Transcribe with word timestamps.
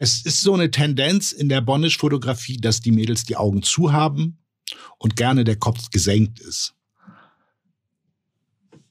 Es 0.00 0.24
ist 0.24 0.42
so 0.42 0.54
eine 0.54 0.70
Tendenz 0.70 1.32
in 1.32 1.48
der 1.48 1.60
Bondage-Fotografie, 1.60 2.58
dass 2.58 2.80
die 2.80 2.92
Mädels 2.92 3.24
die 3.24 3.36
Augen 3.36 3.64
zu 3.64 3.92
haben 3.92 4.38
und 4.98 5.16
gerne 5.16 5.42
der 5.42 5.56
Kopf 5.56 5.90
gesenkt 5.90 6.38
ist. 6.38 6.74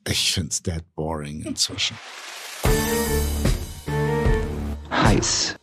Ich 0.05 0.33
find's 0.33 0.61
dead 0.61 0.83
boring 0.95 1.43
inzwischen. 1.43 1.97
Heiß. 4.91 5.55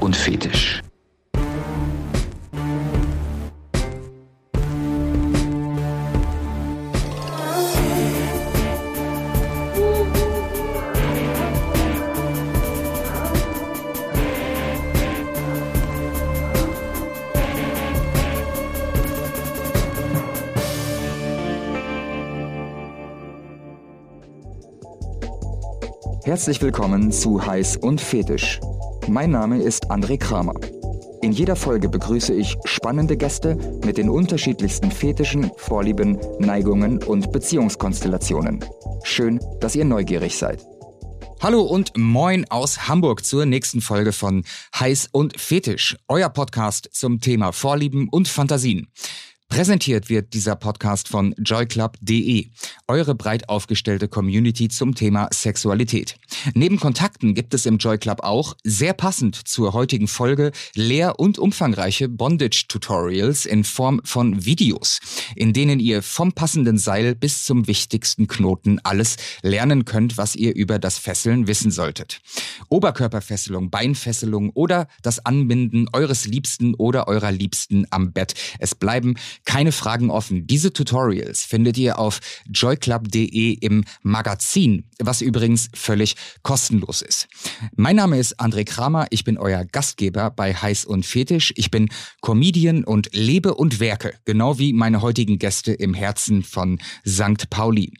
Und 0.00 0.16
fetisch. 0.16 0.80
Herzlich 26.26 26.60
willkommen 26.60 27.12
zu 27.12 27.46
Heiß 27.46 27.76
und 27.76 28.00
Fetisch. 28.00 28.58
Mein 29.06 29.30
Name 29.30 29.62
ist 29.62 29.92
André 29.92 30.18
Kramer. 30.18 30.54
In 31.22 31.30
jeder 31.30 31.54
Folge 31.54 31.88
begrüße 31.88 32.34
ich 32.34 32.56
spannende 32.64 33.16
Gäste 33.16 33.54
mit 33.84 33.96
den 33.96 34.10
unterschiedlichsten 34.10 34.90
Fetischen, 34.90 35.52
Vorlieben, 35.56 36.18
Neigungen 36.40 37.00
und 37.00 37.30
Beziehungskonstellationen. 37.30 38.58
Schön, 39.04 39.38
dass 39.60 39.76
ihr 39.76 39.84
neugierig 39.84 40.36
seid. 40.36 40.66
Hallo 41.40 41.62
und 41.62 41.92
moin 41.96 42.44
aus 42.50 42.88
Hamburg 42.88 43.24
zur 43.24 43.46
nächsten 43.46 43.80
Folge 43.80 44.10
von 44.10 44.42
Heiß 44.76 45.10
und 45.12 45.40
Fetisch, 45.40 45.96
euer 46.08 46.28
Podcast 46.28 46.88
zum 46.90 47.20
Thema 47.20 47.52
Vorlieben 47.52 48.08
und 48.10 48.26
Fantasien. 48.26 48.88
Präsentiert 49.48 50.10
wird 50.10 50.34
dieser 50.34 50.56
Podcast 50.56 51.08
von 51.08 51.34
joyclub.de, 51.38 52.48
eure 52.88 53.14
breit 53.14 53.48
aufgestellte 53.48 54.08
Community 54.08 54.68
zum 54.68 54.94
Thema 54.94 55.28
Sexualität. 55.32 56.16
Neben 56.54 56.78
Kontakten 56.78 57.34
gibt 57.34 57.54
es 57.54 57.64
im 57.64 57.78
Joyclub 57.78 58.22
auch, 58.22 58.54
sehr 58.64 58.92
passend 58.92 59.36
zur 59.48 59.72
heutigen 59.72 60.08
Folge, 60.08 60.50
leer- 60.74 61.18
und 61.20 61.38
umfangreiche 61.38 62.08
Bondage-Tutorials 62.08 63.46
in 63.46 63.64
Form 63.64 64.00
von 64.04 64.44
Videos, 64.44 64.98
in 65.36 65.52
denen 65.52 65.80
ihr 65.80 66.02
vom 66.02 66.32
passenden 66.32 66.76
Seil 66.76 67.14
bis 67.14 67.44
zum 67.44 67.66
wichtigsten 67.66 68.26
Knoten 68.26 68.80
alles 68.82 69.16
lernen 69.42 69.84
könnt, 69.84 70.18
was 70.18 70.34
ihr 70.34 70.54
über 70.54 70.78
das 70.78 70.98
Fesseln 70.98 71.46
wissen 71.46 71.70
solltet. 71.70 72.20
Oberkörperfesselung, 72.68 73.70
Beinfesselung 73.70 74.50
oder 74.50 74.88
das 75.02 75.24
Anbinden 75.24 75.88
eures 75.92 76.26
Liebsten 76.26 76.74
oder 76.74 77.08
eurer 77.08 77.30
Liebsten 77.30 77.86
am 77.90 78.12
Bett. 78.12 78.34
Es 78.58 78.74
bleiben 78.74 79.14
keine 79.46 79.72
Fragen 79.72 80.10
offen. 80.10 80.46
Diese 80.46 80.72
Tutorials 80.72 81.44
findet 81.44 81.78
ihr 81.78 81.98
auf 81.98 82.20
joyclub.de 82.52 83.52
im 83.54 83.84
Magazin, 84.02 84.84
was 84.98 85.22
übrigens 85.22 85.70
völlig 85.72 86.16
kostenlos 86.42 87.00
ist. 87.00 87.28
Mein 87.74 87.96
Name 87.96 88.18
ist 88.18 88.38
André 88.38 88.64
Kramer, 88.64 89.06
ich 89.10 89.24
bin 89.24 89.38
euer 89.38 89.64
Gastgeber 89.64 90.30
bei 90.30 90.52
Heiß 90.52 90.84
und 90.84 91.06
Fetisch. 91.06 91.54
Ich 91.56 91.70
bin 91.70 91.88
Comedian 92.20 92.84
und 92.84 93.08
lebe 93.14 93.54
und 93.54 93.80
werke, 93.80 94.14
genau 94.24 94.58
wie 94.58 94.72
meine 94.74 95.00
heutigen 95.00 95.38
Gäste 95.38 95.72
im 95.72 95.94
Herzen 95.94 96.42
von 96.42 96.78
St. 97.06 97.48
Pauli. 97.48 97.92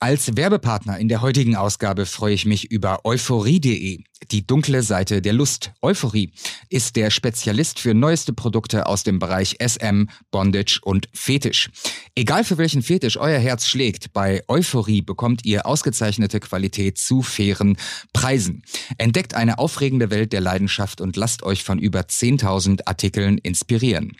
Als 0.00 0.36
Werbepartner 0.36 0.98
in 0.98 1.08
der 1.08 1.22
heutigen 1.22 1.56
Ausgabe 1.56 2.04
freue 2.04 2.34
ich 2.34 2.44
mich 2.44 2.70
über 2.70 3.04
euphorie.de, 3.04 4.02
die 4.30 4.46
dunkle 4.46 4.82
Seite 4.82 5.22
der 5.22 5.32
Lust. 5.32 5.72
Euphorie 5.82 6.32
ist 6.68 6.96
der 6.96 7.10
Spezialist 7.10 7.78
für 7.78 7.94
neueste 7.94 8.32
Produkte 8.32 8.86
aus 8.86 9.04
dem 9.04 9.18
Bereich 9.18 9.56
SM, 9.60 10.04
Bondage 10.30 10.80
und 10.82 11.08
Fetisch. 11.12 11.70
Egal 12.14 12.44
für 12.44 12.58
welchen 12.58 12.82
Fetisch 12.82 13.18
euer 13.18 13.38
Herz 13.38 13.66
schlägt, 13.66 14.12
bei 14.12 14.42
Euphorie 14.48 15.02
bekommt 15.02 15.44
ihr 15.44 15.66
ausgezeichnete 15.66 16.40
Qualität 16.40 16.98
zu 16.98 17.22
fairen 17.22 17.76
Preisen. 18.12 18.62
Entdeckt 18.98 19.34
eine 19.34 19.58
aufregende 19.58 20.10
Welt 20.10 20.32
der 20.32 20.40
Leidenschaft 20.40 21.00
und 21.00 21.16
lasst 21.16 21.42
euch 21.42 21.62
von 21.62 21.78
über 21.78 22.00
10.000 22.00 22.86
Artikeln 22.86 23.38
inspirieren. 23.38 24.16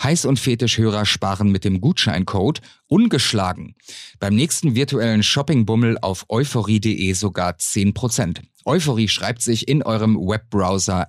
Heiß- 0.00 0.26
und 0.26 0.38
Fetischhörer 0.38 1.06
sparen 1.06 1.50
mit 1.50 1.64
dem 1.64 1.80
Gutscheincode 1.80 2.60
ungeschlagen 2.86 3.76
beim 4.18 4.34
nächsten 4.34 4.74
virtuellen 4.74 5.22
Shoppingbummel 5.22 5.98
auf 5.98 6.26
euphorie.de 6.28 7.12
sogar 7.14 7.52
10%. 7.52 8.40
Euphorie 8.66 9.08
schreibt 9.08 9.42
sich 9.42 9.68
in 9.68 9.82
eurem 9.82 10.16
Webbrowser 10.16 11.08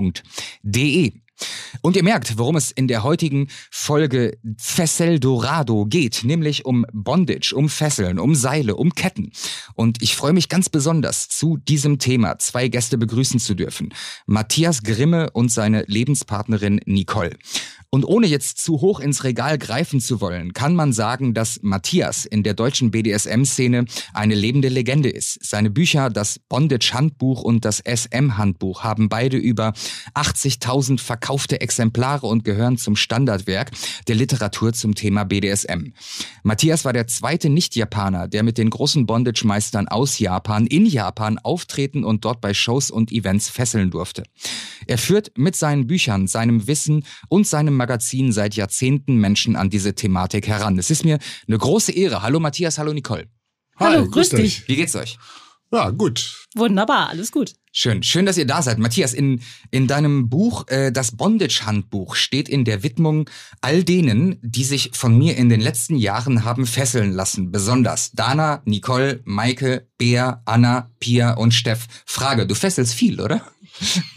Und 1.82 1.96
ihr 1.96 2.04
merkt, 2.04 2.38
worum 2.38 2.56
es 2.58 2.72
in 2.72 2.88
der 2.88 3.04
heutigen 3.04 3.48
Folge 3.72 4.38
Fessel 4.58 5.20
Dorado 5.20 5.86
geht, 5.86 6.24
nämlich 6.24 6.66
um 6.66 6.86
Bondage, 6.92 7.54
um 7.56 7.70
Fesseln, 7.70 8.20
um 8.20 8.36
Seile, 8.36 8.76
um 8.76 8.94
Ketten. 8.94 9.32
Und 9.76 10.02
ich 10.02 10.16
freue 10.16 10.34
mich 10.34 10.50
ganz 10.50 10.70
besonders, 10.70 11.30
zu 11.30 11.58
diesem 11.58 12.00
Thema 12.00 12.38
zwei 12.40 12.68
Gäste 12.68 12.98
begrüßen 12.98 13.40
zu 13.40 13.56
dürfen. 13.56 13.94
Matthias 14.26 14.84
Grimme 14.84 15.30
und 15.32 15.50
seine 15.50 15.84
Lebenspartnerin 15.88 16.82
Nicole. 16.86 17.38
Und 17.92 18.06
ohne 18.06 18.28
jetzt 18.28 18.60
zu 18.60 18.82
hoch 18.82 19.00
ins 19.00 19.24
Regal 19.24 19.58
greifen 19.58 20.00
zu 20.00 20.22
wollen, 20.22 20.54
kann 20.54 20.76
man 20.76 20.94
sagen, 20.94 21.34
dass 21.34 21.60
Matthias 21.64 22.26
in 22.26 22.44
der 22.44 22.54
deutschen 22.54 22.92
BDSM-Szene 22.92 23.86
eine 24.14 24.36
lebende 24.36 24.70
Legende 24.70 25.10
ist. 25.10 25.44
Seine 25.44 25.72
Bücher, 25.72 26.12
das 26.12 26.38
Bondage-Handbuch 26.38 27.42
und 27.42 27.66
das 27.66 27.80
SM-Handbuch, 27.80 28.84
haben 28.84 29.10
beide 29.10 29.38
über 29.38 29.74
80.000 30.14 31.00
verkaufte 31.00 31.62
Exemplare 31.62 32.28
und 32.28 32.44
gehören 32.44 32.78
zum 32.78 32.96
Standardwerk 32.96 33.72
der 34.08 34.16
Literatur 34.16 34.72
zum 34.74 34.94
Thema 34.94 35.24
BDSM. 35.24 35.94
Matthias 36.44 36.86
war 36.86 36.94
der 36.94 37.08
zweite 37.08 37.50
Nicht-Japaner, 37.50 38.28
der 38.28 38.44
mit 38.44 38.60
den 38.60 38.70
großen 38.70 39.08
Bondage-Meistern 39.08 39.88
aus 39.88 40.20
Japan 40.20 40.68
in 40.68 40.86
Japan 40.86 41.40
auftreten 41.40 42.04
und 42.04 42.24
dort 42.24 42.40
bei 42.40 42.54
Shows 42.54 42.92
und 42.92 43.12
Events 43.12 43.50
fesseln 43.50 43.90
durfte. 43.90 44.26
Er 44.86 45.00
führt 45.00 45.32
mit 45.38 45.56
seinen 45.56 45.88
Büchern, 45.88 46.28
seinem 46.28 46.68
Wissen 46.68 47.04
und 47.30 47.48
seinem 47.48 47.79
Magazin 47.80 48.32
seit 48.32 48.56
Jahrzehnten 48.56 49.16
Menschen 49.16 49.56
an 49.56 49.70
diese 49.70 49.96
Thematik 49.96 50.48
heran. 50.48 50.78
Es 50.78 50.92
ist 50.92 51.06
mir 51.06 51.18
eine 51.48 51.58
große 51.58 51.92
Ehre. 51.94 52.22
Hallo 52.22 52.40
Matthias, 52.40 52.78
hallo 52.78 52.94
Nicole. 52.94 53.28
Hallo, 53.78 54.02
Hi, 54.02 54.10
grüß 54.10 54.30
dich. 54.30 54.68
Wie 54.68 54.76
geht's 54.76 54.96
euch? 54.96 55.18
Ja, 55.72 55.92
gut. 55.92 56.48
Wunderbar, 56.56 57.10
alles 57.10 57.32
gut. 57.32 57.54
Schön, 57.72 58.02
schön, 58.02 58.26
dass 58.26 58.38
ihr 58.38 58.48
da 58.48 58.64
seid. 58.64 58.80
Matthias, 58.80 59.14
in, 59.14 59.42
in 59.70 59.86
deinem 59.86 60.28
Buch, 60.28 60.68
äh, 60.68 60.92
das 60.92 61.16
Bondage-Handbuch, 61.16 62.16
steht 62.16 62.50
in 62.50 62.66
der 62.66 62.82
Widmung 62.82 63.30
all 63.62 63.84
denen, 63.84 64.40
die 64.42 64.64
sich 64.64 64.90
von 64.94 65.16
mir 65.16 65.38
in 65.38 65.50
den 65.50 65.62
letzten 65.62 65.96
Jahren 65.96 66.44
haben 66.44 66.66
fesseln 66.66 67.12
lassen. 67.12 67.52
Besonders 67.52 68.12
Dana, 68.12 68.64
Nicole, 68.66 69.22
Maike, 69.26 69.88
Bea, 70.00 70.42
Anna, 70.46 70.90
Pia 71.00 71.34
und 71.34 71.54
Steff. 71.54 71.86
Frage, 72.06 72.48
du 72.48 72.56
fesselst 72.56 72.96
viel, 72.96 73.22
oder? 73.22 73.44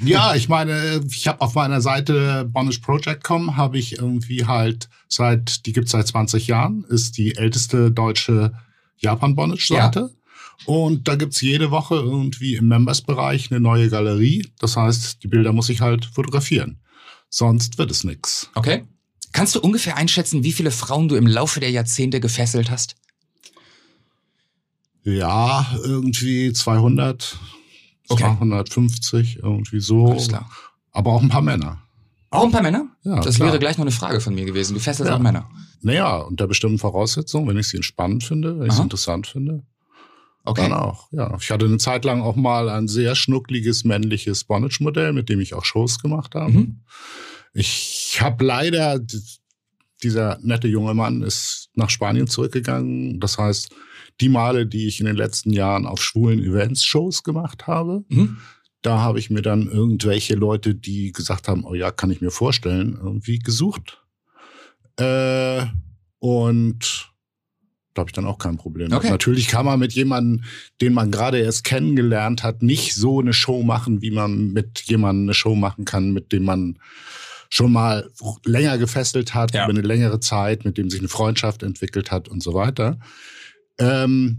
Ja, 0.00 0.34
ich 0.34 0.48
meine, 0.48 1.00
ich 1.08 1.28
habe 1.28 1.40
auf 1.40 1.54
meiner 1.54 1.80
Seite 1.80 2.48
bondageproject.com 2.50 3.56
habe 3.56 3.78
ich 3.78 3.98
irgendwie 3.98 4.46
halt 4.46 4.88
seit, 5.08 5.66
die 5.66 5.72
gibt's 5.72 5.92
seit 5.92 6.06
20 6.06 6.46
Jahren, 6.46 6.84
ist 6.88 7.16
die 7.16 7.36
älteste 7.36 7.90
deutsche 7.90 8.52
Japan-Bondage-Seite. 8.98 10.10
Ja. 10.12 10.22
Und 10.66 11.08
da 11.08 11.16
gibt's 11.16 11.40
jede 11.40 11.70
Woche 11.70 11.96
irgendwie 11.96 12.56
im 12.56 12.68
Members-Bereich 12.68 13.50
eine 13.50 13.60
neue 13.60 13.88
Galerie. 13.88 14.48
Das 14.58 14.76
heißt, 14.76 15.22
die 15.22 15.28
Bilder 15.28 15.52
muss 15.52 15.68
ich 15.68 15.80
halt 15.80 16.04
fotografieren. 16.04 16.80
Sonst 17.28 17.78
wird 17.78 17.90
es 17.90 18.04
nix. 18.04 18.50
Okay. 18.54 18.84
Kannst 19.32 19.54
du 19.54 19.60
ungefähr 19.60 19.96
einschätzen, 19.96 20.44
wie 20.44 20.52
viele 20.52 20.70
Frauen 20.70 21.08
du 21.08 21.16
im 21.16 21.26
Laufe 21.26 21.58
der 21.58 21.70
Jahrzehnte 21.70 22.20
gefesselt 22.20 22.70
hast? 22.70 22.96
Ja, 25.04 25.66
irgendwie 25.82 26.52
200. 26.52 27.38
Okay. 28.08 28.22
250, 28.22 29.38
irgendwie 29.42 29.80
so. 29.80 30.08
Alles 30.08 30.28
klar. 30.28 30.50
Aber 30.92 31.12
auch 31.12 31.22
ein 31.22 31.28
paar 31.28 31.42
Männer. 31.42 31.82
Auch 32.30 32.44
ein 32.44 32.50
paar 32.50 32.62
Männer? 32.62 32.88
Ja, 33.02 33.20
das 33.20 33.36
klar. 33.36 33.48
wäre 33.48 33.58
gleich 33.58 33.76
noch 33.76 33.84
eine 33.84 33.90
Frage 33.90 34.20
von 34.20 34.34
mir 34.34 34.46
gewesen. 34.46 34.74
Du 34.74 34.80
fesselst 34.80 35.10
ja. 35.10 35.16
auch 35.16 35.20
Männer. 35.20 35.50
Naja, 35.82 36.16
unter 36.16 36.46
bestimmten 36.46 36.78
Voraussetzungen, 36.78 37.46
wenn 37.48 37.58
ich 37.58 37.68
sie 37.68 37.82
spannend 37.82 38.24
finde, 38.24 38.58
wenn 38.58 38.68
ich 38.68 38.72
sie 38.72 38.82
interessant 38.82 39.26
finde. 39.26 39.62
Okay. 40.44 40.62
Dann 40.62 40.72
auch, 40.72 41.08
ja. 41.12 41.36
Ich 41.40 41.50
hatte 41.50 41.66
eine 41.66 41.78
Zeit 41.78 42.04
lang 42.04 42.22
auch 42.22 42.34
mal 42.34 42.68
ein 42.68 42.88
sehr 42.88 43.14
schnuckliges 43.14 43.84
männliches 43.84 44.44
Bondage-Modell, 44.44 45.12
mit 45.12 45.28
dem 45.28 45.40
ich 45.40 45.54
auch 45.54 45.64
Shows 45.64 46.00
gemacht 46.00 46.34
habe. 46.34 46.52
Mhm. 46.52 46.80
Ich 47.54 48.18
habe 48.20 48.44
leider, 48.44 48.98
dieser 50.02 50.38
nette 50.42 50.68
junge 50.68 50.94
Mann 50.94 51.22
ist 51.22 51.68
nach 51.74 51.90
Spanien 51.90 52.26
zurückgegangen. 52.26 53.20
Das 53.20 53.38
heißt, 53.38 53.70
die 54.22 54.30
Male, 54.30 54.64
die 54.66 54.86
ich 54.86 55.00
in 55.00 55.06
den 55.06 55.16
letzten 55.16 55.50
Jahren 55.50 55.84
auf 55.84 56.02
schwulen 56.02 56.42
Events-Shows 56.42 57.24
gemacht 57.24 57.66
habe, 57.66 58.04
mhm. 58.08 58.38
da 58.80 59.00
habe 59.00 59.18
ich 59.18 59.28
mir 59.28 59.42
dann 59.42 59.68
irgendwelche 59.68 60.34
Leute, 60.34 60.74
die 60.74 61.12
gesagt 61.12 61.48
haben, 61.48 61.64
oh 61.64 61.74
ja, 61.74 61.90
kann 61.90 62.10
ich 62.10 62.20
mir 62.20 62.30
vorstellen, 62.30 62.98
irgendwie 63.02 63.38
gesucht. 63.40 64.02
Äh, 64.98 65.66
und 66.18 67.12
Da 67.94 68.00
habe 68.00 68.08
ich 68.08 68.14
dann 68.14 68.24
auch 68.26 68.38
kein 68.38 68.56
Problem. 68.56 68.92
Okay. 68.92 69.10
Natürlich 69.10 69.48
kann 69.48 69.66
man 69.66 69.78
mit 69.78 69.92
jemandem, 69.92 70.44
den 70.80 70.94
man 70.94 71.10
gerade 71.10 71.38
erst 71.38 71.64
kennengelernt 71.64 72.42
hat, 72.42 72.62
nicht 72.62 72.94
so 72.94 73.20
eine 73.20 73.34
Show 73.34 73.62
machen, 73.62 74.00
wie 74.00 74.10
man 74.10 74.52
mit 74.52 74.80
jemandem 74.82 75.26
eine 75.26 75.34
Show 75.34 75.54
machen 75.54 75.84
kann, 75.84 76.12
mit 76.12 76.32
dem 76.32 76.44
man 76.44 76.78
schon 77.50 77.70
mal 77.70 78.10
länger 78.46 78.78
gefesselt 78.78 79.34
hat, 79.34 79.52
ja. 79.52 79.64
über 79.64 79.72
eine 79.72 79.86
längere 79.86 80.20
Zeit, 80.20 80.64
mit 80.64 80.78
dem 80.78 80.88
sich 80.88 81.00
eine 81.00 81.08
Freundschaft 81.08 81.62
entwickelt 81.62 82.10
hat 82.10 82.28
und 82.28 82.42
so 82.42 82.54
weiter. 82.54 82.98
Ähm, 83.82 84.38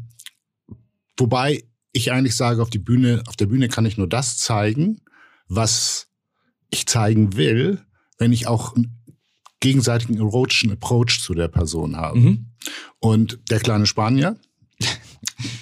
wobei 1.17 1.63
ich 1.91 2.11
eigentlich 2.11 2.35
sage, 2.35 2.61
auf 2.61 2.69
die 2.69 2.79
Bühne, 2.79 3.21
auf 3.27 3.35
der 3.35 3.45
Bühne 3.45 3.67
kann 3.67 3.85
ich 3.85 3.97
nur 3.97 4.07
das 4.07 4.37
zeigen, 4.37 5.01
was 5.47 6.07
ich 6.69 6.87
zeigen 6.87 7.35
will, 7.35 7.81
wenn 8.17 8.31
ich 8.31 8.47
auch 8.47 8.75
einen 8.75 8.97
gegenseitigen 9.59 10.17
erotischen 10.17 10.71
Approach 10.71 11.21
zu 11.21 11.33
der 11.33 11.47
Person 11.47 11.95
habe. 11.95 12.19
Mhm. 12.19 12.45
Und 12.99 13.39
der 13.49 13.59
kleine 13.59 13.85
Spanier, 13.85 14.37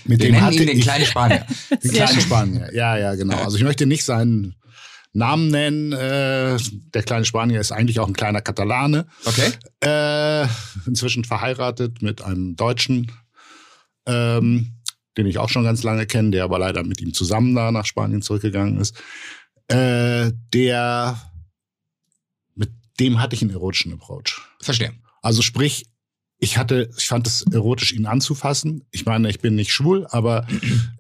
mit 0.06 0.22
dem 0.22 0.39
hatte 0.39 0.57
ihn 0.57 0.68
den 0.68 0.80
kleinen 0.80 1.06
Spanier. 1.06 1.45
Den 1.83 1.92
kleinen 1.92 2.22
Spanier, 2.22 2.74
ja, 2.74 2.98
ja, 2.98 3.16
genau. 3.16 3.38
Also 3.38 3.57
ich 3.57 3.63
möchte 3.63 3.86
nicht 3.86 4.04
seinen 4.04 4.56
Namen 5.13 5.50
nennen. 5.50 5.92
Äh, 5.92 6.57
der 6.94 7.04
kleine 7.04 7.25
Spanier 7.25 7.60
ist 7.60 7.72
eigentlich 7.72 8.00
auch 8.00 8.07
ein 8.07 8.13
kleiner 8.13 8.42
Katalane. 8.42 9.07
Okay. 9.25 9.51
Äh, 9.83 10.48
inzwischen 10.88 11.25
verheiratet 11.25 12.01
mit 12.01 12.22
einem 12.22 12.56
Deutschen, 12.56 13.12
ähm, 14.06 14.74
den 15.18 15.27
ich 15.27 15.38
auch 15.38 15.50
schon 15.50 15.63
ganz 15.63 15.83
lange 15.83 16.06
kenne, 16.06 16.31
der 16.31 16.44
aber 16.44 16.59
leider 16.59 16.83
mit 16.83 17.01
ihm 17.01 17.13
zusammen 17.13 17.56
da 17.56 17.71
nach 17.71 17.86
Spanien 17.86 18.21
zurückgegangen 18.21 18.80
ist. 18.80 18.95
Äh, 19.68 20.31
der, 20.53 21.19
mit 22.56 22.71
dem 23.00 23.21
hatte 23.21 23.36
ich 23.36 23.42
einen 23.42 23.51
erotischen 23.51 23.94
Approach. 23.94 24.42
Verstehe. 24.62 24.94
Also 25.21 25.42
sprich, 25.42 25.86
ich 26.39 26.57
hatte, 26.57 26.89
ich 26.98 27.07
fand 27.07 27.27
es 27.27 27.44
erotisch, 27.51 27.94
ihn 27.94 28.07
anzufassen. 28.07 28.88
Ich 28.92 29.06
meine, 29.06 29.30
ich 29.30 29.39
bin 29.39 29.53
nicht 29.53 29.71
schwul, 29.71 30.07
aber 30.09 30.47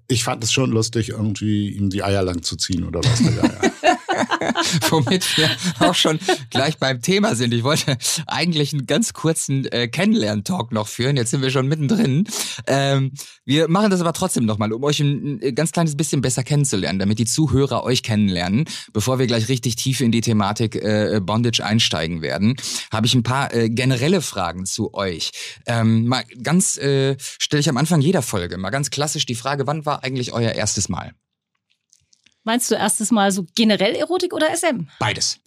ich 0.07 0.23
fand 0.23 0.43
es 0.43 0.51
schon 0.51 0.69
lustig, 0.69 1.09
irgendwie 1.09 1.69
ihm 1.69 1.89
die 1.89 2.03
Eier 2.03 2.21
lang 2.21 2.43
zu 2.43 2.55
ziehen 2.57 2.83
oder 2.83 3.01
was. 3.03 3.21
Womit 4.89 5.37
wir 5.37 5.49
auch 5.79 5.95
schon 5.95 6.19
gleich 6.49 6.77
beim 6.77 7.01
Thema 7.01 7.35
sind. 7.35 7.53
Ich 7.53 7.63
wollte 7.63 7.97
eigentlich 8.27 8.73
einen 8.73 8.85
ganz 8.85 9.13
kurzen 9.13 9.65
äh, 9.65 9.87
Kennenlern-Talk 9.87 10.71
noch 10.71 10.87
führen. 10.87 11.17
Jetzt 11.17 11.31
sind 11.31 11.41
wir 11.41 11.51
schon 11.51 11.67
mittendrin. 11.67 12.25
Ähm, 12.67 13.11
wir 13.45 13.67
machen 13.67 13.89
das 13.89 14.01
aber 14.01 14.13
trotzdem 14.13 14.45
nochmal, 14.45 14.71
um 14.73 14.83
euch 14.83 14.99
ein, 14.99 15.39
ein, 15.41 15.55
ganz 15.55 15.71
kleines 15.71 15.95
bisschen 15.95 16.21
besser 16.21 16.43
kennenzulernen, 16.43 16.99
damit 16.99 17.19
die 17.19 17.25
Zuhörer 17.25 17.83
euch 17.83 18.03
kennenlernen. 18.03 18.65
Bevor 18.93 19.19
wir 19.19 19.27
gleich 19.27 19.49
richtig 19.49 19.75
tief 19.75 20.01
in 20.01 20.11
die 20.11 20.21
Thematik 20.21 20.75
äh, 20.75 21.19
Bondage 21.21 21.63
einsteigen 21.63 22.21
werden, 22.21 22.55
habe 22.91 23.07
ich 23.07 23.15
ein 23.15 23.23
paar 23.23 23.53
äh, 23.53 23.69
generelle 23.69 24.21
Fragen 24.21 24.65
zu 24.65 24.93
euch. 24.93 25.31
Ähm, 25.65 26.05
mal 26.05 26.23
ganz, 26.43 26.77
äh, 26.77 27.15
stelle 27.19 27.61
ich 27.61 27.69
am 27.69 27.77
Anfang 27.77 28.01
jeder 28.01 28.21
Folge, 28.21 28.57
mal 28.57 28.69
ganz 28.69 28.89
klassisch 28.89 29.25
die 29.25 29.35
Frage, 29.35 29.67
wann 29.67 29.85
war 29.85 30.03
eigentlich 30.03 30.33
euer 30.33 30.51
erstes 30.51 30.89
Mal? 30.89 31.13
Meinst 32.43 32.71
du 32.71 32.75
erstes 32.75 33.11
Mal 33.11 33.31
so 33.31 33.45
generell 33.55 33.95
Erotik 33.95 34.33
oder 34.33 34.47
SM? 34.55 34.87
Beides. 34.99 35.39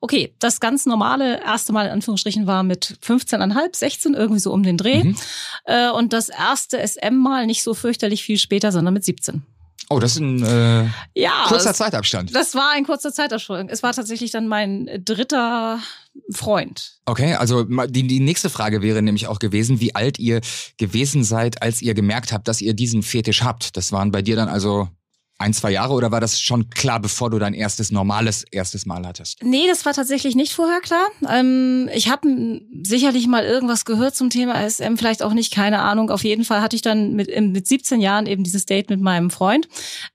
Okay, 0.00 0.34
das 0.38 0.60
ganz 0.60 0.86
normale 0.86 1.42
erste 1.42 1.72
Mal 1.72 1.86
in 1.86 1.92
Anführungsstrichen 1.92 2.46
war 2.46 2.62
mit 2.62 2.98
15,5, 3.04 3.76
16, 3.76 4.14
irgendwie 4.14 4.40
so 4.40 4.52
um 4.52 4.62
den 4.62 4.78
Dreh. 4.78 5.04
Mhm. 5.04 5.16
Äh, 5.64 5.90
und 5.90 6.12
das 6.12 6.30
erste 6.30 6.78
SM-Mal 6.78 7.46
nicht 7.46 7.62
so 7.62 7.74
fürchterlich 7.74 8.22
viel 8.22 8.38
später, 8.38 8.72
sondern 8.72 8.94
mit 8.94 9.04
17. 9.04 9.42
Oh, 9.90 9.98
das 9.98 10.12
ist 10.12 10.20
ein 10.20 10.42
äh, 10.42 10.86
ja, 11.14 11.44
kurzer 11.48 11.72
Zeitabstand. 11.72 12.34
Das 12.34 12.54
war 12.54 12.72
ein 12.72 12.84
kurzer 12.84 13.12
Zeitabstand. 13.12 13.70
Es 13.70 13.82
war 13.82 13.92
tatsächlich 13.92 14.30
dann 14.30 14.46
mein 14.46 14.88
dritter 15.02 15.80
Freund. 16.30 16.98
Okay, 17.06 17.34
also 17.34 17.64
die, 17.64 18.06
die 18.06 18.20
nächste 18.20 18.50
Frage 18.50 18.82
wäre 18.82 19.00
nämlich 19.00 19.28
auch 19.28 19.38
gewesen, 19.38 19.80
wie 19.80 19.94
alt 19.94 20.18
ihr 20.18 20.42
gewesen 20.76 21.24
seid, 21.24 21.62
als 21.62 21.80
ihr 21.80 21.94
gemerkt 21.94 22.32
habt, 22.32 22.48
dass 22.48 22.60
ihr 22.60 22.74
diesen 22.74 23.02
Fetisch 23.02 23.42
habt. 23.42 23.78
Das 23.78 23.90
waren 23.90 24.10
bei 24.10 24.20
dir 24.20 24.36
dann 24.36 24.48
also 24.48 24.88
ein, 25.38 25.54
zwei 25.54 25.70
Jahre 25.70 25.94
oder 25.94 26.10
war 26.10 26.20
das 26.20 26.40
schon 26.40 26.68
klar, 26.68 26.98
bevor 26.98 27.30
du 27.30 27.38
dein 27.38 27.54
erstes 27.54 27.92
normales 27.92 28.42
erstes 28.50 28.86
Mal 28.86 29.06
hattest? 29.06 29.42
Nee, 29.42 29.68
das 29.68 29.86
war 29.86 29.94
tatsächlich 29.94 30.34
nicht 30.34 30.52
vorher 30.52 30.80
klar. 30.80 31.06
Ähm, 31.28 31.88
ich 31.94 32.10
habe 32.10 32.60
sicherlich 32.82 33.28
mal 33.28 33.44
irgendwas 33.44 33.84
gehört 33.84 34.16
zum 34.16 34.30
Thema 34.30 34.68
SM, 34.68 34.96
vielleicht 34.96 35.22
auch 35.22 35.32
nicht, 35.32 35.52
keine 35.52 35.78
Ahnung. 35.78 36.10
Auf 36.10 36.24
jeden 36.24 36.44
Fall 36.44 36.60
hatte 36.60 36.74
ich 36.74 36.82
dann 36.82 37.12
mit, 37.14 37.28
mit 37.40 37.68
17 37.68 38.00
Jahren 38.00 38.26
eben 38.26 38.42
dieses 38.42 38.66
Date 38.66 38.90
mit 38.90 39.00
meinem 39.00 39.30
Freund. 39.30 39.68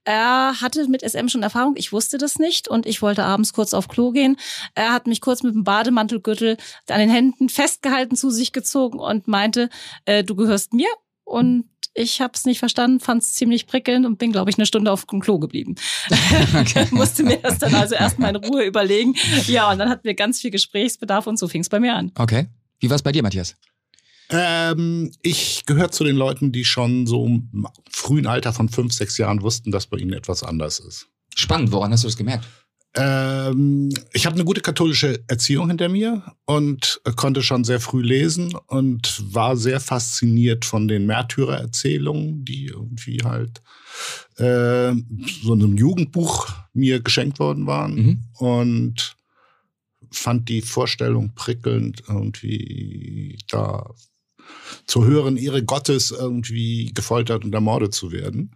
Er 0.04 0.60
hatte 0.60 0.86
mit 0.88 1.02
SM 1.02 1.28
schon 1.28 1.42
Erfahrung, 1.42 1.74
ich 1.76 1.90
wusste 1.90 2.18
das 2.18 2.38
nicht 2.38 2.68
und 2.68 2.84
ich 2.84 3.00
wollte 3.00 3.24
abends 3.24 3.54
kurz 3.54 3.72
auf 3.72 3.88
Klo 3.88 4.10
gehen. 4.10 4.36
Er 4.74 4.92
hat 4.92 5.06
mich 5.06 5.22
kurz 5.22 5.42
mit 5.42 5.54
dem 5.54 5.64
Bademantelgürtel 5.64 6.58
an 6.90 6.98
den 6.98 7.10
Händen 7.10 7.48
festgehalten, 7.48 8.14
zu 8.16 8.30
sich 8.30 8.52
gezogen 8.52 8.98
und 8.98 9.26
meinte, 9.26 9.70
äh, 10.04 10.22
du 10.22 10.34
gehörst 10.34 10.74
mir 10.74 10.88
und 11.24 11.64
ich 11.94 12.20
habe 12.20 12.32
es 12.34 12.44
nicht 12.44 12.58
verstanden, 12.58 13.00
fand 13.00 13.22
es 13.22 13.34
ziemlich 13.34 13.66
prickelnd 13.66 14.04
und 14.04 14.18
bin, 14.18 14.32
glaube 14.32 14.50
ich, 14.50 14.58
eine 14.58 14.66
Stunde 14.66 14.90
auf 14.90 15.06
dem 15.06 15.20
Klo 15.20 15.38
geblieben. 15.38 15.76
Okay. 16.54 16.86
Musste 16.90 17.22
mir 17.22 17.38
das 17.38 17.58
dann 17.58 17.74
also 17.74 17.94
erstmal 17.94 18.34
in 18.34 18.36
Ruhe 18.36 18.64
überlegen. 18.64 19.14
Ja, 19.46 19.70
und 19.70 19.78
dann 19.78 19.88
hatten 19.88 20.04
wir 20.04 20.14
ganz 20.14 20.40
viel 20.40 20.50
Gesprächsbedarf 20.50 21.26
und 21.26 21.38
so 21.38 21.48
fing 21.48 21.60
es 21.60 21.68
bei 21.68 21.80
mir 21.80 21.94
an. 21.94 22.12
Okay. 22.16 22.46
Wie 22.80 22.90
war 22.90 22.96
es 22.96 23.02
bei 23.02 23.12
dir, 23.12 23.22
Matthias? 23.22 23.56
Ähm, 24.30 25.12
ich 25.22 25.64
gehöre 25.66 25.90
zu 25.90 26.04
den 26.04 26.16
Leuten, 26.16 26.52
die 26.52 26.64
schon 26.64 27.06
so 27.06 27.26
im 27.26 27.66
frühen 27.90 28.26
Alter 28.26 28.52
von 28.52 28.68
fünf, 28.68 28.92
sechs 28.92 29.18
Jahren 29.18 29.42
wussten, 29.42 29.70
dass 29.70 29.86
bei 29.86 29.98
ihnen 29.98 30.12
etwas 30.12 30.42
anders 30.42 30.80
ist. 30.80 31.08
Spannend. 31.34 31.72
Woran 31.72 31.92
hast 31.92 32.04
du 32.04 32.08
das 32.08 32.16
gemerkt? 32.16 32.44
Ähm, 32.96 33.90
ich 34.12 34.24
habe 34.24 34.36
eine 34.36 34.44
gute 34.44 34.60
katholische 34.60 35.24
Erziehung 35.26 35.68
hinter 35.68 35.88
mir 35.88 36.22
und 36.44 37.00
konnte 37.16 37.42
schon 37.42 37.64
sehr 37.64 37.80
früh 37.80 38.02
lesen 38.02 38.54
und 38.66 39.20
war 39.34 39.56
sehr 39.56 39.80
fasziniert 39.80 40.64
von 40.64 40.86
den 40.86 41.06
Märtyrererzählungen, 41.06 42.44
die 42.44 42.66
irgendwie 42.66 43.18
halt 43.24 43.62
äh, 44.36 44.94
so 45.42 45.54
in 45.54 45.62
einem 45.62 45.76
Jugendbuch 45.76 46.48
mir 46.72 47.00
geschenkt 47.00 47.40
worden 47.40 47.66
waren 47.66 47.94
mhm. 47.94 48.24
und 48.34 49.16
fand 50.12 50.48
die 50.48 50.62
Vorstellung 50.62 51.34
prickelnd, 51.34 52.04
irgendwie 52.08 53.38
da 53.50 53.90
zur 54.86 55.04
höheren 55.04 55.36
Ehre 55.36 55.64
Gottes 55.64 56.12
irgendwie 56.12 56.92
gefoltert 56.94 57.44
und 57.44 57.54
ermordet 57.54 57.94
zu 57.94 58.12
werden. 58.12 58.54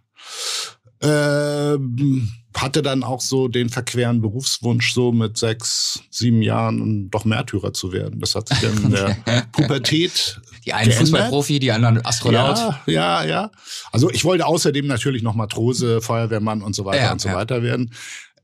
Ähm, 1.01 2.29
hatte 2.55 2.81
dann 2.81 3.03
auch 3.03 3.21
so 3.21 3.47
den 3.47 3.69
verqueren 3.69 4.21
Berufswunsch, 4.21 4.93
so 4.93 5.11
mit 5.11 5.37
sechs, 5.37 6.01
sieben 6.09 6.41
Jahren 6.41 7.09
doch 7.09 7.23
Märtyrer 7.23 7.73
zu 7.73 7.93
werden. 7.93 8.19
Das 8.19 8.35
hat 8.35 8.49
sich 8.49 8.59
dann 8.59 8.83
in 8.83 8.91
der 8.91 9.17
Pubertät. 9.51 10.41
Die 10.65 10.73
einen 10.73 10.91
Fußballprofi, 10.91 11.59
die 11.59 11.71
anderen 11.71 12.03
Astronaut. 12.05 12.57
Ja, 12.57 12.81
ja, 12.87 13.23
ja. 13.23 13.51
Also 13.91 14.09
ich 14.09 14.25
wollte 14.25 14.45
außerdem 14.45 14.87
natürlich 14.87 15.21
noch 15.21 15.35
Matrose, 15.35 16.01
Feuerwehrmann 16.01 16.61
und 16.61 16.75
so 16.75 16.85
weiter 16.85 17.03
ja, 17.03 17.11
und 17.11 17.21
so 17.21 17.29
ja. 17.29 17.35
weiter 17.35 17.61
werden. 17.61 17.93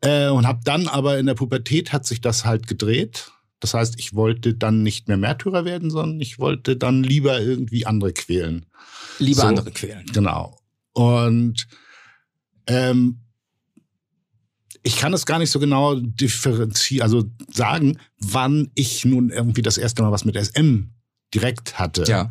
Äh, 0.01 0.29
und 0.29 0.45
habe 0.45 0.59
dann 0.63 0.87
aber 0.87 1.17
in 1.17 1.25
der 1.25 1.33
Pubertät 1.33 1.91
hat 1.91 2.05
sich 2.05 2.21
das 2.21 2.45
halt 2.45 2.67
gedreht. 2.67 3.31
Das 3.59 3.73
heißt, 3.73 3.97
ich 3.97 4.13
wollte 4.13 4.53
dann 4.53 4.83
nicht 4.83 5.07
mehr 5.07 5.17
Märtyrer 5.17 5.65
werden, 5.65 5.89
sondern 5.89 6.21
ich 6.21 6.37
wollte 6.37 6.77
dann 6.77 7.03
lieber 7.03 7.41
irgendwie 7.41 7.85
andere 7.85 8.13
quälen. 8.13 8.67
Lieber 9.17 9.41
so, 9.41 9.47
andere 9.47 9.71
quälen. 9.71 10.05
Genau. 10.13 10.59
Und 10.93 11.67
ähm, 12.67 13.24
ich 14.85 14.97
kann 14.97 15.13
es 15.13 15.25
gar 15.25 15.39
nicht 15.39 15.49
so 15.49 15.59
genau 15.59 15.95
differenzieren, 15.95 17.01
also 17.01 17.23
sagen, 17.51 17.97
wann 18.19 18.69
ich 18.75 19.03
nun 19.03 19.31
irgendwie 19.31 19.63
das 19.63 19.79
erste 19.79 20.03
Mal 20.03 20.11
was 20.11 20.25
mit 20.25 20.35
SM 20.35 20.91
direkt 21.33 21.79
hatte. 21.79 22.03
Ja. 22.03 22.29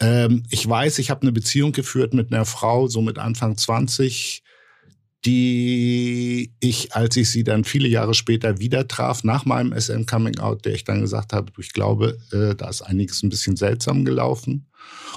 Ähm, 0.00 0.42
ich 0.50 0.68
weiß, 0.68 0.98
ich 0.98 1.10
habe 1.10 1.22
eine 1.22 1.30
Beziehung 1.30 1.70
geführt 1.70 2.12
mit 2.12 2.32
einer 2.32 2.46
Frau, 2.46 2.88
so 2.88 3.00
mit 3.00 3.20
Anfang 3.20 3.56
20, 3.56 4.42
die 5.24 6.52
ich, 6.58 6.96
als 6.96 7.16
ich 7.16 7.30
sie 7.30 7.44
dann 7.44 7.62
viele 7.62 7.86
Jahre 7.86 8.14
später 8.14 8.58
wieder 8.58 8.88
traf, 8.88 9.22
nach 9.22 9.44
meinem 9.44 9.72
SM-Coming-out, 9.72 10.64
der 10.64 10.74
ich 10.74 10.82
dann 10.82 11.00
gesagt 11.00 11.32
habe, 11.32 11.52
ich 11.60 11.72
glaube, 11.72 12.18
äh, 12.32 12.56
da 12.56 12.70
ist 12.70 12.82
einiges 12.82 13.22
ein 13.22 13.28
bisschen 13.28 13.54
seltsam 13.54 14.04
gelaufen. 14.04 14.68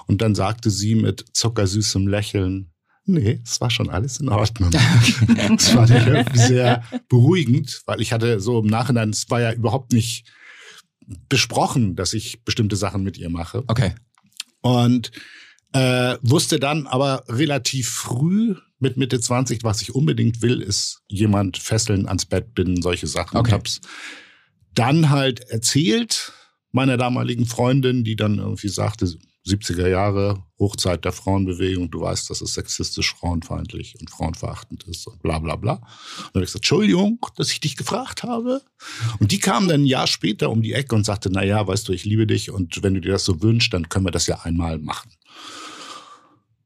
Und 0.06 0.22
dann 0.22 0.36
sagte 0.36 0.70
sie 0.70 0.94
mit 0.94 1.26
zuckersüßem 1.34 2.08
Lächeln, 2.08 2.72
Nee, 3.10 3.40
es 3.44 3.62
war 3.62 3.70
schon 3.70 3.90
alles 3.90 4.20
in 4.20 4.28
Ordnung. 4.28 4.70
Es 5.58 5.74
war 5.74 5.88
sehr 5.88 6.84
beruhigend, 7.08 7.82
weil 7.86 8.02
ich 8.02 8.12
hatte 8.12 8.42
so 8.42 8.60
im 8.60 8.68
Nachhinein, 8.68 9.12
es 9.12 9.30
war 9.30 9.40
ja 9.40 9.54
überhaupt 9.54 9.94
nicht 9.94 10.26
besprochen, 11.30 11.96
dass 11.96 12.14
ich 12.14 12.44
bestimmte 12.44 12.76
Sachen 12.76 13.04
mit 13.04 13.18
ihr 13.18 13.30
mache. 13.30 13.64
Okay. 13.68 13.96
Und 14.62 15.12
äh, 15.72 16.18
wusste 16.22 16.60
dann 16.60 16.86
aber 16.86 17.24
relativ 17.30 17.90
früh 17.90 18.56
mit 18.80 18.98
Mitte 18.98 19.20
20, 19.22 19.64
was 19.64 19.82
ich 19.82 19.96
unbedingt 19.96 20.42
will, 20.42 20.62
ist 20.62 21.02
jemand 21.08 21.58
fesseln, 21.58 22.08
ans 22.08 22.26
Bett 22.26 22.54
binden, 22.54 22.82
solche 22.82 23.08
Sachen. 23.08 23.38
Okay. 23.38 23.52
Und 23.52 23.58
hab's 23.58 23.82
dann 24.74 25.10
halt 25.10 25.40
erzählt 25.50 26.34
meiner 26.72 26.98
damaligen 26.98 27.46
Freundin, 27.46 28.04
die 28.04 28.18
dann 28.18 28.38
irgendwie 28.38 28.68
sagte, 28.68 29.08
70er 29.48 29.88
Jahre, 29.88 30.44
Hochzeit 30.60 31.06
der 31.06 31.12
Frauenbewegung, 31.12 31.92
du 31.92 32.02
weißt, 32.02 32.30
dass 32.30 32.42
es 32.42 32.56
sexistisch, 32.56 33.14
frauenfeindlich 33.14 33.96
und 34.00 34.10
frauenverachtend 34.10 34.84
ist 34.86 35.06
und 35.06 35.22
bla 35.22 35.38
bla 35.38 35.56
bla. 35.56 35.74
Und 35.74 35.82
dann 35.82 36.26
habe 36.26 36.40
ich 36.40 36.48
gesagt, 36.48 36.64
Entschuldigung, 36.64 37.20
dass 37.36 37.52
ich 37.52 37.60
dich 37.60 37.76
gefragt 37.76 38.24
habe. 38.24 38.62
Und 39.20 39.32
die 39.32 39.40
kam 39.40 39.68
dann 39.68 39.82
ein 39.82 39.86
Jahr 39.86 40.08
später 40.08 40.50
um 40.50 40.64
die 40.64 40.74
Ecke 40.74 40.96
und 40.96 41.06
sagte, 41.06 41.30
na 41.32 41.44
ja, 41.44 41.66
weißt 41.68 41.88
du, 41.88 41.94
ich 41.94 42.06
liebe 42.06 42.26
dich 42.26 42.50
und 42.50 42.82
wenn 42.82 42.96
du 42.96 43.02
dir 43.02 43.12
das 43.12 43.26
so 43.26 43.42
wünschst, 43.42 43.72
dann 43.74 43.90
können 43.90 44.06
wir 44.06 44.12
das 44.12 44.26
ja 44.28 44.40
einmal 44.42 44.80
machen. 44.80 45.12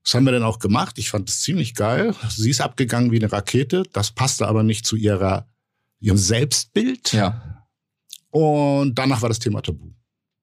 Das 0.03 0.15
haben 0.15 0.23
wir 0.25 0.31
dann 0.31 0.43
auch 0.43 0.59
gemacht. 0.59 0.97
Ich 0.97 1.09
fand 1.09 1.29
es 1.29 1.41
ziemlich 1.41 1.75
geil. 1.75 2.15
Sie 2.29 2.49
ist 2.49 2.61
abgegangen 2.61 3.11
wie 3.11 3.17
eine 3.17 3.31
Rakete. 3.31 3.83
Das 3.93 4.11
passte 4.11 4.47
aber 4.47 4.63
nicht 4.63 4.85
zu 4.85 4.95
ihrer, 4.95 5.47
ihrem 5.99 6.17
Selbstbild. 6.17 7.13
Ja. 7.13 7.67
Und 8.29 8.95
danach 8.95 9.21
war 9.21 9.29
das 9.29 9.39
Thema 9.39 9.61
tabu. 9.61 9.91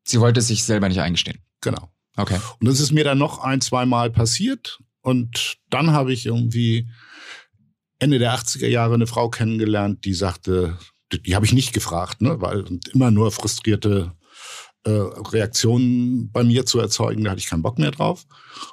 Sie 0.05 0.21
wollte 0.21 0.41
es 0.41 0.49
sich 0.49 0.63
selber 0.63 0.89
nicht 0.89 1.01
eingestehen. 1.01 1.39
Genau. 1.61 1.91
Okay. 2.19 2.39
Und 2.61 2.69
das 2.69 2.81
ist 2.81 2.93
mir 2.93 3.05
dann 3.05 3.19
noch 3.19 3.39
ein, 3.39 3.61
zwei 3.61 3.87
Mal 3.87 4.11
passiert. 4.11 4.81
Und 5.03 5.57
dann 5.71 5.93
habe 5.93 6.13
ich 6.13 6.27
irgendwie 6.27 6.89
Ende 7.99 8.19
der 8.19 8.35
80er 8.35 8.67
Jahre 8.67 8.95
eine 8.95 9.07
Frau 9.07 9.31
kennengelernt, 9.31 10.05
die 10.05 10.15
sagte, 10.15 10.77
die, 11.13 11.23
die 11.23 11.35
habe 11.35 11.47
ich 11.47 11.53
nicht 11.53 11.73
gefragt, 11.73 12.21
ne, 12.21 12.41
weil 12.41 12.65
immer 12.93 13.11
nur 13.11 13.31
frustrierte 13.31 14.13
äh, 14.85 14.91
Reaktionen 14.91 16.31
bei 16.31 16.45
mir 16.45 16.67
zu 16.67 16.79
erzeugen, 16.81 17.25
da 17.25 17.31
hatte 17.31 17.41
ich 17.41 17.49
keinen 17.49 17.63
Bock 17.63 17.79
mehr 17.79 17.93
drauf. 17.93 18.27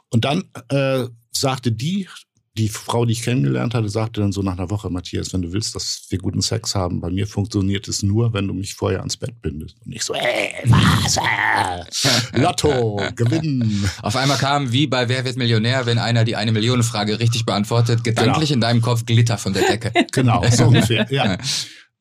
Und 0.09 0.25
dann 0.25 0.43
äh, 0.69 1.05
sagte 1.31 1.71
die, 1.71 2.09
die 2.57 2.69
Frau, 2.69 3.03
die 3.05 3.11
ich 3.11 3.21
kennengelernt 3.23 3.73
hatte, 3.73 3.89
sagte 3.89 4.21
dann 4.21 4.31
so 4.31 4.41
nach 4.41 4.53
einer 4.53 4.69
Woche, 4.69 4.89
Matthias, 4.89 5.33
wenn 5.33 5.41
du 5.41 5.51
willst, 5.51 5.75
dass 5.75 6.05
wir 6.09 6.17
guten 6.19 6.41
Sex 6.41 6.73
haben, 6.73 7.01
bei 7.01 7.09
mir 7.09 7.27
funktioniert 7.27 7.87
es 7.89 8.01
nur, 8.01 8.31
wenn 8.33 8.47
du 8.47 8.53
mich 8.53 8.75
vorher 8.75 8.99
ans 8.99 9.17
Bett 9.17 9.41
bindest. 9.41 9.75
Und 9.85 9.91
ich 9.91 10.03
so, 10.03 10.13
ey, 10.13 10.53
was? 10.65 11.17
Äh, 11.17 12.39
Lotto, 12.39 13.01
gewinnen. 13.15 13.89
Auf 14.01 14.15
einmal 14.15 14.37
kam, 14.37 14.71
wie 14.71 14.87
bei 14.87 15.09
Wer 15.09 15.25
wird 15.25 15.35
Millionär, 15.35 15.85
wenn 15.85 15.97
einer 15.97 16.23
die 16.23 16.37
eine 16.37 16.53
Million 16.53 16.81
Frage 16.83 17.19
richtig 17.19 17.45
beantwortet, 17.45 18.03
gedanklich 18.05 18.49
Genau. 18.49 18.53
in 18.53 18.61
deinem 18.61 18.81
Kopf 18.81 19.05
Glitter 19.05 19.37
von 19.37 19.51
der 19.53 19.67
Decke. 19.67 19.91
Genau, 20.13 20.43
so 20.49 20.65
ungefähr, 20.67 21.11
ja. 21.11 21.37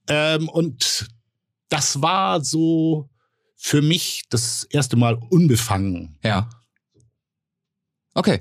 Ähm, 0.08 0.48
und 0.48 1.08
das 1.68 2.00
war 2.00 2.44
so 2.44 3.08
für 3.56 3.82
mich 3.82 4.22
das 4.30 4.64
erste 4.70 4.96
Mal 4.96 5.14
unbefangen. 5.30 6.16
Ja. 6.22 6.48
Okay. 8.14 8.38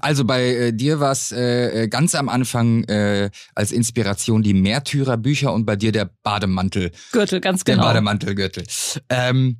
Also 0.00 0.24
bei 0.24 0.46
äh, 0.46 0.72
dir 0.72 1.00
war 1.00 1.12
es 1.12 1.32
äh, 1.32 1.84
äh, 1.84 1.88
ganz 1.88 2.14
am 2.14 2.28
Anfang 2.28 2.84
äh, 2.84 3.30
als 3.54 3.72
Inspiration 3.72 4.42
die 4.42 4.54
Märtyrerbücher 4.54 5.52
und 5.52 5.66
bei 5.66 5.76
dir 5.76 5.92
der 5.92 6.10
Bademantel, 6.22 6.92
Gürtel, 7.12 7.40
ganz 7.40 7.64
der 7.64 7.76
genau. 7.76 7.86
Bademantelgürtel. 7.86 8.64
Ähm, 9.08 9.58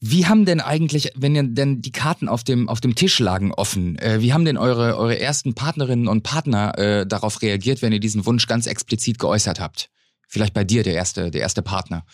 wie 0.00 0.26
haben 0.26 0.44
denn 0.44 0.60
eigentlich, 0.60 1.12
wenn 1.16 1.34
ihr 1.34 1.42
denn 1.42 1.82
die 1.82 1.90
Karten 1.90 2.28
auf 2.28 2.44
dem 2.44 2.68
auf 2.68 2.80
dem 2.80 2.94
Tisch 2.94 3.18
lagen 3.18 3.52
offen, 3.52 3.98
äh, 3.98 4.20
wie 4.20 4.32
haben 4.32 4.44
denn 4.44 4.56
eure 4.56 4.96
eure 4.96 5.18
ersten 5.18 5.54
Partnerinnen 5.54 6.08
und 6.08 6.22
Partner 6.22 6.78
äh, 6.78 7.06
darauf 7.06 7.42
reagiert, 7.42 7.82
wenn 7.82 7.92
ihr 7.92 8.00
diesen 8.00 8.24
Wunsch 8.26 8.46
ganz 8.46 8.66
explizit 8.66 9.18
geäußert 9.18 9.60
habt? 9.60 9.90
Vielleicht 10.28 10.54
bei 10.54 10.64
dir 10.64 10.82
der 10.82 10.94
erste 10.94 11.30
der 11.30 11.40
erste 11.40 11.62
Partner. 11.62 12.04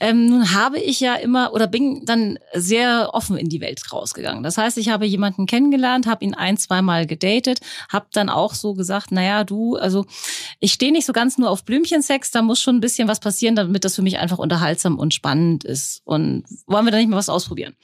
Ähm, 0.00 0.26
nun 0.26 0.54
habe 0.54 0.78
ich 0.78 1.00
ja 1.00 1.14
immer 1.14 1.52
oder 1.52 1.66
bin 1.66 2.04
dann 2.04 2.38
sehr 2.54 3.10
offen 3.12 3.36
in 3.36 3.48
die 3.48 3.60
Welt 3.60 3.92
rausgegangen. 3.92 4.42
Das 4.42 4.58
heißt, 4.58 4.78
ich 4.78 4.88
habe 4.88 5.06
jemanden 5.06 5.46
kennengelernt, 5.46 6.06
habe 6.06 6.24
ihn 6.24 6.34
ein, 6.34 6.56
zweimal 6.56 7.06
gedatet, 7.06 7.60
habe 7.90 8.06
dann 8.12 8.28
auch 8.28 8.54
so 8.54 8.74
gesagt, 8.74 9.10
naja, 9.10 9.44
du, 9.44 9.76
also 9.76 10.06
ich 10.60 10.72
stehe 10.72 10.92
nicht 10.92 11.06
so 11.06 11.12
ganz 11.12 11.38
nur 11.38 11.50
auf 11.50 11.64
Blümchensex, 11.64 12.30
da 12.30 12.42
muss 12.42 12.60
schon 12.60 12.76
ein 12.76 12.80
bisschen 12.80 13.08
was 13.08 13.20
passieren, 13.20 13.56
damit 13.56 13.84
das 13.84 13.96
für 13.96 14.02
mich 14.02 14.18
einfach 14.18 14.38
unterhaltsam 14.38 14.98
und 14.98 15.14
spannend 15.14 15.64
ist. 15.64 16.02
Und 16.04 16.44
wollen 16.66 16.84
wir 16.84 16.92
da 16.92 16.98
nicht 16.98 17.08
mal 17.08 17.16
was 17.16 17.28
ausprobieren? 17.28 17.74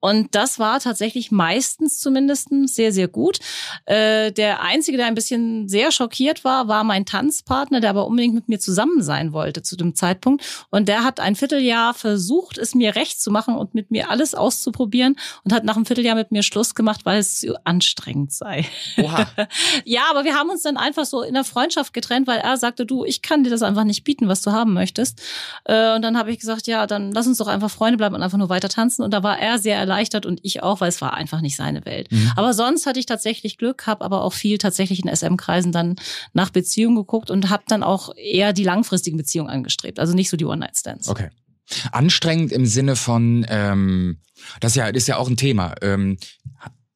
Und 0.00 0.34
das 0.34 0.58
war 0.58 0.78
tatsächlich 0.78 1.30
meistens 1.30 1.98
zumindest 1.98 2.48
sehr, 2.66 2.92
sehr 2.92 3.08
gut. 3.08 3.38
Äh, 3.84 4.30
der 4.32 4.62
Einzige, 4.62 4.96
der 4.96 5.06
ein 5.06 5.14
bisschen 5.14 5.68
sehr 5.68 5.90
schockiert 5.90 6.44
war, 6.44 6.68
war 6.68 6.84
mein 6.84 7.04
Tanzpartner, 7.04 7.80
der 7.80 7.90
aber 7.90 8.06
unbedingt 8.06 8.34
mit 8.34 8.48
mir 8.48 8.60
zusammen 8.60 9.02
sein 9.02 9.32
wollte 9.32 9.62
zu 9.62 9.76
dem 9.76 9.96
Zeitpunkt. 9.96 10.66
Und 10.70 10.88
der 10.88 11.02
hat 11.02 11.18
ein 11.18 11.34
Vierteljahr 11.48 11.94
versucht, 11.94 12.58
es 12.58 12.74
mir 12.74 12.94
recht 12.94 13.20
zu 13.20 13.30
machen 13.30 13.56
und 13.56 13.74
mit 13.74 13.90
mir 13.90 14.10
alles 14.10 14.34
auszuprobieren 14.34 15.16
und 15.44 15.52
hat 15.52 15.64
nach 15.64 15.76
einem 15.76 15.86
Vierteljahr 15.86 16.14
mit 16.14 16.30
mir 16.30 16.42
Schluss 16.42 16.74
gemacht, 16.74 17.00
weil 17.04 17.18
es 17.18 17.40
zu 17.40 17.54
anstrengend 17.64 18.32
sei. 18.32 18.66
Oha. 18.98 19.26
Ja, 19.84 20.02
aber 20.10 20.24
wir 20.24 20.34
haben 20.34 20.50
uns 20.50 20.62
dann 20.62 20.76
einfach 20.76 21.04
so 21.04 21.22
in 21.22 21.34
der 21.34 21.44
Freundschaft 21.44 21.92
getrennt, 21.92 22.26
weil 22.26 22.38
er 22.38 22.56
sagte, 22.56 22.84
du, 22.84 23.04
ich 23.04 23.22
kann 23.22 23.44
dir 23.44 23.50
das 23.50 23.62
einfach 23.62 23.84
nicht 23.84 24.04
bieten, 24.04 24.28
was 24.28 24.42
du 24.42 24.52
haben 24.52 24.74
möchtest. 24.74 25.22
Äh, 25.64 25.94
Und 25.94 26.02
dann 26.02 26.18
habe 26.18 26.30
ich 26.30 26.38
gesagt, 26.38 26.66
ja, 26.66 26.86
dann 26.86 27.12
lass 27.12 27.26
uns 27.26 27.38
doch 27.38 27.46
einfach 27.46 27.70
Freunde 27.70 27.96
bleiben 27.96 28.14
und 28.14 28.22
einfach 28.22 28.38
nur 28.38 28.48
weiter 28.48 28.68
tanzen. 28.68 29.02
Und 29.02 29.12
da 29.14 29.22
war 29.22 29.38
er 29.38 29.58
sehr 29.58 29.76
erleichtert 29.76 30.26
und 30.26 30.40
ich 30.42 30.62
auch, 30.62 30.80
weil 30.80 30.88
es 30.88 31.00
war 31.00 31.14
einfach 31.14 31.40
nicht 31.40 31.56
seine 31.56 31.84
Welt. 31.84 32.10
Mhm. 32.12 32.32
Aber 32.36 32.52
sonst 32.52 32.86
hatte 32.86 33.00
ich 33.00 33.06
tatsächlich 33.06 33.56
Glück, 33.58 33.86
habe 33.86 34.04
aber 34.04 34.22
auch 34.22 34.32
viel 34.32 34.58
tatsächlich 34.58 35.04
in 35.04 35.14
SM-Kreisen 35.14 35.72
dann 35.72 35.96
nach 36.32 36.50
Beziehungen 36.50 36.96
geguckt 36.96 37.30
und 37.30 37.50
habe 37.50 37.64
dann 37.68 37.82
auch 37.82 38.14
eher 38.16 38.52
die 38.52 38.64
langfristigen 38.64 39.16
Beziehungen 39.16 39.50
angestrebt. 39.50 39.98
Also 39.98 40.14
nicht 40.14 40.30
so 40.30 40.36
die 40.36 40.44
One-Night-Stands. 40.44 41.08
Okay. 41.08 41.30
Anstrengend 41.92 42.52
im 42.52 42.66
Sinne 42.66 42.96
von, 42.96 43.46
ähm, 43.48 44.18
das 44.60 44.72
ist 44.72 44.76
ja, 44.76 44.86
ist 44.86 45.08
ja 45.08 45.16
auch 45.16 45.28
ein 45.28 45.36
Thema, 45.36 45.74
ähm, 45.82 46.16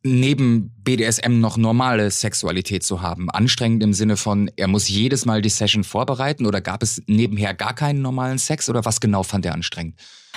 neben 0.04 0.74
BDSM 0.82 1.40
noch 1.40 1.56
normale 1.56 2.10
Sexualität 2.10 2.82
zu 2.82 3.02
haben. 3.02 3.30
Anstrengend 3.30 3.82
im 3.82 3.92
Sinne 3.92 4.16
von, 4.16 4.50
er 4.56 4.66
muss 4.66 4.88
jedes 4.88 5.26
Mal 5.26 5.42
die 5.42 5.48
Session 5.48 5.84
vorbereiten 5.84 6.46
oder 6.46 6.60
gab 6.60 6.82
es 6.82 7.02
nebenher 7.06 7.54
gar 7.54 7.74
keinen 7.74 8.02
normalen 8.02 8.38
Sex 8.38 8.68
oder 8.68 8.84
was 8.84 9.00
genau 9.00 9.22
fand 9.22 9.46
er 9.46 9.54
anstrengend? 9.54 9.94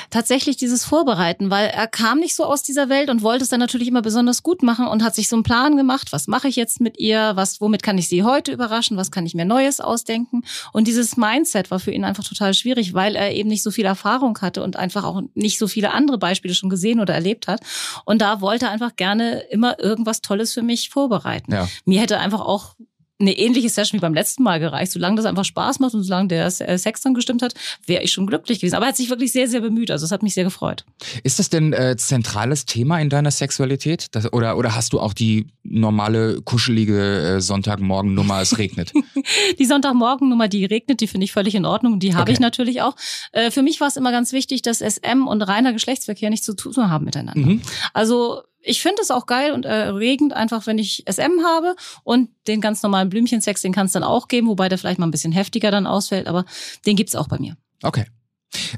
Tatsächlich 0.10 0.58
dieses 0.58 0.86
Vorbereiten, 0.86 1.50
weil 1.50 1.68
er 1.68 1.88
kam 1.88 2.20
nicht 2.20 2.36
so 2.36 2.46
aus 2.46 2.64
dieser 2.64 2.90
Welt 2.90 3.10
und 3.10 3.22
wollte 3.22 3.44
es 3.44 3.50
dann 3.50 3.60
natürlich 3.60 3.88
immer 3.88 4.02
besonders 4.02 4.44
gut 4.44 4.64
machen 4.64 4.88
und 4.88 5.04
hat 5.04 5.16
sich 5.16 5.28
so 5.28 5.36
einen 5.36 5.44
Plan 5.44 5.78
gemacht, 5.78 6.12
was 6.12 6.28
mache 6.28 6.48
ich 6.48 6.56
jetzt 6.56 6.82
mit 6.82 7.00
ihr, 7.00 7.34
was, 7.36 7.62
womit 7.62 7.84
kann 7.84 7.98
ich 7.98 8.08
sie 8.08 8.24
heute 8.24 8.52
überraschen, 8.52 8.98
was 8.98 9.12
kann 9.12 9.26
ich 9.26 9.36
mir 9.36 9.46
Neues 9.46 9.82
ausdenken. 9.82 10.44
Und 10.74 10.88
dieses 10.88 11.18
Mindset 11.18 11.72
war 11.72 11.80
für 11.80 11.92
ihn 11.92 12.04
einfach 12.04 12.24
total 12.24 12.54
schwierig, 12.54 12.94
weil 12.94 13.16
er 13.16 13.34
eben 13.34 13.50
nicht 13.50 13.64
so 13.64 13.72
viel 13.72 13.86
Erfahrung 13.86 14.38
hatte 14.42 14.64
und 14.64 14.76
einfach 14.76 15.04
auch 15.04 15.22
nicht 15.34 15.60
so 15.60 15.68
viele 15.68 15.92
andere 15.92 16.18
Beispiele 16.18 16.54
schon 16.54 16.70
gesehen 16.70 17.00
oder 17.00 17.14
erlebt 17.14 17.48
hat. 17.48 17.62
Und 18.06 18.22
da 18.22 18.42
wollte 18.42 18.66
er 18.66 18.72
einfach 18.72 18.96
gerne 18.96 19.40
immer 19.50 19.80
irgendwas 19.80 20.22
Tolles 20.22 20.54
für 20.54 20.62
mich 20.62 20.90
vorbereiten. 20.90 21.52
Ja. 21.52 21.68
Mir 21.86 22.02
hätte 22.02 22.20
einfach 22.20 22.42
auch 22.42 22.76
eine 23.20 23.38
ähnliche 23.38 23.70
Session 23.70 23.98
wie 23.98 24.02
beim 24.02 24.14
letzten 24.14 24.44
Mal 24.44 24.60
gereicht. 24.60 24.92
Solange 24.92 25.16
das 25.16 25.26
einfach 25.26 25.46
Spaß 25.46 25.80
macht 25.80 25.94
und 25.94 26.04
solange 26.04 26.28
der 26.28 26.46
äh, 26.48 26.78
Sex 26.78 27.02
dann 27.02 27.14
gestimmt 27.14 27.42
hat, 27.42 27.54
wäre 27.86 28.04
ich 28.04 28.12
schon 28.12 28.28
glücklich 28.28 28.60
gewesen. 28.60 28.76
Aber 28.76 28.86
er 28.86 28.90
hat 28.90 28.98
sich 28.98 29.10
wirklich 29.10 29.32
sehr, 29.32 29.48
sehr 29.48 29.62
bemüht. 29.62 29.90
Also 29.90 30.06
es 30.06 30.12
hat 30.12 30.22
mich 30.22 30.34
sehr 30.34 30.44
gefreut. 30.44 30.84
Ist 31.24 31.40
das 31.40 31.50
denn 31.50 31.72
äh, 31.72 31.96
zentrales 31.98 32.66
Thema 32.66 33.00
in 33.00 33.10
deiner 33.10 33.32
Sexualität? 33.32 34.08
Das, 34.12 34.32
oder, 34.34 34.58
oder 34.58 34.76
hast 34.76 34.92
du 34.92 35.00
auch 35.00 35.14
die 35.14 35.48
normale, 35.64 36.42
kuschelige 36.42 37.36
äh, 37.38 37.42
Sonntagmorgen-Nummer, 37.42 38.42
es 38.42 38.58
regnet? 38.58 38.92
Die 39.60 39.66
Sonntagmorgennummer, 39.66 40.48
die 40.48 40.66
regnet, 40.66 41.02
die 41.02 41.08
finde 41.08 41.24
ich 41.26 41.32
völlig 41.32 41.56
in 41.56 41.66
Ordnung. 41.66 42.00
Die 42.00 42.14
habe 42.14 42.26
Okay. 42.26 42.34
ich 42.34 42.40
natürlich 42.40 42.82
auch. 42.82 42.96
Äh, 43.32 43.52
für 43.52 43.62
mich 43.62 43.80
war 43.80 43.88
es 43.88 43.96
immer 43.98 44.12
ganz 44.12 44.32
wichtig, 44.34 44.62
dass 44.64 44.80
SM 44.80 45.28
und 45.28 45.42
reiner 45.44 45.74
Geschlechtsverkehr 45.74 46.30
nichts 46.32 46.46
zu 46.46 46.56
tun 46.56 46.90
haben 46.90 47.06
miteinander. 47.06 47.40
Mhm. 47.48 47.62
Also 47.94 48.42
ich 48.66 48.82
finde 48.82 49.02
es 49.02 49.12
auch 49.12 49.26
geil 49.26 49.54
und 49.54 49.66
erregend, 49.66 50.34
einfach 50.34 50.68
wenn 50.68 50.78
ich 50.78 51.04
SM 51.10 51.44
habe 51.44 51.76
und 52.04 52.30
den 52.48 52.62
ganz 52.62 52.84
normalen 52.84 53.10
Blümchensex, 53.10 53.62
den 53.62 53.74
kann 53.74 53.86
es 53.86 53.94
dann 53.94 54.04
auch 54.04 54.28
geben, 54.28 54.48
wobei 54.48 54.70
der 54.70 54.78
vielleicht 54.78 55.00
mal 55.00 55.08
ein 55.08 55.12
bisschen 55.12 55.32
heftiger 55.32 55.72
dann 55.72 55.88
ausfällt, 55.88 56.28
aber 56.28 56.46
den 56.86 56.96
gibt's 56.96 57.16
auch 57.16 57.28
bei 57.28 57.40
mir. 57.40 57.58
Okay. 57.84 58.06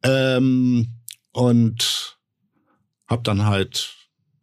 Ähm, 0.03 0.89
und 1.33 2.19
habe 3.07 3.23
dann 3.23 3.45
halt 3.45 3.95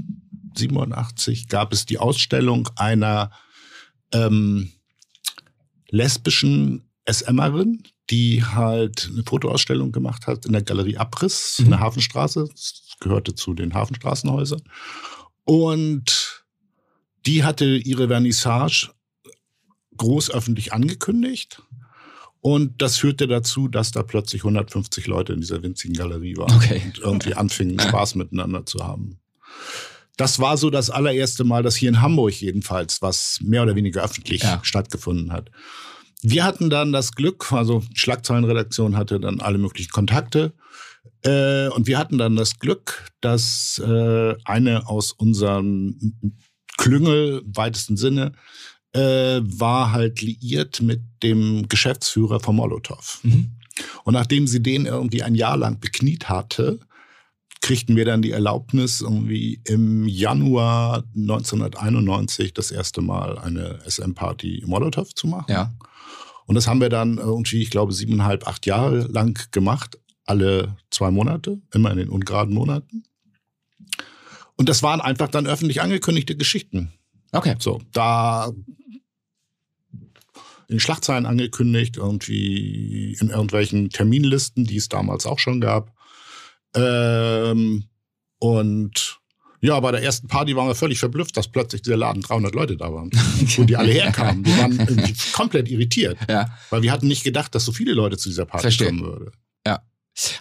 87 0.57 1.47
gab 1.47 1.73
es 1.73 1.85
die 1.85 1.97
Ausstellung 1.97 2.69
einer 2.75 3.31
ähm, 4.11 4.71
lesbischen 5.89 6.89
SMerin, 7.09 7.83
die 8.09 8.43
halt 8.43 9.09
eine 9.11 9.23
Fotoausstellung 9.23 9.91
gemacht 9.91 10.27
hat 10.27 10.45
in 10.45 10.53
der 10.53 10.63
Galerie 10.63 10.97
Abriss 10.97 11.57
mhm. 11.59 11.65
in 11.65 11.71
der 11.71 11.79
Hafenstraße. 11.79 12.47
Das 12.51 12.83
gehörte 12.99 13.35
zu 13.35 13.53
den 13.53 13.73
Hafenstraßenhäusern. 13.73 14.61
Und 15.43 16.43
die 17.25 17.43
hatte 17.43 17.65
ihre 17.65 18.07
Vernissage 18.07 18.91
groß 19.97 20.31
öffentlich 20.31 20.73
angekündigt. 20.73 21.61
Und 22.41 22.79
das 22.81 22.97
führte 22.97 23.27
dazu, 23.27 23.67
dass 23.67 23.91
da 23.91 24.03
plötzlich 24.03 24.41
150 24.41 25.07
Leute 25.07 25.33
in 25.33 25.41
dieser 25.41 25.63
winzigen 25.63 25.95
Galerie 25.95 26.37
waren 26.37 26.55
okay. 26.55 26.81
und 26.85 26.99
irgendwie 26.99 27.33
anfingen, 27.33 27.79
Spaß 27.79 28.15
miteinander 28.15 28.65
zu 28.65 28.85
haben. 28.85 29.19
Das 30.17 30.39
war 30.39 30.57
so 30.57 30.69
das 30.69 30.89
allererste 30.89 31.43
Mal, 31.43 31.63
dass 31.63 31.75
hier 31.75 31.89
in 31.89 32.01
Hamburg 32.01 32.33
jedenfalls 32.39 33.01
was 33.01 33.39
mehr 33.41 33.63
oder 33.63 33.75
weniger 33.75 34.03
öffentlich 34.03 34.43
ja. 34.43 34.59
stattgefunden 34.63 35.31
hat. 35.31 35.51
Wir 36.21 36.43
hatten 36.43 36.69
dann 36.69 36.91
das 36.91 37.11
Glück, 37.13 37.51
also 37.51 37.83
die 37.91 37.99
Schlagzeilenredaktion 37.99 38.97
hatte 38.97 39.19
dann 39.19 39.41
alle 39.41 39.57
möglichen 39.57 39.91
Kontakte. 39.91 40.53
Äh, 41.23 41.67
und 41.69 41.87
wir 41.87 41.97
hatten 41.97 42.17
dann 42.17 42.35
das 42.35 42.59
Glück, 42.59 43.11
dass 43.21 43.79
äh, 43.79 44.35
eine 44.43 44.87
aus 44.87 45.11
unserem 45.11 45.97
Klüngel 46.77 47.43
im 47.45 47.55
weitesten 47.55 47.97
Sinne 47.97 48.31
äh, 48.93 49.41
war 49.43 49.91
halt 49.91 50.21
liiert 50.21 50.81
mit 50.81 51.01
dem 51.21 51.67
Geschäftsführer 51.67 52.39
von 52.39 52.55
Molotow. 52.55 53.19
Mhm. 53.23 53.51
Und 54.03 54.13
nachdem 54.13 54.47
sie 54.47 54.63
den 54.63 54.85
irgendwie 54.85 55.21
ein 55.21 55.35
Jahr 55.35 55.57
lang 55.57 55.79
bekniet 55.79 56.29
hatte, 56.29 56.79
kriegten 57.65 57.95
wir 57.95 58.05
dann 58.05 58.21
die 58.21 58.29
Erlaubnis, 58.29 59.01
irgendwie 59.01 59.59
im 59.65 60.07
Januar 60.07 61.03
1991 61.15 62.53
das 62.53 62.69
erste 62.69 63.01
Mal 63.01 63.39
eine 63.39 63.79
SM-Party 63.87 64.59
im 64.59 64.69
Molotow 64.69 65.11
zu 65.15 65.25
machen. 65.25 65.51
Ja. 65.51 65.73
Und 66.45 66.53
das 66.53 66.67
haben 66.67 66.79
wir 66.79 66.89
dann 66.89 67.17
irgendwie, 67.17 67.63
ich 67.63 67.71
glaube, 67.71 67.91
siebeneinhalb, 67.91 68.47
acht 68.47 68.67
Jahre 68.67 69.07
lang 69.07 69.49
gemacht, 69.49 69.97
alle 70.25 70.77
zwei 70.91 71.09
Monate, 71.09 71.59
immer 71.73 71.89
in 71.89 71.97
den 71.97 72.09
ungeraden 72.09 72.53
Monaten. 72.53 73.03
Und 74.55 74.69
das 74.69 74.83
waren 74.83 75.01
einfach 75.01 75.29
dann 75.29 75.47
öffentlich 75.47 75.81
angekündigte 75.81 76.37
Geschichten. 76.37 76.93
Okay. 77.31 77.55
So, 77.57 77.81
da 77.93 78.51
in 80.67 80.79
Schlagzeilen 80.79 81.25
angekündigt, 81.25 81.97
irgendwie 81.97 83.17
in 83.19 83.31
irgendwelchen 83.31 83.89
Terminlisten, 83.89 84.65
die 84.65 84.77
es 84.77 84.87
damals 84.87 85.25
auch 85.25 85.39
schon 85.39 85.61
gab. 85.61 85.94
Ähm, 86.75 87.85
und 88.39 89.19
ja, 89.61 89.79
bei 89.79 89.91
der 89.91 90.03
ersten 90.03 90.27
Party 90.27 90.55
waren 90.55 90.67
wir 90.67 90.75
völlig 90.75 90.99
verblüfft, 90.99 91.35
dass 91.37 91.47
plötzlich 91.47 91.81
dieser 91.81 91.97
Laden 91.97 92.21
300 92.21 92.53
Leute 92.53 92.77
da 92.77 92.93
waren, 92.93 93.09
wo 93.55 93.63
die 93.63 93.75
alle 93.75 93.91
herkamen. 93.91 94.45
Wir 94.45 94.57
waren 94.57 95.15
komplett 95.33 95.69
irritiert, 95.69 96.17
ja. 96.29 96.49
weil 96.69 96.83
wir 96.83 96.91
hatten 96.91 97.07
nicht 97.07 97.23
gedacht, 97.23 97.55
dass 97.55 97.65
so 97.65 97.71
viele 97.71 97.93
Leute 97.93 98.17
zu 98.17 98.29
dieser 98.29 98.45
Party 98.45 98.63
Verstehe. 98.63 98.87
kommen 98.87 99.03
würden. 99.03 99.31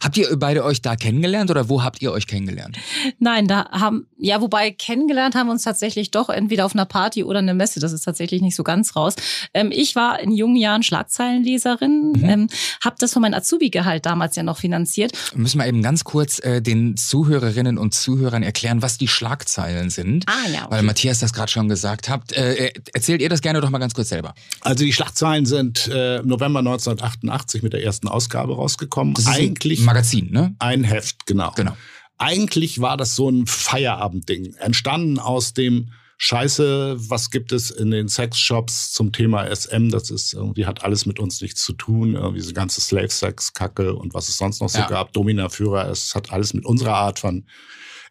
Habt 0.02 0.16
ihr 0.16 0.36
beide 0.36 0.64
euch 0.64 0.82
da 0.82 0.94
kennengelernt 0.94 1.50
oder 1.50 1.68
wo 1.68 1.82
habt 1.82 2.00
ihr 2.00 2.12
euch 2.12 2.26
kennengelernt? 2.26 2.78
Nein, 3.18 3.48
da 3.48 3.68
haben, 3.70 4.06
ja, 4.18 4.40
wobei 4.40 4.70
kennengelernt 4.70 5.34
haben 5.34 5.48
wir 5.48 5.52
uns 5.52 5.64
tatsächlich 5.64 6.12
doch 6.12 6.28
entweder 6.28 6.64
auf 6.64 6.74
einer 6.74 6.84
Party 6.84 7.24
oder 7.24 7.40
einer 7.40 7.54
Messe. 7.54 7.80
Das 7.80 7.92
ist 7.92 8.02
tatsächlich 8.02 8.40
nicht 8.40 8.54
so 8.54 8.62
ganz 8.62 8.94
raus. 8.94 9.16
Ähm, 9.52 9.70
ich 9.72 9.96
war 9.96 10.20
in 10.20 10.30
jungen 10.30 10.56
Jahren 10.56 10.84
Schlagzeilenleserin, 10.84 12.12
mhm. 12.12 12.24
ähm, 12.24 12.48
habe 12.84 12.96
das 13.00 13.12
von 13.12 13.22
meinem 13.22 13.34
Azubi-Gehalt 13.34 14.06
damals 14.06 14.36
ja 14.36 14.44
noch 14.44 14.58
finanziert. 14.58 15.12
Müssen 15.34 15.58
wir 15.58 15.66
eben 15.66 15.82
ganz 15.82 16.04
kurz 16.04 16.38
äh, 16.38 16.62
den 16.62 16.96
Zuhörerinnen 16.96 17.76
und 17.76 17.94
Zuhörern 17.94 18.44
erklären, 18.44 18.80
was 18.80 18.96
die 18.96 19.08
Schlagzeilen 19.08 19.90
sind. 19.90 20.24
Ah, 20.28 20.48
ja. 20.52 20.66
Okay. 20.66 20.70
Weil 20.70 20.82
Matthias 20.82 21.18
das 21.18 21.32
gerade 21.32 21.50
schon 21.50 21.68
gesagt 21.68 22.08
habt. 22.08 22.32
Äh, 22.32 22.72
erzählt 22.92 23.20
ihr 23.20 23.28
das 23.28 23.40
gerne 23.40 23.60
doch 23.60 23.70
mal 23.70 23.78
ganz 23.78 23.94
kurz 23.94 24.10
selber. 24.10 24.34
Also 24.60 24.84
die 24.84 24.92
Schlagzeilen 24.92 25.46
sind 25.46 25.88
äh, 25.88 26.22
November 26.22 26.60
1988 26.60 27.62
mit 27.62 27.72
der 27.72 27.82
ersten 27.82 28.06
Ausgabe 28.06 28.54
rausgekommen. 28.54 29.14
Das 29.14 29.24
ist 29.24 29.30
Eigentlich 29.30 29.63
ein 29.64 29.84
Magazin, 29.84 30.30
ne? 30.30 30.54
Ein 30.58 30.84
Heft, 30.84 31.26
genau. 31.26 31.52
Genau. 31.56 31.76
Eigentlich 32.18 32.80
war 32.80 32.96
das 32.96 33.16
so 33.16 33.28
ein 33.28 33.46
Feierabendding, 33.46 34.54
entstanden 34.54 35.18
aus 35.18 35.52
dem 35.52 35.90
Scheiße, 36.16 36.96
was 37.10 37.30
gibt 37.30 37.50
es 37.50 37.70
in 37.72 37.90
den 37.90 38.08
Sexshops 38.08 38.92
zum 38.92 39.12
Thema 39.12 39.44
SM? 39.54 39.88
Das 39.90 40.10
ist 40.10 40.32
irgendwie 40.32 40.64
hat 40.64 40.84
alles 40.84 41.06
mit 41.06 41.18
uns 41.18 41.40
nichts 41.40 41.62
zu 41.64 41.72
tun. 41.72 42.14
Irgendwie 42.14 42.38
diese 42.40 42.54
ganze 42.54 42.80
Slave-Sex-Kacke 42.80 43.94
und 43.94 44.14
was 44.14 44.28
es 44.28 44.38
sonst 44.38 44.60
noch 44.60 44.68
so 44.68 44.78
Ja. 44.78 44.86
gab, 44.86 45.12
Dominaführer, 45.12 45.90
es 45.90 46.14
hat 46.14 46.30
alles 46.32 46.54
mit 46.54 46.64
unserer 46.64 46.94
Art 46.94 47.18
von 47.18 47.44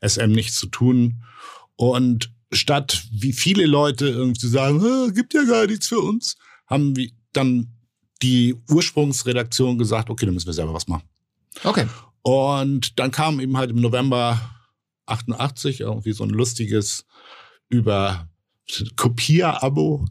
SM 0.01 0.31
nichts 0.31 0.57
zu 0.57 0.67
tun. 0.67 1.23
Und 1.77 2.29
statt 2.51 3.05
wie 3.11 3.31
viele 3.33 3.65
Leute 3.65 4.09
irgendwie 4.09 4.47
sagen, 4.47 4.81
"Ah, 4.83 5.07
gibt 5.11 5.33
ja 5.33 5.43
gar 5.45 5.65
nichts 5.65 5.87
für 5.87 5.99
uns, 5.99 6.35
haben 6.67 6.95
wir 6.97 7.09
dann 7.31 7.69
die 8.21 8.53
Ursprungsredaktion 8.69 9.77
gesagt, 9.77 10.09
okay, 10.09 10.25
dann 10.25 10.33
müssen 10.35 10.47
wir 10.47 10.53
selber 10.53 10.73
was 10.73 10.87
machen. 10.87 11.03
Okay. 11.63 11.87
Und 12.21 12.99
dann 12.99 13.11
kam 13.11 13.39
eben 13.39 13.57
halt 13.57 13.71
im 13.71 13.81
November 13.81 14.39
88 15.05 15.81
irgendwie 15.81 16.13
so 16.13 16.23
ein 16.23 16.29
lustiges 16.29 17.05
über 17.69 18.27
Kopierabo 18.95 20.05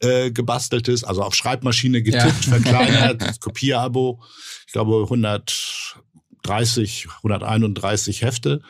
äh, 0.00 0.30
gebasteltes, 0.30 1.04
also 1.04 1.22
auf 1.22 1.34
Schreibmaschine 1.34 2.02
getippt, 2.02 2.46
Ja. 2.46 2.52
verkleinert, 2.52 3.40
Kopierabo. 3.40 4.22
Ich 4.66 4.72
glaube 4.72 5.02
130, 5.02 7.08
131 7.22 8.22
Hefte 8.22 8.62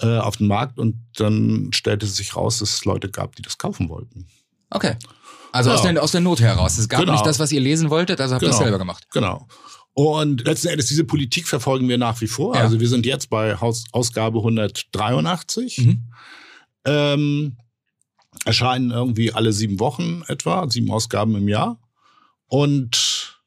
äh, 0.00 0.18
auf 0.18 0.36
den 0.38 0.46
Markt 0.46 0.78
und 0.78 0.96
dann 1.16 1.70
stellte 1.72 2.06
sich 2.06 2.36
raus, 2.36 2.58
dass 2.60 2.72
es 2.74 2.84
Leute 2.84 3.10
gab, 3.10 3.34
die 3.36 3.42
das 3.42 3.58
kaufen 3.58 3.88
wollten. 3.88 4.26
Okay. 4.70 4.94
Also 5.52 5.70
Ja. 5.70 5.76
aus, 5.76 5.82
der, 5.82 6.02
aus 6.02 6.12
der 6.12 6.20
Not 6.20 6.40
heraus. 6.40 6.78
Es 6.78 6.88
gab 6.88 7.00
Genau. 7.00 7.12
nicht 7.12 7.26
das, 7.26 7.38
was 7.40 7.50
ihr 7.52 7.60
lesen 7.60 7.90
wolltet, 7.90 8.20
also 8.20 8.34
habt 8.34 8.42
ihr 8.42 8.48
das 8.48 8.56
Genau. 8.56 8.64
selber 8.66 8.78
gemacht. 8.78 9.06
Genau. 9.12 9.48
Und 10.00 10.46
letzten 10.46 10.68
Endes, 10.68 10.86
diese 10.86 11.04
Politik 11.04 11.46
verfolgen 11.46 11.86
wir 11.86 11.98
nach 11.98 12.18
wie 12.22 12.26
vor. 12.26 12.54
Ja. 12.54 12.62
Also 12.62 12.80
wir 12.80 12.88
sind 12.88 13.04
jetzt 13.04 13.28
bei 13.28 13.56
Haus 13.60 13.84
Ausgabe 13.92 14.38
183. 14.38 15.76
Mhm. 15.76 16.04
Ähm, 16.86 17.56
erscheinen 18.46 18.92
irgendwie 18.92 19.34
alle 19.34 19.52
sieben 19.52 19.78
Wochen 19.78 20.22
etwa, 20.26 20.66
sieben 20.70 20.90
Ausgaben 20.90 21.36
im 21.36 21.48
Jahr. 21.48 21.78
Und 22.46 23.42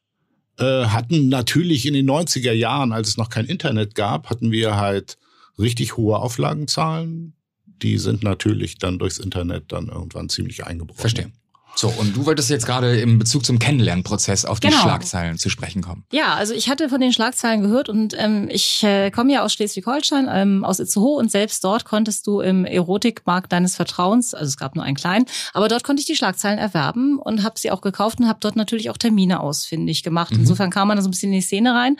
äh, 0.60 0.84
hatten 0.84 1.28
natürlich 1.28 1.86
in 1.86 1.94
den 1.94 2.08
90er 2.08 2.52
Jahren, 2.52 2.92
als 2.92 3.08
es 3.08 3.16
noch 3.16 3.30
kein 3.30 3.46
Internet 3.46 3.96
gab, 3.96 4.30
hatten 4.30 4.52
wir 4.52 4.76
halt 4.76 5.18
richtig 5.58 5.96
hohe 5.96 6.20
Auflagenzahlen. 6.20 7.34
Die 7.82 7.98
sind 7.98 8.22
natürlich 8.22 8.78
dann 8.78 9.00
durchs 9.00 9.18
Internet 9.18 9.72
dann 9.72 9.88
irgendwann 9.88 10.28
ziemlich 10.28 10.64
eingebrochen. 10.64 11.00
Verstehe. 11.00 11.32
So, 11.76 11.88
und 11.88 12.16
du 12.16 12.24
wolltest 12.24 12.50
jetzt 12.50 12.66
gerade 12.66 12.98
im 13.00 13.18
Bezug 13.18 13.44
zum 13.44 13.58
Kennenlernprozess 13.58 14.44
auf 14.44 14.60
die 14.60 14.68
Genau. 14.68 14.80
Schlagzeilen 14.80 15.38
zu 15.38 15.50
sprechen 15.50 15.82
kommen. 15.82 16.04
Ja, 16.12 16.34
also 16.34 16.54
ich 16.54 16.68
hatte 16.68 16.88
von 16.88 17.00
den 17.00 17.12
Schlagzeilen 17.12 17.62
gehört 17.62 17.88
und 17.88 18.14
ähm, 18.16 18.48
ich 18.50 18.82
äh, 18.84 19.10
komme 19.10 19.32
ja 19.32 19.42
aus 19.42 19.52
Schleswig-Holstein, 19.54 20.28
ähm, 20.30 20.64
aus 20.64 20.78
Itzehoe 20.78 21.16
und 21.16 21.30
selbst 21.30 21.64
dort 21.64 21.84
konntest 21.84 22.26
du 22.26 22.40
im 22.40 22.64
Erotikmarkt 22.64 23.52
deines 23.52 23.74
Vertrauens, 23.76 24.34
also 24.34 24.46
es 24.48 24.56
gab 24.56 24.76
nur 24.76 24.84
einen 24.84 24.96
kleinen, 24.96 25.26
aber 25.52 25.68
dort 25.68 25.82
konnte 25.84 26.00
ich 26.00 26.06
die 26.06 26.16
Schlagzeilen 26.16 26.58
erwerben 26.58 27.18
und 27.18 27.42
habe 27.42 27.58
sie 27.58 27.70
auch 27.70 27.80
gekauft 27.80 28.20
und 28.20 28.28
habe 28.28 28.38
dort 28.40 28.56
natürlich 28.56 28.90
auch 28.90 28.96
Termine 28.96 29.40
ausfindig 29.40 30.02
gemacht. 30.02 30.32
Mhm. 30.32 30.40
Insofern 30.40 30.70
kam 30.70 30.88
man 30.88 30.96
da 30.96 31.02
so 31.02 31.08
ein 31.08 31.10
bisschen 31.10 31.32
in 31.32 31.40
die 31.40 31.44
Szene 31.46 31.74
rein. 31.74 31.96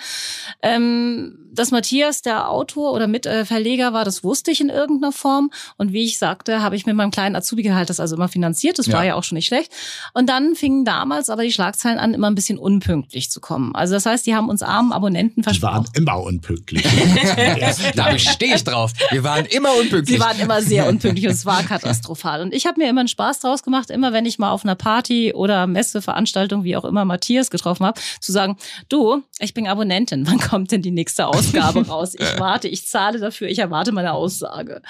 Ähm, 0.62 1.38
dass 1.54 1.70
Matthias 1.70 2.22
der 2.22 2.50
Autor 2.50 2.92
oder 2.92 3.06
Mitverleger 3.06 3.92
war, 3.92 4.04
das 4.04 4.24
wusste 4.24 4.50
ich 4.50 4.60
in 4.60 4.68
irgendeiner 4.68 5.12
Form 5.12 5.50
und 5.76 5.92
wie 5.92 6.04
ich 6.04 6.18
sagte, 6.18 6.62
habe 6.62 6.76
ich 6.76 6.86
mit 6.86 6.96
meinem 6.96 7.10
kleinen 7.10 7.36
Azubi-Gehalt 7.36 7.90
das 7.90 8.00
also 8.00 8.16
immer 8.16 8.28
finanziert. 8.28 8.78
Das 8.78 8.86
Ja. 8.86 8.94
war 8.94 9.04
ja 9.04 9.14
auch 9.14 9.24
schon 9.24 9.36
nicht 9.36 9.46
schlecht. 9.46 9.72
Und 10.12 10.28
dann 10.28 10.54
fingen 10.54 10.84
damals 10.84 11.30
aber 11.30 11.42
die 11.42 11.52
Schlagzeilen 11.52 11.98
an, 11.98 12.12
immer 12.14 12.28
ein 12.28 12.34
bisschen 12.34 12.58
unpünktlich 12.58 13.30
zu 13.30 13.40
kommen. 13.40 13.74
Also 13.74 13.94
das 13.94 14.06
heißt, 14.06 14.26
die 14.26 14.34
haben 14.34 14.48
uns 14.48 14.62
armen 14.62 14.92
Abonnenten 14.92 15.42
versprochen. 15.42 15.84
Die 15.96 16.04
waren 16.06 16.18
immer 16.18 16.22
unpünktlich. 16.26 16.84
da 17.94 18.18
stehe 18.18 18.54
ich 18.56 18.64
drauf. 18.64 18.92
Wir 19.10 19.22
waren 19.24 19.46
immer 19.46 19.70
unpünktlich. 19.80 20.18
Sie 20.18 20.20
waren 20.22 20.38
immer 20.40 20.60
sehr 20.62 20.88
unpünktlich 20.88 21.26
und 21.26 21.32
es 21.32 21.46
war 21.46 21.62
katastrophal. 21.62 22.42
Und 22.42 22.52
ich 22.54 22.66
habe 22.66 22.80
mir 22.80 22.88
immer 22.88 23.00
einen 23.00 23.08
Spaß 23.08 23.40
draus 23.40 23.62
gemacht, 23.62 23.90
immer 23.90 24.12
wenn 24.12 24.26
ich 24.26 24.38
mal 24.38 24.50
auf 24.50 24.64
einer 24.64 24.74
Party 24.74 25.32
oder 25.34 25.66
Messe, 25.66 26.02
Veranstaltung, 26.02 26.64
wie 26.64 26.76
auch 26.76 26.84
immer, 26.84 27.04
Matthias 27.04 27.50
getroffen 27.50 27.86
habe, 27.86 28.00
zu 28.20 28.32
sagen, 28.32 28.56
du, 28.88 29.22
ich 29.38 29.54
bin 29.54 29.66
Abonnentin, 29.68 30.26
wann 30.26 30.38
kommt 30.38 30.72
denn 30.72 30.82
die 30.82 30.90
nächste 30.90 31.26
Ausgabe 31.26 31.43
raus? 31.88 32.14
Ich 32.14 32.38
warte, 32.38 32.68
ich 32.68 32.86
zahle 32.86 33.18
dafür, 33.18 33.48
ich 33.48 33.58
erwarte 33.58 33.92
meine 33.92 34.12
Aussage. 34.12 34.82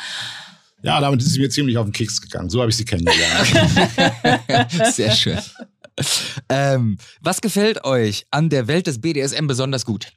Ja, 0.82 1.00
damit 1.00 1.22
ist 1.22 1.32
sie 1.32 1.40
mir 1.40 1.48
ziemlich 1.48 1.78
auf 1.78 1.86
den 1.86 1.92
Keks 1.92 2.20
gegangen. 2.20 2.50
So 2.50 2.60
habe 2.60 2.70
ich 2.70 2.76
sie 2.76 2.84
kennengelernt. 2.84 4.72
Sehr 4.92 5.12
schön. 5.12 5.38
Ähm, 6.48 6.98
was 7.20 7.40
gefällt 7.40 7.84
euch 7.84 8.26
an 8.30 8.50
der 8.50 8.68
Welt 8.68 8.86
des 8.86 9.00
BDSM 9.00 9.46
besonders 9.46 9.86
gut? 9.86 10.12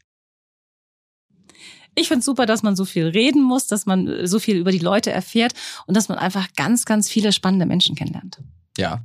Ich 1.95 2.10
finde 2.10 2.23
super, 2.23 2.45
dass 2.45 2.63
man 2.63 2.76
so 2.76 2.86
viel 2.86 3.08
reden 3.08 3.41
muss, 3.41 3.67
dass 3.67 3.86
man 3.86 4.28
so 4.28 4.39
viel 4.39 4.58
über 4.58 4.71
die 4.71 4.78
Leute 4.78 5.12
erfährt 5.12 5.54
und 5.88 5.97
dass 5.97 6.10
man 6.10 6.17
einfach 6.17 6.47
ganz, 6.56 6.86
ganz 6.86 7.10
viele 7.10 7.32
spannende 7.32 7.65
Menschen 7.65 7.95
kennenlernt. 7.95 8.39
Ja. 8.78 9.04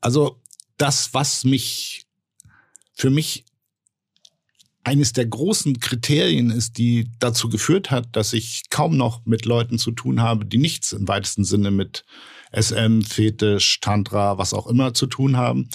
Also 0.00 0.40
das, 0.78 1.12
was 1.12 1.44
mich 1.44 2.06
für 2.94 3.10
mich 3.10 3.44
eines 4.84 5.12
der 5.12 5.26
großen 5.26 5.78
Kriterien 5.80 6.50
ist, 6.50 6.78
die 6.78 7.08
dazu 7.18 7.48
geführt 7.48 7.90
hat, 7.90 8.08
dass 8.12 8.32
ich 8.32 8.64
kaum 8.70 8.96
noch 8.96 9.24
mit 9.24 9.44
Leuten 9.44 9.78
zu 9.78 9.92
tun 9.92 10.20
habe, 10.20 10.44
die 10.44 10.58
nichts 10.58 10.92
im 10.92 11.06
weitesten 11.06 11.44
Sinne 11.44 11.70
mit 11.70 12.04
SM, 12.52 13.02
Fetisch, 13.02 13.80
Tantra, 13.80 14.38
was 14.38 14.52
auch 14.54 14.66
immer 14.66 14.92
zu 14.92 15.06
tun 15.06 15.36
haben, 15.36 15.68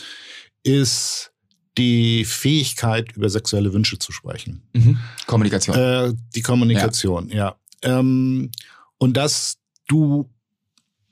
ist 0.64 1.32
die 1.78 2.26
Fähigkeit, 2.26 3.16
über 3.16 3.30
sexuelle 3.30 3.72
Wünsche 3.74 4.00
zu 4.00 4.12
sprechen. 4.12 4.64
Mhm. 4.74 4.98
Kommunikation. 5.26 5.78
Äh, 5.78 6.14
die 6.36 6.42
Kommunikation, 6.42 7.30
ja. 7.30 7.56
ja. 7.84 8.00
Ähm, 8.00 8.52
und 8.98 9.16
dass 9.16 9.58
du, 9.88 10.30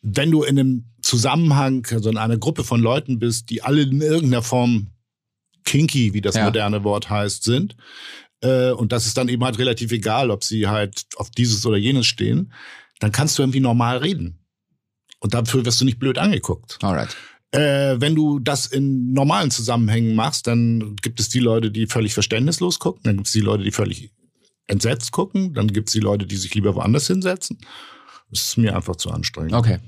wenn 0.01 0.31
du 0.31 0.43
in 0.43 0.59
einem 0.59 0.85
Zusammenhang, 1.01 1.85
also 1.91 2.09
in 2.09 2.17
einer 2.17 2.37
Gruppe 2.37 2.63
von 2.63 2.81
Leuten 2.81 3.19
bist, 3.19 3.49
die 3.51 3.61
alle 3.61 3.83
in 3.83 4.01
irgendeiner 4.01 4.41
Form 4.41 4.87
kinky, 5.65 6.13
wie 6.13 6.21
das 6.21 6.35
ja. 6.35 6.45
moderne 6.45 6.83
Wort 6.83 7.09
heißt, 7.09 7.43
sind. 7.43 7.75
Äh, 8.41 8.71
und 8.71 8.91
das 8.91 9.05
ist 9.05 9.17
dann 9.17 9.29
eben 9.29 9.43
halt 9.43 9.57
relativ 9.57 9.91
egal, 9.91 10.31
ob 10.31 10.43
sie 10.43 10.67
halt 10.67 11.05
auf 11.17 11.29
dieses 11.31 11.65
oder 11.65 11.77
jenes 11.77 12.05
stehen. 12.05 12.53
Dann 12.99 13.11
kannst 13.11 13.37
du 13.37 13.43
irgendwie 13.43 13.59
normal 13.59 13.97
reden. 13.97 14.39
Und 15.19 15.33
dafür 15.33 15.65
wirst 15.65 15.81
du 15.81 15.85
nicht 15.85 15.99
blöd 15.99 16.17
angeguckt. 16.17 16.77
Alright. 16.81 17.15
Äh, 17.51 17.99
wenn 17.99 18.15
du 18.15 18.39
das 18.39 18.67
in 18.67 19.13
normalen 19.13 19.49
Zusammenhängen 19.49 20.15
machst, 20.15 20.47
dann 20.47 20.95
gibt 21.01 21.19
es 21.19 21.29
die 21.29 21.39
Leute, 21.39 21.71
die 21.71 21.87
völlig 21.87 22.13
verständnislos 22.13 22.79
gucken, 22.79 23.01
dann 23.03 23.17
gibt 23.17 23.27
es 23.27 23.33
die 23.33 23.39
Leute, 23.39 23.63
die 23.63 23.71
völlig 23.71 24.11
entsetzt 24.67 25.11
gucken, 25.11 25.53
dann 25.53 25.67
gibt 25.67 25.89
es 25.89 25.93
die 25.93 25.99
Leute, 25.99 26.25
die 26.25 26.35
sich 26.35 26.53
lieber 26.53 26.75
woanders 26.75 27.07
hinsetzen. 27.07 27.59
Das 28.29 28.41
ist 28.41 28.57
mir 28.57 28.75
einfach 28.75 28.95
zu 28.95 29.09
anstrengend. 29.11 29.53
Okay. 29.53 29.79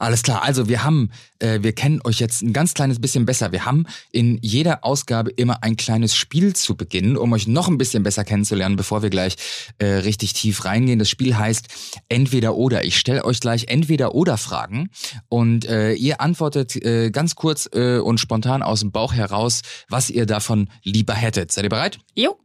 Alles 0.00 0.22
klar. 0.22 0.42
Also 0.42 0.66
wir 0.66 0.82
haben, 0.82 1.10
äh, 1.40 1.58
wir 1.60 1.74
kennen 1.74 2.00
euch 2.04 2.20
jetzt 2.20 2.40
ein 2.40 2.54
ganz 2.54 2.72
kleines 2.72 3.02
bisschen 3.02 3.26
besser. 3.26 3.52
Wir 3.52 3.66
haben 3.66 3.84
in 4.12 4.38
jeder 4.40 4.82
Ausgabe 4.82 5.30
immer 5.30 5.62
ein 5.62 5.76
kleines 5.76 6.14
Spiel 6.16 6.56
zu 6.56 6.74
Beginn, 6.74 7.18
um 7.18 7.30
euch 7.34 7.46
noch 7.46 7.68
ein 7.68 7.76
bisschen 7.76 8.02
besser 8.02 8.24
kennenzulernen, 8.24 8.76
bevor 8.76 9.02
wir 9.02 9.10
gleich 9.10 9.36
äh, 9.76 9.84
richtig 9.86 10.32
tief 10.32 10.64
reingehen. 10.64 10.98
Das 10.98 11.10
Spiel 11.10 11.36
heißt 11.36 11.68
Entweder 12.08 12.54
oder. 12.54 12.82
Ich 12.84 12.96
stelle 12.96 13.26
euch 13.26 13.40
gleich 13.40 13.66
Entweder 13.68 14.14
oder 14.14 14.38
Fragen 14.38 14.88
und 15.28 15.66
äh, 15.66 15.92
ihr 15.92 16.22
antwortet 16.22 16.76
äh, 16.76 17.10
ganz 17.10 17.34
kurz 17.34 17.68
äh, 17.74 17.98
und 17.98 18.18
spontan 18.18 18.62
aus 18.62 18.80
dem 18.80 18.92
Bauch 18.92 19.12
heraus, 19.12 19.60
was 19.90 20.08
ihr 20.08 20.24
davon 20.24 20.70
lieber 20.82 21.12
hättet. 21.12 21.52
Seid 21.52 21.64
ihr 21.64 21.70
bereit? 21.70 21.98
Jo. 22.14 22.38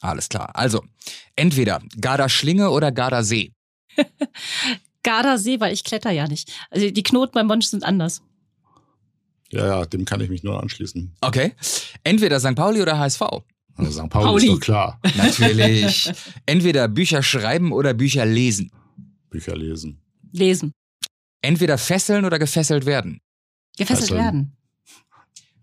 Alles 0.00 0.30
klar. 0.30 0.56
Also, 0.56 0.82
entweder 1.36 1.82
Garda 2.00 2.30
Schlinge 2.30 2.70
oder 2.70 2.90
Garda 2.90 3.22
See. 3.22 3.52
Gardasee, 5.02 5.60
weil 5.60 5.72
ich 5.72 5.84
kletter 5.84 6.10
ja 6.10 6.28
nicht. 6.28 6.52
Also 6.70 6.90
die 6.90 7.02
Knoten 7.02 7.32
beim 7.32 7.48
Wunsch 7.48 7.66
sind 7.66 7.84
anders. 7.84 8.22
Ja, 9.50 9.66
ja, 9.66 9.84
dem 9.84 10.04
kann 10.04 10.20
ich 10.20 10.30
mich 10.30 10.42
nur 10.42 10.62
anschließen. 10.62 11.14
Okay. 11.20 11.52
Entweder 12.04 12.40
St. 12.40 12.54
Pauli 12.54 12.80
oder 12.80 12.98
HSV. 12.98 13.20
Also 13.74 13.90
St. 13.90 14.08
Pauli, 14.10 14.26
Pauli. 14.26 14.46
ist 14.46 14.52
doch 14.54 14.60
klar. 14.60 15.00
Natürlich. 15.16 16.10
Entweder 16.46 16.88
Bücher 16.88 17.22
schreiben 17.22 17.72
oder 17.72 17.92
Bücher 17.94 18.24
lesen. 18.24 18.70
Bücher 19.30 19.56
lesen. 19.56 20.00
Lesen. 20.32 20.72
Entweder 21.42 21.76
fesseln 21.76 22.24
oder 22.24 22.38
gefesselt 22.38 22.86
werden. 22.86 23.20
Gefesselt 23.76 24.08
Fesseln. 24.08 24.20
werden. 24.24 24.56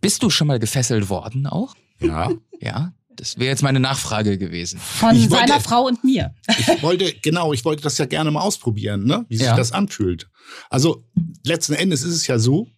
Bist 0.01 0.23
du 0.23 0.29
schon 0.29 0.47
mal 0.47 0.59
gefesselt 0.59 1.09
worden 1.09 1.47
auch? 1.47 1.75
Ja. 1.99 2.31
Ja. 2.59 2.93
Das 3.19 3.37
wäre 3.37 3.49
jetzt 3.49 3.63
meine 3.63 3.81
Nachfrage 3.81 4.37
gewesen. 4.37 4.79
Von 4.79 5.13
ich 5.13 5.27
seiner 5.27 5.49
wollte, 5.55 5.63
Frau 5.63 5.87
und 5.87 6.05
mir. 6.05 6.33
Ich 6.57 6.81
wollte, 6.81 7.13
genau, 7.21 7.51
ich 7.51 7.65
wollte 7.65 7.83
das 7.83 7.97
ja 7.97 8.05
gerne 8.05 8.31
mal 8.31 8.39
ausprobieren, 8.39 9.03
ne? 9.03 9.25
wie 9.27 9.35
sich 9.35 9.45
ja. 9.45 9.57
das 9.57 9.73
anfühlt. 9.73 10.29
Also 10.69 11.05
letzten 11.43 11.73
Endes 11.73 12.01
ist 12.01 12.15
es 12.15 12.27
ja 12.27 12.39
so, 12.39 12.69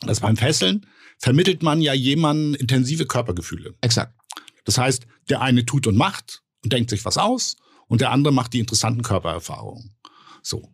dass 0.00 0.18
beim 0.18 0.36
Fesseln 0.36 0.84
vermittelt 1.18 1.62
man 1.62 1.80
ja 1.80 1.92
jemanden 1.92 2.54
intensive 2.54 3.06
Körpergefühle. 3.06 3.76
Exakt. 3.80 4.14
Das 4.64 4.78
heißt, 4.78 5.06
der 5.28 5.42
eine 5.42 5.64
tut 5.64 5.86
und 5.86 5.96
macht 5.96 6.42
und 6.64 6.72
denkt 6.72 6.90
sich 6.90 7.04
was 7.04 7.16
aus 7.16 7.56
und 7.86 8.00
der 8.00 8.10
andere 8.10 8.34
macht 8.34 8.54
die 8.54 8.58
interessanten 8.58 9.02
Körpererfahrungen. 9.02 9.96
So. 10.42 10.72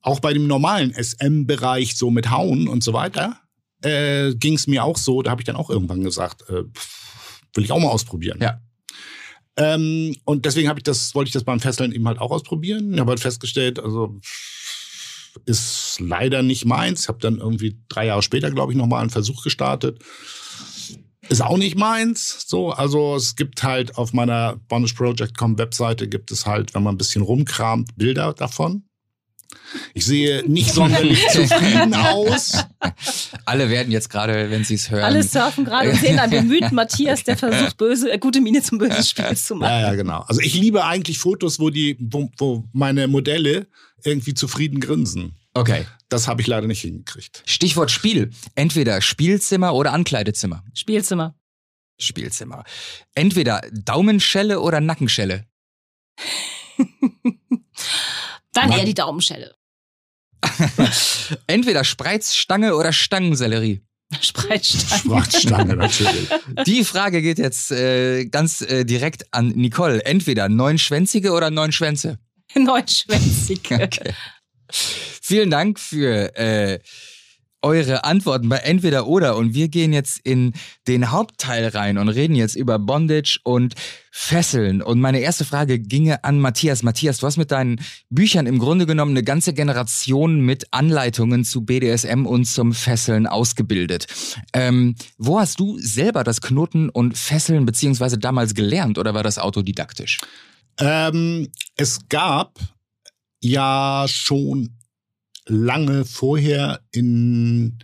Auch 0.00 0.20
bei 0.20 0.32
dem 0.32 0.46
normalen 0.46 0.94
SM-Bereich, 0.94 1.96
so 1.96 2.12
mit 2.12 2.30
Hauen 2.30 2.68
und 2.68 2.84
so 2.84 2.92
weiter, 2.92 3.40
äh, 3.82 4.32
ging 4.36 4.54
es 4.54 4.68
mir 4.68 4.84
auch 4.84 4.96
so, 4.96 5.22
da 5.22 5.32
habe 5.32 5.40
ich 5.40 5.46
dann 5.46 5.56
auch 5.56 5.70
irgendwann 5.70 6.04
gesagt, 6.04 6.48
äh, 6.48 6.62
pff, 6.72 7.05
Will 7.56 7.64
ich 7.64 7.72
auch 7.72 7.80
mal 7.80 7.88
ausprobieren. 7.88 8.38
Ja. 8.40 8.60
Ähm, 9.56 10.14
und 10.24 10.44
deswegen 10.44 10.68
habe 10.68 10.78
ich 10.78 10.84
das, 10.84 11.14
wollte 11.14 11.28
ich 11.28 11.32
das 11.32 11.44
beim 11.44 11.60
Fesseln 11.60 11.92
eben 11.92 12.06
halt 12.06 12.18
auch 12.18 12.30
ausprobieren. 12.30 12.92
Ich 12.92 13.00
habe 13.00 13.10
halt 13.10 13.20
festgestellt, 13.20 13.78
also 13.78 14.20
ist 15.44 15.98
leider 16.00 16.42
nicht 16.42 16.64
meins. 16.64 17.02
Ich 17.02 17.08
habe 17.08 17.18
dann 17.18 17.38
irgendwie 17.38 17.78
drei 17.88 18.06
Jahre 18.06 18.22
später, 18.22 18.50
glaube 18.50 18.72
ich, 18.72 18.78
nochmal 18.78 19.00
einen 19.00 19.10
Versuch 19.10 19.42
gestartet. 19.42 20.02
Ist 21.28 21.42
auch 21.42 21.58
nicht 21.58 21.76
meins. 21.76 22.44
So, 22.46 22.70
also 22.70 23.16
es 23.16 23.36
gibt 23.36 23.62
halt 23.62 23.98
auf 23.98 24.12
meiner 24.12 24.56
bondageproject.com 24.68 25.58
Webseite 25.58 26.08
gibt 26.08 26.30
es 26.30 26.46
halt, 26.46 26.74
wenn 26.74 26.82
man 26.82 26.94
ein 26.94 26.98
bisschen 26.98 27.22
rumkramt, 27.22 27.96
Bilder 27.96 28.32
davon. 28.32 28.85
Ich 29.94 30.06
sehe 30.06 30.42
nicht 30.48 30.70
sonderlich 30.74 31.26
zufrieden 31.28 31.94
aus. 31.94 32.64
Alle 33.44 33.70
werden 33.70 33.90
jetzt 33.92 34.10
gerade, 34.10 34.50
wenn 34.50 34.64
sie 34.64 34.74
es 34.74 34.90
hören. 34.90 35.04
Alle 35.04 35.22
surfen 35.22 35.64
gerade 35.64 35.90
und 35.90 35.98
sehen 35.98 36.18
einen 36.18 36.30
bemühten 36.30 36.74
Matthias, 36.74 37.24
der 37.24 37.36
versucht, 37.36 37.76
böse, 37.78 38.10
äh, 38.12 38.18
gute 38.18 38.40
Miene 38.40 38.62
zum 38.62 38.78
bösen 38.78 39.02
Spiel 39.02 39.36
zu 39.36 39.54
machen. 39.54 39.70
Ja, 39.70 39.80
ja, 39.80 39.94
genau. 39.94 40.24
Also 40.28 40.40
ich 40.40 40.54
liebe 40.54 40.84
eigentlich 40.84 41.18
Fotos, 41.18 41.58
wo 41.60 41.70
die, 41.70 41.96
wo, 42.00 42.30
wo 42.38 42.64
meine 42.72 43.08
Modelle 43.08 43.66
irgendwie 44.04 44.34
zufrieden 44.34 44.80
grinsen. 44.80 45.36
Okay. 45.54 45.86
Das 46.08 46.28
habe 46.28 46.40
ich 46.42 46.46
leider 46.46 46.66
nicht 46.66 46.82
hingekriegt. 46.82 47.42
Stichwort 47.46 47.90
Spiel. 47.90 48.30
Entweder 48.54 49.00
Spielzimmer 49.00 49.74
oder 49.74 49.92
Ankleidezimmer. 49.92 50.62
Spielzimmer. 50.74 51.34
Spielzimmer. 51.98 52.64
Entweder 53.14 53.62
Daumenschelle 53.72 54.60
oder 54.60 54.80
Nackenschelle. 54.80 55.46
Dann 58.56 58.72
eher 58.72 58.84
die 58.84 58.94
Daumenschelle. 58.94 59.54
Entweder 61.46 61.84
Spreizstange 61.84 62.74
oder 62.76 62.92
Stangensellerie. 62.92 63.82
Spreizstange. 64.20 65.24
Spreizstange, 65.24 65.76
natürlich. 65.76 66.28
Die 66.66 66.84
Frage 66.84 67.22
geht 67.22 67.38
jetzt 67.38 67.72
äh, 67.72 68.26
ganz 68.26 68.62
äh, 68.62 68.84
direkt 68.84 69.26
an 69.32 69.48
Nicole. 69.48 70.04
Entweder 70.04 70.48
neunschwänzige 70.48 71.32
oder 71.32 71.50
neun 71.50 71.72
Schwänze? 71.72 72.18
Neunschwänzige. 72.54 73.74
Okay. 73.82 74.14
Vielen 74.68 75.50
Dank 75.50 75.78
für 75.78 76.36
äh, 76.36 76.80
eure 77.62 78.04
Antworten 78.04 78.48
bei 78.48 78.58
entweder 78.58 79.06
oder 79.06 79.36
und 79.36 79.54
wir 79.54 79.68
gehen 79.68 79.92
jetzt 79.92 80.20
in 80.22 80.52
den 80.86 81.10
Hauptteil 81.10 81.68
rein 81.68 81.98
und 81.98 82.08
reden 82.08 82.34
jetzt 82.34 82.54
über 82.54 82.78
Bondage 82.78 83.40
und 83.44 83.74
Fesseln. 84.10 84.82
Und 84.82 85.00
meine 85.00 85.20
erste 85.20 85.44
Frage 85.44 85.78
ginge 85.78 86.24
an 86.24 86.38
Matthias. 86.38 86.82
Matthias, 86.82 87.18
du 87.18 87.26
hast 87.26 87.36
mit 87.36 87.50
deinen 87.50 87.80
Büchern 88.08 88.46
im 88.46 88.58
Grunde 88.58 88.86
genommen 88.86 89.12
eine 89.12 89.22
ganze 89.22 89.52
Generation 89.52 90.40
mit 90.40 90.72
Anleitungen 90.72 91.44
zu 91.44 91.64
BDSM 91.64 92.24
und 92.24 92.46
zum 92.46 92.72
Fesseln 92.72 93.26
ausgebildet. 93.26 94.06
Ähm, 94.52 94.94
wo 95.18 95.38
hast 95.38 95.60
du 95.60 95.78
selber 95.78 96.24
das 96.24 96.40
Knoten 96.40 96.88
und 96.88 97.18
Fesseln 97.18 97.66
beziehungsweise 97.66 98.18
damals 98.18 98.54
gelernt 98.54 98.98
oder 98.98 99.12
war 99.12 99.22
das 99.22 99.38
autodidaktisch? 99.38 100.18
Ähm, 100.78 101.48
es 101.76 102.08
gab 102.08 102.58
ja 103.40 104.06
schon 104.08 104.75
lange 105.46 106.04
vorher 106.04 106.80
in, 106.92 107.78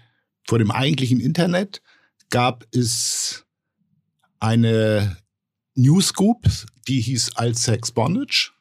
vor 0.47 0.59
dem 0.59 0.71
eigentlichen 0.71 1.21
Internet 1.21 1.83
gab 2.31 2.67
es 2.75 3.45
eine 4.41 5.17
Newsgroup, 5.75 6.49
die 6.89 7.01
hieß 7.01 7.37
Altsex 7.37 7.93
Bondage. 7.93 8.53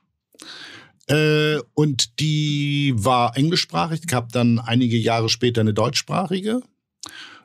Äh, 1.07 1.59
und 1.73 2.19
die 2.19 2.93
war 2.95 3.35
englischsprachig, 3.35 4.07
gab 4.07 4.31
dann 4.31 4.59
einige 4.59 4.97
Jahre 4.97 5.29
später 5.29 5.61
eine 5.61 5.73
deutschsprachige. 5.73 6.61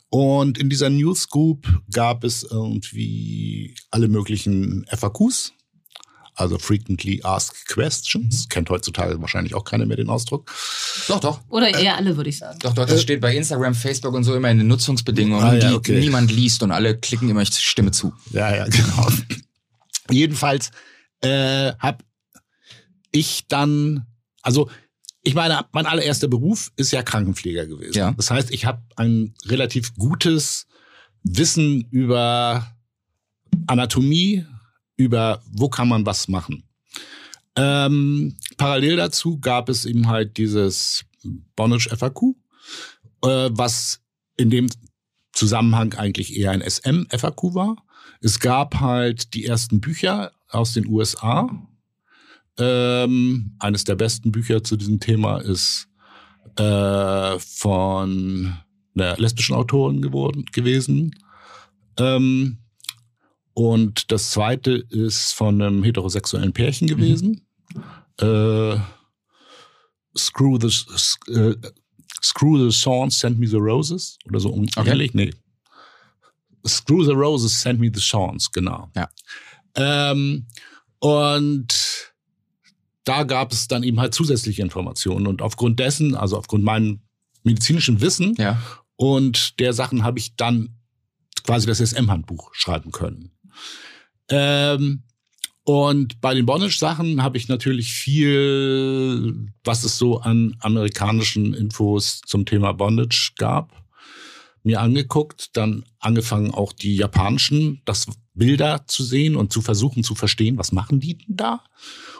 Und 0.08 0.58
in 0.58 0.70
dieser 0.70 0.90
Newsgroup 0.90 1.66
gab 1.90 2.22
es 2.24 2.44
irgendwie 2.44 3.74
alle 3.90 4.08
möglichen 4.08 4.86
FAQs, 4.88 5.52
also 6.36 6.58
Frequently 6.58 7.20
Asked 7.24 7.66
Questions. 7.66 8.44
Mhm. 8.44 8.48
Kennt 8.50 8.70
heutzutage 8.70 9.20
wahrscheinlich 9.20 9.54
auch 9.54 9.64
keiner 9.64 9.86
mehr 9.86 9.96
den 9.96 10.08
Ausdruck. 10.08 10.52
Doch, 11.08 11.20
doch. 11.20 11.40
Oder 11.48 11.70
eher 11.70 11.94
äh, 11.94 11.96
alle, 11.96 12.16
würde 12.16 12.30
ich 12.30 12.38
sagen. 12.38 12.58
Doch, 12.60 12.74
doch, 12.74 12.86
das 12.86 13.00
äh, 13.00 13.02
steht 13.02 13.20
bei 13.20 13.34
Instagram, 13.34 13.74
Facebook 13.74 14.14
und 14.14 14.24
so 14.24 14.34
immer 14.34 14.50
in 14.50 14.58
den 14.58 14.68
Nutzungsbedingungen, 14.68 15.44
ah, 15.44 15.54
ja, 15.54 15.74
okay. 15.74 15.94
die 15.94 16.00
niemand 16.00 16.30
liest 16.30 16.62
und 16.62 16.70
alle 16.70 16.96
klicken 16.98 17.28
immer 17.28 17.44
Stimme 17.46 17.90
zu. 17.90 18.12
Ja, 18.30 18.54
ja, 18.54 18.64
genau. 18.68 19.08
Jedenfalls 20.10 20.70
äh, 21.22 21.72
habe 21.78 22.04
ich 23.10 23.46
dann, 23.48 24.06
also 24.42 24.70
ich 25.22 25.34
meine, 25.34 25.64
mein 25.72 25.86
allererster 25.86 26.28
Beruf 26.28 26.70
ist 26.76 26.92
ja 26.92 27.02
Krankenpfleger 27.02 27.66
gewesen. 27.66 27.96
Ja. 27.96 28.12
Das 28.12 28.30
heißt, 28.30 28.52
ich 28.52 28.64
habe 28.66 28.82
ein 28.94 29.34
relativ 29.46 29.94
gutes 29.94 30.66
Wissen 31.24 31.88
über 31.90 32.76
Anatomie, 33.66 34.46
über 34.96 35.42
wo 35.50 35.68
kann 35.68 35.88
man 35.88 36.06
was 36.06 36.28
machen. 36.28 36.64
Ähm, 37.56 38.36
parallel 38.56 38.96
dazu 38.96 39.38
gab 39.38 39.68
es 39.68 39.86
eben 39.86 40.08
halt 40.08 40.36
dieses 40.36 41.04
Bonnage 41.56 41.88
FAQ, 41.96 42.34
äh, 43.22 43.50
was 43.52 44.00
in 44.36 44.50
dem 44.50 44.68
Zusammenhang 45.32 45.94
eigentlich 45.94 46.36
eher 46.36 46.50
ein 46.50 46.62
SM 46.62 47.06
FAQ 47.10 47.54
war. 47.54 47.76
Es 48.20 48.40
gab 48.40 48.80
halt 48.80 49.34
die 49.34 49.44
ersten 49.44 49.80
Bücher 49.80 50.32
aus 50.48 50.72
den 50.72 50.86
USA. 50.86 51.48
Ähm, 52.58 53.56
eines 53.58 53.84
der 53.84 53.96
besten 53.96 54.32
Bücher 54.32 54.64
zu 54.64 54.76
diesem 54.76 55.00
Thema 55.00 55.38
ist 55.38 55.88
äh, 56.56 57.38
von 57.38 58.56
einer 58.94 59.16
lesbischen 59.18 59.54
Autorin 59.54 60.00
geworden, 60.00 60.46
gewesen. 60.52 61.14
Ähm, 61.98 62.58
und 63.56 64.12
das 64.12 64.32
zweite 64.32 64.72
ist 64.90 65.32
von 65.32 65.62
einem 65.62 65.82
heterosexuellen 65.82 66.52
Pärchen 66.52 66.86
gewesen. 66.88 67.40
Mhm. 67.72 67.82
Äh, 68.20 68.78
Screw 70.14 70.58
the 70.60 70.68
uh, 71.30 71.54
Screw 72.22 72.70
the 72.70 72.70
Songs, 72.70 73.18
Send 73.18 73.38
Me 73.38 73.46
the 73.46 73.56
Roses 73.56 74.18
oder 74.26 74.40
so 74.40 74.52
okay. 74.52 74.90
ähnlich. 74.90 75.14
Nee. 75.14 75.32
Screw 76.66 77.02
the 77.02 77.12
Roses, 77.12 77.58
Send 77.58 77.80
Me 77.80 77.90
the 77.92 78.00
Songs, 78.00 78.52
genau. 78.52 78.90
Ja. 78.94 79.08
Ähm, 79.74 80.46
und 80.98 82.12
da 83.04 83.22
gab 83.22 83.52
es 83.52 83.68
dann 83.68 83.84
eben 83.84 83.98
halt 84.00 84.12
zusätzliche 84.12 84.60
Informationen. 84.60 85.26
Und 85.26 85.40
aufgrund 85.40 85.80
dessen, 85.80 86.14
also 86.14 86.36
aufgrund 86.36 86.62
meinem 86.62 87.00
medizinischen 87.42 88.02
Wissen 88.02 88.34
ja. 88.36 88.60
und 88.96 89.58
der 89.60 89.72
Sachen 89.72 90.04
habe 90.04 90.18
ich 90.18 90.36
dann 90.36 90.76
quasi 91.42 91.66
das 91.66 91.78
SM-Handbuch 91.78 92.50
schreiben 92.52 92.92
können. 92.92 93.30
Ähm, 94.28 95.02
und 95.66 96.20
bei 96.20 96.32
den 96.32 96.46
Bondage-Sachen 96.46 97.24
habe 97.24 97.38
ich 97.38 97.48
natürlich 97.48 97.92
viel, 97.92 99.50
was 99.64 99.82
es 99.82 99.98
so 99.98 100.20
an 100.20 100.56
amerikanischen 100.60 101.54
Infos 101.54 102.20
zum 102.24 102.46
Thema 102.46 102.72
Bondage 102.72 103.32
gab, 103.36 103.72
mir 104.62 104.80
angeguckt, 104.80 105.56
dann 105.56 105.84
angefangen 105.98 106.52
auch 106.52 106.72
die 106.72 106.94
japanischen, 106.94 107.82
das 107.84 108.06
Bilder 108.34 108.86
zu 108.86 109.02
sehen 109.02 109.34
und 109.34 109.52
zu 109.52 109.60
versuchen 109.60 110.04
zu 110.04 110.14
verstehen, 110.14 110.56
was 110.56 110.70
machen 110.70 111.00
die 111.00 111.18
denn 111.18 111.36
da? 111.36 111.64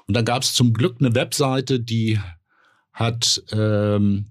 Und 0.09 0.15
dann 0.17 0.25
gab 0.25 0.43
es 0.43 0.53
zum 0.53 0.73
Glück 0.73 0.97
eine 0.99 1.15
Webseite, 1.15 1.79
die 1.79 2.19
hat 2.93 3.45
ähm, 3.53 4.27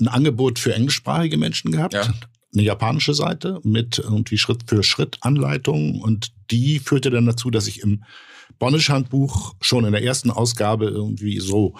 ein 0.00 0.08
Angebot 0.08 0.58
für 0.58 0.74
englischsprachige 0.74 1.36
Menschen 1.36 1.70
gehabt. 1.70 1.94
Ja 1.94 2.12
eine 2.56 2.66
japanische 2.66 3.14
Seite 3.14 3.60
mit 3.62 3.98
irgendwie 3.98 4.38
Schritt 4.38 4.64
für 4.66 4.82
Schritt 4.82 5.18
Anleitungen 5.20 6.00
und 6.00 6.32
die 6.50 6.78
führte 6.78 7.10
dann 7.10 7.26
dazu, 7.26 7.50
dass 7.50 7.66
ich 7.66 7.82
im 7.82 8.02
Bonnisch-Handbuch 8.58 9.54
schon 9.60 9.84
in 9.84 9.92
der 9.92 10.02
ersten 10.02 10.30
Ausgabe 10.30 10.86
irgendwie 10.86 11.40
so 11.40 11.74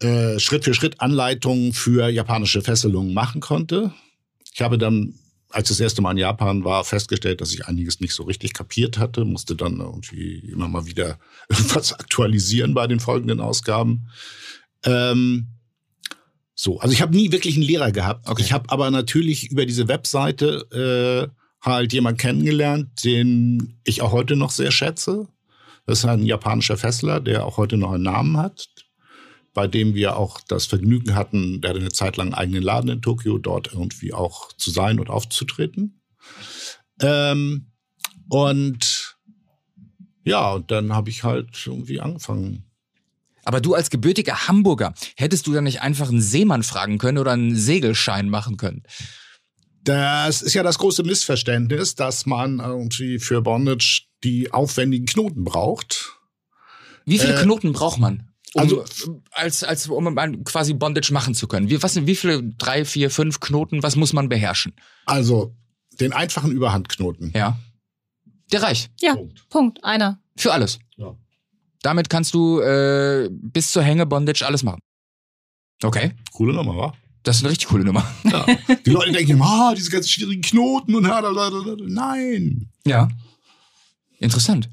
äh, 0.00 0.38
Schritt 0.38 0.64
für 0.64 0.74
Schritt 0.74 1.00
Anleitungen 1.00 1.72
für 1.72 2.08
japanische 2.08 2.62
Fesselungen 2.62 3.14
machen 3.14 3.40
konnte. 3.40 3.92
Ich 4.52 4.60
habe 4.60 4.78
dann, 4.78 5.14
als 5.50 5.68
das 5.68 5.80
erste 5.80 6.02
Mal 6.02 6.12
in 6.12 6.18
Japan 6.18 6.64
war, 6.64 6.84
festgestellt, 6.84 7.40
dass 7.40 7.52
ich 7.52 7.66
einiges 7.66 8.00
nicht 8.00 8.14
so 8.14 8.24
richtig 8.24 8.54
kapiert 8.54 8.98
hatte, 8.98 9.24
musste 9.24 9.54
dann 9.54 9.78
irgendwie 9.78 10.38
immer 10.50 10.68
mal 10.68 10.86
wieder 10.86 11.18
irgendwas 11.48 11.92
aktualisieren 11.92 12.74
bei 12.74 12.86
den 12.86 13.00
folgenden 13.00 13.40
Ausgaben. 13.40 14.08
Ähm, 14.84 15.48
so, 16.60 16.80
also 16.80 16.92
ich 16.92 17.00
habe 17.02 17.14
nie 17.14 17.30
wirklich 17.30 17.54
einen 17.54 17.66
Lehrer 17.66 17.92
gehabt. 17.92 18.28
Okay. 18.28 18.42
Ich 18.42 18.52
habe 18.52 18.68
aber 18.70 18.90
natürlich 18.90 19.52
über 19.52 19.64
diese 19.64 19.86
Webseite 19.86 21.30
äh, 21.30 21.64
halt 21.64 21.92
jemand 21.92 22.18
kennengelernt, 22.18 23.04
den 23.04 23.78
ich 23.84 24.02
auch 24.02 24.10
heute 24.10 24.34
noch 24.34 24.50
sehr 24.50 24.72
schätze. 24.72 25.28
Das 25.86 26.00
ist 26.00 26.04
ein 26.04 26.26
japanischer 26.26 26.76
Fessler, 26.76 27.20
der 27.20 27.46
auch 27.46 27.58
heute 27.58 27.76
noch 27.76 27.92
einen 27.92 28.02
Namen 28.02 28.36
hat, 28.38 28.68
bei 29.54 29.68
dem 29.68 29.94
wir 29.94 30.16
auch 30.16 30.40
das 30.48 30.66
Vergnügen 30.66 31.14
hatten, 31.14 31.60
der 31.60 31.70
hatte 31.70 31.80
eine 31.80 31.92
Zeit 31.92 32.16
lang 32.16 32.28
einen 32.28 32.34
eigenen 32.34 32.64
Laden 32.64 32.90
in 32.90 33.02
Tokio, 33.02 33.38
dort 33.38 33.72
irgendwie 33.72 34.12
auch 34.12 34.52
zu 34.54 34.72
sein 34.72 34.98
und 34.98 35.10
aufzutreten. 35.10 36.02
Ähm, 37.00 37.70
und 38.28 39.16
ja, 40.24 40.54
und 40.54 40.72
dann 40.72 40.92
habe 40.92 41.08
ich 41.08 41.22
halt 41.22 41.50
irgendwie 41.64 42.00
angefangen, 42.00 42.67
aber 43.48 43.62
du 43.62 43.72
als 43.72 43.88
gebürtiger 43.88 44.46
Hamburger, 44.46 44.92
hättest 45.16 45.46
du 45.46 45.54
da 45.54 45.62
nicht 45.62 45.80
einfach 45.80 46.10
einen 46.10 46.20
Seemann 46.20 46.62
fragen 46.62 46.98
können 46.98 47.16
oder 47.16 47.32
einen 47.32 47.56
Segelschein 47.56 48.28
machen 48.28 48.58
können? 48.58 48.82
Das 49.84 50.42
ist 50.42 50.52
ja 50.52 50.62
das 50.62 50.76
große 50.76 51.02
Missverständnis, 51.02 51.94
dass 51.94 52.26
man 52.26 52.58
irgendwie 52.58 53.18
für 53.18 53.40
Bondage 53.40 54.02
die 54.22 54.52
aufwendigen 54.52 55.06
Knoten 55.06 55.44
braucht. 55.44 56.12
Wie 57.06 57.18
viele 57.18 57.40
äh, 57.40 57.42
Knoten 57.42 57.72
braucht 57.72 57.98
man? 57.98 58.28
Um, 58.52 58.60
also 58.60 58.84
als, 59.30 59.64
als 59.64 59.88
um 59.88 60.44
quasi 60.44 60.74
Bondage 60.74 61.10
machen 61.14 61.34
zu 61.34 61.48
können. 61.48 61.70
Wie, 61.70 61.82
was 61.82 61.94
sind 61.94 62.06
wie 62.06 62.16
viele 62.16 62.42
drei, 62.42 62.84
vier, 62.84 63.10
fünf 63.10 63.40
Knoten? 63.40 63.82
Was 63.82 63.96
muss 63.96 64.12
man 64.12 64.28
beherrschen? 64.28 64.74
Also 65.06 65.56
den 65.98 66.12
einfachen 66.12 66.52
Überhandknoten. 66.52 67.32
Ja. 67.34 67.58
Der 68.52 68.62
reicht. 68.62 68.90
Ja. 69.00 69.14
Punkt. 69.14 69.48
Punkt. 69.48 69.84
Einer. 69.84 70.20
Für 70.36 70.52
alles. 70.52 70.80
Ja. 70.98 71.16
Damit 71.88 72.10
kannst 72.10 72.34
du 72.34 72.60
äh, 72.60 73.30
bis 73.32 73.72
zur 73.72 73.82
Hängebondage 73.82 74.44
alles 74.44 74.62
machen. 74.62 74.80
Okay. 75.82 76.12
Coole 76.32 76.52
Nummer, 76.52 76.76
wa? 76.76 76.92
Das 77.22 77.36
ist 77.36 77.42
eine 77.44 77.50
richtig 77.50 77.68
coole 77.68 77.82
Nummer. 77.82 78.06
Ja. 78.30 78.44
Die 78.84 78.90
Leute 78.90 79.10
denken 79.12 79.30
immer, 79.30 79.46
ah, 79.46 79.74
diese 79.74 79.90
ganzen 79.90 80.10
schwierigen 80.10 80.42
Knoten 80.42 80.94
und 80.94 81.04
nein. 81.88 82.68
Ja. 82.84 83.08
Interessant. 84.18 84.68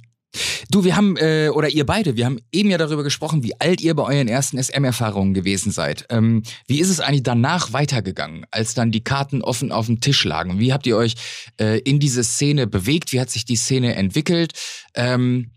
Du, 0.69 0.84
wir 0.84 0.97
haben, 0.97 1.15
äh, 1.15 1.47
oder 1.54 1.69
ihr 1.69 1.86
beide, 1.86 2.17
wir 2.17 2.25
haben 2.25 2.41
eben 2.51 2.69
ja 2.69 2.78
darüber 2.78 3.04
gesprochen, 3.04 3.43
wie 3.43 3.58
alt 3.62 3.80
ihr 3.80 3.95
bei 3.95 4.04
euren 4.04 4.28
ersten 4.28 4.62
SM-Erfahrungen 4.62 5.34
gewesen 5.34 5.71
seid. 5.71 6.06
Ähm, 6.10 6.43
wie 6.67 6.82
ist 6.82 6.89
es 6.89 6.99
eigentlich 6.99 7.23
danach 7.23 7.71
weitergegangen, 7.71 8.45
als 8.51 8.73
dann 8.73 8.91
die 8.91 9.06
Karten 9.06 9.41
offen 9.41 9.71
auf 9.71 9.86
dem 9.86 10.01
Tisch 10.01 10.25
lagen? 10.25 10.60
Wie 10.60 10.73
habt 10.73 10.86
ihr 10.86 10.97
euch 10.97 11.15
äh, 11.62 11.80
in 11.80 12.01
diese 12.01 12.25
Szene 12.25 12.67
bewegt? 12.67 13.13
Wie 13.13 13.21
hat 13.21 13.30
sich 13.30 13.45
die 13.45 13.56
Szene 13.56 13.95
entwickelt? 13.95 14.51
Ähm, 14.95 15.51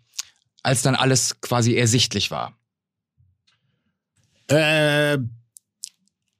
als 0.62 0.82
dann 0.82 0.94
alles 0.94 1.40
quasi 1.40 1.74
ersichtlich 1.74 2.30
war? 2.30 2.58
Äh, 4.48 5.18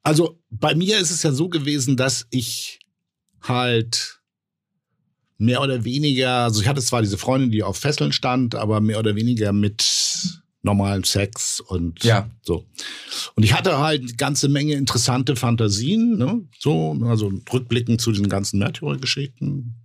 also 0.03 0.39
bei 0.49 0.75
mir 0.75 0.97
ist 0.99 1.11
es 1.11 1.23
ja 1.23 1.31
so 1.31 1.49
gewesen, 1.49 1.97
dass 1.97 2.25
ich 2.31 2.79
halt 3.41 4.19
mehr 5.37 5.61
oder 5.61 5.83
weniger, 5.85 6.43
also 6.43 6.61
ich 6.61 6.67
hatte 6.67 6.81
zwar 6.81 7.01
diese 7.01 7.17
Freundin, 7.17 7.51
die 7.51 7.63
auf 7.63 7.77
Fesseln 7.77 8.11
stand, 8.11 8.55
aber 8.55 8.81
mehr 8.81 8.99
oder 8.99 9.15
weniger 9.15 9.53
mit 9.53 10.41
normalem 10.61 11.05
Sex 11.05 11.61
und 11.61 12.03
ja. 12.03 12.29
so. 12.41 12.65
Und 13.35 13.43
ich 13.43 13.53
hatte 13.53 13.77
halt 13.77 14.01
eine 14.01 14.13
ganze 14.13 14.49
Menge 14.49 14.73
interessante 14.73 15.35
Fantasien, 15.37 16.17
ne? 16.17 16.45
so, 16.57 16.97
also 17.05 17.31
rückblickend 17.51 18.01
zu 18.01 18.11
diesen 18.11 18.27
ganzen 18.27 18.59
Märtyrergeschichten. 18.59 19.75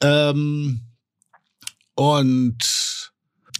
Ähm, 0.00 0.80
und 1.96 3.01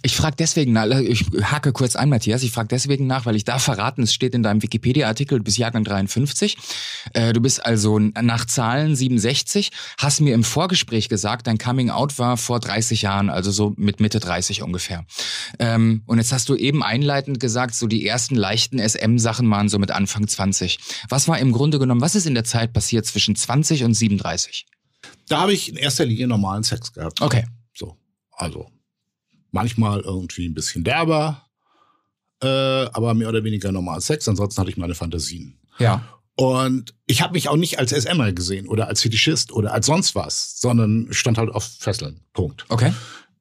ich 0.03 0.17
frage 0.17 0.35
deswegen 0.37 0.73
nach, 0.73 0.85
ich 0.99 1.25
hake 1.43 1.71
kurz 1.71 1.95
ein, 1.95 2.09
Matthias, 2.09 2.43
ich 2.43 2.51
frage 2.51 2.67
deswegen 2.67 3.07
nach, 3.07 3.25
weil 3.25 3.37
ich 3.37 3.45
da 3.45 3.57
verraten, 3.57 4.03
es 4.03 4.13
steht 4.13 4.35
in 4.35 4.43
deinem 4.43 4.61
Wikipedia-Artikel, 4.61 5.37
du 5.37 5.45
bist 5.45 5.57
Jahrgang 5.57 5.85
53, 5.85 6.57
äh, 7.13 7.31
du 7.31 7.39
bist 7.39 7.65
also 7.65 7.99
nach 7.99 8.45
Zahlen 8.45 8.97
67, 8.97 9.71
hast 9.97 10.19
mir 10.19 10.33
im 10.33 10.43
Vorgespräch 10.43 11.07
gesagt, 11.07 11.47
dein 11.47 11.57
Coming-out 11.57 12.19
war 12.19 12.35
vor 12.35 12.59
30 12.59 13.01
Jahren, 13.01 13.29
also 13.29 13.49
so 13.51 13.73
mit 13.77 14.01
Mitte 14.01 14.19
30 14.19 14.61
ungefähr. 14.61 15.05
Ähm, 15.57 16.03
und 16.05 16.17
jetzt 16.17 16.33
hast 16.33 16.49
du 16.49 16.55
eben 16.55 16.83
einleitend 16.83 17.39
gesagt, 17.39 17.73
so 17.73 17.87
die 17.87 18.05
ersten 18.05 18.35
leichten 18.35 18.79
SM-Sachen 18.79 19.49
waren 19.49 19.69
so 19.69 19.79
mit 19.79 19.91
Anfang 19.91 20.27
20. 20.27 20.79
Was 21.07 21.29
war 21.29 21.39
im 21.39 21.53
Grunde 21.53 21.79
genommen, 21.79 22.01
was 22.01 22.15
ist 22.15 22.27
in 22.27 22.33
der 22.33 22.43
Zeit 22.43 22.73
passiert 22.73 23.05
zwischen 23.05 23.37
20 23.37 23.85
und 23.85 23.93
37? 23.93 24.65
Da 25.29 25.39
habe 25.39 25.53
ich 25.53 25.69
in 25.69 25.77
erster 25.77 26.05
Linie 26.05 26.27
normalen 26.27 26.63
Sex 26.63 26.91
gehabt. 26.91 27.21
Okay. 27.21 27.45
So, 27.73 27.97
also 28.33 28.67
manchmal 29.53 30.01
irgendwie 30.01 30.47
ein 30.47 30.53
bisschen 30.53 30.83
derber, 30.83 31.45
äh, 32.41 32.47
aber 32.47 33.13
mehr 33.13 33.29
oder 33.29 33.43
weniger 33.43 33.71
normal 33.71 34.01
Sex. 34.01 34.27
Ansonsten 34.27 34.59
hatte 34.59 34.71
ich 34.71 34.77
meine 34.77 34.95
Fantasien. 34.95 35.59
Ja. 35.79 36.03
Und 36.35 36.95
ich 37.05 37.21
habe 37.21 37.33
mich 37.33 37.47
auch 37.47 37.55
nicht 37.55 37.77
als 37.77 37.91
SMer 37.91 38.33
gesehen 38.33 38.67
oder 38.67 38.87
als 38.87 39.01
Fetischist 39.01 39.51
oder 39.51 39.73
als 39.73 39.85
sonst 39.85 40.15
was, 40.15 40.59
sondern 40.59 41.07
stand 41.11 41.37
halt 41.37 41.51
auf 41.51 41.63
Fesseln. 41.63 42.21
Punkt. 42.33 42.65
Okay. 42.69 42.91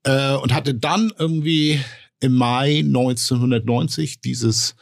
Äh, 0.05 0.35
und 0.35 0.53
hatte 0.53 0.75
dann 0.75 1.11
irgendwie 1.19 1.81
im 2.21 2.35
Mai 2.35 2.81
1990 2.81 4.21
dieses 4.21 4.77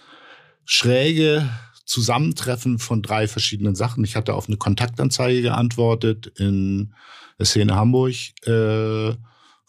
schräge 0.65 1.49
Zusammentreffen 1.87 2.79
von 2.79 3.03
drei 3.03 3.29
verschiedenen 3.29 3.75
Sachen. 3.75 4.05
Ich 4.05 4.17
hatte 4.17 4.35
auf 4.35 4.49
eine 4.49 4.57
Kontaktanzeige 4.57 5.43
geantwortet 5.43 6.33
in 6.37 6.95
der 7.39 7.47
Szene 7.47 7.75
Hamburg, 7.75 8.15
äh, 8.47 9.15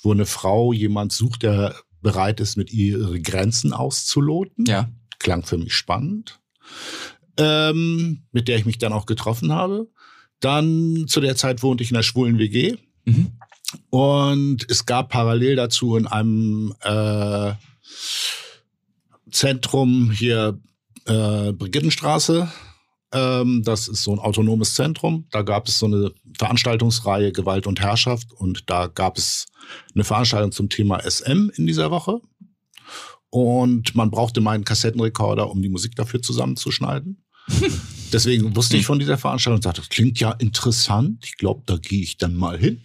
wo 0.02 0.12
eine 0.12 0.26
Frau 0.26 0.74
jemand 0.74 1.12
sucht, 1.12 1.44
der 1.44 1.76
bereit 2.02 2.40
ist, 2.40 2.58
mit 2.58 2.72
ihr 2.72 2.98
ihre 2.98 3.22
Grenzen 3.22 3.74
auszuloten. 3.74 4.66
Ja. 4.66 4.90
Klang 5.20 5.44
für 5.44 5.58
mich 5.58 5.74
spannend. 5.74 6.40
Ähm, 7.38 8.24
mit 8.32 8.48
der 8.48 8.58
ich 8.58 8.66
mich 8.66 8.78
dann 8.78 8.94
auch 8.94 9.06
getroffen 9.06 9.52
habe. 9.52 9.88
Dann 10.40 11.06
zu 11.08 11.22
der 11.22 11.36
Zeit 11.36 11.64
wohnte 11.64 11.84
ich 11.84 11.92
in 11.92 11.96
der 11.96 12.04
schwulen 12.04 12.40
WG. 12.40 12.78
Mhm. 13.06 13.32
Und 13.90 14.70
es 14.70 14.86
gab 14.86 15.10
parallel 15.10 15.56
dazu 15.56 15.96
in 15.96 16.08
einem 16.08 16.74
äh, 16.82 17.54
Zentrum 19.32 20.12
hier 20.12 20.60
äh, 21.06 21.54
Brigittenstraße. 21.54 22.52
Ähm, 23.14 23.64
das 23.64 23.88
ist 23.88 24.04
so 24.04 24.14
ein 24.14 24.20
autonomes 24.20 24.74
Zentrum. 24.74 25.26
Da 25.32 25.42
gab 25.42 25.68
es 25.68 25.80
so 25.80 25.86
eine 25.86 26.12
Veranstaltungsreihe 26.38 27.32
Gewalt 27.32 27.68
und 27.68 27.80
Herrschaft 27.80 28.32
und 28.34 28.70
da 28.70 28.88
gab 28.88 29.18
es 29.18 29.48
eine 29.94 30.04
Veranstaltung 30.04 30.52
zum 30.52 30.70
Thema 30.70 31.00
SM 31.00 31.50
in 31.56 31.68
dieser 31.68 31.92
Woche. 31.92 32.20
Und 33.30 33.96
man 33.96 34.12
brauchte 34.12 34.42
meinen 34.42 34.66
Kassettenrekorder, 34.66 35.50
um 35.50 35.62
die 35.62 35.70
Musik 35.70 35.96
dafür 35.96 36.22
zusammenzuschneiden. 36.22 37.24
Deswegen 38.14 38.56
wusste 38.56 38.76
ich 38.78 38.86
von 38.86 39.00
dieser 39.00 39.18
Veranstaltung 39.18 39.58
und 39.58 39.64
sagte, 39.64 39.82
das 39.82 39.90
klingt 39.90 40.20
ja 40.20 40.32
interessant. 40.32 41.24
Ich 41.26 41.38
glaube, 41.38 41.64
da 41.66 41.78
gehe 41.78 42.02
ich 42.02 42.18
dann 42.18 42.36
mal 42.36 42.58
hin. 42.58 42.82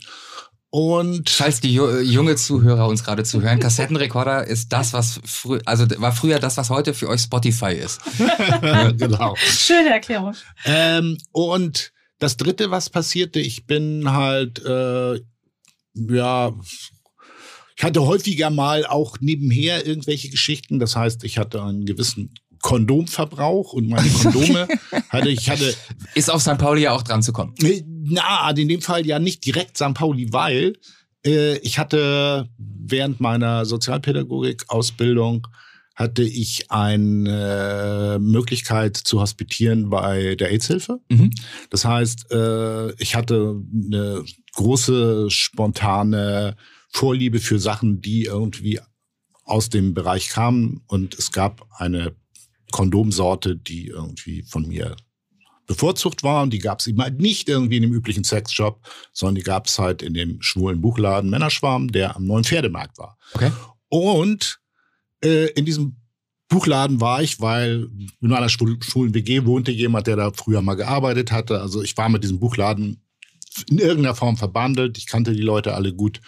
Und 0.70 1.30
Falls 1.30 1.60
die 1.60 1.76
ju- 1.78 2.00
junge 2.00 2.36
Zuhörer 2.36 2.86
uns 2.86 3.02
gerade 3.02 3.24
zuhören, 3.24 3.58
Kassettenrekorder 3.58 4.46
ist 4.46 4.72
das, 4.72 4.92
was 4.92 5.20
früher, 5.24 5.60
also 5.64 5.86
war 6.00 6.12
früher 6.12 6.38
das, 6.38 6.56
was 6.58 6.70
heute 6.70 6.92
für 6.94 7.08
euch 7.08 7.22
Spotify 7.22 7.72
ist. 7.72 8.00
genau. 8.98 9.34
Schöne 9.36 9.90
Erklärung. 9.90 10.34
Ähm, 10.64 11.18
und 11.32 11.92
das 12.18 12.36
Dritte, 12.36 12.70
was 12.70 12.90
passierte, 12.90 13.40
ich 13.40 13.66
bin 13.66 14.10
halt, 14.12 14.64
äh, 14.64 15.20
ja, 16.10 16.52
ich 17.76 17.84
hatte 17.84 18.06
häufiger 18.06 18.50
mal 18.50 18.86
auch 18.86 19.18
nebenher 19.20 19.86
irgendwelche 19.86 20.30
Geschichten. 20.30 20.78
Das 20.78 20.96
heißt, 20.96 21.24
ich 21.24 21.38
hatte 21.38 21.62
einen 21.62 21.84
gewissen 21.84 22.34
Kondomverbrauch 22.62 23.74
und 23.74 23.88
meine 23.88 24.08
Kondome 24.08 24.66
hatte 25.10 25.28
ich 25.28 25.50
hatte 25.50 25.74
Ist 26.14 26.30
auf 26.30 26.40
St. 26.40 26.58
Pauli 26.58 26.82
ja 26.82 26.92
auch 26.92 27.02
dran 27.02 27.22
zu 27.22 27.32
kommen. 27.32 27.54
äh, 27.62 27.82
na 27.86 28.50
in 28.50 28.68
dem 28.68 28.80
Fall 28.80 29.06
ja 29.06 29.18
nicht 29.18 29.44
direkt 29.44 29.76
St. 29.76 29.94
Pauli, 29.94 30.32
weil 30.32 30.74
äh, 31.24 31.58
ich 31.58 31.78
hatte 31.78 32.48
während 32.58 33.20
meiner 33.20 33.66
Sozialpädagogik-Ausbildung 33.66 35.46
hatte 35.94 36.22
ich 36.22 36.70
eine 36.70 38.18
Möglichkeit 38.20 38.96
zu 38.98 39.20
hospitieren 39.20 39.88
bei 39.88 40.34
der 40.34 40.50
AIDS-Hilfe. 40.50 41.00
Mhm. 41.08 41.30
Das 41.70 41.86
heißt, 41.86 42.30
äh, 42.32 42.92
ich 43.00 43.14
hatte 43.14 43.62
eine 43.72 44.22
große 44.56 45.30
spontane 45.30 46.56
Vorliebe 46.90 47.38
für 47.38 47.58
Sachen, 47.58 48.00
die 48.00 48.24
irgendwie 48.24 48.80
aus 49.44 49.68
dem 49.68 49.94
Bereich 49.94 50.28
kamen. 50.28 50.82
Und 50.88 51.14
es 51.14 51.30
gab 51.30 51.68
eine 51.78 52.14
Kondomsorte, 52.72 53.56
die 53.56 53.86
irgendwie 53.86 54.42
von 54.42 54.66
mir 54.66 54.96
bevorzugt 55.66 56.22
war. 56.22 56.42
Und 56.42 56.52
die 56.52 56.58
gab 56.58 56.80
es 56.80 56.86
eben 56.86 57.00
halt 57.00 57.20
nicht 57.20 57.48
irgendwie 57.48 57.76
in 57.76 57.82
dem 57.82 57.92
üblichen 57.92 58.24
Sexshop, 58.24 58.88
sondern 59.12 59.36
die 59.36 59.42
gab 59.42 59.66
es 59.66 59.78
halt 59.78 60.02
in 60.02 60.14
dem 60.14 60.40
schwulen 60.40 60.80
Buchladen 60.80 61.30
Männerschwarm, 61.30 61.92
der 61.92 62.16
am 62.16 62.26
neuen 62.26 62.44
Pferdemarkt 62.44 62.98
war. 62.98 63.18
Okay. 63.34 63.52
Und 63.88 64.60
äh, 65.22 65.46
in 65.52 65.64
diesem 65.64 65.96
Buchladen 66.48 67.00
war 67.00 67.22
ich, 67.22 67.40
weil 67.40 67.88
in 68.20 68.32
einer 68.32 68.48
schwul- 68.48 68.82
schwulen 68.82 69.14
WG 69.14 69.44
wohnte 69.44 69.72
jemand, 69.72 70.06
der 70.06 70.16
da 70.16 70.30
früher 70.30 70.62
mal 70.62 70.74
gearbeitet 70.74 71.32
hatte. 71.32 71.60
Also 71.60 71.82
ich 71.82 71.96
war 71.96 72.08
mit 72.08 72.22
diesem 72.22 72.38
Buchladen 72.38 73.02
in 73.70 73.78
irgendeiner 73.78 74.14
Form 74.14 74.36
verbandelt. 74.36 74.98
Ich 74.98 75.06
kannte 75.06 75.32
die 75.32 75.42
Leute 75.42 75.74
alle 75.74 75.92
gut, 75.94 76.20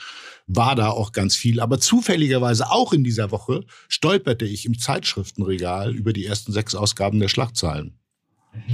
war 0.47 0.75
da 0.77 0.91
auch 0.91 1.13
ganz 1.13 1.37
viel. 1.37 1.61
Aber 1.61 1.79
zufälligerweise 1.81 2.71
auch 2.71 2.93
in 2.93 3.05
dieser 3.05 3.31
Woche 3.31 3.65
stolperte 3.89 4.45
ich 4.47 4.65
im 4.67 4.79
Zeitschriftenregal 4.79 5.95
über 5.95 6.13
die 6.13 6.25
ersten 6.27 6.53
sechs 6.53 6.75
Ausgaben 6.75 7.21
der 7.21 7.29
Schlagzeilen. 7.29 7.99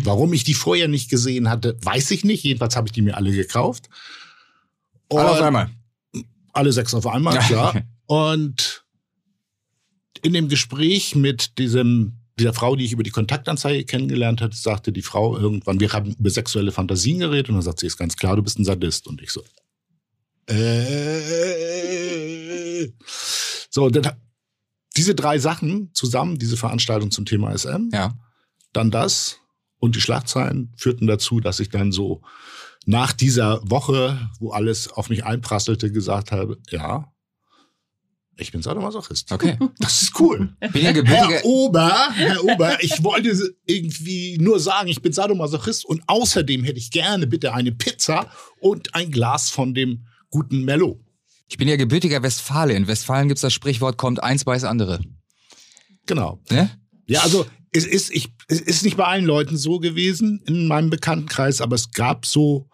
Warum 0.02 0.32
ich 0.32 0.44
die 0.44 0.54
vorher 0.54 0.88
nicht 0.88 1.10
gesehen 1.10 1.50
hatte, 1.50 1.76
weiß 1.82 2.10
ich 2.12 2.24
nicht. 2.24 2.44
Jedenfalls 2.44 2.76
habe 2.76 2.88
ich 2.88 2.92
die 2.92 3.02
mir 3.02 3.16
alle 3.16 3.32
gekauft. 3.32 3.88
Alle 5.10 5.30
auf 5.30 5.38
Und- 5.38 5.44
einmal. 5.44 5.70
alle 6.52 6.72
sechs 6.72 6.94
auf 6.94 7.06
einmal, 7.06 7.34
Ja. 7.34 7.40
klar. 7.42 7.82
Und 8.06 8.84
in 10.22 10.32
dem 10.32 10.48
Gespräch 10.48 11.14
mit 11.16 11.58
diesem, 11.58 12.20
dieser 12.38 12.52
Frau, 12.52 12.74
die 12.76 12.84
ich 12.84 12.92
über 12.92 13.02
die 13.02 13.10
Kontaktanzeige 13.10 13.84
kennengelernt 13.84 14.40
hatte, 14.40 14.56
sagte 14.56 14.92
die 14.92 15.02
Frau 15.02 15.36
irgendwann, 15.36 15.80
wir 15.80 15.92
haben 15.92 16.14
über 16.18 16.30
sexuelle 16.30 16.72
Fantasien 16.72 17.18
geredet 17.20 17.48
und 17.48 17.54
dann 17.56 17.62
sagt 17.62 17.80
sie, 17.80 17.86
ist 17.86 17.96
ganz 17.96 18.16
klar, 18.16 18.36
du 18.36 18.42
bist 18.42 18.58
ein 18.58 18.64
Sadist. 18.64 19.06
Und 19.06 19.22
ich 19.22 19.30
so, 19.30 19.42
äh, 21.64 22.88
so, 23.70 23.88
dann, 23.90 24.16
diese 24.96 25.14
drei 25.14 25.38
Sachen 25.38 25.90
zusammen, 25.94 26.38
diese 26.38 26.56
Veranstaltung 26.56 27.10
zum 27.10 27.24
Thema 27.24 27.52
SM, 27.56 27.90
Ja. 27.92 28.14
dann 28.72 28.90
das 28.90 29.38
und 29.78 29.96
die 29.96 30.00
Schlagzeilen 30.00 30.72
führten 30.76 31.06
dazu, 31.06 31.40
dass 31.40 31.60
ich 31.60 31.68
dann 31.68 31.92
so 31.92 32.22
nach 32.86 33.12
dieser 33.12 33.60
Woche, 33.68 34.30
wo 34.40 34.50
alles 34.50 34.88
auf 34.88 35.08
mich 35.08 35.24
einprasselte, 35.24 35.90
gesagt 35.90 36.32
habe, 36.32 36.58
ja, 36.70 37.12
ich 38.36 38.52
bin 38.52 38.62
Sadomasochist. 38.62 39.30
Okay. 39.32 39.56
Das 39.78 40.02
ist 40.02 40.18
cool. 40.20 40.54
Bin 40.72 40.82
ja 40.82 40.92
gebürtiger. 40.92 41.28
Herr 41.28 41.44
Ober, 41.44 42.08
Herr 42.12 42.44
Ober, 42.44 42.82
ich 42.82 43.02
wollte 43.02 43.54
irgendwie 43.66 44.38
nur 44.38 44.60
sagen, 44.60 44.88
ich 44.88 45.02
bin 45.02 45.12
Sadomasochist 45.12 45.84
und 45.84 46.02
außerdem 46.06 46.64
hätte 46.64 46.78
ich 46.78 46.90
gerne 46.90 47.26
bitte 47.26 47.54
eine 47.54 47.72
Pizza 47.72 48.30
und 48.60 48.94
ein 48.94 49.10
Glas 49.10 49.50
von 49.50 49.74
dem 49.74 50.06
guten 50.30 50.64
Mello. 50.64 51.00
Ich 51.48 51.58
bin 51.58 51.68
ja 51.68 51.76
gebürtiger 51.76 52.22
Westfale. 52.22 52.74
In 52.74 52.86
Westfalen 52.86 53.28
gibt's 53.28 53.42
das 53.42 53.52
Sprichwort, 53.52 53.96
kommt 53.96 54.22
eins 54.22 54.44
bei 54.44 54.54
das 54.54 54.64
andere. 54.64 55.00
Genau. 56.06 56.40
Ne? 56.50 56.70
Ja, 57.06 57.20
also 57.20 57.46
es 57.70 57.84
ist, 57.86 58.10
ich, 58.10 58.32
es 58.48 58.60
ist 58.60 58.84
nicht 58.84 58.96
bei 58.96 59.04
allen 59.04 59.24
Leuten 59.24 59.56
so 59.56 59.78
gewesen 59.78 60.40
in 60.46 60.66
meinem 60.66 60.90
Bekanntenkreis, 60.90 61.60
aber 61.60 61.74
es 61.74 61.90
gab 61.90 62.24
so, 62.24 62.68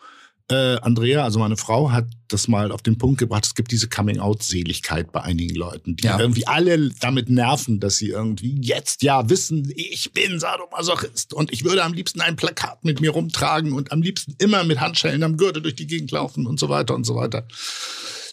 äh, 0.50 0.76
Andrea, 0.80 1.24
also 1.24 1.38
meine 1.38 1.56
Frau, 1.56 1.90
hat 1.92 2.06
das 2.28 2.46
mal 2.48 2.70
auf 2.72 2.82
den 2.82 2.98
Punkt 2.98 3.18
gebracht, 3.18 3.44
es 3.44 3.54
gibt 3.54 3.70
diese 3.72 3.88
Coming-out-Seligkeit 3.88 5.10
bei 5.12 5.22
einigen 5.22 5.54
Leuten, 5.54 5.96
die 5.96 6.04
Ja. 6.04 6.18
irgendwie 6.18 6.46
alle 6.46 6.90
damit 7.00 7.28
nerven, 7.30 7.80
dass 7.80 7.96
sie 7.96 8.08
irgendwie 8.08 8.60
jetzt 8.60 9.02
ja 9.02 9.28
wissen, 9.28 9.72
ich 9.74 10.12
bin 10.12 10.38
Sadomasochist 10.38 11.34
und 11.34 11.52
ich 11.52 11.64
würde 11.64 11.82
am 11.84 11.92
liebsten 11.92 12.20
ein 12.20 12.36
Plakat 12.36 12.84
mit 12.84 13.00
mir 13.00 13.10
rumtragen 13.10 13.72
und 13.72 13.92
am 13.92 14.02
liebsten 14.02 14.34
immer 14.38 14.64
mit 14.64 14.80
Handschellen 14.80 15.22
am 15.22 15.36
Gürtel 15.36 15.62
durch 15.62 15.74
die 15.74 15.86
Gegend 15.86 16.10
laufen 16.12 16.46
und 16.46 16.60
so 16.60 16.68
weiter 16.68 16.94
und 16.94 17.04
so 17.04 17.16
weiter. 17.16 17.46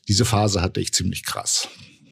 Diese 0.08 0.26
Phase 0.26 0.62
hatte 0.62 0.80
ich 0.80 0.94
ziemlich 0.94 1.24
krass. 1.24 1.68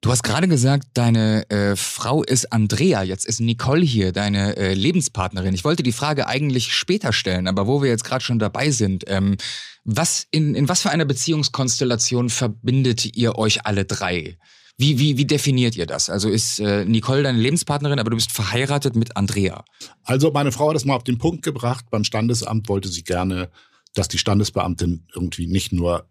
Du 0.06 0.12
hast 0.12 0.22
gerade 0.22 0.48
gesagt, 0.48 0.90
deine 0.94 1.50
äh, 1.50 1.76
Frau 1.76 2.22
ist 2.22 2.54
Andrea. 2.54 3.02
Jetzt 3.02 3.26
ist 3.26 3.40
Nicole 3.40 3.82
hier, 3.82 4.12
deine 4.12 4.56
äh, 4.56 4.76
Lebenspartnerin. 4.76 5.56
Ich 5.56 5.64
wollte 5.64 5.82
die 5.82 5.92
Frage 5.92 6.28
eigentlich 6.28 6.76
später 6.76 7.12
stellen, 7.12 7.48
aber 7.48 7.66
wo 7.66 7.82
wir 7.82 7.90
jetzt 7.90 8.04
gerade 8.04 8.24
schon 8.24 8.38
dabei 8.38 8.70
sind, 8.70 9.06
ähm, 9.08 9.36
was 9.84 10.28
in, 10.30 10.54
in 10.54 10.70
was 10.70 10.84
für 10.84 10.92
einer 10.92 11.06
Beziehungskonstellation 11.06 12.30
verbindet 12.30 13.18
ihr 13.18 13.40
euch 13.40 13.66
alle 13.66 13.86
drei? 13.86 14.38
Wie, 14.78 15.00
wie, 15.00 15.18
wie 15.18 15.26
definiert 15.26 15.76
ihr 15.76 15.88
das? 15.88 16.12
Also 16.12 16.30
ist 16.30 16.60
äh, 16.60 16.86
Nicole 16.86 17.24
deine 17.24 17.40
Lebenspartnerin, 17.40 17.98
aber 17.98 18.12
du 18.12 18.18
bist 18.18 18.32
verheiratet 18.32 18.96
mit 18.96 19.18
Andrea. 19.18 19.66
Also 20.04 20.30
meine 20.30 20.52
Frau 20.52 20.70
hat 20.70 20.76
das 20.76 20.86
mal 20.86 20.98
auf 20.98 21.04
den 21.04 21.18
Punkt 21.18 21.42
gebracht. 21.42 21.86
Beim 21.90 22.04
Standesamt 22.04 22.70
wollte 22.70 22.90
sie 22.90 23.04
gerne, 23.04 23.50
dass 23.96 24.08
die 24.08 24.20
Standesbeamtin 24.20 25.08
irgendwie 25.16 25.48
nicht 25.48 25.72
nur, 25.72 26.08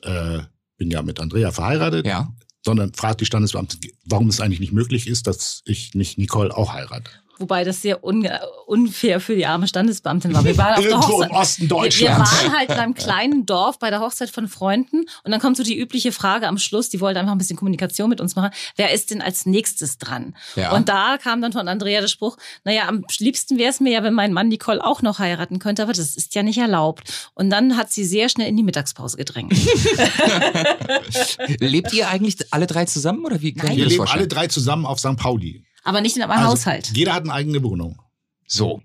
äh, 0.00 0.38
bin 0.78 0.90
ja 0.90 1.02
mit 1.02 1.20
Andrea 1.20 1.52
verheiratet, 1.52 2.06
Ja. 2.06 2.32
Sondern 2.66 2.92
fragt 2.92 3.20
die 3.20 3.26
Standesbeamtin, 3.26 3.92
warum 4.04 4.28
es 4.28 4.40
eigentlich 4.40 4.60
nicht 4.60 4.72
möglich 4.72 5.06
ist, 5.06 5.28
dass 5.28 5.62
ich 5.66 5.94
nicht 5.94 6.18
Nicole 6.18 6.54
auch 6.54 6.74
heirate. 6.74 7.10
Wobei 7.38 7.64
das 7.64 7.82
sehr 7.82 8.02
un 8.02 8.26
unfair 8.66 9.20
für 9.20 9.36
die 9.36 9.46
arme 9.46 9.68
Standesbeamtin 9.68 10.34
war. 10.34 10.44
Wir 10.44 10.56
waren 10.56 10.74
auf 10.74 10.80
der 10.80 10.90
Irgendwo 10.90 11.22
im 11.22 11.30
Osten 11.30 11.62
Wir, 11.62 11.70
wir 11.70 11.76
Deutschlands. 11.76 12.32
waren 12.32 12.56
halt 12.56 12.70
in 12.70 12.76
einem 12.76 12.94
kleinen 12.94 13.46
Dorf 13.46 13.78
bei 13.78 13.90
der 13.90 14.00
Hochzeit 14.00 14.30
von 14.30 14.48
Freunden 14.48 15.04
und 15.24 15.30
dann 15.30 15.40
kommt 15.40 15.56
so 15.56 15.62
die 15.62 15.78
übliche 15.78 16.12
Frage 16.12 16.48
am 16.48 16.58
Schluss, 16.58 16.88
die 16.88 17.00
wollte 17.00 17.20
einfach 17.20 17.32
ein 17.32 17.38
bisschen 17.38 17.56
Kommunikation 17.56 18.08
mit 18.08 18.20
uns 18.20 18.36
machen, 18.36 18.50
wer 18.76 18.92
ist 18.92 19.10
denn 19.10 19.22
als 19.22 19.46
nächstes 19.46 19.98
dran? 19.98 20.34
Ja. 20.56 20.72
Und 20.72 20.88
da 20.88 21.18
kam 21.18 21.40
dann 21.42 21.52
von 21.52 21.68
Andrea 21.68 22.00
der 22.00 22.08
Spruch, 22.08 22.36
naja, 22.64 22.88
am 22.88 23.04
liebsten 23.18 23.58
wäre 23.58 23.70
es 23.70 23.80
mir 23.80 23.92
ja, 23.92 24.02
wenn 24.02 24.14
mein 24.14 24.32
Mann 24.32 24.48
Nicole 24.48 24.84
auch 24.84 25.02
noch 25.02 25.18
heiraten 25.18 25.58
könnte, 25.58 25.82
aber 25.82 25.92
das 25.92 26.16
ist 26.16 26.34
ja 26.34 26.42
nicht 26.42 26.58
erlaubt. 26.58 27.30
Und 27.34 27.50
dann 27.50 27.76
hat 27.76 27.92
sie 27.92 28.04
sehr 28.04 28.28
schnell 28.28 28.48
in 28.48 28.56
die 28.56 28.62
Mittagspause 28.62 29.16
gedrängt. 29.16 29.52
Lebt 31.60 31.92
ihr 31.92 32.08
eigentlich 32.08 32.36
alle 32.50 32.66
drei 32.66 32.84
zusammen 32.86 33.24
oder 33.24 33.40
wie 33.42 33.54
Nein. 33.56 33.76
Wir 33.76 33.84
das 33.84 33.90
leben 33.90 33.96
vorstellen? 33.98 34.20
alle 34.20 34.28
drei 34.28 34.46
zusammen 34.48 34.86
auf 34.86 34.98
St. 34.98 35.16
Pauli. 35.16 35.62
Aber 35.86 36.00
nicht 36.00 36.16
in 36.16 36.22
einem 36.22 36.32
Also, 36.32 36.50
Haushalt. 36.50 36.90
Jeder 36.94 37.14
hat 37.14 37.22
eine 37.22 37.32
eigene 37.32 37.62
Wohnung. 37.62 38.00
So. 38.46 38.82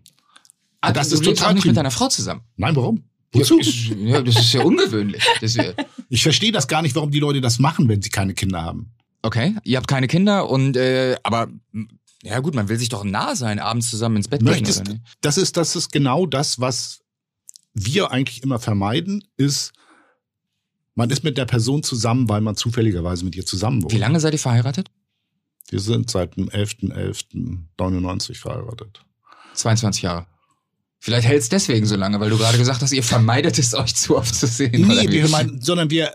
Ah, 0.82 0.92
das 0.92 1.10
du 1.10 1.16
ist 1.16 1.26
lebst 1.26 1.44
auch 1.44 1.54
nicht 1.54 1.66
mit 1.66 1.76
deiner 1.76 1.92
Frau 1.92 2.08
zusammen. 2.08 2.42
Nein, 2.58 2.76
warum? 2.76 3.04
Wozu? 3.34 3.56
Ja, 3.56 3.62
ist, 3.62 3.88
ja, 3.90 4.22
das 4.22 4.36
ist 4.36 4.54
ja 4.54 4.62
ungewöhnlich. 4.64 5.24
Das 5.40 5.56
ist, 5.56 5.76
ich 6.10 6.22
verstehe 6.24 6.52
das 6.52 6.68
gar 6.68 6.82
nicht, 6.82 6.96
warum 6.96 7.12
die 7.12 7.20
Leute 7.20 7.42
das 7.42 7.60
machen, 7.60 7.88
wenn 7.88 8.02
sie 8.02 8.10
keine 8.10 8.34
Kinder 8.34 8.62
haben. 8.64 8.92
Okay, 9.24 9.56
ihr 9.64 9.78
habt 9.78 9.88
keine 9.88 10.08
Kinder 10.08 10.50
und 10.50 10.76
äh, 10.78 11.16
aber 11.24 11.48
ja 12.24 12.40
gut, 12.40 12.56
man 12.56 12.70
will 12.70 12.78
sich 12.78 12.90
doch 12.90 13.04
nah 13.04 13.36
sein, 13.36 13.60
abends 13.60 13.90
zusammen 13.90 14.18
ins 14.18 14.28
Bett 14.28 14.44
gehen. 14.44 15.04
Das 15.22 15.38
ist 15.38 15.58
das 15.58 15.76
ist 15.76 15.92
genau 15.92 16.26
das, 16.26 16.60
was 16.60 17.02
wir 17.74 18.12
eigentlich 18.12 18.44
immer 18.44 18.60
vermeiden, 18.60 19.24
ist 19.38 19.74
man 20.96 21.10
ist 21.10 21.24
mit 21.24 21.38
der 21.38 21.46
Person 21.46 21.84
zusammen, 21.84 22.28
weil 22.30 22.42
man 22.42 22.56
zufälligerweise 22.56 23.24
mit 23.24 23.36
ihr 23.36 23.46
zusammen 23.46 23.82
wohnt. 23.84 23.94
Wie 23.94 23.98
lange 23.98 24.20
seid 24.20 24.34
ihr 24.34 24.40
verheiratet? 24.40 24.90
Wir 25.72 25.80
sind 25.80 26.12
seit 26.12 26.36
dem 26.36 26.50
11.11.99 26.50 28.38
verheiratet. 28.38 29.06
22 29.54 30.04
Jahre. 30.04 30.28
Vielleicht 31.00 31.28
hält 31.28 31.42
es 31.42 31.50
deswegen 31.50 31.86
so 31.86 31.96
lange, 31.96 32.20
weil 32.20 32.30
du 32.30 32.38
gerade 32.38 32.58
gesagt 32.58 32.82
hast, 32.82 32.92
ihr 32.92 33.04
vermeidet 33.04 33.58
es, 33.58 33.74
euch 33.74 33.96
zu 33.96 34.18
oft 34.18 34.36
zu 34.36 34.48
sehen. 34.48 34.86
Nee, 34.88 35.10
wir 35.10 35.30
meinen, 35.30 35.62
sondern 35.62 35.90
wir 35.90 36.14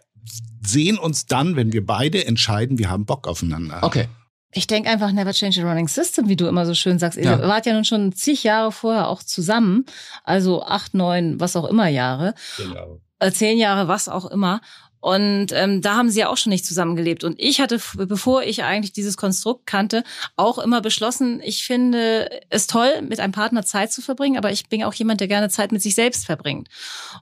sehen 0.64 0.98
uns 0.98 1.26
dann, 1.26 1.56
wenn 1.56 1.72
wir 1.72 1.84
beide 1.84 2.26
entscheiden, 2.26 2.78
wir 2.78 2.90
haben 2.90 3.06
Bock 3.06 3.26
aufeinander. 3.26 3.80
Okay. 3.82 4.08
Ich 4.52 4.66
denke 4.66 4.90
einfach, 4.90 5.10
never 5.10 5.32
change 5.32 5.62
a 5.62 5.68
running 5.68 5.88
system, 5.88 6.28
wie 6.28 6.36
du 6.36 6.46
immer 6.46 6.66
so 6.66 6.74
schön 6.74 6.98
sagst. 6.98 7.18
Ja. 7.18 7.38
Ihr 7.38 7.48
wart 7.48 7.66
ja 7.66 7.72
nun 7.72 7.84
schon 7.84 8.12
zig 8.12 8.44
Jahre 8.44 8.72
vorher 8.72 9.08
auch 9.08 9.22
zusammen. 9.22 9.86
Also 10.22 10.62
acht, 10.62 10.94
neun, 10.94 11.40
was 11.40 11.56
auch 11.56 11.64
immer 11.64 11.88
Jahre. 11.88 12.34
Zehn 12.56 12.72
Jahre. 12.72 13.00
Äh, 13.18 13.32
zehn 13.32 13.58
Jahre, 13.58 13.88
was 13.88 14.08
auch 14.08 14.26
immer. 14.26 14.60
Und 15.06 15.52
ähm, 15.52 15.82
da 15.82 15.94
haben 15.94 16.10
sie 16.10 16.18
ja 16.18 16.28
auch 16.28 16.36
schon 16.36 16.50
nicht 16.50 16.66
zusammengelebt. 16.66 17.22
Und 17.22 17.36
ich 17.38 17.60
hatte, 17.60 17.80
bevor 17.94 18.42
ich 18.42 18.64
eigentlich 18.64 18.92
dieses 18.92 19.16
Konstrukt 19.16 19.64
kannte, 19.64 20.02
auch 20.34 20.58
immer 20.58 20.80
beschlossen, 20.80 21.40
ich 21.44 21.64
finde 21.64 22.28
es 22.50 22.66
toll, 22.66 22.90
mit 23.02 23.20
einem 23.20 23.30
Partner 23.30 23.64
Zeit 23.64 23.92
zu 23.92 24.02
verbringen, 24.02 24.36
aber 24.36 24.50
ich 24.50 24.68
bin 24.68 24.82
auch 24.82 24.94
jemand, 24.94 25.20
der 25.20 25.28
gerne 25.28 25.48
Zeit 25.48 25.70
mit 25.70 25.80
sich 25.80 25.94
selbst 25.94 26.26
verbringt. 26.26 26.66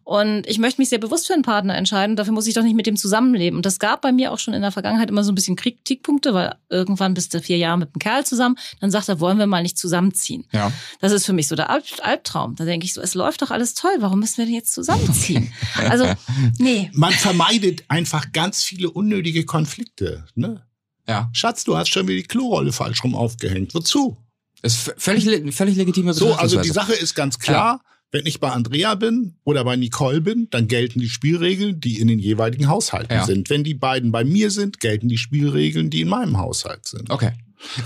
Und 0.02 0.46
ich 0.46 0.58
möchte 0.58 0.80
mich 0.80 0.88
sehr 0.88 0.98
bewusst 0.98 1.26
für 1.26 1.34
einen 1.34 1.42
Partner 1.42 1.76
entscheiden. 1.76 2.16
Dafür 2.16 2.32
muss 2.32 2.46
ich 2.46 2.54
doch 2.54 2.62
nicht 2.62 2.74
mit 2.74 2.86
dem 2.86 2.96
zusammenleben. 2.96 3.58
Und 3.58 3.66
das 3.66 3.78
gab 3.78 4.00
bei 4.00 4.12
mir 4.12 4.32
auch 4.32 4.38
schon 4.38 4.54
in 4.54 4.62
der 4.62 4.72
Vergangenheit 4.72 5.10
immer 5.10 5.22
so 5.22 5.30
ein 5.30 5.34
bisschen 5.34 5.54
Kritikpunkte, 5.54 6.32
weil 6.32 6.54
irgendwann 6.70 7.12
bist 7.12 7.34
du 7.34 7.42
vier 7.42 7.58
Jahre 7.58 7.76
mit 7.76 7.88
einem 7.88 7.98
Kerl 7.98 8.24
zusammen, 8.24 8.56
dann 8.80 8.90
sagt 8.90 9.10
er, 9.10 9.20
wollen 9.20 9.36
wir 9.36 9.46
mal 9.46 9.62
nicht 9.62 9.76
zusammenziehen. 9.76 10.46
Ja. 10.52 10.72
Das 11.02 11.12
ist 11.12 11.26
für 11.26 11.34
mich 11.34 11.48
so 11.48 11.54
der 11.54 11.68
Albtraum. 11.68 12.56
Da 12.56 12.64
denke 12.64 12.86
ich 12.86 12.94
so, 12.94 13.02
es 13.02 13.14
läuft 13.14 13.42
doch 13.42 13.50
alles 13.50 13.74
toll, 13.74 13.92
warum 13.98 14.20
müssen 14.20 14.38
wir 14.38 14.46
denn 14.46 14.54
jetzt 14.54 14.72
zusammenziehen? 14.72 15.52
Also, 15.90 16.06
nee. 16.58 16.90
Man 16.94 17.12
vermeidet 17.12 17.73
entsteht 17.74 17.84
einfach 17.88 18.32
ganz 18.32 18.62
viele 18.62 18.90
unnötige 18.90 19.44
Konflikte. 19.44 20.24
Ne? 20.34 20.62
Ja. 21.08 21.30
Schatz, 21.32 21.64
du 21.64 21.76
hast 21.76 21.88
schon 21.88 22.08
wieder 22.08 22.20
die 22.20 22.28
Klorolle 22.28 22.72
falsch 22.72 23.02
rum 23.04 23.14
aufgehängt. 23.14 23.74
Wozu? 23.74 24.16
ist 24.62 24.94
völlig, 24.96 25.54
völlig 25.54 25.76
legitime 25.76 26.14
So, 26.14 26.32
also 26.32 26.60
die 26.60 26.70
Sache 26.70 26.94
ist 26.94 27.14
ganz 27.14 27.38
klar. 27.38 27.80
Ja. 27.82 27.90
Wenn 28.12 28.26
ich 28.26 28.40
bei 28.40 28.50
Andrea 28.50 28.94
bin 28.94 29.34
oder 29.44 29.64
bei 29.64 29.76
Nicole 29.76 30.20
bin, 30.20 30.48
dann 30.50 30.68
gelten 30.68 31.00
die 31.00 31.08
Spielregeln, 31.08 31.80
die 31.80 31.98
in 31.98 32.06
den 32.06 32.20
jeweiligen 32.20 32.68
Haushalten 32.68 33.12
ja. 33.12 33.26
sind. 33.26 33.50
Wenn 33.50 33.64
die 33.64 33.74
beiden 33.74 34.12
bei 34.12 34.24
mir 34.24 34.50
sind, 34.50 34.78
gelten 34.78 35.08
die 35.08 35.18
Spielregeln, 35.18 35.90
die 35.90 36.00
in 36.00 36.08
meinem 36.08 36.38
Haushalt 36.38 36.86
sind. 36.86 37.10
Okay. 37.10 37.32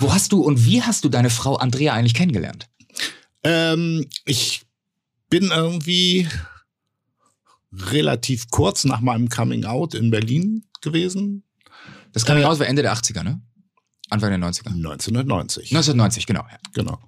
Wo 0.00 0.12
hast 0.12 0.32
du 0.32 0.42
und 0.42 0.66
wie 0.66 0.82
hast 0.82 1.04
du 1.04 1.08
deine 1.08 1.30
Frau 1.30 1.56
Andrea 1.56 1.94
eigentlich 1.94 2.14
kennengelernt? 2.14 2.68
Ähm, 3.42 4.06
ich 4.26 4.62
bin 5.30 5.50
irgendwie 5.50 6.28
relativ 7.72 8.50
kurz 8.50 8.84
nach 8.84 9.00
meinem 9.00 9.28
Coming 9.28 9.64
Out 9.64 9.94
in 9.94 10.10
Berlin 10.10 10.64
gewesen. 10.80 11.44
Das 12.12 12.24
Coming 12.24 12.44
Out 12.44 12.58
war 12.58 12.66
Ende 12.66 12.82
der 12.82 12.94
80er, 12.94 13.22
ne? 13.22 13.40
Anfang 14.10 14.30
der 14.30 14.38
90er. 14.38 14.68
1990. 14.68 15.70
1990, 15.70 16.26
genau. 16.26 16.46
Ja. 16.50 16.58
Genau. 16.72 16.98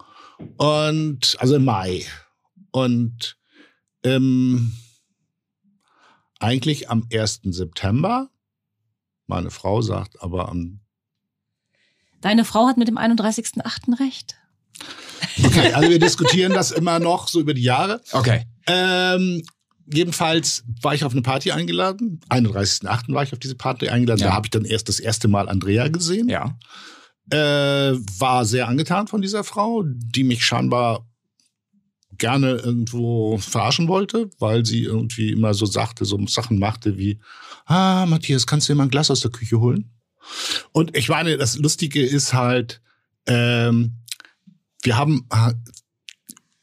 Und, 0.57 1.37
also 1.39 1.57
im 1.57 1.65
Mai. 1.65 2.05
Und 2.73 3.37
ähm, 4.05 4.73
eigentlich 6.39 6.91
am 6.91 7.07
1. 7.13 7.41
September. 7.45 8.31
Meine 9.27 9.51
Frau 9.51 9.83
sagt 9.83 10.23
aber 10.23 10.49
am. 10.49 10.81
Deine 12.21 12.45
Frau 12.45 12.67
hat 12.67 12.77
mit 12.77 12.89
dem 12.89 12.99
31.8. 12.99 14.01
recht. 14.01 14.37
Okay, 15.43 15.73
also 15.73 15.89
wir 15.89 15.99
diskutieren 15.99 16.53
das 16.53 16.71
immer 16.71 16.99
noch 16.99 17.29
so 17.29 17.41
über 17.41 17.55
die 17.55 17.63
Jahre. 17.63 18.03
Okay. 18.13 18.47
Ähm, 18.67 19.43
jedenfalls 19.93 20.65
war 20.83 20.95
ich 20.95 21.05
auf 21.05 21.13
eine 21.13 21.23
Party 21.23 21.53
eingeladen. 21.53 22.21
31.8. 22.29 23.13
war 23.13 23.23
ich 23.23 23.33
auf 23.33 23.39
diese 23.39 23.55
Party 23.55 23.89
eingeladen. 23.89 24.21
Ja. 24.21 24.29
Da 24.29 24.35
habe 24.35 24.47
ich 24.47 24.51
dann 24.51 24.65
erst 24.65 24.89
das 24.89 25.01
erste 25.01 25.29
Mal 25.29 25.49
Andrea 25.49 25.89
gesehen. 25.89 26.29
Ja. 26.29 26.59
Äh, 27.31 27.97
war 28.19 28.45
sehr 28.45 28.69
angetan 28.69 29.07
von 29.07 29.23
dieser 29.23 29.45
Frau, 29.45 29.85
die 29.87 30.25
mich 30.25 30.45
scheinbar 30.45 31.07
gerne 32.19 32.57
irgendwo 32.57 33.39
verarschen 33.39 33.89
wollte, 33.89 34.31
weil 34.39 34.67
sie 34.67 34.83
irgendwie 34.83 35.31
immer 35.31 35.55
so 35.55 35.67
sagte, 35.67 36.05
so 36.05 36.25
Sachen 36.27 36.59
machte 36.59 36.99
wie, 36.99 37.19
ah, 37.67 38.07
Matthias, 38.07 38.47
kannst 38.47 38.69
du 38.69 38.73
dir 38.73 38.77
mal 38.77 38.85
ein 38.85 38.91
Glas 38.91 39.11
aus 39.11 39.21
der 39.21 39.31
Küche 39.31 39.61
holen? 39.61 39.91
Und 40.73 40.97
ich 40.97 41.09
meine, 41.09 41.37
das 41.37 41.57
Lustige 41.57 42.05
ist 42.05 42.35
halt, 42.35 42.81
ähm, 43.27 43.97
wir 44.83 44.97
haben 44.97 45.27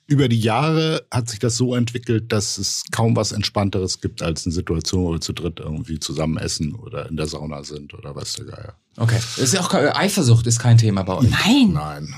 über 0.07 0.29
die 0.29 0.39
Jahre 0.39 1.05
hat 1.11 1.29
sich 1.29 1.39
das 1.39 1.57
so 1.57 1.75
entwickelt, 1.75 2.31
dass 2.31 2.57
es 2.57 2.83
kaum 2.91 3.15
was 3.15 3.33
Entspannteres 3.33 3.99
gibt 3.99 4.21
als 4.21 4.45
eine 4.45 4.53
Situation, 4.53 5.03
wo 5.03 5.11
wir 5.11 5.21
zu 5.21 5.33
dritt 5.33 5.59
irgendwie 5.59 5.99
zusammen 5.99 6.37
essen 6.37 6.75
oder 6.75 7.09
in 7.09 7.17
der 7.17 7.27
Sauna 7.27 7.63
sind 7.63 7.93
oder 7.93 8.15
was 8.15 8.33
der 8.33 8.45
Geier. 8.45 8.75
Okay. 8.95 9.19
ist 9.37 9.53
ja 9.53 9.59
auch 9.59 9.73
Eifersucht 9.73 10.47
ist 10.47 10.59
kein 10.59 10.77
Thema 10.77 11.03
bei 11.03 11.15
euch. 11.15 11.29
Nein. 11.29 11.73
Nein. 11.73 12.15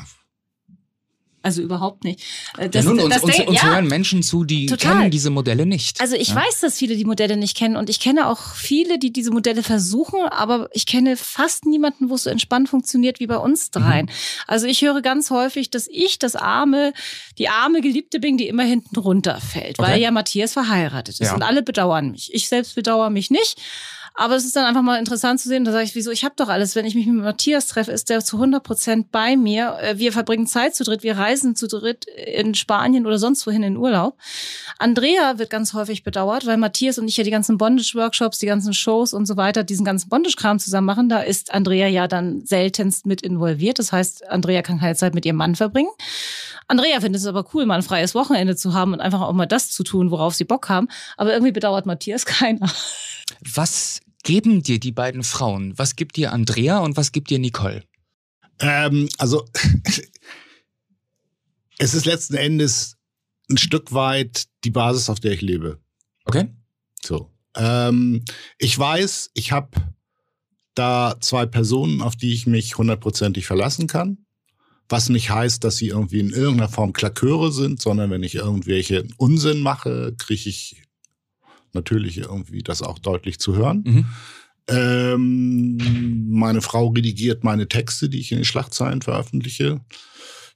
Also 1.49 1.61
überhaupt 1.61 2.03
nicht. 2.03 2.21
Äh, 2.57 2.69
das, 2.69 2.85
ja, 2.85 2.91
nun, 2.91 2.99
uns, 2.99 3.15
das 3.15 3.23
uns, 3.23 3.39
uns 3.39 3.61
ja, 3.61 3.69
hören 3.69 3.87
Menschen 3.87 4.21
zu, 4.21 4.43
die 4.43 4.67
total. 4.67 4.97
kennen 4.97 5.11
diese 5.11 5.29
Modelle 5.29 5.65
nicht. 5.65 5.99
Also 5.99 6.15
ich 6.15 6.29
ja? 6.29 6.35
weiß, 6.35 6.59
dass 6.61 6.77
viele 6.77 6.95
die 6.95 7.05
Modelle 7.05 7.37
nicht 7.37 7.57
kennen 7.57 7.75
und 7.75 7.89
ich 7.89 7.99
kenne 7.99 8.27
auch 8.27 8.53
viele, 8.53 8.99
die 8.99 9.11
diese 9.11 9.31
Modelle 9.31 9.63
versuchen, 9.63 10.21
aber 10.29 10.69
ich 10.73 10.85
kenne 10.85 11.17
fast 11.17 11.65
niemanden, 11.65 12.09
wo 12.09 12.15
es 12.15 12.23
so 12.23 12.29
entspannt 12.29 12.69
funktioniert 12.69 13.19
wie 13.19 13.27
bei 13.27 13.37
uns 13.37 13.71
dreien. 13.71 14.05
Mhm. 14.05 14.11
Also 14.47 14.67
ich 14.67 14.81
höre 14.81 15.01
ganz 15.01 15.31
häufig, 15.31 15.69
dass 15.71 15.87
ich 15.87 16.19
das 16.19 16.35
arme, 16.35 16.93
die 17.37 17.49
arme 17.49 17.81
Geliebte 17.81 18.19
bin, 18.19 18.37
die 18.37 18.47
immer 18.47 18.63
hinten 18.63 18.97
runterfällt, 18.97 19.79
okay. 19.79 19.91
weil 19.91 20.01
ja 20.01 20.11
Matthias 20.11 20.53
verheiratet 20.53 21.19
ist 21.19 21.33
und 21.33 21.41
alle 21.41 21.63
bedauern 21.63 22.11
mich. 22.11 22.33
Ich 22.33 22.47
selbst 22.47 22.75
bedauere 22.75 23.09
mich 23.09 23.31
nicht. 23.31 23.57
Aber 24.15 24.35
es 24.35 24.45
ist 24.45 24.55
dann 24.55 24.65
einfach 24.65 24.81
mal 24.81 24.99
interessant 24.99 25.39
zu 25.39 25.47
sehen. 25.47 25.65
Da 25.65 25.71
sage 25.71 25.85
ich, 25.85 25.95
wieso, 25.95 26.11
ich 26.11 26.23
habe 26.23 26.35
doch 26.35 26.49
alles. 26.49 26.75
Wenn 26.75 26.85
ich 26.85 26.95
mich 26.95 27.05
mit 27.05 27.23
Matthias 27.23 27.67
treffe, 27.67 27.91
ist 27.91 28.09
der 28.09 28.23
zu 28.23 28.37
100 28.37 28.63
Prozent 28.63 29.11
bei 29.11 29.37
mir. 29.37 29.77
Äh, 29.81 29.97
wir 29.97 30.11
verbringen 30.11 30.47
Zeit 30.47 30.75
zu 30.75 30.83
dritt, 30.83 31.03
wir 31.03 31.17
reisen 31.17 31.55
zu 31.55 31.67
dritt 31.67 32.05
in 32.05 32.55
Spanien 32.55 33.05
oder 33.05 33.17
sonst 33.17 33.45
wohin 33.47 33.63
in 33.63 33.77
Urlaub. 33.77 34.17
Andrea 34.77 35.37
wird 35.37 35.49
ganz 35.49 35.73
häufig 35.73 36.03
bedauert, 36.03 36.45
weil 36.45 36.57
Matthias 36.57 36.97
und 36.97 37.07
ich 37.07 37.17
ja 37.17 37.23
die 37.23 37.31
ganzen 37.31 37.57
Bondage-Workshops, 37.57 38.39
die 38.39 38.45
ganzen 38.45 38.73
Shows 38.73 39.13
und 39.13 39.25
so 39.25 39.37
weiter, 39.37 39.63
diesen 39.63 39.85
ganzen 39.85 40.09
Bondage-Kram 40.09 40.59
zusammen 40.59 40.85
machen. 40.85 41.09
Da 41.09 41.21
ist 41.21 41.53
Andrea 41.53 41.87
ja 41.87 42.07
dann 42.07 42.45
seltenst 42.45 43.05
mit 43.05 43.21
involviert. 43.21 43.79
Das 43.79 43.91
heißt, 43.91 44.29
Andrea 44.29 44.61
kann 44.61 44.79
keine 44.79 44.95
Zeit 44.95 45.13
mit 45.13 45.25
ihrem 45.25 45.37
Mann 45.37 45.55
verbringen. 45.55 45.89
Andrea 46.67 47.01
findet 47.01 47.21
es 47.21 47.27
aber 47.27 47.45
cool, 47.53 47.65
mal 47.65 47.75
ein 47.75 47.81
freies 47.81 48.13
Wochenende 48.13 48.55
zu 48.55 48.75
haben 48.75 48.93
und 48.93 49.01
einfach 49.01 49.21
auch 49.21 49.33
mal 49.33 49.47
das 49.47 49.71
zu 49.71 49.83
tun, 49.83 50.11
worauf 50.11 50.35
sie 50.35 50.43
Bock 50.43 50.69
haben. 50.69 50.87
Aber 51.17 51.33
irgendwie 51.33 51.51
bedauert 51.51 51.87
Matthias 51.87 52.25
keiner. 52.27 52.69
Was 53.41 54.01
geben 54.23 54.63
dir 54.63 54.79
die 54.79 54.91
beiden 54.91 55.23
Frauen? 55.23 55.77
Was 55.77 55.95
gibt 55.95 56.15
dir 56.15 56.33
Andrea 56.33 56.79
und 56.79 56.97
was 56.97 57.11
gibt 57.11 57.29
dir 57.29 57.39
Nicole? 57.39 57.83
Ähm, 58.59 59.07
also 59.17 59.45
es 61.77 61.93
ist 61.93 62.05
letzten 62.05 62.35
Endes 62.35 62.97
ein 63.49 63.57
Stück 63.57 63.93
weit 63.93 64.45
die 64.63 64.71
Basis, 64.71 65.09
auf 65.09 65.19
der 65.19 65.31
ich 65.31 65.41
lebe. 65.41 65.79
Okay. 66.25 66.49
So. 67.03 67.31
Ähm, 67.55 68.23
ich 68.57 68.77
weiß, 68.77 69.31
ich 69.33 69.51
habe 69.51 69.71
da 70.75 71.17
zwei 71.19 71.45
Personen, 71.45 72.01
auf 72.01 72.15
die 72.15 72.33
ich 72.33 72.45
mich 72.45 72.77
hundertprozentig 72.77 73.47
verlassen 73.47 73.87
kann. 73.87 74.25
Was 74.87 75.09
nicht 75.09 75.29
heißt, 75.29 75.63
dass 75.63 75.77
sie 75.77 75.87
irgendwie 75.87 76.19
in 76.19 76.31
irgendeiner 76.31 76.69
Form 76.69 76.93
Klaköre 76.93 77.51
sind, 77.51 77.81
sondern 77.81 78.09
wenn 78.09 78.23
ich 78.23 78.35
irgendwelche 78.35 79.07
Unsinn 79.17 79.61
mache, 79.61 80.15
kriege 80.17 80.49
ich 80.49 80.81
natürlich 81.73 82.17
irgendwie 82.17 82.63
das 82.63 82.81
auch 82.81 82.99
deutlich 82.99 83.39
zu 83.39 83.55
hören. 83.55 83.83
Mhm. 83.85 84.05
Ähm, 84.67 86.29
meine 86.29 86.61
Frau 86.61 86.87
redigiert 86.89 87.43
meine 87.43 87.67
Texte, 87.67 88.09
die 88.09 88.19
ich 88.19 88.31
in 88.31 88.39
den 88.39 88.45
Schlagzeilen 88.45 89.01
veröffentliche. 89.01 89.81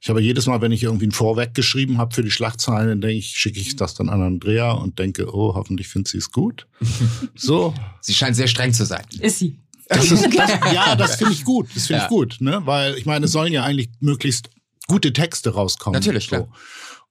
Ich 0.00 0.10
habe 0.10 0.20
jedes 0.20 0.46
Mal, 0.46 0.60
wenn 0.60 0.70
ich 0.70 0.82
irgendwie 0.82 1.06
ein 1.06 1.12
Vorweg 1.12 1.54
geschrieben 1.54 1.98
habe 1.98 2.14
für 2.14 2.22
die 2.22 2.30
Schlagzeilen, 2.30 2.88
dann 2.88 3.00
denke 3.00 3.16
ich, 3.16 3.30
schicke 3.30 3.58
ich 3.58 3.74
das 3.74 3.94
dann 3.94 4.10
an 4.10 4.20
Andrea 4.20 4.72
und 4.72 4.98
denke, 4.98 5.34
oh, 5.34 5.54
hoffentlich 5.54 5.88
findet 5.88 6.08
sie 6.08 6.18
es 6.18 6.30
gut. 6.30 6.66
So. 7.34 7.74
Sie 8.00 8.14
scheint 8.14 8.36
sehr 8.36 8.46
streng 8.46 8.72
zu 8.72 8.84
sein. 8.84 9.04
Ist 9.18 9.38
sie. 9.38 9.58
Das 9.88 10.10
ist, 10.10 10.24
das, 10.24 10.50
ja, 10.72 10.94
das 10.94 11.16
finde 11.16 11.32
ich 11.32 11.44
gut. 11.44 11.68
Das 11.74 11.86
finde 11.86 12.00
ja. 12.00 12.04
ich 12.04 12.10
gut, 12.10 12.36
ne? 12.40 12.62
Weil 12.64 12.96
ich 12.96 13.06
meine, 13.06 13.24
es 13.26 13.32
sollen 13.32 13.52
ja 13.52 13.64
eigentlich 13.64 13.90
möglichst 14.00 14.50
gute 14.86 15.12
Texte 15.12 15.50
rauskommen. 15.54 15.98
Natürlich, 15.98 16.28
klar. 16.28 16.48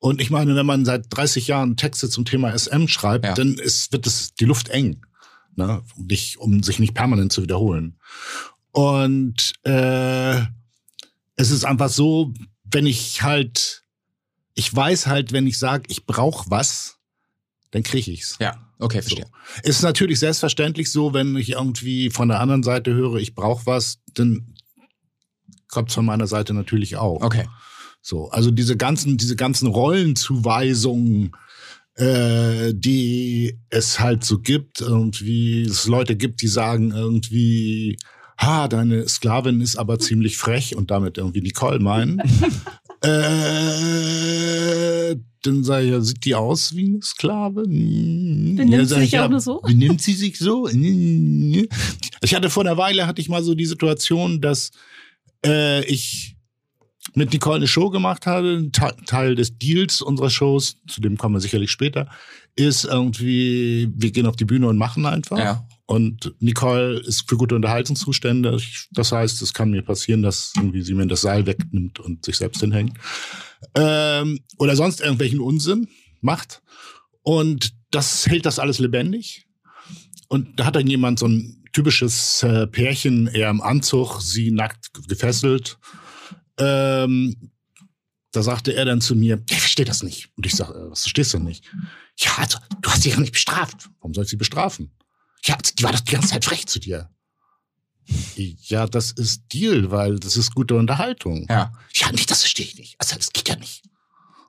Und 0.04 0.20
ich 0.20 0.30
meine, 0.30 0.56
wenn 0.56 0.66
man 0.66 0.84
seit 0.84 1.06
30 1.10 1.47
Jahren 1.47 1.78
Texte 1.78 2.10
zum 2.10 2.26
Thema 2.26 2.58
SM 2.58 2.88
schreibt, 2.88 3.26
ja. 3.26 3.34
dann 3.36 3.54
ist, 3.54 3.93
wird 3.93 4.06
es 4.06 4.34
die 4.34 4.45
Luft 4.45 4.68
eng, 4.70 5.06
ne? 5.56 5.82
Nicht, 5.95 6.38
um 6.38 6.62
sich 6.62 6.80
nicht 6.80 6.93
permanent 6.93 7.32
zu 7.32 7.41
wiederholen. 7.41 7.97
Und 8.72 9.54
äh, 9.64 10.41
es 11.36 11.51
ist 11.51 11.64
einfach 11.64 11.89
so, 11.89 12.34
wenn 12.66 12.86
ich 12.86 13.24
halt 13.24 13.84
ich 14.56 14.74
weiß 14.74 15.08
halt, 15.08 15.32
wenn 15.32 15.47
ich 15.47 15.58
sage, 15.58 15.86
ich 15.88 16.06
brauche 16.06 16.49
was, 16.49 16.97
dann 17.72 17.84
kriege 17.84 18.12
ich's. 18.12 18.38
Ja, 18.39 18.56
okay, 18.80 19.01
verstehe. 19.01 19.26
So. 19.26 19.70
Ist 19.70 19.82
natürlich 19.82 20.20
selbstverständlich 20.20 20.91
so, 20.91 21.14
wenn 21.14 21.36
ich 21.36 21.51
irgendwie 21.51 22.10
von 22.10 22.28
der 22.28 22.39
anderen 22.39 22.64
Seite 22.64 22.93
höre, 22.93 23.16
ich 23.16 23.36
brauche 23.36 23.66
was, 23.66 23.99
dann 24.14 24.56
kommt's 25.68 25.95
von 25.95 26.06
meiner 26.06 26.28
Seite 26.28 26.54
natürlich 26.54 26.97
auch. 26.97 27.22
Okay. 27.22 27.47
So, 28.06 28.30
also 28.30 28.51
diese 28.51 28.76
ganzen, 28.76 29.18
diese 29.18 29.38
ganzen 29.38 29.68
Rollenzuweisungen, 29.68 31.32
äh, 31.95 32.74
die 32.74 33.58
es 33.70 34.01
halt 34.01 34.26
so 34.26 34.39
gibt, 34.39 34.82
irgendwie 34.82 35.64
es 35.64 35.88
Leute 35.88 36.18
gibt, 36.18 36.41
die 36.41 36.49
sagen 36.49 36.91
irgendwie, 36.91 37.97
ha, 38.38 38.68
deine 38.68 39.08
Sklavin 39.08 39.62
ist 39.62 39.78
aber 39.78 39.99
ziemlich 39.99 40.38
frech 40.38 40.76
und 40.76 40.91
damit 40.91 41.18
irgendwie 41.18 41.39
Nicole 41.39 41.80
meinen. 41.80 42.20
äh, 43.01 45.16
dann 45.43 45.64
sage 45.64 45.86
ich, 45.86 45.91
ja, 45.91 46.01
sieht 46.01 46.26
die 46.26 46.36
aus 46.36 46.76
wie 46.76 46.88
eine 46.88 47.01
Sklave? 47.01 47.64
Benimmt 47.64 48.70
ja, 48.70 48.84
sie 48.84 48.95
sich 48.95 49.14
ja, 49.14 49.26
auch 49.26 49.30
nur 49.30 49.39
so? 49.39 49.62
Benimmt 49.62 50.01
sie 50.01 50.14
sich 50.14 50.38
so? 50.38 50.68
Ich 50.68 52.36
hatte 52.36 52.49
vor 52.49 52.64
einer 52.64 52.76
Weile, 52.76 53.08
hatte 53.08 53.22
ich 53.22 53.30
mal 53.30 53.43
so 53.43 53.56
die 53.56 53.66
Situation, 53.66 54.41
dass 54.41 54.72
äh, 55.45 55.86
ich 55.86 56.32
mit 57.16 57.34
Nicole 57.34 57.57
eine 57.57 57.68
Show 57.68 57.89
gemacht 57.89 58.26
habe. 58.26 58.64
Ein 58.64 58.72
Teil 58.72 59.36
des 59.36 59.57
Deals 59.57 60.01
unserer 60.01 60.30
Shows, 60.30 60.78
zu 60.88 61.01
dem 61.01 61.18
kommen 61.18 61.36
wir 61.36 61.39
sicherlich 61.39 61.72
später, 61.72 62.09
ist 62.55 62.86
irgendwie, 62.86 63.91
wir 63.95 64.11
gehen 64.11 64.26
auf 64.26 64.36
die 64.36 64.45
Bühne 64.45 64.68
und 64.68 64.78
machen 64.78 65.05
einfach. 65.05 65.38
Ja. 65.38 65.68
Und 65.86 66.34
Nicole 66.39 66.99
ist 66.99 67.30
für 67.30 67.38
gute 67.38 67.55
Unterhaltung 67.55 67.95
zuständig. 67.95 68.88
Das 68.91 69.11
heißt, 69.11 69.41
es 69.41 69.53
kann 69.53 69.72
mir 69.72 69.82
passieren, 69.82 70.22
dass 70.22 70.53
irgendwie 70.55 70.82
sie 70.82 70.93
mir 70.93 71.07
das 71.07 71.22
Seil 71.22 71.45
wegnimmt 71.45 71.99
und 71.99 72.24
sich 72.26 72.38
selbst 72.38 72.61
hinhängt. 72.61 72.97
Ähm, 73.76 74.39
oder 74.57 74.76
sonst 74.76 75.01
irgendwelchen 75.01 75.39
Unsinn 75.39 75.88
macht. 76.22 76.61
Und 77.22 77.74
das 77.91 78.28
hält 78.28 78.45
das 78.45 78.59
alles 78.59 78.80
lebendig. 78.80 79.45
Und 80.30 80.59
da 80.59 80.66
hat 80.66 80.76
dann 80.76 80.88
jemand 80.88 81.20
so 81.20 81.28
ein 81.28 81.64
typisches 81.74 82.43
äh, 82.43 82.68
Pärchen, 82.68 83.28
eher 83.28 83.49
im 83.49 83.61
Anzug, 83.61 84.22
sie 84.22 84.51
nackt 84.51 84.91
gefesselt. 85.07 85.78
Ähm, 86.58 87.51
da 88.32 88.41
sagte 88.41 88.74
er 88.74 88.86
dann 88.86 89.01
zu 89.01 89.16
mir, 89.16 89.43
ich 89.49 89.60
verstehe 89.60 89.86
das 89.86 90.04
nicht. 90.04 90.30
Und 90.36 90.45
ich 90.45 90.56
sage, 90.56 90.74
äh, 90.74 90.91
was 90.91 91.01
verstehst 91.01 91.34
du 91.34 91.39
nicht? 91.39 91.66
Ja, 92.18 92.38
also, 92.38 92.58
du 92.82 92.89
hast 92.89 93.04
sie 93.04 93.10
ja 93.10 93.20
nicht 93.20 93.34
bestraft. 93.34 93.89
Warum 93.99 94.14
soll 94.14 94.24
ich 94.24 94.30
sie 94.30 94.38
bestrafen? 94.38 94.91
Ja, 95.45 95.58
die 95.58 95.84
war 95.84 95.91
doch 95.91 95.99
die 95.99 96.12
ganze 96.12 96.30
Zeit 96.30 96.45
frech 96.45 96.66
zu 96.68 96.80
dir. 96.80 97.10
Ja, 98.36 98.86
das 98.88 99.12
ist 99.12 99.43
Deal, 99.54 99.91
weil 99.91 100.20
das 100.20 100.36
ist 100.36 100.54
gute 100.54 100.76
Unterhaltung. 100.76 101.45
Ja. 101.49 101.74
Ja, 101.93 102.12
nicht, 102.12 102.30
das 102.30 102.41
verstehe 102.41 102.66
ich 102.66 102.78
nicht. 102.78 102.95
Also, 102.99 103.16
das 103.16 103.32
geht 103.32 103.49
ja 103.49 103.56
nicht. 103.56 103.84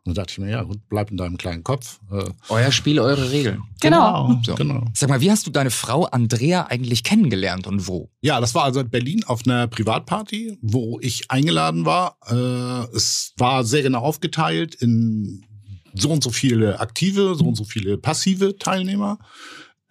Und 0.07 0.19
da 0.19 0.23
dachte 0.23 0.33
ich 0.33 0.39
mir, 0.39 0.51
ja, 0.51 0.63
gut, 0.63 0.81
bleib 0.91 1.11
in 1.11 1.17
deinem 1.17 1.39
kleinen 1.39 1.65
Kopf. 1.65 1.99
Äh, 2.13 2.25
Euer 2.51 2.71
Spiel, 2.73 3.01
eure 3.01 3.31
Regeln. 3.31 3.63
Genau. 3.81 4.39
So. 4.45 4.55
genau. 4.55 4.85
Sag 4.93 5.09
mal, 5.09 5.23
wie 5.23 5.31
hast 5.31 5.47
du 5.47 5.51
deine 5.51 5.71
Frau 5.71 6.05
Andrea 6.05 6.67
eigentlich 6.67 7.05
kennengelernt 7.05 7.67
und 7.67 7.89
wo? 7.89 8.11
Ja, 8.21 8.39
das 8.39 8.55
war 8.55 8.65
also 8.65 8.81
in 8.81 8.91
Berlin 8.91 9.25
auf 9.25 9.47
einer 9.47 9.67
Privatparty, 9.67 10.59
wo 10.61 10.99
ich 11.01 11.31
eingeladen 11.31 11.87
war. 11.87 12.19
Äh, 12.29 12.95
es 12.95 13.33
war 13.39 13.65
sehr 13.65 13.83
genau 13.83 14.01
aufgeteilt 14.01 14.75
in 14.75 15.47
so 15.95 16.11
und 16.11 16.23
so 16.23 16.31
viele 16.31 16.81
aktive, 16.81 17.35
so 17.35 17.47
und 17.47 17.55
so 17.55 17.65
viele 17.65 17.97
passive 17.97 18.59
Teilnehmer. 18.59 19.19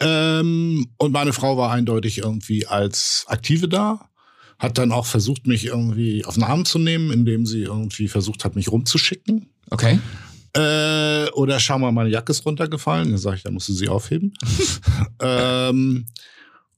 Ähm, 0.00 0.86
und 0.98 1.12
meine 1.12 1.32
Frau 1.32 1.56
war 1.56 1.72
eindeutig 1.72 2.18
irgendwie 2.18 2.66
als 2.66 3.24
Aktive 3.26 3.68
da. 3.68 4.10
Hat 4.60 4.78
dann 4.78 4.92
auch 4.92 5.06
versucht, 5.06 5.48
mich 5.48 5.66
irgendwie 5.66 6.24
auf 6.24 6.34
den 6.34 6.44
Arm 6.44 6.64
zu 6.64 6.78
nehmen, 6.78 7.10
indem 7.10 7.46
sie 7.46 7.62
irgendwie 7.62 8.06
versucht 8.06 8.44
hat, 8.44 8.54
mich 8.54 8.70
rumzuschicken. 8.70 9.50
Okay. 9.70 9.98
Äh, 10.56 11.30
oder 11.32 11.58
schau 11.58 11.78
mal, 11.78 11.92
meine 11.92 12.10
Jacke 12.10 12.32
ist 12.32 12.46
runtergefallen. 12.46 13.10
Dann 13.10 13.18
sage 13.18 13.36
ich, 13.36 13.42
dann 13.42 13.54
musst 13.54 13.68
du 13.68 13.72
sie 13.72 13.88
aufheben. 13.88 14.34
ähm, 15.20 16.06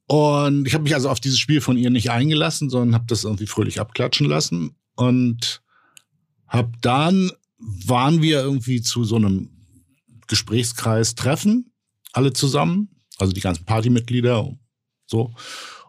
und 0.06 0.66
ich 0.66 0.74
habe 0.74 0.84
mich 0.84 0.94
also 0.94 1.10
auf 1.10 1.20
dieses 1.20 1.38
Spiel 1.38 1.60
von 1.60 1.76
ihr 1.76 1.90
nicht 1.90 2.10
eingelassen, 2.10 2.70
sondern 2.70 2.94
habe 2.94 3.06
das 3.08 3.24
irgendwie 3.24 3.46
fröhlich 3.46 3.80
abklatschen 3.80 4.26
lassen. 4.26 4.76
Und 4.94 5.62
hab 6.46 6.80
dann 6.80 7.32
waren 7.58 8.22
wir 8.22 8.40
irgendwie 8.40 8.80
zu 8.80 9.04
so 9.04 9.16
einem 9.16 9.50
Gesprächskreis 10.26 11.14
treffen, 11.14 11.72
alle 12.12 12.32
zusammen, 12.32 12.88
also 13.18 13.32
die 13.32 13.40
ganzen 13.40 13.64
Partymitglieder, 13.64 14.56
so. 15.06 15.32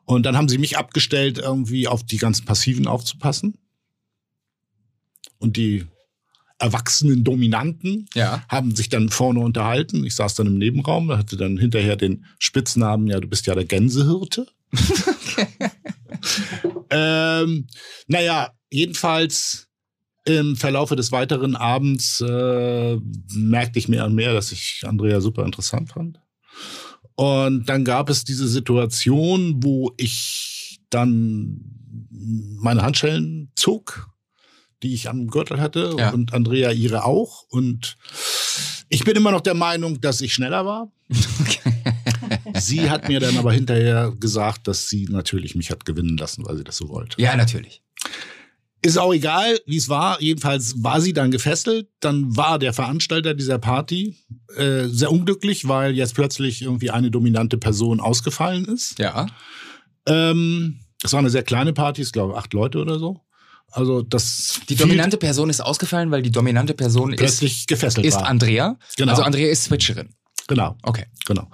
Und 0.05 0.25
dann 0.25 0.37
haben 0.37 0.47
sie 0.47 0.57
mich 0.57 0.77
abgestellt, 0.77 1.37
irgendwie 1.37 1.87
auf 1.87 2.03
die 2.03 2.17
ganzen 2.17 2.45
Passiven 2.45 2.87
aufzupassen. 2.87 3.57
Und 5.37 5.57
die 5.57 5.85
erwachsenen 6.59 7.23
Dominanten 7.23 8.07
Ja. 8.15 8.43
haben 8.49 8.75
sich 8.75 8.89
dann 8.89 9.09
vorne 9.09 9.39
unterhalten. 9.41 10.03
Ich 10.05 10.15
saß 10.15 10.35
dann 10.35 10.47
im 10.47 10.57
Nebenraum, 10.57 11.11
hatte 11.11 11.37
dann 11.37 11.57
hinterher 11.57 11.95
den 11.95 12.25
Spitznamen, 12.39 13.07
ja, 13.07 13.19
du 13.19 13.27
bist 13.27 13.45
ja 13.47 13.53
der 13.55 13.65
Gänsehirte. 13.65 14.47
ähm, 16.89 17.67
naja, 18.07 18.51
jedenfalls 18.69 19.67
im 20.25 20.55
Verlaufe 20.57 20.95
des 20.95 21.11
weiteren 21.11 21.55
Abends 21.55 22.21
äh, 22.21 22.97
merkte 23.33 23.79
ich 23.79 23.87
mehr 23.87 24.05
und 24.05 24.15
mehr, 24.15 24.33
dass 24.33 24.51
ich 24.51 24.81
Andrea 24.85 25.21
super 25.21 25.45
interessant 25.45 25.89
fand. 25.91 26.19
Und 27.15 27.67
dann 27.69 27.85
gab 27.85 28.09
es 28.09 28.25
diese 28.25 28.47
Situation, 28.47 29.63
wo 29.63 29.93
ich 29.97 30.79
dann 30.89 31.61
meine 32.59 32.81
Handschellen 32.83 33.51
zog, 33.55 34.09
die 34.83 34.93
ich 34.93 35.09
am 35.09 35.27
Gürtel 35.27 35.59
hatte 35.59 35.95
Ja. 35.97 36.11
und 36.11 36.33
Andrea 36.33 36.71
ihre 36.71 37.05
auch. 37.05 37.43
Und 37.49 37.97
ich 38.89 39.03
bin 39.03 39.15
immer 39.15 39.31
noch 39.31 39.41
der 39.41 39.53
Meinung, 39.55 39.99
dass 40.01 40.21
ich 40.21 40.33
schneller 40.33 40.65
war. 40.65 40.91
sie 42.55 42.89
hat 42.89 43.07
mir 43.07 43.19
dann 43.19 43.37
aber 43.37 43.53
hinterher 43.53 44.13
gesagt, 44.19 44.67
dass 44.67 44.89
sie 44.89 45.05
natürlich 45.09 45.55
mich 45.55 45.71
hat 45.71 45.85
gewinnen 45.85 46.17
lassen, 46.17 46.45
weil 46.45 46.57
sie 46.57 46.63
das 46.63 46.77
so 46.77 46.89
wollte. 46.89 47.21
Ja, 47.21 47.35
natürlich. 47.35 47.81
Ist 48.83 48.97
auch 48.99 49.11
egal, 49.13 49.59
wie 49.65 49.77
es 49.77 49.89
war. 49.89 50.21
Jedenfalls 50.21 50.75
war 50.83 51.01
sie 51.01 51.11
dann 51.13 51.31
gefesselt. 51.31 51.87
Dann 51.99 52.37
war 52.37 52.59
der 52.59 52.73
Veranstalter 52.73 53.33
dieser 53.33 53.57
Party 53.57 54.15
äh, 54.55 54.85
sehr 54.85 55.11
unglücklich, 55.11 55.67
weil 55.67 55.95
jetzt 55.95 56.13
plötzlich 56.13 56.61
irgendwie 56.61 56.91
eine 56.91 57.09
dominante 57.09 57.57
Person 57.57 57.99
ausgefallen 57.99 58.65
ist. 58.65 58.99
Ja. 58.99 59.25
Ähm, 60.05 60.79
es 61.03 61.11
war 61.11 61.19
eine 61.19 61.29
sehr 61.31 61.43
kleine 61.43 61.73
Party, 61.73 62.01
ich 62.03 62.11
glaube 62.11 62.37
acht 62.37 62.53
Leute 62.53 62.79
oder 62.79 62.99
so. 62.99 63.19
Also 63.71 64.01
das 64.01 64.61
Die 64.69 64.75
dominante 64.75 65.17
Person 65.17 65.49
ist 65.49 65.61
ausgefallen, 65.61 66.09
weil 66.11 66.21
die 66.21 66.31
dominante 66.31 66.73
Person 66.73 67.13
ist, 67.13 67.19
plötzlich 67.19 67.67
gefesselt 67.67 68.05
ist 68.05 68.15
war. 68.15 68.25
Andrea. 68.27 68.77
Genau. 68.95 69.11
Also 69.11 69.23
Andrea 69.23 69.49
ist 69.51 69.65
Switcherin. 69.65 70.09
Genau, 70.47 70.77
Okay. 70.83 71.05
genau. 71.25 71.49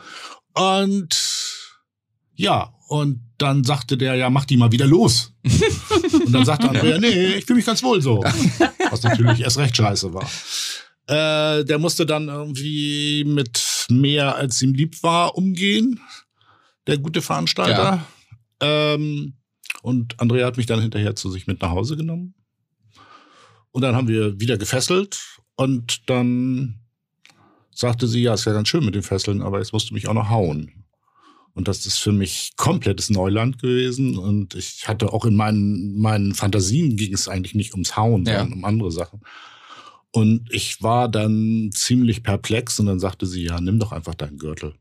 Und 0.54 1.18
ja, 2.36 2.74
und 2.88 3.22
dann 3.40 3.64
sagte 3.64 3.98
der, 3.98 4.16
ja, 4.16 4.30
mach 4.30 4.46
die 4.46 4.58
mal 4.58 4.72
wieder 4.72 4.86
los. 4.86 5.34
und 6.14 6.32
dann 6.32 6.46
sagte 6.46 6.70
Andrea, 6.70 7.00
nee, 7.00 7.34
ich 7.36 7.46
fühle 7.46 7.58
mich 7.58 7.66
ganz 7.66 7.82
wohl 7.84 8.02
so. 8.02 8.22
Was 8.92 9.04
natürlich 9.04 9.42
erst 9.42 9.58
recht 9.58 9.76
scheiße 9.76 10.14
war. 10.14 10.30
Äh, 11.08 11.66
der 11.66 11.80
musste 11.80 12.06
dann 12.06 12.28
irgendwie 12.30 13.24
mit 13.26 13.88
mehr, 13.90 14.36
als 14.36 14.62
ihm 14.62 14.74
lieb 14.74 15.02
war, 15.04 15.36
umgehen. 15.36 16.00
Der 16.88 16.98
gute 17.00 17.22
Veranstalter. 17.22 18.06
Ähm, 18.62 19.34
und 19.84 20.20
Andrea 20.20 20.48
hat 20.48 20.58
mich 20.58 20.66
dann 20.66 20.82
hinterher 20.82 21.16
zu 21.16 21.30
sich 21.30 21.46
mit 21.46 21.62
nach 21.62 21.70
Hause 21.72 21.96
genommen. 21.98 22.34
Und 23.72 23.82
dann 23.82 23.96
haben 23.96 24.08
wir 24.08 24.40
wieder 24.40 24.58
gefesselt. 24.58 25.40
Und 25.56 26.10
dann 26.10 26.80
sagte 27.72 28.08
sie, 28.08 28.22
ja, 28.24 28.34
ist 28.34 28.46
ja 28.46 28.54
ganz 28.54 28.70
schön 28.70 28.86
mit 28.86 28.96
den 28.96 29.04
Fesseln, 29.04 29.42
aber 29.42 29.60
jetzt 29.60 29.74
musst 29.74 29.90
du 29.90 29.94
mich 29.94 30.08
auch 30.08 30.14
noch 30.14 30.30
hauen. 30.30 30.86
Und 31.54 31.68
das 31.68 31.86
ist 31.86 31.98
für 31.98 32.12
mich 32.14 32.54
komplettes 32.56 33.10
Neuland 33.10 33.62
gewesen. 33.62 34.18
Und 34.18 34.56
ich 34.56 34.88
hatte 34.88 35.12
auch 35.12 35.26
in 35.26 35.36
meinen, 35.36 36.00
meinen 36.00 36.34
Fantasien 36.34 36.96
ging 36.96 37.14
es 37.14 37.28
eigentlich 37.28 37.54
nicht 37.54 37.74
ums 37.74 37.96
Hauen, 37.98 38.26
Ja. 38.26 38.40
sondern 38.40 38.60
um 38.60 38.66
andere 38.66 38.92
Sachen. 38.92 39.20
Und 40.12 40.48
ich 40.52 40.82
war 40.82 41.10
dann 41.10 41.72
ziemlich 41.74 42.24
perplex 42.24 42.80
und 42.80 42.86
dann 42.86 43.00
sagte 43.00 43.26
sie, 43.26 43.44
ja, 43.44 43.60
nimm 43.60 43.80
doch 43.80 43.92
einfach 43.92 44.16
deinen 44.16 44.38
Gürtel. 44.38 44.76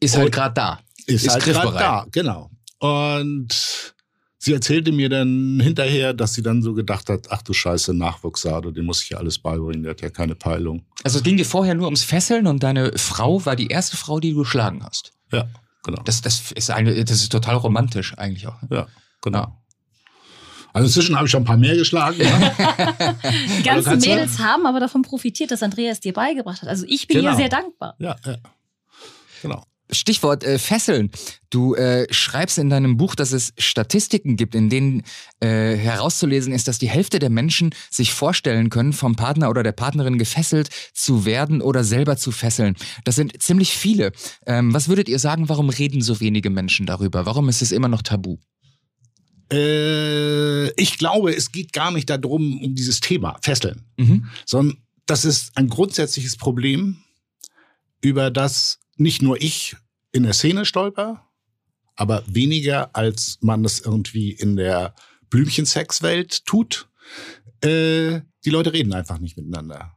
Ist 0.00 0.16
halt 0.16 0.32
gerade 0.32 0.54
da. 0.54 0.80
Ist, 1.06 1.24
Ist 1.26 1.32
halt 1.32 1.44
griffbereit. 1.44 1.80
da, 1.80 2.06
genau. 2.10 2.50
Und 2.82 3.94
sie 4.38 4.52
erzählte 4.52 4.90
mir 4.90 5.08
dann 5.08 5.60
hinterher, 5.62 6.12
dass 6.14 6.34
sie 6.34 6.42
dann 6.42 6.62
so 6.62 6.74
gedacht 6.74 7.08
hat, 7.08 7.28
ach 7.30 7.42
du 7.42 7.52
Scheiße, 7.52 7.94
Nachwuchsade, 7.94 8.72
dem 8.72 8.86
muss 8.86 9.02
ich 9.04 9.10
ja 9.10 9.18
alles 9.18 9.38
beibringen, 9.38 9.84
der 9.84 9.90
hat 9.90 10.00
ja 10.00 10.10
keine 10.10 10.34
Peilung. 10.34 10.84
Also 11.04 11.18
es 11.18 11.22
ging 11.22 11.36
dir 11.36 11.44
vorher 11.46 11.76
nur 11.76 11.84
ums 11.86 12.02
Fesseln 12.02 12.48
und 12.48 12.64
deine 12.64 12.98
Frau 12.98 13.44
war 13.46 13.54
die 13.54 13.68
erste 13.68 13.96
Frau, 13.96 14.18
die 14.18 14.32
du 14.32 14.40
geschlagen 14.40 14.82
hast. 14.84 15.12
Ja, 15.30 15.46
genau. 15.84 16.02
Das, 16.02 16.22
das 16.22 16.50
ist 16.50 16.70
eine, 16.72 16.92
das 17.04 17.18
ist 17.18 17.30
total 17.30 17.54
romantisch 17.56 18.18
eigentlich 18.18 18.48
auch. 18.48 18.56
Ja, 18.68 18.88
genau. 19.22 19.56
Also 20.72 20.86
inzwischen 20.86 21.14
habe 21.14 21.26
ich 21.26 21.30
schon 21.30 21.42
ein 21.42 21.46
paar 21.46 21.56
mehr 21.58 21.76
geschlagen. 21.76 22.18
Ne? 22.18 22.52
Die 23.58 23.62
ganzen 23.62 23.98
Mädels 24.00 24.40
haben 24.40 24.66
aber 24.66 24.80
davon 24.80 25.02
profitiert, 25.02 25.52
dass 25.52 25.62
Andrea 25.62 25.92
es 25.92 26.00
dir 26.00 26.14
beigebracht 26.14 26.62
hat. 26.62 26.68
Also 26.68 26.84
ich 26.88 27.06
bin 27.06 27.18
Genau. 27.18 27.30
ihr 27.30 27.36
sehr 27.36 27.48
dankbar. 27.48 27.94
ja, 28.00 28.16
ja. 28.26 28.38
Genau. 29.42 29.62
Stichwort 29.92 30.44
äh, 30.44 30.58
Fesseln. 30.58 31.10
Du 31.50 31.74
äh, 31.74 32.06
schreibst 32.12 32.58
in 32.58 32.70
deinem 32.70 32.96
Buch, 32.96 33.14
dass 33.14 33.32
es 33.32 33.52
Statistiken 33.58 34.36
gibt, 34.36 34.54
in 34.54 34.70
denen 34.70 35.02
äh, 35.40 35.76
herauszulesen 35.76 36.52
ist, 36.52 36.66
dass 36.66 36.78
die 36.78 36.88
Hälfte 36.88 37.18
der 37.18 37.30
Menschen 37.30 37.74
sich 37.90 38.12
vorstellen 38.12 38.70
können, 38.70 38.92
vom 38.92 39.16
Partner 39.16 39.50
oder 39.50 39.62
der 39.62 39.72
Partnerin 39.72 40.18
gefesselt 40.18 40.70
zu 40.94 41.24
werden 41.24 41.60
oder 41.60 41.84
selber 41.84 42.16
zu 42.16 42.32
fesseln. 42.32 42.76
Das 43.04 43.16
sind 43.16 43.40
ziemlich 43.42 43.72
viele. 43.72 44.12
Ähm, 44.46 44.72
was 44.72 44.88
würdet 44.88 45.08
ihr 45.08 45.18
sagen, 45.18 45.48
warum 45.48 45.68
reden 45.68 46.02
so 46.02 46.20
wenige 46.20 46.50
Menschen 46.50 46.86
darüber? 46.86 47.26
Warum 47.26 47.48
ist 47.48 47.62
es 47.62 47.72
immer 47.72 47.88
noch 47.88 48.02
tabu? 48.02 48.38
Äh, 49.52 50.70
ich 50.80 50.96
glaube, 50.96 51.34
es 51.34 51.52
geht 51.52 51.72
gar 51.72 51.90
nicht 51.90 52.08
darum, 52.08 52.62
um 52.62 52.74
dieses 52.74 53.00
Thema 53.00 53.38
Fesseln, 53.42 53.84
mhm. 53.98 54.26
sondern 54.46 54.78
das 55.06 55.24
ist 55.24 55.56
ein 55.56 55.68
grundsätzliches 55.68 56.36
Problem, 56.36 56.96
über 58.00 58.30
das 58.30 58.78
nicht 58.96 59.20
nur 59.22 59.40
ich 59.40 59.76
in 60.12 60.22
der 60.22 60.32
Szene 60.32 60.64
stolper, 60.64 61.28
aber 61.96 62.22
weniger 62.26 62.94
als 62.94 63.38
man 63.40 63.62
das 63.62 63.80
irgendwie 63.80 64.30
in 64.30 64.56
der 64.56 64.94
Blümchensexwelt 65.30 66.44
tut. 66.44 66.88
Äh, 67.62 68.20
die 68.44 68.50
Leute 68.50 68.72
reden 68.72 68.92
einfach 68.92 69.18
nicht 69.18 69.36
miteinander. 69.36 69.96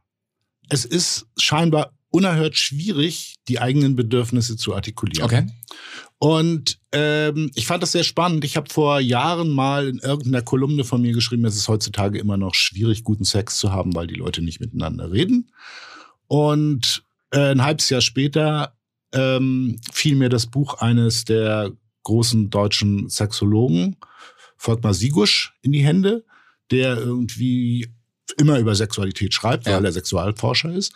Es 0.68 0.84
ist 0.84 1.26
scheinbar 1.36 1.92
unerhört 2.10 2.56
schwierig, 2.56 3.36
die 3.48 3.60
eigenen 3.60 3.94
Bedürfnisse 3.94 4.56
zu 4.56 4.74
artikulieren. 4.74 5.24
Okay. 5.24 5.46
Und 6.18 6.78
ähm, 6.92 7.50
ich 7.54 7.66
fand 7.66 7.82
das 7.82 7.92
sehr 7.92 8.04
spannend. 8.04 8.44
Ich 8.44 8.56
habe 8.56 8.70
vor 8.70 9.00
Jahren 9.00 9.50
mal 9.50 9.88
in 9.88 9.98
irgendeiner 9.98 10.42
Kolumne 10.42 10.84
von 10.84 11.02
mir 11.02 11.12
geschrieben, 11.12 11.44
es 11.44 11.56
ist 11.56 11.68
heutzutage 11.68 12.18
immer 12.18 12.38
noch 12.38 12.54
schwierig, 12.54 13.04
guten 13.04 13.24
Sex 13.24 13.58
zu 13.58 13.70
haben, 13.70 13.94
weil 13.94 14.06
die 14.06 14.14
Leute 14.14 14.40
nicht 14.42 14.60
miteinander 14.60 15.12
reden. 15.12 15.52
Und 16.26 17.04
äh, 17.32 17.50
ein 17.50 17.62
halbes 17.62 17.90
Jahr 17.90 18.00
später 18.00 18.75
ähm, 19.16 19.80
fiel 19.92 20.16
mir 20.16 20.28
das 20.28 20.46
Buch 20.46 20.74
eines 20.78 21.24
der 21.24 21.72
großen 22.04 22.50
deutschen 22.50 23.08
Sexologen, 23.08 23.96
Volkmar 24.56 24.94
Sigusch, 24.94 25.54
in 25.62 25.72
die 25.72 25.84
Hände, 25.84 26.24
der 26.70 26.96
irgendwie 26.96 27.88
immer 28.38 28.58
über 28.58 28.74
Sexualität 28.74 29.34
schreibt, 29.34 29.66
ja. 29.66 29.76
weil 29.76 29.84
er 29.84 29.92
Sexualforscher 29.92 30.72
ist. 30.72 30.92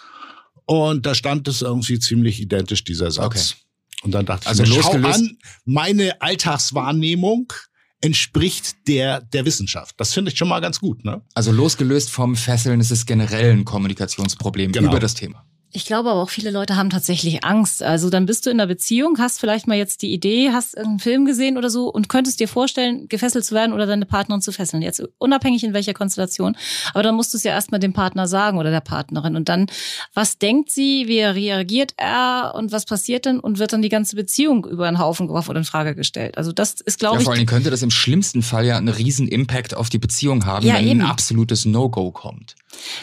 Und 0.66 1.06
da 1.06 1.14
stand 1.14 1.48
es 1.48 1.62
irgendwie 1.62 1.98
ziemlich 1.98 2.40
identisch, 2.40 2.84
dieser 2.84 3.10
Satz. 3.10 3.24
Okay. 3.24 3.64
Und 4.02 4.12
dann 4.12 4.26
dachte 4.26 4.48
also 4.48 4.62
ich 4.62 4.70
mir, 4.70 4.82
schau 4.82 4.92
an, 4.92 5.36
meine 5.64 6.20
Alltagswahrnehmung 6.22 7.52
entspricht 8.00 8.88
der 8.88 9.20
der 9.20 9.44
Wissenschaft. 9.44 9.94
Das 9.98 10.14
finde 10.14 10.30
ich 10.30 10.38
schon 10.38 10.48
mal 10.48 10.60
ganz 10.60 10.80
gut. 10.80 11.04
Ne? 11.04 11.22
Also 11.34 11.52
losgelöst 11.52 12.10
vom 12.10 12.34
Fesseln 12.34 12.80
ist 12.80 12.90
es 12.90 13.04
generell 13.04 13.52
ein 13.52 13.64
Kommunikationsproblem 13.64 14.72
genau. 14.72 14.90
über 14.90 15.00
das 15.00 15.14
Thema. 15.14 15.44
Ich 15.72 15.84
glaube 15.84 16.10
aber 16.10 16.20
auch 16.20 16.30
viele 16.30 16.50
Leute 16.50 16.74
haben 16.74 16.90
tatsächlich 16.90 17.44
Angst. 17.44 17.80
Also 17.82 18.10
dann 18.10 18.26
bist 18.26 18.44
du 18.44 18.50
in 18.50 18.58
einer 18.58 18.66
Beziehung, 18.66 19.18
hast 19.18 19.38
vielleicht 19.38 19.68
mal 19.68 19.76
jetzt 19.76 20.02
die 20.02 20.12
Idee, 20.12 20.50
hast 20.52 20.76
einen 20.76 20.98
Film 20.98 21.26
gesehen 21.26 21.56
oder 21.56 21.70
so 21.70 21.88
und 21.88 22.08
könntest 22.08 22.40
dir 22.40 22.48
vorstellen, 22.48 23.08
gefesselt 23.08 23.44
zu 23.44 23.54
werden 23.54 23.72
oder 23.72 23.86
deine 23.86 24.04
Partnerin 24.04 24.42
zu 24.42 24.50
fesseln. 24.50 24.82
Jetzt 24.82 25.00
unabhängig 25.18 25.62
in 25.62 25.72
welcher 25.72 25.94
Konstellation. 25.94 26.56
Aber 26.92 27.04
dann 27.04 27.14
musst 27.14 27.32
du 27.32 27.36
es 27.36 27.44
ja 27.44 27.52
erstmal 27.52 27.78
dem 27.78 27.92
Partner 27.92 28.26
sagen 28.26 28.58
oder 28.58 28.72
der 28.72 28.80
Partnerin. 28.80 29.36
Und 29.36 29.48
dann, 29.48 29.66
was 30.12 30.38
denkt 30.38 30.72
sie, 30.72 31.04
wie 31.06 31.20
reagiert 31.20 31.94
er 31.96 32.54
und 32.56 32.72
was 32.72 32.84
passiert 32.84 33.24
denn? 33.24 33.38
Und 33.38 33.60
wird 33.60 33.72
dann 33.72 33.82
die 33.82 33.88
ganze 33.88 34.16
Beziehung 34.16 34.64
über 34.64 34.90
den 34.90 34.98
Haufen 34.98 35.28
geworfen 35.28 35.50
oder 35.50 35.60
in 35.60 35.64
Frage 35.64 35.94
gestellt. 35.94 36.36
Also 36.36 36.50
das 36.50 36.80
ist, 36.80 36.98
glaube 36.98 37.16
ja, 37.16 37.20
ich. 37.20 37.24
Vor 37.24 37.34
allem 37.34 37.46
könnte 37.46 37.70
das 37.70 37.82
im 37.82 37.90
schlimmsten 37.90 38.42
Fall 38.42 38.66
ja 38.66 38.76
einen 38.76 38.88
riesen 38.88 39.28
Impact 39.28 39.76
auf 39.76 39.88
die 39.88 39.98
Beziehung 39.98 40.46
haben, 40.46 40.66
ja, 40.66 40.74
wenn 40.74 40.88
eben. 40.88 41.00
ein 41.02 41.06
absolutes 41.06 41.64
No-Go 41.64 42.10
kommt. 42.10 42.56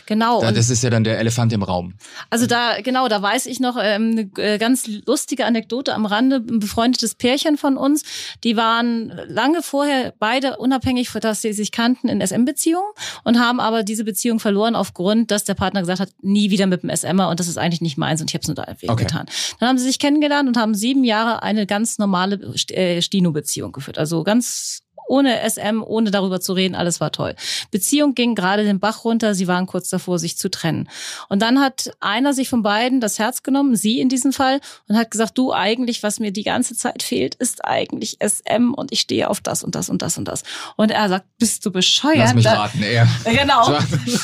Genau. 0.05 0.41
Da, 0.41 0.51
das 0.51 0.69
ist 0.69 0.83
ja 0.83 0.89
dann 0.89 1.03
der 1.03 1.19
Elefant 1.19 1.53
im 1.53 1.63
Raum. 1.63 1.93
Also 2.29 2.47
da, 2.47 2.81
genau, 2.81 3.07
da 3.07 3.21
weiß 3.21 3.45
ich 3.45 3.59
noch 3.59 3.77
ähm, 3.81 4.29
eine 4.35 4.43
äh, 4.43 4.57
ganz 4.57 4.87
lustige 4.87 5.45
Anekdote 5.45 5.93
am 5.93 6.05
Rande. 6.05 6.37
Ein 6.37 6.59
befreundetes 6.59 7.15
Pärchen 7.15 7.57
von 7.57 7.77
uns, 7.77 8.03
die 8.43 8.55
waren 8.55 9.11
lange 9.27 9.61
vorher 9.61 10.13
beide 10.19 10.57
unabhängig, 10.57 11.09
dass 11.21 11.41
sie 11.41 11.53
sich 11.53 11.71
kannten 11.71 12.09
in 12.09 12.25
SM-Beziehungen 12.25 12.87
und 13.23 13.39
haben 13.39 13.59
aber 13.59 13.83
diese 13.83 14.03
Beziehung 14.03 14.39
verloren 14.39 14.75
aufgrund, 14.75 15.31
dass 15.31 15.43
der 15.43 15.55
Partner 15.55 15.81
gesagt 15.81 15.99
hat, 15.99 16.09
nie 16.21 16.51
wieder 16.51 16.67
mit 16.67 16.83
dem 16.83 16.95
SMer 16.95 17.29
und 17.29 17.39
das 17.39 17.47
ist 17.47 17.57
eigentlich 17.57 17.81
nicht 17.81 17.97
meins 17.97 18.21
und 18.21 18.29
ich 18.29 18.33
habe 18.35 18.41
es 18.41 18.47
nur 18.47 18.55
da 18.55 18.63
okay. 18.63 19.03
getan. 19.03 19.25
Dann 19.59 19.69
haben 19.69 19.77
sie 19.77 19.85
sich 19.85 19.99
kennengelernt 19.99 20.47
und 20.47 20.57
haben 20.57 20.75
sieben 20.75 21.03
Jahre 21.03 21.43
eine 21.43 21.65
ganz 21.65 21.97
normale 21.97 22.35
äh, 22.69 23.01
Stino-Beziehung 23.01 23.71
geführt. 23.71 23.97
Also 23.97 24.23
ganz 24.23 24.83
ohne 25.07 25.49
SM, 25.49 25.81
ohne 25.83 26.11
darüber 26.11 26.39
zu 26.39 26.53
reden, 26.53 26.75
alles 26.75 26.99
war 26.99 27.11
toll. 27.11 27.35
Beziehung 27.71 28.15
ging 28.15 28.35
gerade 28.35 28.63
den 28.63 28.79
Bach 28.79 29.03
runter, 29.03 29.33
sie 29.33 29.47
waren 29.47 29.65
kurz 29.65 29.89
davor, 29.89 30.19
sich 30.19 30.37
zu 30.37 30.49
trennen. 30.49 30.89
Und 31.29 31.41
dann 31.41 31.59
hat 31.59 31.91
einer 31.99 32.33
sich 32.33 32.49
von 32.49 32.63
beiden 32.63 33.01
das 33.01 33.19
Herz 33.19 33.43
genommen, 33.43 33.75
sie 33.75 33.99
in 33.99 34.09
diesem 34.09 34.33
Fall, 34.33 34.59
und 34.87 34.97
hat 34.97 35.11
gesagt, 35.11 35.37
du 35.37 35.53
eigentlich, 35.53 36.03
was 36.03 36.19
mir 36.19 36.31
die 36.31 36.43
ganze 36.43 36.75
Zeit 36.75 37.03
fehlt, 37.03 37.35
ist 37.35 37.65
eigentlich 37.65 38.17
SM 38.21 38.73
und 38.73 38.91
ich 38.91 39.01
stehe 39.01 39.29
auf 39.29 39.41
das 39.41 39.63
und 39.63 39.75
das 39.75 39.89
und 39.89 40.01
das 40.01 40.17
und 40.17 40.27
das. 40.27 40.43
Und 40.75 40.91
er 40.91 41.09
sagt, 41.09 41.25
bist 41.39 41.65
du 41.65 41.71
bescheuert? 41.71 42.17
Lass 42.17 42.33
mich 42.33 42.45
raten, 42.45 42.83
er. 42.83 43.07
Genau. 43.25 43.77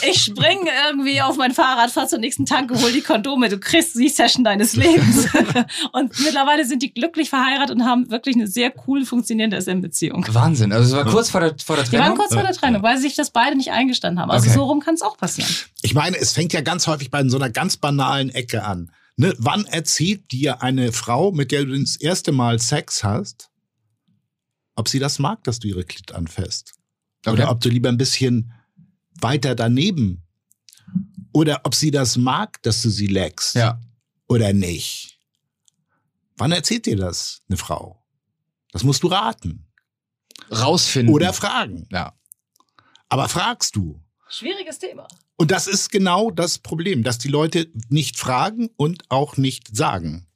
Ich 0.10 0.22
springe 0.22 0.70
irgendwie 0.88 1.22
auf 1.22 1.38
mein 1.38 1.54
Fahrrad, 1.54 1.92
fahr 1.92 2.08
zur 2.08 2.20
nächsten 2.20 2.46
Tanke, 2.46 2.80
hol 2.82 2.92
die 2.92 3.02
Kondome, 3.02 3.50
du 3.50 3.60
kriegst 3.60 3.96
die 3.96 4.10
Session 4.10 4.44
deines 4.44 4.76
Lebens. 4.76 5.28
und 5.92 6.20
mittlerweile 6.20 6.66
sind 6.66 6.82
die 6.84 6.94
glücklich 6.94 7.30
verheiratet 7.30 7.76
und 7.76 7.86
haben 7.86 8.10
wirklich 8.10 8.36
eine 8.36 8.48
sehr 8.48 8.74
cool 8.88 9.06
funktionierende 9.06 9.62
SM-Beziehung. 9.62 10.26
Wahnsinn. 10.30 10.73
Also 10.74 10.98
es 10.98 11.06
war 11.06 11.12
kurz 11.12 11.30
vor 11.30 11.42
der, 11.42 11.56
vor 11.64 11.76
der 11.76 11.86
Trennung? 11.86 12.06
Die 12.06 12.10
waren 12.10 12.18
kurz 12.18 12.34
vor 12.34 12.44
der 12.44 12.54
Trennung, 12.54 12.84
weil 12.84 12.98
sich 12.98 13.16
das 13.16 13.32
beide 13.32 13.56
nicht 13.56 13.72
eingestanden 13.72 14.20
haben. 14.20 14.32
Also 14.32 14.48
okay. 14.48 14.56
so 14.56 14.64
rum 14.64 14.80
kann 14.80 14.96
es 14.96 15.02
auch 15.02 15.18
passieren. 15.18 15.50
Ich 15.82 15.94
meine, 15.94 16.18
es 16.18 16.34
fängt 16.34 16.54
ja 16.54 16.62
ganz 16.62 16.88
häufig 16.88 17.12
bei 17.12 17.28
so 17.28 17.38
einer 17.38 17.50
ganz 17.50 17.78
banalen 17.78 18.30
Ecke 18.30 18.64
an. 18.64 18.92
Ne? 19.16 19.34
Wann 19.38 19.66
erzählt 19.66 20.32
dir 20.32 20.62
eine 20.62 20.92
Frau, 20.92 21.32
mit 21.32 21.52
der 21.52 21.66
du 21.66 21.80
das 21.80 21.96
erste 21.96 22.32
Mal 22.32 22.60
Sex 22.60 23.04
hast, 23.04 23.50
ob 24.76 24.90
sie 24.90 25.00
das 25.00 25.20
mag, 25.20 25.44
dass 25.44 25.60
du 25.60 25.68
ihre 25.68 25.84
Klit 25.84 26.14
anfasst? 26.14 26.74
Okay. 27.26 27.34
Oder 27.34 27.52
ob 27.52 27.62
du 27.62 27.70
lieber 27.70 27.90
ein 27.90 27.98
bisschen 27.98 28.52
weiter 29.22 29.56
daneben 29.56 30.24
oder 31.32 31.62
ob 31.64 31.76
sie 31.76 31.92
das 31.92 32.18
mag, 32.18 32.62
dass 32.64 32.82
du 32.82 32.90
sie 32.90 33.08
leckst 33.08 33.56
ja. 33.56 33.80
oder 34.28 34.54
nicht. 34.54 35.20
Wann 36.38 36.52
erzählt 36.52 36.88
dir 36.88 36.98
das 36.98 37.42
eine 37.48 37.58
Frau? 37.58 38.04
Das 38.72 38.84
musst 38.84 39.04
du 39.04 39.08
raten 39.08 39.63
rausfinden. 40.54 41.14
Oder 41.14 41.34
fragen. 41.34 41.88
Ja. 41.92 42.14
Aber 43.10 43.30
fragst 43.30 43.76
du? 43.76 44.00
Schwieriges 44.30 44.80
Thema. 44.80 45.08
Und 45.36 45.52
das 45.52 45.68
ist 45.68 45.92
genau 45.92 46.32
das 46.32 46.58
Problem, 46.58 47.04
dass 47.04 47.18
die 47.18 47.28
Leute 47.28 47.68
nicht 47.90 48.18
fragen 48.18 48.70
und 48.78 49.04
auch 49.10 49.38
nicht 49.38 49.76
sagen. 49.76 50.28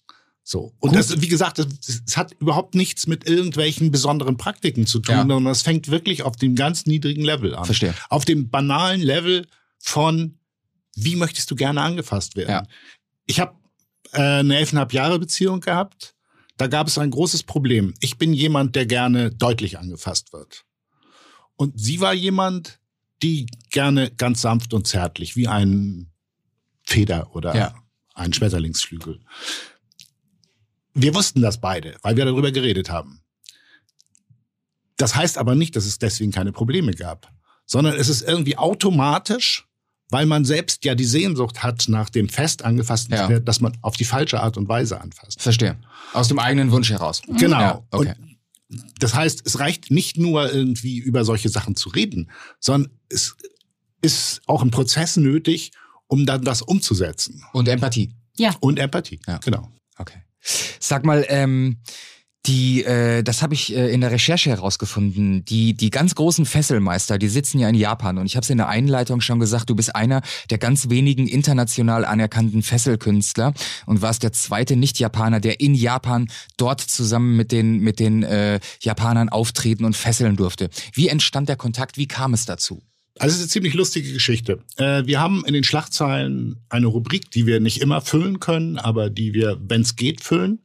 So. 0.44 0.74
Und 0.80 0.92
Gut. 0.92 1.00
das, 1.00 1.22
wie 1.22 1.28
gesagt, 1.28 1.60
es 1.60 2.16
hat 2.16 2.34
überhaupt 2.40 2.74
nichts 2.74 3.06
mit 3.06 3.28
irgendwelchen 3.28 3.92
besonderen 3.92 4.38
Praktiken 4.38 4.88
zu 4.88 5.00
tun, 5.00 5.16
ja. 5.16 5.22
sondern 5.22 5.46
das 5.46 5.62
fängt 5.62 5.90
wirklich 5.90 6.24
auf 6.24 6.36
dem 6.36 6.56
ganz 6.56 6.86
niedrigen 6.86 7.24
Level 7.24 7.54
an. 7.54 7.66
Verstehe. 7.66 7.94
Auf 8.10 8.26
dem 8.26 8.50
banalen 8.50 9.02
Level 9.02 9.46
von, 9.80 10.40
wie 10.96 11.16
möchtest 11.16 11.52
du 11.52 11.56
gerne 11.56 11.82
angefasst 11.82 12.36
werden? 12.36 12.52
Ja. 12.52 12.64
Ich 13.26 13.40
habe 13.40 13.56
äh, 14.14 14.40
eine 14.40 14.58
elfeinhalb 14.58 14.94
Jahre 14.94 15.20
Beziehung 15.20 15.60
gehabt 15.60 16.16
da 16.58 16.68
gab 16.68 16.88
es 16.88 16.98
ein 16.98 17.12
großes 17.12 17.44
Problem. 17.44 17.94
Ich 18.00 18.18
bin 18.18 18.34
jemand, 18.34 18.76
der 18.76 18.86
gerne 18.86 19.32
deutlich 19.32 19.78
angefasst 19.78 20.34
wird. 20.34 20.66
Und 21.56 21.80
sie 21.80 22.02
war 22.02 22.14
jemand, 22.14 22.80
die 23.24 23.48
gerne 23.72 24.12
ganz 24.12 24.42
sanft 24.42 24.74
und 24.74 24.88
zärtlich, 24.88 25.36
wie 25.36 25.48
ein 25.48 26.12
Feder 26.84 27.36
oder 27.36 27.56
ja. 27.56 27.76
ein 28.14 28.34
Schmetterlingsflügel. 28.34 29.20
Wir 30.94 31.14
wussten 31.14 31.42
das 31.42 31.60
beide, 31.60 31.98
weil 32.02 32.16
wir 32.18 32.26
darüber 32.26 32.52
geredet 32.52 32.90
haben. 32.90 33.22
Das 34.98 35.16
heißt 35.16 35.38
aber 35.38 35.54
nicht, 35.54 35.76
dass 35.76 35.86
es 35.86 36.00
deswegen 36.00 36.32
keine 36.32 36.52
Probleme 36.52 36.94
gab, 36.94 37.32
sondern 37.66 37.96
es 37.96 38.10
ist 38.10 38.22
irgendwie 38.22 38.58
automatisch 38.58 39.67
weil 40.10 40.26
man 40.26 40.46
selbst 40.46 40.86
ja 40.86 40.96
die 40.96 41.06
Sehnsucht 41.06 41.64
hat 41.64 41.86
nach 41.88 42.10
dem 42.10 42.30
fest 42.30 42.64
angefassten 42.64 43.14
ja. 43.14 43.28
Pferd, 43.28 43.48
dass 43.48 43.62
man 43.62 43.78
auf 43.82 43.98
die 43.98 44.06
falsche 44.06 44.42
Art 44.42 44.58
und 44.58 44.70
Weise 44.70 45.02
anfasst. 45.02 45.42
Verstehe. 45.42 45.78
Aus 46.14 46.28
dem 46.28 46.40
eigenen 46.40 46.72
Wunsch 46.72 46.90
heraus. 46.90 47.22
Genau. 47.28 47.60
Ja, 47.60 47.84
okay. 47.92 48.14
Und 48.20 48.38
das 49.00 49.14
heißt, 49.14 49.44
es 49.46 49.60
reicht 49.60 49.92
nicht 49.92 50.18
nur 50.18 50.52
irgendwie 50.52 50.98
über 50.98 51.24
solche 51.24 51.50
Sachen 51.50 51.76
zu 51.76 51.90
reden, 51.90 52.30
sondern 52.60 52.92
es 53.10 53.36
ist 54.02 54.42
auch 54.46 54.62
ein 54.62 54.72
Prozess 54.72 55.18
nötig, 55.18 55.72
um 56.08 56.26
dann 56.26 56.44
das 56.44 56.62
umzusetzen. 56.62 57.44
Und 57.54 57.68
Empathie. 57.68 58.14
Ja. 58.38 58.56
Und 58.60 58.80
Empathie. 58.80 59.20
Ja. 59.28 59.38
Genau. 59.38 59.72
Okay. 59.98 60.22
Sag 60.80 61.06
mal, 61.06 61.26
ähm, 61.30 61.80
die, 62.48 62.84
äh, 62.86 63.24
das 63.24 63.42
habe 63.42 63.54
ich 63.54 63.76
äh, 63.76 63.92
in 63.92 64.02
der 64.02 64.12
Recherche 64.12 64.50
herausgefunden. 64.50 65.44
Die, 65.46 65.74
die 65.74 65.90
ganz 65.90 66.16
großen 66.16 66.46
Fesselmeister, 66.46 67.18
die 67.18 67.28
sitzen 67.28 67.60
ja 67.60 67.68
in 67.68 67.76
Japan. 67.76 68.18
Und 68.18 68.26
ich 68.26 68.36
habe 68.36 68.44
es 68.44 68.50
in 68.50 68.58
der 68.58 68.70
Einleitung 68.70 69.22
schon 69.22 69.40
gesagt, 69.40 69.70
du 69.70 69.76
bist 69.76 69.96
einer 69.96 70.22
der 70.50 70.58
ganz 70.58 70.90
wenigen 70.90 71.28
international 71.28 72.06
anerkannten 72.06 72.64
Fesselkünstler 72.64 73.54
und 73.86 74.02
warst 74.02 74.24
der 74.24 74.32
zweite 74.32 74.76
Nicht-Japaner, 74.76 75.40
der 75.40 75.60
in 75.60 75.76
Japan 75.76 76.30
dort 76.56 76.82
zusammen 76.82 77.36
mit 77.36 77.52
den, 77.52 77.80
mit 77.80 78.00
den 78.00 78.24
äh, 78.24 78.60
Japanern 78.80 79.30
auftreten 79.30 79.84
und 79.84 79.96
fesseln 79.96 80.38
durfte. 80.38 80.70
Wie 80.94 81.10
entstand 81.10 81.50
der 81.50 81.58
Kontakt? 81.58 81.98
Wie 81.98 82.08
kam 82.08 82.34
es 82.34 82.46
dazu? 82.46 82.82
Also 83.20 83.34
es 83.34 83.38
ist 83.38 83.42
eine 83.42 83.50
ziemlich 83.50 83.74
lustige 83.74 84.14
Geschichte. 84.14 84.60
Äh, 84.78 85.06
wir 85.06 85.20
haben 85.20 85.44
in 85.46 85.54
den 85.54 85.64
Schlagzeilen 85.64 86.58
eine 86.70 86.88
Rubrik, 86.88 87.32
die 87.32 87.46
wir 87.46 87.60
nicht 87.60 87.82
immer 87.82 88.02
füllen 88.02 88.40
können, 88.40 88.78
aber 88.78 89.10
die 89.10 89.34
wir, 89.34 89.60
wenn 89.60 89.82
es 89.82 89.96
geht, 89.96 90.22
füllen. 90.22 90.60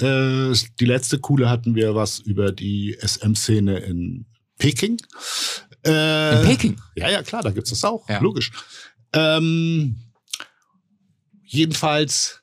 Äh, 0.00 0.52
die 0.80 0.84
letzte 0.84 1.18
coole 1.18 1.48
hatten 1.48 1.74
wir 1.74 1.94
was 1.94 2.20
über 2.20 2.52
die 2.52 2.96
SM-Szene 3.00 3.78
in 3.78 4.26
Peking. 4.58 5.00
Äh, 5.84 6.40
in 6.40 6.46
Peking? 6.46 6.80
Ja, 6.96 7.10
ja, 7.10 7.22
klar, 7.22 7.42
da 7.42 7.50
gibt's 7.50 7.70
das 7.70 7.84
auch, 7.84 8.08
ja. 8.08 8.20
logisch. 8.20 8.52
Ähm, 9.12 9.96
jedenfalls 11.44 12.42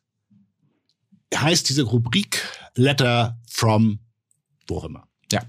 heißt 1.33 1.69
diese 1.69 1.83
Rubrik 1.83 2.41
Letter 2.75 3.39
from 3.49 3.99
wo 4.67 4.77
auch 4.77 4.85
immer. 4.85 5.07
Ja. 5.31 5.41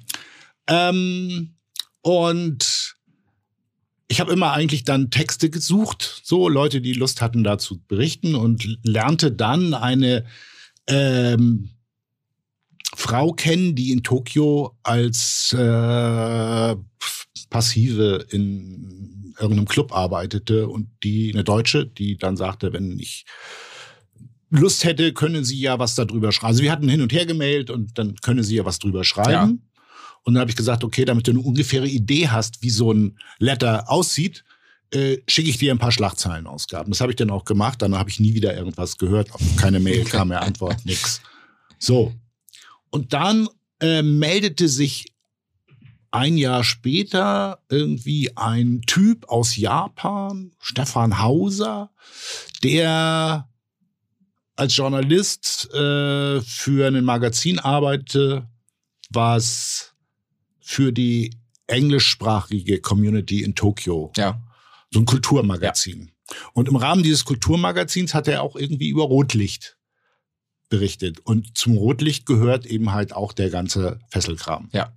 Ähm, 0.67 1.57
und 2.03 2.97
ich 4.09 4.21
habe 4.21 4.33
immer 4.33 4.53
eigentlich 4.53 4.85
dann 4.85 5.11
Texte 5.11 5.51
gesucht, 5.51 6.21
so 6.25 6.49
Leute, 6.49 6.81
die 6.81 6.93
Lust 6.93 7.21
hatten, 7.21 7.43
dazu 7.45 7.81
berichten 7.89 8.35
und 8.35 8.79
lernte 8.83 9.33
dann 9.33 9.75
eine 9.75 10.25
ähm, 10.87 11.71
Frau 12.99 13.33
kennen, 13.33 13.75
die 13.75 13.93
in 13.93 14.03
Tokio 14.03 14.75
als 14.83 15.53
äh, 15.53 16.77
Passive 17.51 18.27
in 18.31 19.35
irgendeinem 19.39 19.69
Club 19.69 19.93
arbeitete 19.93 20.67
und 20.67 20.89
die 21.05 21.31
eine 21.33 21.45
Deutsche, 21.45 21.87
die 21.87 22.17
dann 22.17 22.39
sagte, 22.39 22.73
wenn 22.73 22.99
ich 22.99 23.27
Lust 24.49 24.85
hätte, 24.85 25.13
können 25.13 25.45
Sie 25.45 25.61
ja 25.61 25.79
was 25.79 25.95
darüber 25.95 26.33
schreiben. 26.33 26.49
Also 26.49 26.63
wir 26.63 26.73
hatten 26.73 26.89
hin 26.89 27.03
und 27.03 27.13
her 27.13 27.27
gemailt 27.27 27.69
und 27.69 27.99
dann 27.99 28.15
können 28.17 28.43
Sie 28.43 28.57
ja 28.57 28.65
was 28.65 28.79
drüber 28.79 29.05
schreiben. 29.05 29.31
Ja. 29.31 29.81
Und 30.25 30.35
dann 30.35 30.41
habe 30.41 30.51
ich 30.51 30.57
gesagt, 30.57 30.83
okay, 30.83 31.05
damit 31.05 31.27
du 31.27 31.33
eine 31.33 31.41
ungefähre 31.41 31.87
Idee 31.87 32.29
hast, 32.29 32.63
wie 32.63 32.71
so 32.71 32.93
ein 32.93 33.19
Letter 33.39 33.91
aussieht, 33.91 34.43
äh, 34.91 35.19
schicke 35.29 35.51
ich 35.51 35.59
dir 35.59 35.71
ein 35.71 35.79
paar 35.79 35.93
Schlagzeilenausgaben. 35.93 36.91
Das 36.91 37.03
habe 37.03 37.13
ich 37.13 37.17
dann 37.17 37.29
auch 37.29 37.45
gemacht. 37.45 37.83
Dann 37.83 37.95
habe 37.95 38.09
ich 38.09 38.21
nie 38.21 38.33
wieder 38.33 38.57
irgendwas 38.57 38.97
gehört. 38.97 39.29
Keine 39.59 39.81
Mail, 39.81 40.05
kam 40.05 40.29
mehr 40.29 40.41
Antwort, 40.41 40.79
nix. 40.87 41.21
So. 41.79 42.15
Und 42.97 43.13
dann 43.13 43.47
äh, 43.83 44.01
meldete 44.01 44.71
sich 44.71 45.13
ein 46.13 46.39
Jahr 46.39 46.65
später 46.65 47.63
irgendwie 47.69 48.35
ein 48.39 48.81
Typ 48.87 49.29
aus 49.29 49.55
Japan, 49.55 50.53
Stefan 50.59 51.21
Hauser, 51.21 51.91
der 52.65 53.51
als 54.55 54.75
Journalist 54.75 55.69
äh, 55.75 56.41
für 56.41 56.87
ein 56.87 57.05
Magazin 57.05 57.59
arbeitete, 57.59 58.49
was 59.11 59.93
für 60.59 60.91
die 60.91 61.35
englischsprachige 61.67 62.81
Community 62.81 63.43
in 63.43 63.55
Tokio. 63.55 64.11
Ja. 64.17 64.41
So 64.91 65.01
ein 65.01 65.05
Kulturmagazin. 65.05 66.13
Ja. 66.31 66.37
Und 66.55 66.69
im 66.69 66.77
Rahmen 66.77 67.03
dieses 67.03 67.27
Kulturmagazins 67.27 68.15
hat 68.15 68.27
er 68.27 68.43
auch 68.43 68.57
irgendwie 68.57 68.89
über 68.89 69.03
Rotlicht 69.03 69.76
berichtet. 70.69 71.21
Und 71.21 71.57
zum 71.57 71.77
Rotlicht 71.77 72.27
gehört 72.27 72.67
eben 72.67 72.93
halt 72.93 73.15
auch 73.15 73.33
der 73.33 73.51
ganze 73.51 74.01
Fesselkram. 74.11 74.69
Ja. 74.73 74.93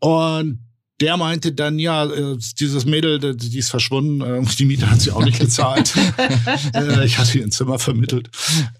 Und 0.00 0.60
der 1.00 1.16
meinte 1.16 1.52
dann, 1.52 1.78
ja, 1.78 2.04
äh, 2.04 2.38
dieses 2.60 2.84
Mädel, 2.84 3.34
die 3.36 3.58
ist 3.58 3.70
verschwunden, 3.70 4.20
äh, 4.20 4.42
die 4.56 4.64
Miete 4.64 4.88
hat 4.88 5.00
sie 5.00 5.10
auch 5.10 5.24
nicht 5.24 5.40
gezahlt. 5.40 5.94
Äh, 6.74 7.04
ich 7.04 7.18
hatte 7.18 7.38
ihr 7.38 7.44
ein 7.44 7.50
Zimmer 7.50 7.78
vermittelt. 7.78 8.30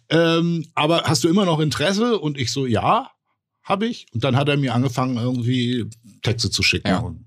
Ähm, 0.09 0.67
aber 0.75 1.03
hast 1.05 1.25
du 1.25 1.29
immer 1.29 1.45
noch 1.45 1.59
Interesse? 1.59 2.19
Und 2.19 2.39
ich 2.39 2.53
so, 2.53 2.67
ja, 2.67 3.11
habe 3.63 3.87
ich. 3.87 4.07
Und 4.13 4.25
dann 4.25 4.37
hat 4.37 4.49
er 4.49 4.57
mir 4.57 4.75
angefangen, 4.75 5.17
irgendwie 5.17 5.87
Texte 6.23 6.51
zu 6.51 6.63
schicken. 6.63 6.89
Ja. 6.89 6.99
Und, 6.99 7.27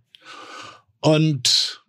und 1.02 1.84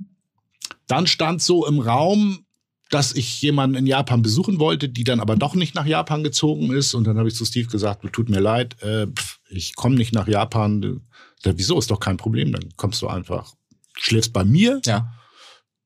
dann 0.87 1.07
stand 1.07 1.43
so 1.43 1.67
im 1.67 1.81
Raum, 1.81 2.46
dass 2.91 3.15
ich 3.15 3.43
jemanden 3.43 3.77
in 3.77 3.87
Japan 3.87 4.23
besuchen 4.23 4.61
wollte, 4.61 4.89
die 4.89 5.05
dann 5.05 5.21
aber 5.21 5.37
doch 5.37 5.55
nicht 5.55 5.75
nach 5.75 5.87
Japan 5.87 6.23
gezogen 6.23 6.73
ist. 6.73 6.95
Und 6.95 7.07
dann 7.07 7.19
habe 7.19 7.29
ich 7.29 7.35
zu 7.35 7.45
Steve 7.45 7.69
gesagt, 7.69 8.07
tut 8.13 8.29
mir 8.29 8.41
leid, 8.41 8.81
äh, 8.83 9.09
ich 9.49 9.75
komme 9.75 9.97
nicht 9.97 10.13
nach 10.13 10.29
Japan. 10.29 11.03
Da, 11.43 11.59
wieso 11.59 11.79
ist 11.79 11.91
doch 11.91 12.01
kein 12.01 12.17
Problem? 12.17 12.53
Dann 12.53 12.69
kommst 12.77 13.03
du 13.03 13.09
einfach, 13.09 13.55
schläfst 13.95 14.33
bei 14.33 14.45
mir. 14.45 14.81
Ja. 14.85 15.13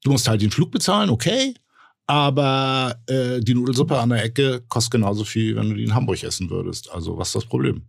Du 0.03 0.11
musst 0.11 0.28
halt 0.28 0.42
den 0.42 0.51
Flug 0.51 0.70
bezahlen, 0.70 1.11
okay. 1.11 1.55
Aber 2.07 3.01
äh, 3.07 3.40
die 3.40 3.55
Nudelsuppe 3.55 3.98
an 3.98 4.11
der 4.11 4.24
Ecke 4.24 4.62
kostet 4.68 4.92
genauso 4.92 5.24
viel, 5.24 5.57
wenn 5.57 5.70
du 5.70 5.76
die 5.76 5.84
in 5.84 5.94
Hamburg 5.94 6.22
essen 6.22 6.51
würdest. 6.51 6.90
Also 6.90 7.16
was 7.16 7.28
ist 7.28 7.36
das 7.36 7.46
Problem? 7.46 7.86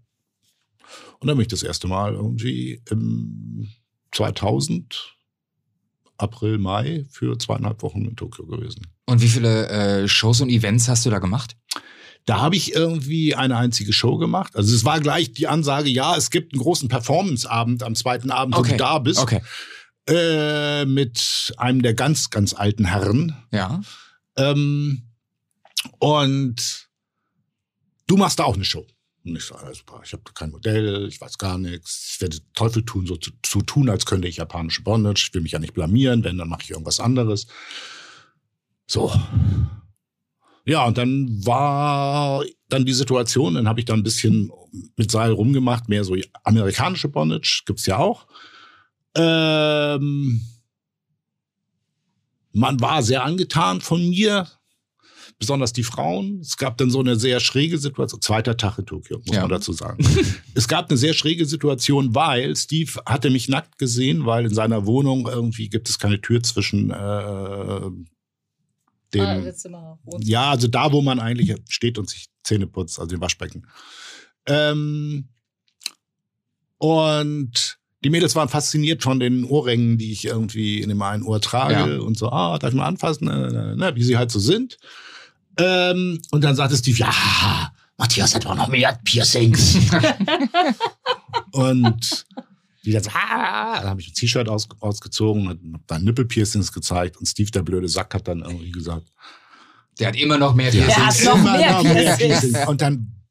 Und 1.19 1.27
dann 1.27 1.37
bin 1.37 1.41
ich 1.41 1.47
das 1.47 1.63
erste 1.63 1.87
Mal 1.87 2.13
irgendwie 2.13 2.81
im 2.89 3.67
2000, 4.11 5.15
April, 6.21 6.57
Mai 6.57 7.05
für 7.09 7.37
zweieinhalb 7.37 7.81
Wochen 7.81 8.05
in 8.05 8.15
Tokio 8.15 8.45
gewesen. 8.45 8.87
Und 9.05 9.21
wie 9.21 9.27
viele 9.27 9.67
äh, 9.69 10.07
Shows 10.07 10.41
und 10.41 10.49
Events 10.49 10.87
hast 10.87 11.05
du 11.05 11.09
da 11.09 11.19
gemacht? 11.19 11.55
Da 12.25 12.39
habe 12.39 12.55
ich 12.55 12.73
irgendwie 12.73 13.35
eine 13.35 13.57
einzige 13.57 13.93
Show 13.93 14.17
gemacht. 14.17 14.55
Also 14.55 14.75
es 14.75 14.85
war 14.85 14.99
gleich 14.99 15.33
die 15.33 15.47
Ansage, 15.47 15.89
ja, 15.89 16.15
es 16.15 16.29
gibt 16.29 16.53
einen 16.53 16.61
großen 16.61 16.87
Performanceabend 16.87 17.83
am 17.83 17.95
zweiten 17.95 18.29
Abend, 18.29 18.55
okay. 18.55 18.69
wo 18.69 18.71
du 18.73 18.77
da 18.77 18.99
bist. 18.99 19.19
Okay. 19.19 19.41
Äh, 20.07 20.85
mit 20.85 21.53
einem 21.57 21.81
der 21.81 21.93
ganz, 21.93 22.29
ganz 22.29 22.53
alten 22.53 22.85
Herren. 22.85 23.35
Ja. 23.51 23.81
Ähm, 24.35 25.03
und 25.99 26.89
du 28.07 28.17
machst 28.17 28.39
da 28.39 28.43
auch 28.43 28.55
eine 28.55 28.65
Show. 28.65 28.85
Und 29.23 29.35
ich 29.35 29.45
sage, 29.45 29.73
super, 29.75 30.01
ich 30.03 30.13
habe 30.13 30.23
kein 30.33 30.51
Modell, 30.51 31.07
ich 31.07 31.21
weiß 31.21 31.37
gar 31.37 31.57
nichts. 31.57 32.13
Ich 32.13 32.21
werde 32.21 32.37
Teufel 32.53 32.83
tun, 32.83 33.05
so 33.05 33.15
zu, 33.17 33.31
zu, 33.43 33.61
tun, 33.61 33.89
als 33.89 34.05
könnte 34.05 34.27
ich 34.27 34.37
japanische 34.37 34.81
Bondage. 34.81 35.25
Ich 35.27 35.33
will 35.33 35.41
mich 35.41 35.51
ja 35.51 35.59
nicht 35.59 35.73
blamieren, 35.73 36.23
wenn, 36.23 36.37
dann 36.37 36.49
mache 36.49 36.63
ich 36.63 36.71
irgendwas 36.71 36.99
anderes. 36.99 37.45
So. 38.87 39.11
Ja, 40.65 40.85
und 40.85 40.97
dann 40.97 41.45
war 41.45 42.43
dann 42.69 42.85
die 42.85 42.93
Situation, 42.93 43.55
dann 43.55 43.67
habe 43.67 43.79
ich 43.79 43.85
da 43.85 43.93
ein 43.93 44.03
bisschen 44.03 44.51
mit 44.95 45.11
Seil 45.11 45.31
rumgemacht, 45.31 45.89
mehr 45.89 46.03
so 46.03 46.15
amerikanische 46.43 47.09
Bondage, 47.09 47.63
gibt's 47.65 47.85
ja 47.85 47.97
auch. 47.97 48.27
Ähm, 49.15 50.41
man 52.53 52.79
war 52.79 53.03
sehr 53.03 53.23
angetan 53.23 53.81
von 53.81 54.09
mir, 54.09 54.47
besonders 55.41 55.73
die 55.73 55.83
Frauen. 55.83 56.39
Es 56.39 56.55
gab 56.55 56.77
dann 56.77 56.91
so 56.91 56.99
eine 56.99 57.15
sehr 57.15 57.39
schräge 57.39 57.79
Situation. 57.79 58.21
Zweiter 58.21 58.57
Tag 58.57 58.77
in 58.77 58.85
Tokio, 58.85 59.17
muss 59.25 59.35
ja. 59.35 59.41
man 59.41 59.49
dazu 59.49 59.73
sagen. 59.73 60.05
es 60.53 60.67
gab 60.67 60.87
eine 60.89 60.97
sehr 60.97 61.15
schräge 61.15 61.47
Situation, 61.47 62.13
weil 62.13 62.55
Steve 62.55 62.91
hatte 63.07 63.31
mich 63.31 63.49
nackt 63.49 63.79
gesehen, 63.79 64.27
weil 64.27 64.45
in 64.45 64.53
seiner 64.53 64.85
Wohnung 64.85 65.27
irgendwie 65.27 65.67
gibt 65.67 65.89
es 65.89 65.97
keine 65.97 66.21
Tür 66.21 66.43
zwischen 66.43 66.91
äh, 66.91 67.81
dem. 69.15 69.65
Ah, 69.73 69.97
ja, 70.19 70.51
also 70.51 70.67
da, 70.67 70.91
wo 70.91 71.01
man 71.01 71.19
eigentlich 71.19 71.55
steht 71.67 71.97
und 71.97 72.07
sich 72.07 72.27
Zähne 72.43 72.67
putzt, 72.67 72.99
also 72.99 73.09
dem 73.09 73.21
Waschbecken. 73.21 73.65
Ähm, 74.45 75.27
und 76.77 77.79
die 78.03 78.11
Mädels 78.11 78.35
waren 78.35 78.49
fasziniert 78.49 79.01
von 79.01 79.19
den 79.19 79.43
Ohrringen, 79.43 79.97
die 79.97 80.11
ich 80.11 80.25
irgendwie 80.25 80.81
in 80.81 80.89
dem 80.89 81.01
einen 81.01 81.23
Ohr 81.23 81.41
trage 81.41 81.93
ja. 81.93 81.99
und 81.99 82.15
so, 82.15 82.29
ah, 82.29 82.59
darf 82.59 82.69
ich 82.69 82.77
mal 82.77 82.85
anfassen, 82.85 83.27
äh, 83.27 83.75
ne, 83.75 83.91
wie 83.95 84.03
sie 84.03 84.19
halt 84.19 84.29
so 84.29 84.39
sind. 84.39 84.77
Ähm, 85.61 86.21
und 86.31 86.43
dann 86.43 86.55
sagte 86.55 86.75
Steve, 86.75 86.97
ja, 86.97 87.71
Matthias 87.97 88.33
hat 88.33 88.45
auch 88.45 88.55
noch 88.55 88.67
mehr 88.67 88.97
Piercings. 89.03 89.77
und 91.51 92.25
die 92.83 92.91
dann 92.91 93.03
so, 93.03 93.11
ah, 93.13 93.79
dann 93.79 93.89
habe 93.89 94.01
ich 94.01 94.07
ein 94.07 94.13
T-Shirt 94.13 94.49
aus, 94.49 94.67
ausgezogen 94.79 95.47
und 95.47 95.73
hab 95.73 95.87
dann 95.87 96.03
Nippelpiercings 96.03 96.71
gezeigt 96.71 97.17
und 97.17 97.27
Steve, 97.27 97.51
der 97.51 97.61
blöde 97.61 97.87
Sack, 97.87 98.15
hat 98.15 98.27
dann 98.27 98.39
irgendwie 98.39 98.71
gesagt, 98.71 99.07
der 99.99 100.07
hat 100.07 100.15
immer 100.15 100.39
noch 100.39 100.55
mehr 100.55 100.71
Piercings. 100.71 100.95
Der 100.95 101.05
hat 101.05 101.23
noch 101.23 101.43
mehr, 101.43 101.71
noch 101.73 101.83
mehr 101.83 102.17
Piercings. 102.17 102.67
Und 102.67 102.81
dann 102.81 103.21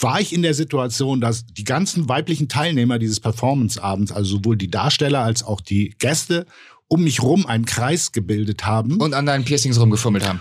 war 0.00 0.20
ich 0.20 0.32
in 0.32 0.42
der 0.42 0.54
Situation, 0.54 1.20
dass 1.20 1.46
die 1.46 1.64
ganzen 1.64 2.08
weiblichen 2.08 2.48
Teilnehmer 2.48 3.00
dieses 3.00 3.18
Performance-Abends, 3.18 4.12
also 4.12 4.36
sowohl 4.36 4.56
die 4.56 4.70
Darsteller 4.70 5.20
als 5.20 5.42
auch 5.42 5.60
die 5.60 5.96
Gäste, 5.98 6.46
um 6.86 7.02
mich 7.02 7.22
rum 7.22 7.46
einen 7.46 7.64
Kreis 7.64 8.12
gebildet 8.12 8.66
haben. 8.66 9.00
Und 9.00 9.14
an 9.14 9.26
deinen 9.26 9.44
Piercings 9.44 9.80
rumgefummelt 9.80 10.28
haben 10.28 10.40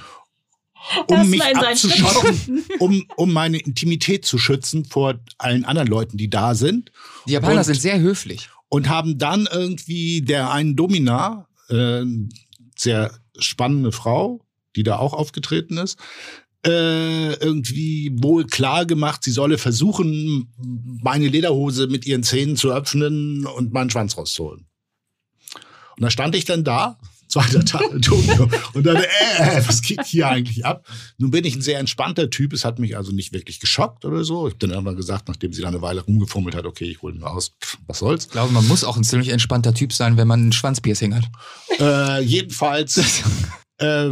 um 1.07 1.29
mich 1.29 1.43
abzuschotten, 1.43 2.63
um, 2.79 3.05
um 3.15 3.33
meine 3.33 3.57
Intimität 3.57 4.25
zu 4.25 4.37
schützen 4.37 4.85
vor 4.85 5.19
allen 5.37 5.65
anderen 5.65 5.87
Leuten, 5.87 6.17
die 6.17 6.29
da 6.29 6.55
sind. 6.55 6.91
Die 7.27 7.33
Japaner 7.33 7.59
und, 7.59 7.63
sind 7.65 7.81
sehr 7.81 7.99
höflich. 7.99 8.49
Und 8.69 8.89
haben 8.89 9.17
dann 9.17 9.47
irgendwie 9.51 10.21
der 10.21 10.51
einen 10.51 10.75
Domina, 10.75 11.47
äh, 11.69 12.03
sehr 12.77 13.11
spannende 13.37 13.91
Frau, 13.91 14.41
die 14.75 14.83
da 14.83 14.97
auch 14.97 15.13
aufgetreten 15.13 15.77
ist, 15.77 15.99
äh, 16.65 17.33
irgendwie 17.33 18.11
wohl 18.21 18.45
klar 18.45 18.85
gemacht, 18.85 19.23
sie 19.23 19.31
solle 19.31 19.57
versuchen, 19.57 20.53
meine 21.03 21.27
Lederhose 21.27 21.87
mit 21.87 22.05
ihren 22.05 22.23
Zähnen 22.23 22.55
zu 22.55 22.71
öffnen 22.71 23.45
und 23.45 23.73
meinen 23.73 23.89
Schwanz 23.89 24.17
rauszuholen. 24.17 24.67
Und 25.97 26.03
da 26.03 26.11
stand 26.11 26.35
ich 26.35 26.45
dann 26.45 26.63
da 26.63 26.99
zweiter 27.31 27.65
Tag 27.65 27.83
in 27.91 28.01
Tokio. 28.01 28.49
Und 28.73 28.85
dann, 28.85 28.97
äh, 28.97 29.61
was 29.65 29.81
geht 29.81 30.05
hier 30.05 30.27
eigentlich 30.27 30.65
ab? 30.65 30.85
Nun 31.17 31.31
bin 31.31 31.45
ich 31.45 31.55
ein 31.55 31.61
sehr 31.61 31.79
entspannter 31.79 32.29
Typ. 32.29 32.53
Es 32.53 32.65
hat 32.65 32.79
mich 32.79 32.97
also 32.97 33.11
nicht 33.11 33.33
wirklich 33.33 33.59
geschockt 33.59 34.05
oder 34.05 34.23
so. 34.23 34.47
Ich 34.47 34.53
habe 34.53 34.59
dann 34.59 34.71
irgendwann 34.71 34.95
gesagt, 34.97 35.27
nachdem 35.27 35.53
sie 35.53 35.61
da 35.61 35.69
eine 35.69 35.81
Weile 35.81 36.01
rumgefummelt 36.01 36.55
hat, 36.55 36.65
okay, 36.65 36.85
ich 36.85 37.01
hole 37.01 37.15
ihn 37.15 37.23
aus. 37.23 37.53
was 37.87 37.99
soll's? 37.99 38.25
Ich 38.25 38.31
glaube, 38.31 38.51
man 38.53 38.67
muss 38.67 38.83
auch 38.83 38.97
ein 38.97 39.03
ziemlich 39.03 39.29
entspannter 39.29 39.73
Typ 39.73 39.93
sein, 39.93 40.17
wenn 40.17 40.27
man 40.27 40.47
ein 40.47 40.51
Schwanzpiercing 40.51 41.15
hat. 41.15 41.25
Äh, 41.79 42.21
jedenfalls, 42.23 42.97
äh, 43.77 44.09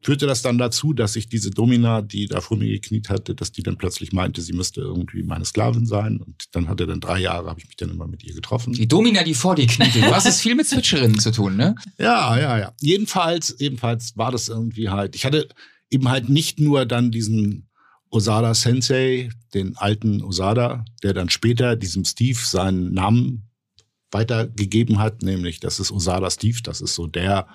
führte 0.00 0.26
das 0.26 0.42
dann 0.42 0.58
dazu, 0.58 0.92
dass 0.92 1.16
ich 1.16 1.28
diese 1.28 1.50
Domina, 1.50 2.02
die 2.02 2.26
da 2.26 2.40
vor 2.40 2.56
mir 2.56 2.68
gekniet 2.68 3.08
hatte, 3.08 3.34
dass 3.34 3.50
die 3.52 3.62
dann 3.62 3.76
plötzlich 3.76 4.12
meinte, 4.12 4.40
sie 4.40 4.52
müsste 4.52 4.80
irgendwie 4.80 5.22
meine 5.22 5.44
Sklavin 5.44 5.86
sein. 5.86 6.18
Und 6.18 6.44
dann 6.52 6.68
hatte 6.68 6.86
dann 6.86 7.00
drei 7.00 7.18
Jahre, 7.18 7.50
habe 7.50 7.60
ich 7.60 7.66
mich 7.66 7.76
dann 7.76 7.90
immer 7.90 8.06
mit 8.06 8.22
ihr 8.24 8.34
getroffen. 8.34 8.72
Die 8.72 8.86
Domina, 8.86 9.24
die 9.24 9.34
vor 9.34 9.56
dir 9.56 9.66
kniete. 9.66 10.00
Du 10.00 10.14
hast 10.14 10.26
es 10.26 10.40
viel 10.40 10.54
mit 10.54 10.66
Switcherinnen 10.66 11.18
zu 11.18 11.32
tun, 11.32 11.56
ne? 11.56 11.74
Ja, 11.98 12.38
ja, 12.38 12.58
ja. 12.58 12.72
Jedenfalls, 12.80 13.56
jedenfalls 13.58 14.16
war 14.16 14.30
das 14.30 14.48
irgendwie 14.48 14.88
halt, 14.88 15.16
ich 15.16 15.24
hatte 15.24 15.48
eben 15.90 16.08
halt 16.08 16.28
nicht 16.28 16.60
nur 16.60 16.86
dann 16.86 17.10
diesen 17.10 17.68
Osada 18.10 18.54
Sensei, 18.54 19.30
den 19.52 19.76
alten 19.76 20.22
Osada, 20.22 20.84
der 21.02 21.12
dann 21.12 21.28
später 21.28 21.76
diesem 21.76 22.04
Steve 22.04 22.38
seinen 22.40 22.92
Namen 22.92 23.50
weitergegeben 24.10 24.98
hat, 24.98 25.22
nämlich 25.22 25.60
das 25.60 25.80
ist 25.80 25.90
Osada 25.90 26.30
Steve, 26.30 26.58
das 26.62 26.80
ist 26.80 26.94
so 26.94 27.06
der, 27.06 27.46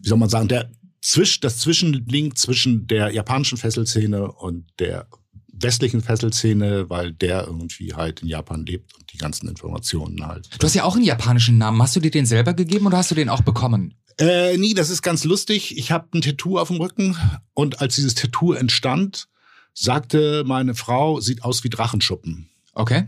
wie 0.00 0.08
soll 0.08 0.18
man 0.18 0.30
sagen, 0.30 0.48
der 0.48 0.70
zwisch, 1.02 1.40
das 1.40 1.58
Zwischenlink 1.58 2.38
zwischen 2.38 2.86
der 2.86 3.10
japanischen 3.10 3.58
Fesselszene 3.58 4.30
und 4.32 4.66
der 4.78 5.08
westlichen 5.52 6.00
Fesselszene, 6.00 6.88
weil 6.88 7.12
der 7.12 7.46
irgendwie 7.46 7.94
halt 7.94 8.22
in 8.22 8.28
Japan 8.28 8.64
lebt 8.64 8.94
und 8.94 9.12
die 9.12 9.18
ganzen 9.18 9.48
Informationen 9.48 10.26
halt. 10.26 10.48
Du 10.58 10.64
hast 10.64 10.74
ja 10.74 10.84
auch 10.84 10.96
einen 10.96 11.04
japanischen 11.04 11.58
Namen. 11.58 11.82
Hast 11.82 11.94
du 11.94 12.00
dir 12.00 12.10
den 12.10 12.26
selber 12.26 12.54
gegeben 12.54 12.86
oder 12.86 12.96
hast 12.96 13.10
du 13.10 13.14
den 13.14 13.28
auch 13.28 13.42
bekommen? 13.42 13.94
Äh, 14.18 14.56
nee, 14.58 14.74
das 14.74 14.90
ist 14.90 15.02
ganz 15.02 15.24
lustig. 15.24 15.76
Ich 15.76 15.90
habe 15.90 16.08
ein 16.14 16.22
Tattoo 16.22 16.58
auf 16.58 16.68
dem 16.68 16.78
Rücken 16.78 17.16
und 17.54 17.80
als 17.80 17.96
dieses 17.96 18.14
Tattoo 18.14 18.52
entstand, 18.52 19.28
sagte 19.74 20.44
meine 20.46 20.74
Frau, 20.74 21.20
sieht 21.20 21.44
aus 21.44 21.64
wie 21.64 21.70
Drachenschuppen. 21.70 22.48
Okay. 22.74 23.06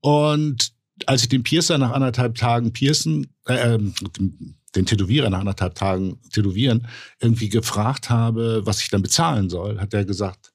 Und 0.00 0.72
als 1.06 1.22
ich 1.22 1.28
den 1.28 1.42
Piercer 1.42 1.78
nach 1.78 1.92
anderthalb 1.92 2.36
Tagen 2.36 2.72
piercen, 2.72 3.28
äh, 3.46 3.74
ähm, 3.74 3.94
den 4.78 4.86
Tätowierer 4.86 5.28
nach 5.28 5.40
anderthalb 5.40 5.74
Tagen 5.74 6.18
tätowieren, 6.32 6.86
irgendwie 7.20 7.48
gefragt 7.48 8.10
habe, 8.10 8.62
was 8.64 8.80
ich 8.80 8.88
dann 8.88 9.02
bezahlen 9.02 9.50
soll, 9.50 9.80
hat 9.80 9.92
er 9.92 10.04
gesagt, 10.04 10.52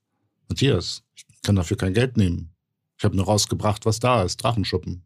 Matthias, 0.48 1.04
ich 1.16 1.26
kann 1.44 1.56
dafür 1.56 1.78
kein 1.78 1.94
Geld 1.94 2.18
nehmen. 2.18 2.52
Ich 2.98 3.04
habe 3.04 3.16
nur 3.16 3.26
rausgebracht, 3.26 3.86
was 3.86 4.00
da 4.00 4.24
ist, 4.24 4.38
Drachenschuppen. 4.38 5.04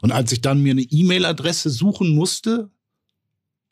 Und 0.00 0.12
als 0.12 0.32
ich 0.32 0.40
dann 0.40 0.62
mir 0.62 0.72
eine 0.72 0.82
E-Mail-Adresse 0.82 1.70
suchen 1.70 2.14
musste, 2.14 2.70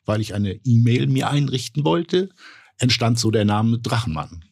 weil 0.05 0.21
ich 0.21 0.33
eine 0.33 0.53
E-Mail 0.63 1.07
mir 1.07 1.29
einrichten 1.29 1.83
wollte, 1.83 2.29
entstand 2.77 3.19
so 3.19 3.31
der 3.31 3.45
Name 3.45 3.79
Drachenmann. 3.79 4.45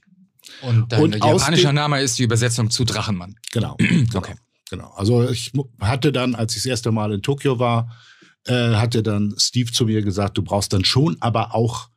Und 0.62 0.92
dein 0.92 1.02
und 1.02 1.16
japanischer 1.16 1.74
Name 1.74 2.02
ist 2.02 2.20
die 2.20 2.24
Übersetzung 2.24 2.70
zu 2.70 2.84
Drachenmann. 2.84 3.36
Genau. 3.52 3.76
genau. 3.78 4.04
okay. 4.16 4.36
Genau. 4.70 4.92
Also 4.96 5.30
ich 5.30 5.52
hatte 5.80 6.12
dann, 6.12 6.36
als 6.36 6.56
ich 6.56 6.64
das 6.64 6.70
erste 6.70 6.92
Mal 6.92 7.14
in 7.14 7.22
Tokio 7.22 7.60
war, 7.60 7.92
äh, 8.46 8.76
hatte 8.76 9.04
dann 9.04 9.36
Steve 9.38 9.72
zu 9.72 9.86
mir 9.86 10.02
gesagt, 10.02 10.38
du 10.38 10.44
brauchst 10.44 10.74
dann 10.74 10.86
schon 10.86 11.18
aber 11.20 11.56
auch 11.56 11.90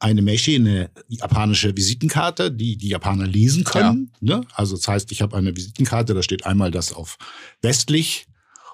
eine 0.00 0.22
Meshi, 0.22 0.54
eine 0.54 0.90
japanische 1.08 1.76
Visitenkarte, 1.76 2.52
die 2.52 2.76
die 2.76 2.88
Japaner 2.88 3.26
lesen 3.26 3.64
können. 3.64 4.12
Ja. 4.20 4.38
Ne? 4.38 4.46
Also 4.54 4.76
das 4.76 4.86
heißt, 4.86 5.10
ich 5.10 5.22
habe 5.22 5.36
eine 5.36 5.56
Visitenkarte, 5.56 6.14
da 6.14 6.22
steht 6.22 6.46
einmal 6.46 6.70
das 6.70 6.92
auf 6.92 7.18
westlich 7.62 8.26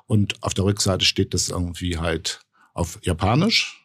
und 0.06 0.42
auf 0.42 0.52
der 0.54 0.64
Rückseite 0.64 1.04
steht 1.04 1.32
das 1.32 1.48
irgendwie 1.48 1.98
halt 1.98 2.40
auf 2.74 2.98
Japanisch. 3.02 3.83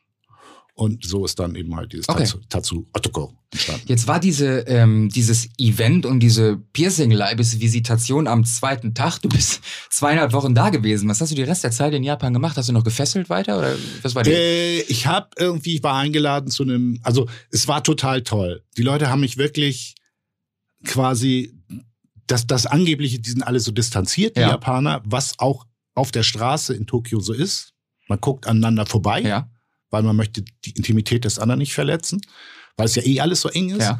Und 0.79 1.05
so 1.05 1.25
ist 1.25 1.37
dann 1.37 1.55
eben 1.55 1.75
halt 1.75 1.91
dieses 1.91 2.07
okay. 2.07 2.25
Tatsu, 2.47 2.85
Otoko 2.93 3.33
entstanden. 3.51 3.83
Jetzt 3.87 4.07
war 4.07 4.21
diese, 4.21 4.59
ähm, 4.59 5.09
dieses 5.09 5.49
Event 5.57 6.05
und 6.05 6.21
diese 6.21 6.55
Piercing-Leibesvisitation 6.71 8.27
am 8.27 8.45
zweiten 8.45 8.93
Tag. 8.93 9.19
Du 9.19 9.27
bist 9.27 9.59
zweieinhalb 9.89 10.31
Wochen 10.31 10.55
da 10.55 10.69
gewesen. 10.69 11.09
Was 11.09 11.19
hast 11.19 11.31
du 11.31 11.35
die 11.35 11.43
Rest 11.43 11.65
der 11.65 11.71
Zeit 11.71 11.93
in 11.93 12.03
Japan 12.03 12.33
gemacht? 12.33 12.55
Hast 12.55 12.69
du 12.69 12.73
noch 12.73 12.85
gefesselt 12.85 13.29
weiter 13.29 13.59
oder 13.59 13.75
was 14.03 14.15
war 14.15 14.25
äh, 14.25 14.79
Ich 14.83 15.05
habe 15.05 15.27
irgendwie, 15.37 15.75
ich 15.75 15.83
war 15.83 15.95
eingeladen 15.95 16.49
zu 16.49 16.63
einem, 16.63 17.01
also 17.03 17.27
es 17.51 17.67
war 17.67 17.83
total 17.83 18.23
toll. 18.23 18.63
Die 18.77 18.83
Leute 18.83 19.09
haben 19.09 19.19
mich 19.19 19.35
wirklich 19.35 19.95
quasi, 20.85 21.59
das, 22.25 22.47
das 22.47 22.65
angebliche, 22.65 23.19
die 23.19 23.31
sind 23.31 23.43
alle 23.43 23.59
so 23.59 23.73
distanziert, 23.73 24.37
die 24.37 24.41
ja. 24.41 24.51
Japaner, 24.51 25.01
was 25.03 25.39
auch 25.39 25.65
auf 25.93 26.13
der 26.13 26.23
Straße 26.23 26.73
in 26.73 26.87
Tokio 26.87 27.19
so 27.19 27.33
ist. 27.33 27.73
Man 28.07 28.21
guckt 28.21 28.47
aneinander 28.47 28.85
vorbei. 28.85 29.19
Ja 29.19 29.49
weil 29.89 30.03
man 30.03 30.15
möchte 30.15 30.43
die 30.65 30.71
Intimität 30.71 31.25
des 31.25 31.39
anderen 31.39 31.59
nicht 31.59 31.73
verletzen, 31.73 32.21
weil 32.77 32.85
es 32.85 32.95
ja 32.95 33.03
eh 33.03 33.19
alles 33.19 33.41
so 33.41 33.49
eng 33.49 33.69
ist. 33.69 33.81
Ja. 33.81 33.99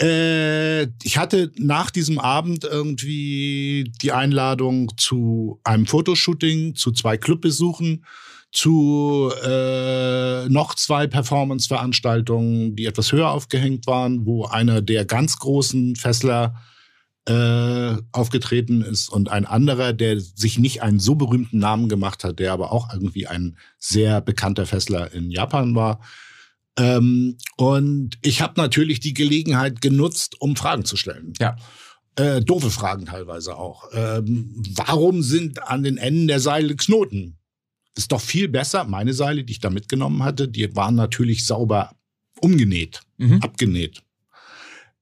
Äh, 0.00 0.84
ich 1.02 1.18
hatte 1.18 1.50
nach 1.56 1.90
diesem 1.90 2.18
Abend 2.18 2.64
irgendwie 2.64 3.92
die 4.00 4.12
Einladung 4.12 4.92
zu 4.96 5.60
einem 5.64 5.86
Fotoshooting, 5.86 6.74
zu 6.74 6.92
zwei 6.92 7.16
Clubbesuchen, 7.16 8.04
zu 8.52 9.30
äh, 9.44 10.48
noch 10.48 10.74
zwei 10.74 11.06
Performance-Veranstaltungen, 11.06 12.76
die 12.76 12.86
etwas 12.86 13.12
höher 13.12 13.30
aufgehängt 13.30 13.86
waren, 13.86 14.24
wo 14.24 14.46
einer 14.46 14.80
der 14.80 15.04
ganz 15.04 15.38
großen 15.38 15.96
Fessler 15.96 16.54
äh, 17.28 17.96
aufgetreten 18.12 18.80
ist 18.80 19.10
und 19.10 19.28
ein 19.28 19.44
anderer, 19.44 19.92
der 19.92 20.18
sich 20.18 20.58
nicht 20.58 20.82
einen 20.82 20.98
so 20.98 21.14
berühmten 21.14 21.58
Namen 21.58 21.90
gemacht 21.90 22.24
hat, 22.24 22.38
der 22.38 22.52
aber 22.52 22.72
auch 22.72 22.92
irgendwie 22.92 23.26
ein 23.26 23.58
sehr 23.78 24.22
bekannter 24.22 24.64
Fessler 24.64 25.12
in 25.12 25.30
Japan 25.30 25.74
war. 25.74 26.00
Ähm, 26.78 27.36
und 27.58 28.16
ich 28.22 28.40
habe 28.40 28.54
natürlich 28.58 29.00
die 29.00 29.12
Gelegenheit 29.12 29.82
genutzt, 29.82 30.40
um 30.40 30.56
Fragen 30.56 30.86
zu 30.86 30.96
stellen. 30.96 31.34
Ja. 31.38 31.56
Äh, 32.16 32.40
doofe 32.40 32.70
Fragen 32.70 33.04
teilweise 33.04 33.56
auch. 33.56 33.90
Ähm, 33.92 34.62
warum 34.74 35.22
sind 35.22 35.62
an 35.62 35.82
den 35.82 35.98
Enden 35.98 36.28
der 36.28 36.40
Seile 36.40 36.76
Knoten? 36.76 37.36
Ist 37.94 38.10
doch 38.10 38.22
viel 38.22 38.48
besser. 38.48 38.84
Meine 38.84 39.12
Seile, 39.12 39.44
die 39.44 39.52
ich 39.52 39.60
da 39.60 39.68
mitgenommen 39.68 40.22
hatte, 40.22 40.48
die 40.48 40.74
waren 40.74 40.94
natürlich 40.94 41.44
sauber 41.44 41.94
umgenäht, 42.40 43.02
mhm. 43.18 43.42
abgenäht. 43.42 44.02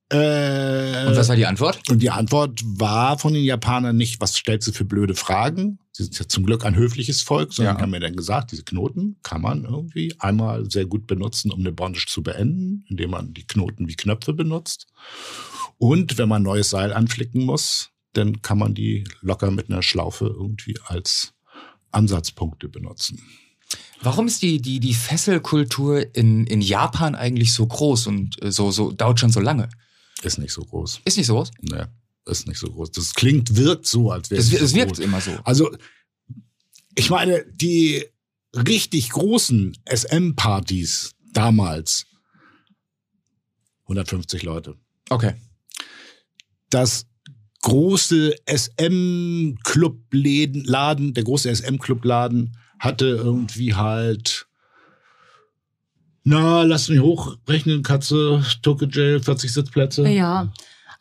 Äh, 0.09 1.07
und 1.07 1.17
was 1.17 1.29
war 1.29 1.37
die 1.37 1.47
Antwort? 1.47 1.81
Und 1.91 2.01
die 2.01 2.11
Antwort 2.11 2.61
war 2.65 3.19
von 3.19 3.35
den 3.35 3.43
Japanern 3.43 3.97
nicht, 3.97 4.21
was 4.21 4.35
stellst 4.35 4.69
du 4.69 4.73
für 4.73 4.85
blöde 4.85 5.15
Fragen? 5.15 5.81
Sie 5.91 6.05
sind 6.05 6.19
ja 6.19 6.29
zum 6.29 6.45
Glück 6.45 6.65
ein 6.65 6.77
höfliches 6.77 7.23
Volk, 7.23 7.53
sondern 7.53 7.77
ja. 7.77 7.83
haben 7.83 7.91
mir 7.91 8.01
dann 8.01 8.15
gesagt, 8.15 8.53
diese 8.53 8.63
Knoten 8.63 9.17
kann 9.23 9.43
man 9.43 9.65
irgendwie 9.65 10.15
einmal 10.21 10.71
sehr 10.71 10.87
gut 10.87 11.07
benutzen, 11.07 11.51
um 11.51 11.61
eine 11.61 11.73
Bondage 11.73 12.07
zu 12.07 12.23
beenden, 12.23 12.85
indem 12.89 13.11
man 13.11 13.35
die 13.35 13.47
Knoten 13.47 13.89
wie 13.89 13.97
Knöpfe 13.97 14.33
benutzt. 14.33 14.87
Und 15.79 16.19
wenn 16.19 16.29
man 16.29 16.43
neues 16.43 16.71
Seil 16.71 16.93
anflicken 16.93 17.45
muss, 17.45 17.91
dann 18.13 18.43
kann 18.43 18.59
man 18.59 18.75
die 18.75 19.05
locker 19.21 19.51
mit 19.51 19.71
einer 19.71 19.83
Schlaufe 19.83 20.27
irgendwie 20.27 20.79
als 20.87 21.35
Ansatzpunkte 21.91 22.69
benutzen. 22.69 23.23
Warum 24.03 24.27
ist 24.27 24.43
die, 24.43 24.61
die, 24.61 24.79
die 24.79 24.95
Fesselkultur 24.95 26.15
in, 26.15 26.47
in 26.47 26.61
Japan 26.61 27.15
eigentlich 27.15 27.53
so 27.53 27.67
groß 27.67 28.07
und 28.07 28.43
äh, 28.43 28.53
so, 28.53 28.71
so 28.71 28.93
dauert 28.93 29.19
schon 29.19 29.33
so 29.33 29.41
lange? 29.41 29.69
Ist 30.23 30.39
nicht 30.39 30.53
so 30.53 30.63
groß. 30.63 31.01
Ist 31.05 31.17
nicht 31.17 31.27
so 31.27 31.35
groß? 31.35 31.51
Nee, 31.61 31.85
ist 32.27 32.47
nicht 32.47 32.59
so 32.59 32.71
groß. 32.71 32.93
Das 32.93 33.15
klingt, 33.15 33.57
wirkt 33.57 33.87
so, 33.87 34.11
als 34.11 34.31
wäre 34.31 34.41
es. 34.41 34.53
Es, 34.53 34.61
es 34.61 34.75
wirkt 34.75 34.97
groß. 34.97 34.99
immer 35.01 35.21
so. 35.21 35.33
Also, 35.45 35.75
ich 36.95 37.11
meine, 37.11 37.45
die 37.53 38.05
richtig 38.55 39.11
großen 39.11 39.77
SM-Partys 39.89 41.15
damals, 41.33 42.07
150 43.83 44.43
Leute. 44.43 44.77
Okay. 45.11 45.35
Das 46.71 47.07
große 47.63 48.35
SM-Club-Laden, 48.47 51.15
der 51.15 51.25
große 51.25 51.55
SM-Club-Laden 51.55 52.57
hatte 52.79 53.07
irgendwie 53.07 53.75
halt 53.75 54.47
na, 56.27 56.65
lass 56.65 56.89
mich 56.89 57.01
hochrechnen, 57.01 57.83
Katze, 57.85 58.45
Tokyo 58.61 58.89
Jail, 58.91 59.21
40 59.21 59.53
Sitzplätze. 59.53 60.09
Ja. 60.09 60.49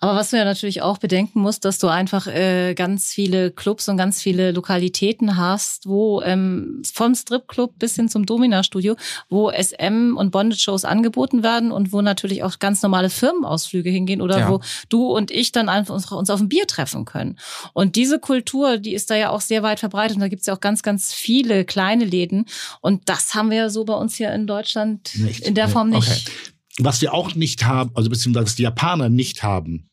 Aber 0.06 0.20
was 0.20 0.30
du 0.30 0.38
ja 0.38 0.46
natürlich 0.46 0.84
auch 0.84 1.00
bedenken 1.00 1.40
musst, 1.40 1.66
dass 1.66 1.80
du 1.80 1.88
einfach 1.88 2.28
äh, 2.28 2.76
ganz 2.76 3.12
viele 3.12 3.50
Clubs 3.50 3.90
und 3.90 3.98
ganz 3.98 4.22
viele 4.22 4.52
Lokalitäten 4.52 5.36
hast, 5.36 5.88
wo 5.88 6.22
ähm, 6.22 6.84
vom 6.94 7.16
Stripclub 7.16 7.80
bis 7.80 7.96
hin 7.96 8.08
zum 8.08 8.28
Domina-Studio, 8.28 8.98
wo 9.30 9.50
SM 9.50 10.16
und 10.16 10.30
Bondage-Shows 10.30 10.86
angeboten 10.86 11.42
werden 11.42 11.72
und 11.72 11.92
wo 11.92 12.04
natürlich 12.04 12.44
auch 12.44 12.60
ganz 12.60 12.84
normale 12.84 13.10
Firmenausflüge 13.10 13.90
hingehen 13.90 14.22
oder 14.22 14.38
ja. 14.38 14.50
wo 14.52 14.60
du 14.90 15.08
und 15.08 15.32
ich 15.32 15.52
dann 15.52 15.70
einfach 15.70 15.96
uns 16.12 16.30
auf 16.30 16.40
ein 16.40 16.50
Bier 16.50 16.68
treffen 16.68 17.06
können. 17.06 17.40
Und 17.74 17.96
diese 17.96 18.20
Kultur, 18.20 18.78
die 18.78 18.94
ist 18.94 19.10
da 19.10 19.16
ja 19.16 19.32
auch 19.32 19.42
sehr 19.42 19.64
weit 19.64 19.80
verbreitet 19.80 20.18
und 20.18 20.22
da 20.22 20.28
gibt's 20.28 20.46
ja 20.46 20.54
auch 20.54 20.62
ganz, 20.62 20.84
ganz 20.84 21.14
viele 21.14 21.66
kleine 21.66 22.06
Läden. 22.06 22.46
Und 22.80 23.10
das 23.10 23.34
haben 23.34 23.50
wir 23.50 23.58
ja 23.58 23.70
so 23.70 23.86
bei 23.86 23.96
uns 23.96 24.14
hier 24.14 24.32
in 24.34 24.46
Deutschland 24.46 25.10
nicht. 25.16 25.48
in 25.48 25.56
der 25.56 25.68
Form 25.68 25.90
nicht. 25.90 26.30
Okay. 26.30 26.55
Was 26.80 27.02
wir 27.02 27.14
auch 27.14 27.36
nicht 27.36 27.66
haben, 27.66 27.92
also 27.94 28.10
beziehungsweise 28.10 28.56
die 28.56 28.64
Japaner 28.64 29.10
nicht 29.10 29.44
haben. 29.44 29.90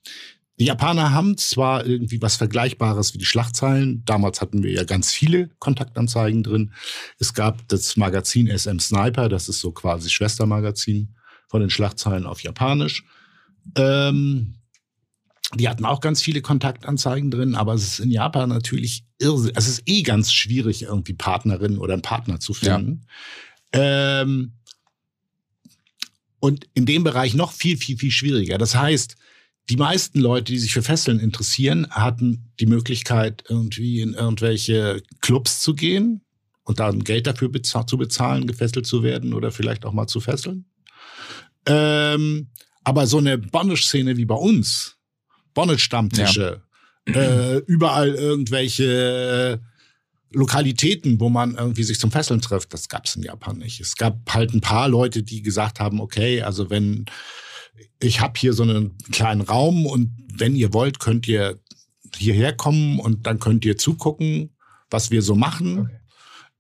Die 0.59 0.67
Japaner 0.67 1.13
haben 1.13 1.39
zwar 1.39 1.87
irgendwie 1.87 2.21
was 2.21 2.37
Vergleichbares 2.37 3.15
wie 3.15 3.19
die 3.19 3.25
Schlachtzeilen. 3.25 4.05
Damals 4.05 4.41
hatten 4.41 4.63
wir 4.63 4.73
ja 4.73 4.85
ganz 4.85 5.13
viele 5.13 5.49
Kontaktanzeigen 5.59 6.43
drin. 6.43 6.73
Es 7.19 7.35
gab 7.35 7.67
das 7.69 7.97
Magazin 7.97 8.47
SM 8.47 8.79
Sniper, 8.79 9.29
das 9.29 9.49
ist 9.49 9.61
so 9.61 9.73
quasi 9.73 10.11
Schwestermagazin 10.11 11.15
von 11.49 11.61
den 11.61 11.71
Schlachtzeilen 11.71 12.27
auf 12.27 12.43
Japanisch. 12.43 13.05
Ähm, 13.77 14.55
die 15.55 15.69
hatten 15.69 15.85
auch 15.85 16.01
ganz 16.01 16.23
viele 16.23 16.41
Kontaktanzeigen 16.41 17.31
drin, 17.31 17.55
aber 17.55 17.75
es 17.75 17.83
ist 17.83 18.01
in 18.01 18.11
Japan 18.11 18.49
natürlich 18.49 19.05
irre. 19.19 19.53
Es 19.55 19.69
ist 19.69 19.83
eh 19.87 20.03
ganz 20.03 20.33
schwierig, 20.33 20.83
irgendwie 20.83 21.15
Partnerin 21.15 21.79
oder 21.79 21.95
einen 21.95 22.03
Partner 22.03 22.41
zu 22.41 22.55
finden. 22.55 23.07
Ja. 23.75 24.23
Ähm, 24.23 24.53
Und 26.43 26.67
in 26.75 26.87
dem 26.87 27.05
Bereich 27.05 27.35
noch 27.35 27.53
viel, 27.53 27.77
viel, 27.77 27.97
viel 27.97 28.11
schwieriger. 28.11 28.59
Das 28.59 28.75
heißt, 28.75 29.15
die 29.71 29.77
meisten 29.77 30.19
Leute, 30.19 30.53
die 30.53 30.59
sich 30.59 30.73
für 30.73 30.83
Fesseln 30.83 31.21
interessieren, 31.21 31.87
hatten 31.91 32.51
die 32.59 32.67
Möglichkeit, 32.67 33.45
irgendwie 33.49 34.01
in 34.01 34.15
irgendwelche 34.15 35.05
Clubs 35.21 35.61
zu 35.61 35.77
gehen 35.77 36.21
und 36.65 36.81
dann 36.81 37.05
Geld 37.05 37.29
dafür 37.29 37.49
beza 37.49 37.87
zu 37.87 37.97
bezahlen, 37.97 38.49
gefesselt 38.49 38.87
zu 38.87 39.05
werden 39.05 39.35
oder 39.35 39.53
vielleicht 39.53 39.85
auch 39.85 39.93
mal 39.93 40.09
zu 40.09 40.19
fesseln. 40.19 40.65
Ähm, 41.67 42.49
aber 42.83 43.07
so 43.07 43.19
eine 43.19 43.39
Bondage-Szene 43.39 44.17
wie 44.17 44.25
bei 44.25 44.35
uns, 44.35 44.97
Bondage-Stammtische, 45.55 46.61
ja. 47.07 47.15
äh, 47.15 47.59
überall 47.69 48.17
irgendwelche 48.17 49.61
Lokalitäten, 50.33 51.21
wo 51.21 51.29
man 51.29 51.55
irgendwie 51.55 51.83
sich 51.83 52.01
zum 52.01 52.11
Fesseln 52.11 52.41
trifft, 52.41 52.73
das 52.73 52.89
gab 52.89 53.07
es 53.07 53.17
in 53.17 53.23
Japan 53.23 53.59
nicht. 53.59 53.81
Es 53.81 53.97
gab 53.97 54.19
halt 54.33 54.55
ein 54.55 54.61
paar 54.61 54.89
Leute, 54.89 55.23
die 55.23 55.43
gesagt 55.43 55.81
haben, 55.81 56.01
okay, 56.01 56.43
also 56.43 56.71
wenn 56.71 57.07
ich 58.01 58.21
habe 58.21 58.35
hier 58.39 58.53
so 58.53 58.63
einen 58.63 58.97
kleinen 59.13 59.41
Raum 59.41 59.87
und 59.87 60.11
wenn 60.35 60.57
ihr 60.57 60.73
wollt, 60.73 60.99
könnt 60.99 61.29
ihr 61.29 61.61
hierher 62.17 62.53
kommen 62.53 62.99
und 62.99 63.27
dann 63.27 63.39
könnt 63.39 63.65
ihr 63.65 63.79
zugucken, 63.79 64.51
was 64.91 65.11
wir 65.11 65.23
so 65.23 65.35
machen. 65.35 65.91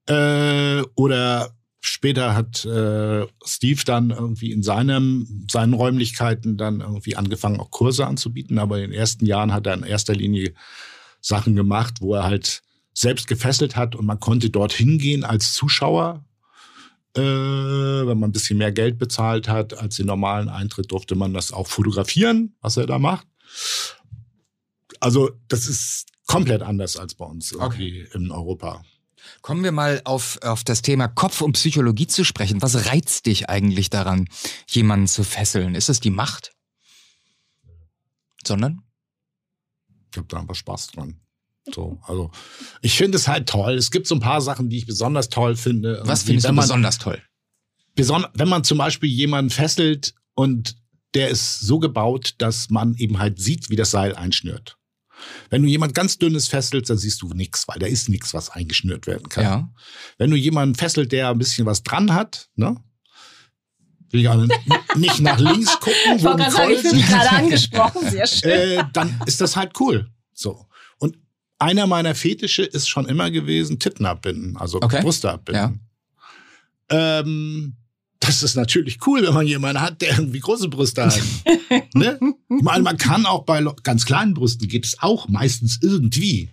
Okay. 0.06 0.80
Äh, 0.80 0.84
oder 0.94 1.54
später 1.80 2.34
hat 2.34 2.64
äh, 2.64 3.26
Steve 3.44 3.82
dann 3.84 4.10
irgendwie 4.10 4.52
in 4.52 4.62
seinem, 4.62 5.46
seinen 5.50 5.74
Räumlichkeiten 5.74 6.56
dann 6.56 6.80
irgendwie 6.80 7.16
angefangen, 7.16 7.60
auch 7.60 7.70
Kurse 7.70 8.06
anzubieten. 8.06 8.58
Aber 8.58 8.76
in 8.76 8.90
den 8.90 8.98
ersten 8.98 9.26
Jahren 9.26 9.52
hat 9.52 9.66
er 9.66 9.74
in 9.74 9.82
erster 9.82 10.14
Linie 10.14 10.54
Sachen 11.20 11.54
gemacht, 11.54 12.00
wo 12.00 12.14
er 12.14 12.24
halt 12.24 12.62
selbst 12.94 13.26
gefesselt 13.26 13.76
hat 13.76 13.94
und 13.96 14.06
man 14.06 14.20
konnte 14.20 14.50
dort 14.50 14.72
hingehen 14.72 15.24
als 15.24 15.54
Zuschauer. 15.54 16.24
Äh, 17.14 17.20
wenn 17.20 18.18
man 18.18 18.30
ein 18.30 18.32
bisschen 18.32 18.58
mehr 18.58 18.72
Geld 18.72 18.98
bezahlt 18.98 19.48
hat 19.48 19.74
als 19.74 19.96
den 19.96 20.06
normalen 20.06 20.48
Eintritt, 20.48 20.92
durfte 20.92 21.14
man 21.14 21.34
das 21.34 21.52
auch 21.52 21.66
fotografieren, 21.66 22.54
was 22.60 22.78
er 22.78 22.86
da 22.86 22.98
macht. 22.98 23.26
Also 25.00 25.30
das 25.48 25.66
ist 25.66 26.06
komplett 26.26 26.62
anders 26.62 26.96
als 26.96 27.14
bei 27.14 27.26
uns 27.26 27.54
okay. 27.54 28.08
in 28.14 28.30
Europa. 28.30 28.82
Kommen 29.40 29.62
wir 29.64 29.72
mal 29.72 30.00
auf, 30.04 30.38
auf 30.42 30.64
das 30.64 30.82
Thema 30.82 31.08
Kopf 31.08 31.40
und 31.40 31.52
Psychologie 31.52 32.06
zu 32.06 32.24
sprechen. 32.24 32.62
Was 32.62 32.86
reizt 32.86 33.26
dich 33.26 33.48
eigentlich 33.48 33.90
daran, 33.90 34.28
jemanden 34.68 35.06
zu 35.06 35.24
fesseln? 35.24 35.74
Ist 35.74 35.88
es 35.88 36.00
die 36.00 36.10
Macht? 36.10 36.54
Sondern? 38.44 38.82
Ich 40.10 40.18
habe 40.18 40.28
da 40.28 40.40
einfach 40.40 40.54
Spaß 40.54 40.88
dran. 40.88 41.21
So, 41.72 42.00
also 42.02 42.30
ich 42.80 42.96
finde 42.96 43.16
es 43.16 43.28
halt 43.28 43.48
toll. 43.48 43.74
Es 43.74 43.90
gibt 43.90 44.06
so 44.06 44.14
ein 44.14 44.20
paar 44.20 44.40
Sachen, 44.40 44.68
die 44.68 44.78
ich 44.78 44.86
besonders 44.86 45.28
toll 45.28 45.56
finde. 45.56 46.02
Was 46.04 46.24
findest 46.24 46.48
du 46.48 46.54
besonders 46.54 46.98
toll? 46.98 47.22
Beson 47.94 48.26
wenn 48.34 48.48
man 48.48 48.64
zum 48.64 48.78
Beispiel 48.78 49.10
jemanden 49.10 49.50
fesselt 49.50 50.14
und 50.34 50.76
der 51.14 51.28
ist 51.28 51.60
so 51.60 51.78
gebaut, 51.78 52.34
dass 52.38 52.70
man 52.70 52.94
eben 52.96 53.18
halt 53.18 53.38
sieht, 53.40 53.70
wie 53.70 53.76
das 53.76 53.90
Seil 53.90 54.16
einschnürt. 54.16 54.78
Wenn 55.50 55.62
du 55.62 55.68
jemand 55.68 55.94
ganz 55.94 56.18
dünnes 56.18 56.48
fesselst, 56.48 56.90
dann 56.90 56.98
siehst 56.98 57.22
du 57.22 57.28
nichts, 57.28 57.68
weil 57.68 57.78
da 57.78 57.86
ist 57.86 58.08
nichts, 58.08 58.34
was 58.34 58.50
eingeschnürt 58.50 59.06
werden 59.06 59.28
kann. 59.28 59.44
Ja. 59.44 59.72
Wenn 60.18 60.30
du 60.30 60.36
jemanden 60.36 60.74
fesselt, 60.74 61.12
der 61.12 61.28
ein 61.28 61.38
bisschen 61.38 61.66
was 61.66 61.82
dran 61.82 62.12
hat, 62.14 62.48
ne? 62.56 62.76
Will 64.10 64.20
ich 64.20 64.28
auch 64.28 64.46
nicht 64.96 65.20
nach 65.20 65.38
links 65.38 65.78
gucken, 65.80 65.94
wo 66.18 66.36
ich 66.36 66.50
sagen, 66.50 66.72
ich 66.72 66.92
mich 66.92 67.06
gerade 67.06 67.30
angesprochen, 67.36 68.10
sehr 68.10 68.26
schön. 68.26 68.50
Äh, 68.50 68.84
dann 68.92 69.20
ist 69.26 69.40
das 69.40 69.56
halt 69.56 69.78
cool. 69.80 70.10
So. 70.34 70.66
Einer 71.62 71.86
meiner 71.86 72.14
Fetische 72.16 72.64
ist 72.64 72.88
schon 72.88 73.06
immer 73.06 73.30
gewesen, 73.30 73.78
Titten 73.78 74.04
abbinden, 74.04 74.56
also 74.56 74.78
okay. 74.82 75.00
Brüste 75.00 75.30
abbinden. 75.30 75.80
Ja. 76.90 77.20
Ähm, 77.20 77.76
das 78.18 78.42
ist 78.42 78.56
natürlich 78.56 78.98
cool, 79.06 79.22
wenn 79.22 79.34
man 79.34 79.46
jemanden 79.46 79.80
hat, 79.80 80.00
der 80.02 80.18
irgendwie 80.18 80.40
große 80.40 80.68
Brüste 80.68 81.06
hat. 81.06 81.20
ne? 81.94 82.18
Ich 82.48 82.62
meine, 82.62 82.82
man 82.82 82.96
kann 82.96 83.26
auch 83.26 83.44
bei 83.44 83.64
ganz 83.84 84.06
kleinen 84.06 84.34
Brüsten 84.34 84.66
geht 84.66 84.86
es 84.86 85.00
auch 85.00 85.28
meistens 85.28 85.78
irgendwie. 85.80 86.50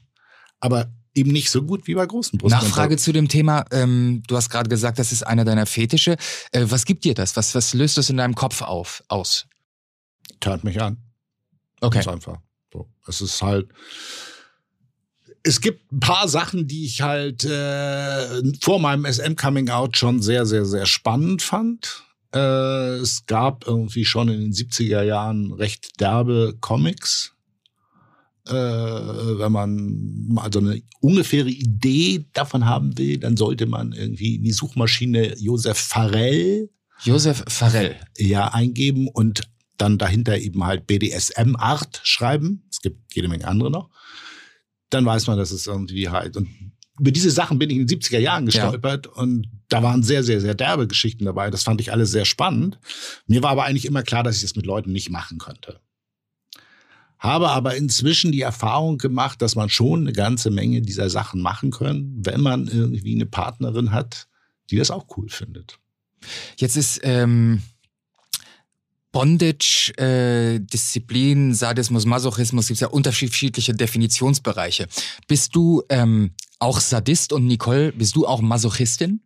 Aber 0.60 0.92
eben 1.16 1.32
nicht 1.32 1.50
so 1.50 1.64
gut 1.64 1.88
wie 1.88 1.96
bei 1.96 2.06
großen 2.06 2.38
Brüsten. 2.38 2.60
Nachfrage 2.60 2.98
zu 2.98 3.12
dem 3.12 3.28
Thema. 3.28 3.66
Ähm, 3.72 4.22
du 4.28 4.36
hast 4.36 4.50
gerade 4.50 4.70
gesagt, 4.70 5.00
das 5.00 5.12
ist 5.12 5.24
einer 5.24 5.44
deiner 5.44 5.66
Fetische. 5.66 6.18
Äh, 6.52 6.66
was 6.70 6.86
gibt 6.86 7.04
dir 7.04 7.16
das? 7.16 7.36
Was, 7.36 7.56
was 7.56 7.74
löst 7.74 7.98
das 7.98 8.12
in 8.12 8.18
deinem 8.18 8.36
Kopf 8.36 8.62
auf, 8.62 9.04
aus? 9.08 9.48
Tat 10.40 10.64
mich 10.64 10.80
an. 10.80 10.98
Okay. 11.82 11.98
Ganz 11.98 12.08
einfach. 12.08 12.38
So. 12.72 12.88
Es 13.08 13.22
ist 13.22 13.42
halt, 13.42 13.70
es 15.50 15.62
gibt 15.62 15.92
ein 15.92 16.00
paar 16.00 16.28
Sachen, 16.28 16.68
die 16.68 16.86
ich 16.86 17.02
halt 17.02 17.44
äh, 17.44 18.44
vor 18.62 18.80
meinem 18.80 19.12
SM-Coming-out 19.12 19.98
schon 19.98 20.22
sehr, 20.22 20.46
sehr, 20.46 20.64
sehr 20.64 20.86
spannend 20.86 21.42
fand. 21.42 22.04
Äh, 22.36 22.98
es 22.98 23.26
gab 23.26 23.66
irgendwie 23.66 24.06
schon 24.06 24.30
in 24.30 24.42
den 24.42 24.54
70er 24.54 25.02
Jahren 25.02 25.52
recht 25.52 26.00
derbe 26.00 26.56
Comics. 26.62 27.34
Äh, 28.46 28.54
wenn 28.54 29.52
man 29.52 30.28
mal 30.28 30.54
so 30.54 30.60
eine 30.60 30.84
ungefähre 31.02 31.50
Idee 31.50 32.26
davon 32.34 32.66
haben 32.66 32.96
will, 33.00 33.18
dann 33.18 33.36
sollte 33.36 33.66
man 33.66 33.94
irgendwie 33.94 34.36
in 34.36 34.44
die 34.44 34.52
Suchmaschine 34.52 35.36
Josef 35.40 35.80
Farrell 35.80 36.70
Josef 37.02 37.44
Farrell. 37.48 37.96
Ja, 38.18 38.50
eingeben 38.50 39.08
und 39.08 39.50
dann 39.78 39.98
dahinter 39.98 40.38
eben 40.38 40.64
halt 40.64 40.86
BDSM-Art 40.86 42.02
schreiben. 42.04 42.68
Es 42.70 42.82
gibt 42.82 43.16
jede 43.16 43.30
Menge 43.30 43.48
andere 43.48 43.72
noch 43.72 43.90
dann 44.90 45.06
weiß 45.06 45.28
man, 45.28 45.38
dass 45.38 45.52
es 45.52 45.68
irgendwie 45.68 46.10
halt. 46.10 46.38
Und 46.38 46.48
über 47.00 47.12
diese 47.12 47.32
Sachen 47.32 47.60
bin 47.60 47.70
ich 47.70 47.78
in 47.78 47.88
den 47.88 48.00
70er 48.00 48.20
Jahren 48.20 48.46
gestolpert 48.46 49.06
ja. 49.08 49.22
und 49.22 49.48
da 49.70 49.84
waren 49.84 50.04
sehr, 50.04 50.24
sehr, 50.24 50.42
sehr 50.42 50.56
derbe 50.56 50.88
Geschichten 50.88 51.26
dabei. 51.26 51.50
Das 51.50 51.64
fand 51.64 51.80
ich 51.80 51.92
alles 51.92 52.12
sehr 52.12 52.26
spannend. 52.26 52.80
Mir 53.28 53.44
war 53.44 53.52
aber 53.52 53.66
eigentlich 53.66 53.86
immer 53.86 54.04
klar, 54.04 54.24
dass 54.24 54.38
ich 54.38 54.42
das 54.42 54.56
mit 54.56 54.66
Leuten 54.66 54.92
nicht 54.92 55.10
machen 55.10 55.38
könnte. 55.38 55.80
Habe 57.20 57.50
aber 57.50 57.76
inzwischen 57.76 58.32
die 58.32 58.42
Erfahrung 58.42 58.98
gemacht, 58.98 59.42
dass 59.42 59.56
man 59.56 59.70
schon 59.70 60.02
eine 60.02 60.14
ganze 60.14 60.52
Menge 60.52 60.82
dieser 60.82 61.10
Sachen 61.10 61.42
machen 61.42 61.72
kann, 61.72 62.14
wenn 62.18 62.42
man 62.42 62.68
irgendwie 62.68 63.16
eine 63.16 63.26
Partnerin 63.26 63.92
hat, 63.92 64.28
die 64.70 64.78
das 64.78 64.90
auch 64.90 65.06
cool 65.18 65.30
findet. 65.30 65.80
Jetzt 66.58 66.78
ist 66.78 67.02
ähm, 67.04 67.62
Bondage, 69.12 69.92
äh, 69.98 70.60
Disziplin, 70.60 71.54
Sadismus, 71.54 72.06
Masochismus, 72.06 72.68
gibt 72.68 72.78
es 72.78 72.82
ja 72.82 72.88
unterschiedliche 72.88 73.74
Definitionsbereiche. 73.74 74.88
Bist 75.28 75.56
du 75.56 75.84
ähm, 75.90 76.32
auch 76.60 76.80
Sadist 76.80 77.34
und 77.34 77.46
Nicole, 77.46 77.92
bist 77.94 78.16
du 78.16 78.28
auch 78.28 78.42
Masochistin? 78.42 79.22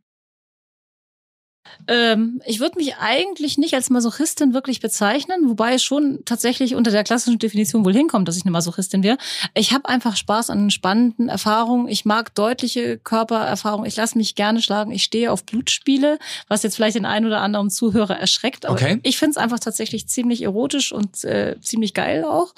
Ähm, 1.88 2.42
ich 2.46 2.60
würde 2.60 2.78
mich 2.78 2.96
eigentlich 2.98 3.58
nicht 3.58 3.74
als 3.74 3.90
Masochistin 3.90 4.54
wirklich 4.54 4.80
bezeichnen, 4.80 5.50
wobei 5.50 5.74
es 5.74 5.84
schon 5.84 6.20
tatsächlich 6.26 6.76
unter 6.76 6.92
der 6.92 7.04
klassischen 7.04 7.40
Definition 7.40 7.86
wohl 7.86 7.94
hinkommt, 7.94 8.28
dass 8.28 8.38
ich 8.38 8.44
eine 8.44 8.52
Masochistin 8.52 9.04
wäre. 9.04 9.18
Ich 9.54 9.74
habe 9.74 9.90
einfach 9.90 10.16
Spaß 10.16 10.50
an 10.50 10.72
spannenden 10.72 11.30
Erfahrungen. 11.30 11.88
Ich 11.88 12.06
mag 12.06 12.34
deutliche 12.36 12.98
Körpererfahrungen. 12.98 13.88
Ich 13.88 13.96
lasse 13.96 14.18
mich 14.18 14.36
gerne 14.36 14.62
schlagen. 14.62 14.92
Ich 14.92 15.04
stehe 15.04 15.32
auf 15.32 15.44
Blutspiele, 15.46 16.20
was 16.48 16.64
jetzt 16.64 16.76
vielleicht 16.76 16.96
den 16.96 17.06
einen 17.06 17.26
oder 17.26 17.42
anderen 17.42 17.70
Zuhörer 17.70 18.18
erschreckt. 18.18 18.66
Aber 18.66 18.76
okay. 18.76 19.00
ich 19.04 19.18
finde 19.18 19.32
es 19.32 19.38
einfach 19.38 19.60
tatsächlich 19.60 20.08
ziemlich 20.08 20.44
erotisch 20.44 20.92
und 20.92 21.24
äh, 21.24 21.56
ziemlich 21.62 21.94
geil 21.94 22.24
auch. 22.24 22.54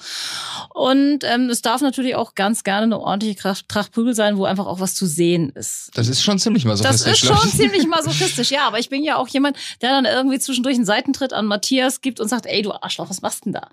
Und 0.73 1.19
ähm, 1.23 1.49
es 1.49 1.61
darf 1.61 1.81
natürlich 1.81 2.15
auch 2.15 2.35
ganz 2.35 2.63
gerne 2.63 2.83
eine 2.83 2.99
ordentliche 2.99 3.35
Tracht 3.35 3.91
Prügel 3.91 4.13
sein, 4.13 4.37
wo 4.37 4.45
einfach 4.45 4.65
auch 4.65 4.79
was 4.79 4.95
zu 4.95 5.05
sehen 5.05 5.51
ist. 5.51 5.91
Das 5.93 6.07
ist 6.07 6.21
schon 6.21 6.39
ziemlich 6.39 6.65
masochistisch. 6.65 7.21
Das 7.21 7.23
ist 7.23 7.41
schon 7.41 7.49
ziemlich 7.49 7.87
masochistisch, 7.87 8.51
ja. 8.51 8.67
Aber 8.67 8.79
ich 8.79 8.89
bin 8.89 9.03
ja 9.05 9.17
auch 9.17 9.27
jemand, 9.27 9.57
der 9.81 9.89
dann 9.89 10.05
irgendwie 10.05 10.39
zwischendurch 10.39 10.75
einen 10.75 10.85
Seitentritt 10.85 11.33
an 11.33 11.45
Matthias 11.45 12.01
gibt 12.01 12.19
und 12.19 12.27
sagt, 12.27 12.45
ey, 12.45 12.61
du 12.61 12.71
Arschloch, 12.71 13.09
was 13.09 13.21
machst 13.21 13.45
denn 13.45 13.53
da? 13.53 13.69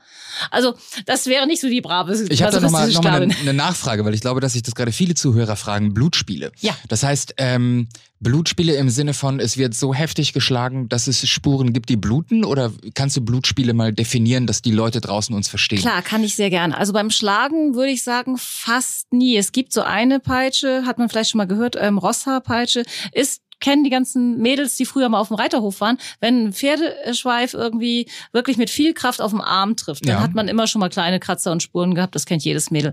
Also, 0.51 0.74
das 1.07 1.26
wäre 1.26 1.47
nicht 1.47 1.61
so 1.61 1.68
die 1.68 1.80
brave 1.80 2.12
Ich 2.28 2.43
habe 2.43 2.53
da 2.53 2.61
nochmal 2.61 2.91
noch 2.91 3.03
mal 3.03 3.22
eine, 3.22 3.35
eine 3.35 3.53
Nachfrage, 3.53 4.05
weil 4.05 4.14
ich 4.14 4.20
glaube, 4.20 4.41
dass 4.41 4.53
sich 4.53 4.62
das 4.62 4.74
gerade 4.74 4.93
viele 4.93 5.14
Zuhörer 5.14 5.57
fragen. 5.57 5.95
Blutspiele. 5.95 6.53
Ja. 6.61 6.76
Das 6.89 7.03
heißt, 7.03 7.35
ähm, 7.39 7.89
Blutspiele 8.22 8.76
im 8.76 8.89
Sinne 8.89 9.14
von, 9.14 9.41
es 9.41 9.57
wird 9.59 9.74
so 9.74 9.93
heftig 9.93 10.33
geschlagen, 10.33 10.89
dass 10.89 11.09
es 11.09 11.28
Spuren 11.28 11.72
gibt, 11.72 11.89
die 11.89 11.97
bluten? 11.97 12.45
Oder 12.45 12.72
kannst 12.95 13.16
du 13.16 13.20
Blutspiele 13.20 13.74
mal 13.74 13.93
definieren, 13.93 14.47
dass 14.47 14.62
die 14.62 14.70
Leute 14.70 15.01
draußen 15.01 15.35
uns 15.35 15.49
verstehen? 15.49 15.80
Klar, 15.80 16.03
kann 16.03 16.22
ich 16.22 16.37
sehr 16.37 16.49
gerne. 16.49 16.76
Also 16.76 16.93
beim 16.93 17.11
Schlagen 17.11 17.74
würde 17.74 17.91
ich 17.91 18.05
sagen, 18.05 18.37
fast 18.39 19.12
nie. 19.12 19.37
Es 19.37 19.51
gibt 19.51 19.72
so 19.72 19.83
eine 19.83 20.20
Peitsche, 20.20 20.85
hat 20.87 20.99
man 20.99 21.09
vielleicht 21.09 21.30
schon 21.30 21.39
mal 21.39 21.47
gehört, 21.47 21.76
ähm, 21.78 21.99
Rosshaarpeitsche, 21.99 22.85
ist 23.12 23.43
kennen 23.63 23.85
die 23.85 23.91
ganzen 23.91 24.37
Mädels, 24.39 24.77
die 24.77 24.85
früher 24.85 25.09
mal 25.09 25.21
auf 25.21 25.29
dem 25.29 25.37
Reiterhof 25.37 25.81
waren, 25.81 25.97
wenn 26.21 26.49
ein 26.49 26.53
Pferdeschweif 26.53 27.55
irgendwie 27.55 28.09
wirklich 28.33 28.59
mit 28.59 28.69
viel 28.69 28.93
Kraft 28.93 29.23
auf 29.23 29.31
dem 29.31 29.41
Arm 29.41 29.77
trifft, 29.77 30.07
dann 30.07 30.17
ja. 30.17 30.21
hat 30.21 30.35
man 30.35 30.49
immer 30.49 30.67
schon 30.67 30.81
mal 30.81 30.91
kleine 30.91 31.21
Kratzer 31.21 31.53
und 31.53 31.63
Spuren 31.63 31.95
gehabt. 31.95 32.15
Das 32.15 32.27
kennt 32.27 32.45
jedes 32.45 32.71
Mädel. 32.71 32.93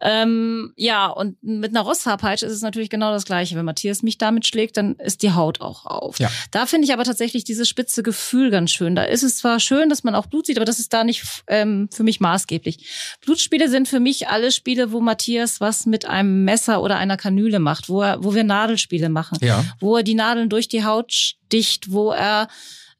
Ähm, 0.00 0.72
ja, 0.76 1.06
und 1.06 1.40
mit 1.42 1.70
einer 1.70 1.82
Rosshaarpeitsche 1.82 2.46
ist 2.46 2.52
es 2.52 2.62
natürlich 2.62 2.90
genau 2.90 3.12
das 3.12 3.24
Gleiche. 3.24 3.54
Wenn 3.54 3.64
Matthias 3.64 4.02
mich 4.02 4.18
damit 4.18 4.46
schlägt, 4.46 4.76
dann 4.76 4.96
ist 4.96 5.22
die 5.22 5.32
Haut 5.32 5.60
auch 5.60 5.86
auf. 5.86 6.18
Ja. 6.18 6.30
Da 6.50 6.66
finde 6.66 6.86
ich 6.86 6.92
aber 6.92 7.04
tatsächlich 7.04 7.44
dieses 7.44 7.68
spitze 7.68 8.02
Gefühl 8.02 8.50
ganz 8.50 8.70
schön. 8.70 8.96
Da 8.96 9.04
ist 9.04 9.22
es 9.22 9.36
zwar 9.36 9.60
schön, 9.60 9.88
dass 9.88 10.02
man 10.02 10.14
auch 10.14 10.26
Blut 10.26 10.46
sieht, 10.46 10.56
aber 10.56 10.64
das 10.64 10.78
ist 10.78 10.92
da 10.92 11.04
nicht 11.04 11.22
ähm, 11.46 11.88
für 11.92 12.02
mich 12.02 12.20
maßgeblich. 12.20 13.18
Blutspiele 13.24 13.68
sind 13.68 13.86
für 13.86 14.00
mich 14.00 14.28
alle 14.28 14.50
Spiele, 14.50 14.92
wo 14.92 15.00
Matthias 15.00 15.60
was 15.60 15.84
mit 15.84 16.06
einem 16.06 16.44
Messer 16.44 16.82
oder 16.82 16.96
einer 16.96 17.18
Kanüle 17.18 17.58
macht, 17.58 17.88
wo 17.88 18.02
er, 18.02 18.24
wo 18.24 18.34
wir 18.34 18.44
Nadelspiele 18.44 19.10
machen, 19.10 19.38
ja. 19.42 19.64
wo 19.78 19.96
er 19.98 20.05
die 20.06 20.14
Nadeln 20.14 20.48
durch 20.48 20.68
die 20.68 20.84
Haut 20.84 21.12
sticht, 21.12 21.92
wo 21.92 22.10
er 22.10 22.48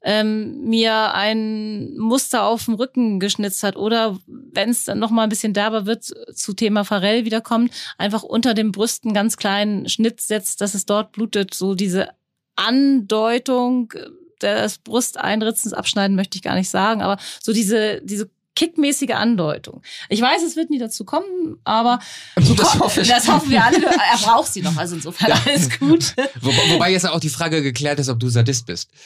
ähm, 0.03 0.61
mir 0.61 1.13
ein 1.13 1.97
Muster 1.97 2.43
auf 2.43 2.65
dem 2.65 2.75
Rücken 2.75 3.19
geschnitzt 3.19 3.63
hat. 3.63 3.75
Oder 3.75 4.17
wenn 4.27 4.69
es 4.69 4.85
dann 4.85 4.99
noch 4.99 5.09
mal 5.09 5.23
ein 5.23 5.29
bisschen 5.29 5.53
derber 5.53 5.85
wird 5.85 6.03
zu 6.03 6.53
Thema 6.53 6.83
Pharrell 6.83 7.25
wiederkommt, 7.25 7.71
einfach 7.97 8.23
unter 8.23 8.53
den 8.53 8.71
Brüsten 8.71 9.13
ganz 9.13 9.37
kleinen 9.37 9.89
Schnitt 9.89 10.21
setzt, 10.21 10.61
dass 10.61 10.73
es 10.73 10.85
dort 10.85 11.11
blutet, 11.11 11.53
so 11.53 11.75
diese 11.75 12.09
Andeutung 12.55 13.93
des 14.41 14.77
Brusteinritzens 14.77 15.73
abschneiden 15.73 16.15
möchte 16.15 16.37
ich 16.37 16.43
gar 16.43 16.55
nicht 16.55 16.69
sagen, 16.69 17.01
aber 17.01 17.17
so 17.41 17.53
diese 17.53 18.01
diese 18.03 18.29
kickmäßige 18.57 19.11
Andeutung. 19.11 19.83
Ich 20.09 20.19
weiß, 20.19 20.41
es 20.41 20.55
wird 20.55 20.71
nie 20.71 20.79
dazu 20.79 21.05
kommen, 21.05 21.59
aber 21.63 21.99
das, 22.35 22.79
hoffe 22.79 23.01
ich. 23.01 23.07
das 23.07 23.27
hoffen 23.27 23.51
wir 23.51 23.63
alle. 23.63 23.77
Er 23.85 24.17
braucht 24.17 24.51
sie 24.51 24.63
noch, 24.63 24.75
also 24.75 24.95
insofern 24.95 25.29
ja. 25.29 25.41
alles 25.45 25.79
gut. 25.79 26.15
Wo, 26.41 26.49
wobei 26.49 26.91
jetzt 26.91 27.07
auch 27.07 27.19
die 27.19 27.29
Frage 27.29 27.61
geklärt 27.61 27.99
ist, 27.99 28.09
ob 28.09 28.19
du 28.19 28.29
Sadist 28.29 28.65
bist. 28.65 28.89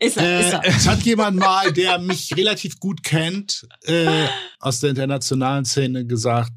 ist 0.00 0.16
er, 0.16 0.40
ist 0.40 0.52
er. 0.54 0.64
Äh, 0.64 0.68
es 0.68 0.88
hat 0.88 1.02
jemand 1.02 1.36
mal, 1.36 1.72
der 1.72 1.98
mich 1.98 2.34
relativ 2.34 2.80
gut 2.80 3.02
kennt, 3.02 3.68
äh, 3.82 4.26
aus 4.60 4.80
der 4.80 4.90
internationalen 4.90 5.66
Szene 5.66 6.06
gesagt, 6.06 6.52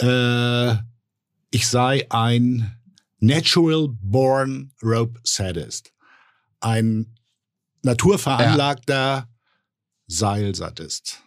äh, 0.00 0.74
ich 1.50 1.66
sei 1.66 2.06
ein 2.08 2.78
natural 3.18 3.88
born 4.00 4.72
rope 4.80 5.18
sadist. 5.24 5.92
Ein 6.60 7.16
naturveranlagter 7.82 8.94
ja. 8.94 9.28
Seilsadist. 10.06 11.22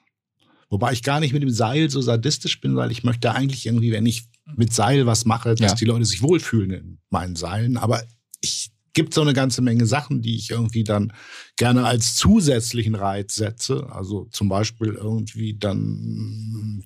Wobei 0.69 0.93
ich 0.93 1.03
gar 1.03 1.19
nicht 1.19 1.33
mit 1.33 1.43
dem 1.43 1.51
Seil 1.51 1.89
so 1.89 2.01
sadistisch 2.01 2.59
bin, 2.59 2.75
weil 2.75 2.91
ich 2.91 3.03
möchte 3.03 3.31
eigentlich 3.33 3.65
irgendwie, 3.65 3.91
wenn 3.91 4.05
ich 4.05 4.27
mit 4.55 4.73
Seil 4.73 5.05
was 5.05 5.25
mache, 5.25 5.55
dass 5.55 5.71
ja. 5.71 5.75
die 5.75 5.85
Leute 5.85 6.05
sich 6.05 6.21
wohlfühlen 6.21 6.71
in 6.71 6.97
meinen 7.09 7.35
Seilen. 7.35 7.77
Aber 7.77 8.03
ich 8.41 8.71
gibt 8.93 9.13
so 9.13 9.21
eine 9.21 9.33
ganze 9.33 9.61
Menge 9.61 9.85
Sachen, 9.85 10.21
die 10.21 10.35
ich 10.35 10.49
irgendwie 10.49 10.83
dann 10.83 11.13
gerne 11.57 11.85
als 11.85 12.15
zusätzlichen 12.15 12.95
Reiz 12.95 13.35
setze. 13.35 13.87
Also 13.91 14.25
zum 14.31 14.49
Beispiel 14.49 14.93
irgendwie 14.93 15.55
dann 15.57 16.85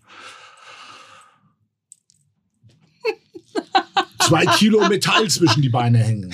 zwei 4.19 4.45
Kilo 4.45 4.87
Metall 4.87 5.29
zwischen 5.29 5.61
die 5.61 5.69
Beine 5.69 5.99
hängen. 5.99 6.33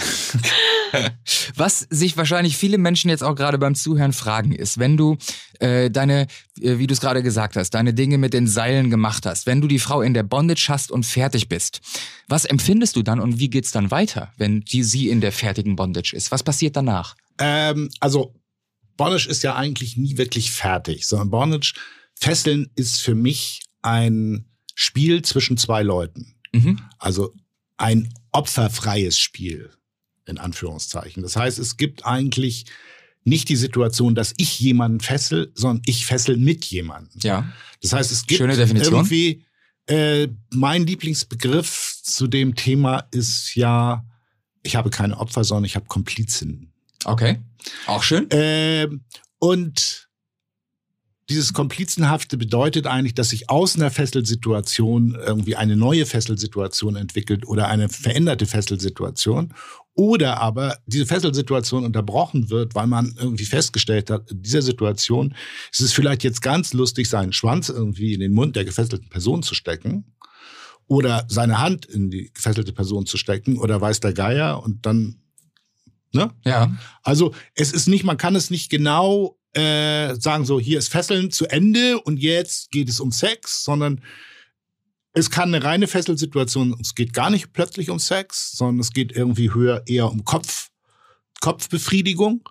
Was 1.55 1.79
sich 1.89 2.17
wahrscheinlich 2.17 2.57
viele 2.57 2.77
Menschen 2.77 3.09
jetzt 3.09 3.23
auch 3.23 3.35
gerade 3.35 3.57
beim 3.57 3.75
Zuhören 3.75 4.13
fragen, 4.13 4.51
ist, 4.51 4.77
wenn 4.77 4.97
du 4.97 5.17
äh, 5.59 5.89
deine, 5.89 6.27
äh, 6.61 6.77
wie 6.77 6.87
du 6.87 6.93
es 6.93 7.01
gerade 7.01 7.23
gesagt 7.23 7.55
hast, 7.55 7.71
deine 7.71 7.93
Dinge 7.93 8.17
mit 8.17 8.33
den 8.33 8.47
Seilen 8.47 8.89
gemacht 8.89 9.25
hast, 9.25 9.45
wenn 9.45 9.61
du 9.61 9.67
die 9.67 9.79
Frau 9.79 10.01
in 10.01 10.13
der 10.13 10.23
Bondage 10.23 10.67
hast 10.69 10.91
und 10.91 11.05
fertig 11.05 11.49
bist, 11.49 11.81
was 12.27 12.45
empfindest 12.45 12.95
du 12.95 13.03
dann 13.03 13.19
und 13.19 13.39
wie 13.39 13.49
geht's 13.49 13.71
dann 13.71 13.91
weiter, 13.91 14.31
wenn 14.37 14.61
die 14.61 14.83
sie 14.83 15.09
in 15.09 15.21
der 15.21 15.31
fertigen 15.31 15.75
Bondage 15.75 16.13
ist? 16.15 16.31
Was 16.31 16.43
passiert 16.43 16.75
danach? 16.75 17.15
Ähm, 17.39 17.89
also 17.99 18.33
Bondage 18.97 19.27
ist 19.27 19.43
ja 19.43 19.55
eigentlich 19.55 19.97
nie 19.97 20.17
wirklich 20.17 20.51
fertig, 20.51 21.07
sondern 21.07 21.29
Bondage 21.29 21.73
Fesseln 22.17 22.69
ist 22.75 23.01
für 23.01 23.15
mich 23.15 23.63
ein 23.81 24.45
Spiel 24.73 25.21
zwischen 25.21 25.57
zwei 25.57 25.83
Leuten. 25.83 26.35
Mhm. 26.53 26.79
Also 26.97 27.33
ein 27.77 28.13
opferfreies 28.31 29.19
Spiel 29.19 29.71
in 30.25 30.37
Anführungszeichen. 30.37 31.23
Das 31.23 31.35
heißt, 31.35 31.59
es 31.59 31.77
gibt 31.77 32.05
eigentlich 32.05 32.65
nicht 33.23 33.49
die 33.49 33.55
Situation, 33.55 34.15
dass 34.15 34.33
ich 34.37 34.59
jemanden 34.59 34.99
fessel, 34.99 35.51
sondern 35.55 35.81
ich 35.85 36.05
fessel 36.05 36.37
mit 36.37 36.65
jemandem. 36.65 37.19
Ja. 37.21 37.51
Das 37.81 37.93
heißt, 37.93 38.11
es 38.11 38.25
gibt 38.27 38.39
Schöne 38.39 38.55
Definition. 38.55 38.93
irgendwie 38.93 39.45
äh, 39.87 40.27
mein 40.51 40.85
Lieblingsbegriff 40.85 41.99
zu 42.01 42.27
dem 42.27 42.55
Thema 42.55 43.07
ist 43.11 43.55
ja, 43.55 44.05
ich 44.63 44.75
habe 44.75 44.89
keine 44.89 45.17
Opfer, 45.17 45.43
sondern 45.43 45.65
ich 45.65 45.75
habe 45.75 45.85
Komplizen. 45.85 46.71
Okay. 47.03 47.39
Auch 47.87 48.03
schön. 48.03 48.29
Äh, 48.31 48.87
und 49.39 50.04
dieses 51.29 51.53
Komplizenhafte 51.53 52.37
bedeutet 52.37 52.85
eigentlich, 52.85 53.15
dass 53.15 53.29
sich 53.29 53.49
aus 53.49 53.75
einer 53.75 53.89
Fesselsituation 53.89 55.15
irgendwie 55.15 55.55
eine 55.55 55.75
neue 55.75 56.05
Fesselsituation 56.05 56.95
entwickelt 56.95 57.47
oder 57.47 57.67
eine 57.67 57.89
veränderte 57.89 58.45
Fesselsituation. 58.45 59.53
Oder 59.95 60.41
aber 60.41 60.77
diese 60.85 61.05
Fesselsituation 61.05 61.85
unterbrochen 61.85 62.49
wird, 62.49 62.75
weil 62.75 62.85
man 62.85 63.15
irgendwie 63.17 63.45
festgestellt 63.45 64.09
hat, 64.09 64.29
in 64.29 64.43
dieser 64.43 64.61
Situation 64.61 65.33
ist 65.71 65.81
es 65.81 65.93
vielleicht 65.93 66.23
jetzt 66.23 66.41
ganz 66.41 66.73
lustig, 66.73 67.09
seinen 67.09 67.33
Schwanz 67.33 67.69
irgendwie 67.69 68.13
in 68.13 68.19
den 68.19 68.33
Mund 68.33 68.55
der 68.55 68.65
gefesselten 68.65 69.09
Person 69.09 69.41
zu 69.41 69.55
stecken 69.55 70.13
oder 70.87 71.25
seine 71.29 71.59
Hand 71.59 71.85
in 71.85 72.11
die 72.11 72.31
gefesselte 72.33 72.73
Person 72.73 73.05
zu 73.05 73.17
stecken 73.17 73.57
oder 73.57 73.79
weiß 73.79 74.01
der 74.01 74.13
Geier 74.13 74.61
und 74.61 74.85
dann, 74.85 75.21
ne? 76.11 76.29
Ja. 76.43 76.77
Also 77.01 77.33
es 77.55 77.71
ist 77.71 77.87
nicht, 77.87 78.03
man 78.03 78.17
kann 78.17 78.35
es 78.35 78.51
nicht 78.51 78.69
genau 78.69 79.39
äh, 79.55 80.15
sagen 80.15 80.45
so, 80.45 80.59
hier 80.59 80.79
ist 80.79 80.89
Fesseln 80.89 81.31
zu 81.31 81.45
Ende 81.47 81.99
und 82.01 82.17
jetzt 82.17 82.71
geht 82.71 82.89
es 82.89 82.99
um 82.99 83.11
Sex, 83.11 83.63
sondern 83.63 84.01
es 85.13 85.29
kann 85.29 85.53
eine 85.53 85.63
reine 85.63 85.87
Fesselsituation, 85.87 86.75
es 86.81 86.93
geht 86.93 87.13
gar 87.13 87.29
nicht 87.29 87.53
plötzlich 87.53 87.89
um 87.89 87.99
Sex, 87.99 88.51
sondern 88.51 88.81
es 88.81 88.91
geht 88.91 89.13
irgendwie 89.13 89.53
höher 89.53 89.83
eher 89.87 90.11
um 90.11 90.25
Kopf, 90.25 90.69
Kopfbefriedigung. 91.39 92.47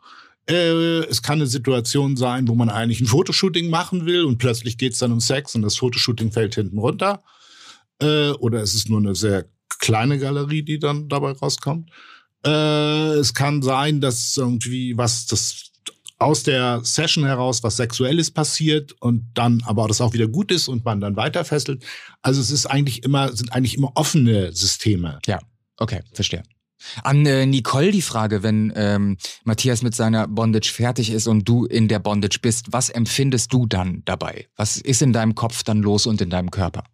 Äh, 0.48 1.04
es 1.04 1.22
kann 1.22 1.38
eine 1.38 1.46
Situation 1.46 2.16
sein, 2.16 2.48
wo 2.48 2.54
man 2.54 2.70
eigentlich 2.70 3.00
ein 3.00 3.06
Fotoshooting 3.06 3.68
machen 3.68 4.06
will 4.06 4.24
und 4.24 4.38
plötzlich 4.38 4.78
geht 4.78 4.94
es 4.94 4.98
dann 4.98 5.12
um 5.12 5.20
Sex 5.20 5.54
und 5.54 5.62
das 5.62 5.76
Fotoshooting 5.76 6.32
fällt 6.32 6.54
hinten 6.54 6.78
runter. 6.78 7.22
Äh, 8.00 8.30
oder 8.30 8.62
es 8.62 8.74
ist 8.74 8.88
nur 8.88 8.98
eine 8.98 9.14
sehr 9.14 9.44
kleine 9.78 10.18
Galerie, 10.18 10.62
die 10.62 10.78
dann 10.78 11.08
dabei 11.10 11.32
rauskommt. 11.32 11.90
Äh, 12.46 13.18
es 13.18 13.34
kann 13.34 13.60
sein, 13.60 14.00
dass 14.00 14.36
irgendwie 14.38 14.96
was 14.96 15.26
das 15.26 15.70
aus 16.18 16.42
der 16.42 16.80
Session 16.84 17.24
heraus 17.24 17.62
was 17.62 17.76
Sexuelles 17.76 18.30
passiert 18.30 18.92
und 19.00 19.24
dann 19.34 19.62
aber 19.64 19.88
das 19.88 20.00
auch 20.00 20.12
wieder 20.12 20.28
gut 20.28 20.50
ist 20.50 20.68
und 20.68 20.84
man 20.84 21.00
dann 21.00 21.16
weiter 21.16 21.44
fesselt. 21.44 21.84
Also 22.22 22.40
es 22.40 22.50
ist 22.50 22.66
eigentlich 22.66 23.02
immer, 23.02 23.34
sind 23.34 23.52
eigentlich 23.52 23.76
immer 23.76 23.92
offene 23.94 24.52
Systeme. 24.52 25.18
Ja, 25.26 25.40
okay, 25.78 26.00
verstehe. 26.12 26.42
An 27.02 27.24
äh, 27.24 27.46
Nicole 27.46 27.90
die 27.90 28.02
Frage, 28.02 28.42
wenn 28.42 28.72
ähm, 28.76 29.16
Matthias 29.44 29.82
mit 29.82 29.94
seiner 29.94 30.28
Bondage 30.28 30.70
fertig 30.72 31.10
ist 31.10 31.26
und 31.26 31.48
du 31.48 31.64
in 31.64 31.88
der 31.88 31.98
Bondage 31.98 32.38
bist, 32.40 32.72
was 32.72 32.90
empfindest 32.90 33.52
du 33.52 33.66
dann 33.66 34.02
dabei? 34.04 34.48
Was 34.56 34.76
ist 34.76 35.02
in 35.02 35.12
deinem 35.12 35.34
Kopf 35.34 35.62
dann 35.62 35.80
los 35.80 36.06
und 36.06 36.20
in 36.20 36.30
deinem 36.30 36.50
Körper? 36.50 36.84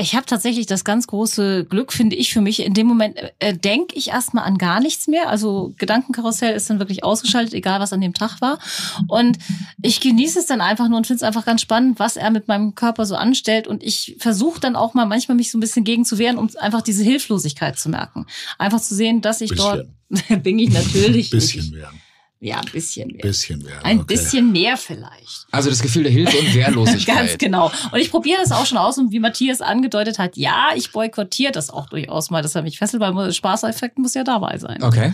Ich 0.00 0.14
habe 0.14 0.26
tatsächlich 0.26 0.66
das 0.66 0.84
ganz 0.84 1.08
große 1.08 1.64
Glück, 1.64 1.92
finde 1.92 2.14
ich 2.14 2.32
für 2.32 2.40
mich. 2.40 2.64
In 2.64 2.72
dem 2.72 2.86
Moment 2.86 3.18
äh, 3.40 3.52
denke 3.52 3.96
ich 3.96 4.08
erstmal 4.08 4.44
an 4.44 4.56
gar 4.56 4.78
nichts 4.78 5.08
mehr. 5.08 5.28
Also 5.28 5.74
Gedankenkarussell 5.76 6.54
ist 6.54 6.70
dann 6.70 6.78
wirklich 6.78 7.02
ausgeschaltet, 7.02 7.52
egal 7.52 7.80
was 7.80 7.92
an 7.92 8.00
dem 8.00 8.14
Tag 8.14 8.40
war. 8.40 8.60
Und 9.08 9.38
ich 9.82 10.00
genieße 10.00 10.38
es 10.38 10.46
dann 10.46 10.60
einfach 10.60 10.88
nur 10.88 10.98
und 10.98 11.08
finde 11.08 11.16
es 11.16 11.22
einfach 11.24 11.44
ganz 11.44 11.62
spannend, 11.62 11.98
was 11.98 12.16
er 12.16 12.30
mit 12.30 12.46
meinem 12.46 12.76
Körper 12.76 13.06
so 13.06 13.16
anstellt. 13.16 13.66
Und 13.66 13.82
ich 13.82 14.14
versuche 14.20 14.60
dann 14.60 14.76
auch 14.76 14.94
mal 14.94 15.04
manchmal 15.04 15.36
mich 15.36 15.50
so 15.50 15.58
ein 15.58 15.60
bisschen 15.60 15.82
gegen 15.82 16.04
zu 16.04 16.18
wehren, 16.18 16.38
um 16.38 16.48
einfach 16.58 16.82
diese 16.82 17.02
Hilflosigkeit 17.02 17.76
zu 17.76 17.88
merken. 17.88 18.26
Einfach 18.56 18.80
zu 18.80 18.94
sehen, 18.94 19.20
dass 19.20 19.40
ich 19.40 19.50
bisschen. 19.50 19.96
dort 20.08 20.42
bin 20.44 20.60
ich 20.60 20.70
natürlich. 20.70 21.30
Bisschen 21.30 21.72
wehren. 21.72 22.00
Ja, 22.40 22.58
ein 22.58 22.70
bisschen 22.70 23.08
mehr. 23.08 23.20
Bisschen 23.20 23.62
mehr. 23.62 23.84
Ein 23.84 23.98
okay. 23.98 24.14
bisschen 24.14 24.52
mehr 24.52 24.76
vielleicht. 24.76 25.46
Also 25.50 25.70
das 25.70 25.82
Gefühl 25.82 26.04
der 26.04 26.12
Hilfe 26.12 26.38
und 26.38 26.54
Wehrlosigkeit. 26.54 27.16
Ganz 27.16 27.38
genau. 27.38 27.72
Und 27.90 27.98
ich 27.98 28.12
probiere 28.12 28.38
das 28.40 28.52
auch 28.52 28.64
schon 28.64 28.78
aus 28.78 28.96
und 28.96 29.10
wie 29.10 29.18
Matthias 29.18 29.60
angedeutet 29.60 30.20
hat, 30.20 30.36
ja, 30.36 30.68
ich 30.76 30.92
boykottiere 30.92 31.50
das 31.50 31.68
auch 31.68 31.88
durchaus 31.88 32.30
mal, 32.30 32.40
dass 32.40 32.54
er 32.54 32.62
mich 32.62 32.78
fesselt, 32.78 33.02
weil 33.02 33.32
Spaßeffekt 33.32 33.98
muss 33.98 34.14
ja 34.14 34.22
dabei 34.22 34.56
sein. 34.58 34.80
Okay. 34.84 35.12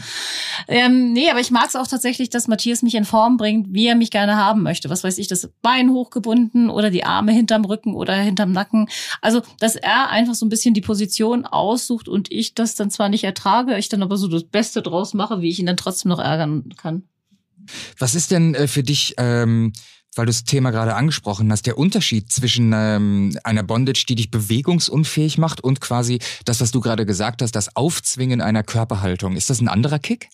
Ähm, 0.68 1.14
nee, 1.14 1.30
aber 1.30 1.40
ich 1.40 1.50
mag 1.50 1.68
es 1.68 1.76
auch 1.76 1.86
tatsächlich, 1.86 2.28
dass 2.28 2.46
Matthias 2.46 2.82
mich 2.82 2.94
in 2.94 3.06
Form 3.06 3.38
bringt, 3.38 3.68
wie 3.72 3.86
er 3.86 3.94
mich 3.94 4.10
gerne 4.10 4.36
haben 4.36 4.62
möchte. 4.62 4.90
Was 4.90 5.02
weiß 5.02 5.16
ich, 5.16 5.26
das 5.26 5.48
Bein 5.62 5.90
hochgebunden 5.90 6.68
oder 6.68 6.90
die 6.90 7.04
Arme 7.04 7.32
hinterm 7.32 7.64
Rücken 7.64 7.94
oder 7.94 8.12
hinterm 8.14 8.52
Nacken. 8.52 8.90
Also, 9.22 9.40
dass 9.60 9.76
er 9.76 10.10
einfach 10.10 10.34
so 10.34 10.44
ein 10.44 10.50
bisschen 10.50 10.74
die 10.74 10.82
Position 10.82 11.46
aussucht 11.46 12.06
und 12.06 12.30
ich 12.30 12.54
das 12.54 12.74
dann 12.74 12.90
zwar 12.90 13.08
nicht 13.08 13.24
ertrage, 13.24 13.78
ich 13.78 13.88
dann 13.88 14.02
aber 14.02 14.18
so 14.18 14.28
das 14.28 14.44
Beste 14.44 14.82
draus 14.82 15.14
mache, 15.14 15.40
wie 15.40 15.48
ich 15.48 15.58
ihn 15.58 15.66
dann 15.66 15.78
trotzdem 15.78 16.10
noch 16.10 16.18
ärgern 16.18 16.68
kann. 16.76 17.04
Was 17.98 18.14
ist 18.14 18.30
denn 18.30 18.54
äh, 18.54 18.68
für 18.68 18.82
dich, 18.82 19.14
ähm, 19.18 19.72
weil 20.16 20.26
du 20.26 20.30
das 20.30 20.44
Thema 20.44 20.70
gerade 20.70 20.94
angesprochen 20.94 21.50
hast, 21.50 21.66
der 21.66 21.78
Unterschied 21.78 22.30
zwischen 22.30 22.72
ähm, 22.74 23.36
einer 23.44 23.62
Bondage, 23.62 24.04
die 24.08 24.14
dich 24.14 24.30
bewegungsunfähig 24.30 25.38
macht 25.38 25.62
und 25.62 25.80
quasi 25.80 26.20
das, 26.44 26.60
was 26.60 26.70
du 26.70 26.80
gerade 26.80 27.06
gesagt 27.06 27.42
hast, 27.42 27.52
das 27.52 27.74
Aufzwingen 27.76 28.40
einer 28.40 28.62
Körperhaltung? 28.62 29.36
Ist 29.36 29.50
das 29.50 29.60
ein 29.60 29.68
anderer 29.68 29.98
Kick? 29.98 30.28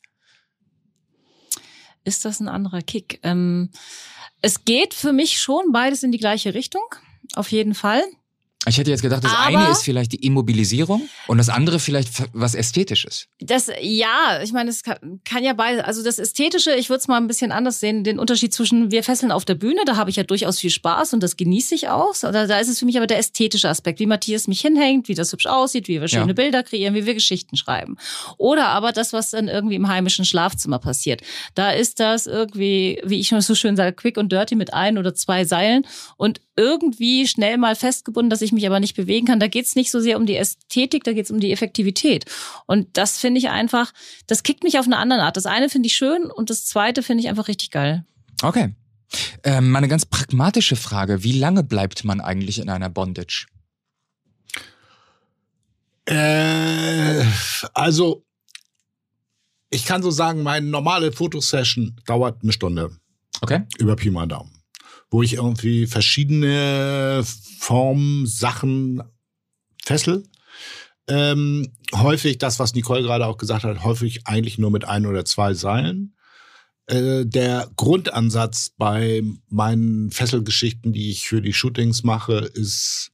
Ist 2.05 2.25
das 2.25 2.41
ein 2.41 2.49
anderer 2.49 2.83
Kick? 2.83 3.21
Ähm, 3.23 3.71
es 4.43 4.65
geht 4.65 4.95
für 4.95 5.13
mich 5.13 5.39
schon 5.39 5.73
beides 5.73 6.03
in 6.03 6.13
die 6.13 6.19
gleiche 6.19 6.55
Richtung, 6.55 6.85
auf 7.35 7.51
jeden 7.53 7.75
Fall. 7.75 8.03
Ich 8.69 8.77
hätte 8.77 8.91
jetzt 8.91 9.01
gedacht, 9.01 9.25
das 9.25 9.33
Aber- 9.33 9.59
eine 9.59 9.71
ist 9.71 9.83
vielleicht 9.85 10.13
die 10.13 10.23
Immobilisierung 10.27 11.09
und 11.29 11.39
das 11.39 11.49
andere 11.49 11.79
vielleicht 11.79 12.11
was 12.35 12.55
Ästhetisches. 12.55 13.27
Das, 13.41 13.71
ja, 13.81 14.41
ich 14.43 14.53
meine, 14.53 14.69
es 14.69 14.83
kann, 14.83 15.21
kann 15.25 15.43
ja 15.43 15.55
beides. 15.55 15.83
Also 15.83 16.05
das 16.05 16.19
Ästhetische, 16.19 16.75
ich 16.75 16.91
würde 16.91 17.01
es 17.01 17.09
mal 17.09 17.17
ein 17.17 17.27
bisschen 17.27 17.53
anders 17.53 17.81
sehen, 17.81 18.05
den 18.05 18.19
Unterschied 18.19 18.53
zwischen 18.53 18.91
wir 18.91 19.03
fesseln 19.03 19.33
auf 19.33 19.47
der 19.47 19.55
Bühne, 19.55 19.81
da 19.87 19.97
habe 19.97 20.11
ich 20.11 20.17
ja 20.17 20.25
durchaus 20.25 20.59
viel 20.59 20.69
Spaß 20.69 21.15
und 21.15 21.23
das 21.23 21.39
genieße 21.39 21.75
ich 21.75 21.89
auch. 21.89 22.15
Da, 22.21 22.47
da 22.47 22.59
ist 22.59 22.69
es 22.69 22.79
für 22.79 22.85
mich 22.85 22.99
aber 22.99 23.07
der 23.07 23.17
ästhetische 23.19 23.67
Aspekt, 23.71 23.99
wie 23.99 24.05
Matthias 24.07 24.47
mich 24.47 24.61
hinhängt, 24.61 25.09
wie 25.09 25.15
das 25.15 25.33
hübsch 25.33 25.47
aussieht, 25.47 25.89
wie 25.89 25.99
wir 25.99 26.09
schöne 26.09 26.27
Ja. 26.29 26.33
Bilder 26.35 26.63
kreieren, 26.63 26.95
wie 26.95 27.07
wir 27.07 27.15
Geschichten 27.15 27.57
schreiben. 27.57 27.97
Oder 28.37 28.69
aber 28.69 28.93
das, 28.93 29.15
was 29.15 29.31
dann 29.31 29.49
irgendwie 29.49 29.77
im 29.77 29.89
heimischen 29.89 30.27
Schlafzimmer 30.27 30.79
passiert. 30.79 31.23
Da 31.55 31.71
ist 31.71 31.99
das 31.99 32.27
irgendwie, 32.27 33.01
wie 33.05 33.21
ich 33.21 33.29
schon 33.29 33.41
so 33.41 33.55
schön 33.55 33.75
sage, 33.77 33.95
quick 33.97 34.19
und 34.19 34.31
dirty 34.31 34.55
mit 34.55 34.75
ein 34.75 34.99
oder 34.99 35.15
zwei 35.15 35.47
Seilen 35.47 35.87
und 36.19 36.43
irgendwie 36.57 37.27
schnell 37.27 37.57
mal 37.57 37.75
festgebunden, 37.75 38.29
dass 38.29 38.43
ich 38.43 38.50
mich 38.53 38.67
aber 38.67 38.81
nicht 38.81 38.97
bewegen 38.97 39.27
kann. 39.27 39.41
Da 39.41 39.47
geht's 39.47 39.77
nicht 39.77 39.91
so 39.91 40.01
sehr 40.01 40.17
um 40.17 40.27
die 40.27 40.37
Ästhetik, 40.37 41.05
da 41.05 41.13
geht's 41.13 41.31
um 41.31 41.41
die 41.41 41.53
Effektivität. 41.53 42.25
Und 42.67 42.97
das 42.97 43.19
finde 43.19 43.39
ich 43.39 43.49
einfach, 43.49 43.93
das 44.27 44.43
kickt 44.43 44.63
mich 44.63 44.79
auf 44.79 44.87
eine 44.87 44.99
andere 44.99 45.23
Art. 45.23 45.37
Das 45.37 45.47
eine 45.47 45.69
finde 45.69 45.87
ich 45.89 45.95
schön 45.95 46.31
und 46.31 46.51
das 46.51 46.65
zweite 46.65 47.03
finde 47.03 47.23
ich 47.23 47.29
einfach 47.29 47.49
richtig 47.49 47.71
geil. 47.71 48.05
Okay. 48.43 48.75
Ähm, 49.43 49.71
meine 49.71 49.89
ganz 49.89 50.07
pragmatische 50.07 50.77
Frage, 50.77 51.25
wie 51.25 51.39
lange 51.39 51.65
bleibt 51.65 52.05
man 52.05 52.21
eigentlich 52.21 52.59
in 52.59 52.69
einer 52.69 52.89
Bondage? 52.89 53.47
Äh, 56.07 57.25
also, 57.75 58.25
ich 59.71 59.85
kann 59.85 60.03
so 60.03 60.11
sagen, 60.11 60.43
meine 60.43 60.67
normale 60.67 61.13
Fotosession 61.13 61.97
dauert 62.07 62.43
eine 62.43 62.53
Stunde. 62.53 62.91
Okay. 63.41 63.63
Über 63.79 63.97
Pi 63.97 64.11
mal 64.11 64.27
Daumen. 64.27 64.60
Wo 65.11 65.23
ich 65.23 65.35
irgendwie 65.35 65.87
verschiedene 65.87 67.25
Formen, 67.59 68.27
Sachen 68.27 69.03
fessel. 69.85 70.25
Ähm, 71.09 71.73
häufig 71.93 72.39
das, 72.39 72.59
was 72.59 72.75
Nicole 72.75 73.03
gerade 73.03 73.27
auch 73.27 73.37
gesagt 73.37 73.65
hat, 73.65 73.83
häufig 73.83 74.27
eigentlich 74.27 74.59
nur 74.59 74.71
mit 74.71 74.85
ein 74.85 75.07
oder 75.07 75.25
zwei 75.25 75.55
Seilen. 75.55 76.15
Äh, 76.87 77.27
der 77.27 77.71
Grundansatz 77.77 78.73
bei 78.77 79.23
meinen 79.49 80.11
Fesselgeschichten, 80.11 80.93
die 80.93 81.11
ich 81.11 81.27
für 81.27 81.43
die 81.43 81.53
Shootings 81.53 82.03
mache, 82.03 82.39
ist 82.39 83.13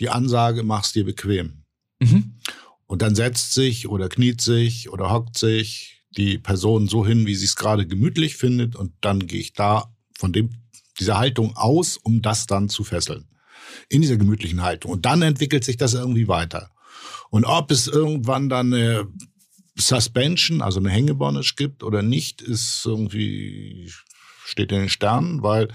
die 0.00 0.08
Ansage, 0.08 0.62
mach's 0.62 0.92
dir 0.92 1.04
bequem. 1.04 1.64
Mhm. 2.00 2.34
Und 2.86 3.02
dann 3.02 3.14
setzt 3.14 3.54
sich 3.54 3.88
oder 3.88 4.08
kniet 4.08 4.40
sich 4.40 4.90
oder 4.90 5.10
hockt 5.10 5.38
sich 5.38 6.02
die 6.16 6.38
Person 6.38 6.88
so 6.88 7.06
hin, 7.06 7.26
wie 7.26 7.36
sie 7.36 7.44
es 7.44 7.54
gerade 7.54 7.86
gemütlich 7.86 8.36
findet. 8.36 8.74
Und 8.74 8.92
dann 9.00 9.26
gehe 9.26 9.40
ich 9.40 9.52
da 9.52 9.94
von 10.20 10.32
dem, 10.32 10.50
dieser 11.00 11.18
Haltung 11.18 11.56
aus, 11.56 11.96
um 11.96 12.20
das 12.22 12.46
dann 12.46 12.68
zu 12.68 12.84
fesseln. 12.84 13.24
In 13.88 14.02
dieser 14.02 14.16
gemütlichen 14.18 14.62
Haltung. 14.62 14.92
Und 14.92 15.06
dann 15.06 15.22
entwickelt 15.22 15.64
sich 15.64 15.76
das 15.78 15.94
irgendwie 15.94 16.28
weiter. 16.28 16.70
Und 17.30 17.44
ob 17.46 17.70
es 17.70 17.86
irgendwann 17.86 18.48
dann 18.48 18.72
eine 18.74 19.06
Suspension, 19.78 20.60
also 20.60 20.78
eine 20.78 20.90
Hängebondage 20.90 21.54
gibt 21.56 21.82
oder 21.82 22.02
nicht, 22.02 22.42
ist 22.42 22.82
irgendwie, 22.84 23.90
steht 24.44 24.72
in 24.72 24.80
den 24.80 24.88
Sternen, 24.88 25.42
weil 25.42 25.68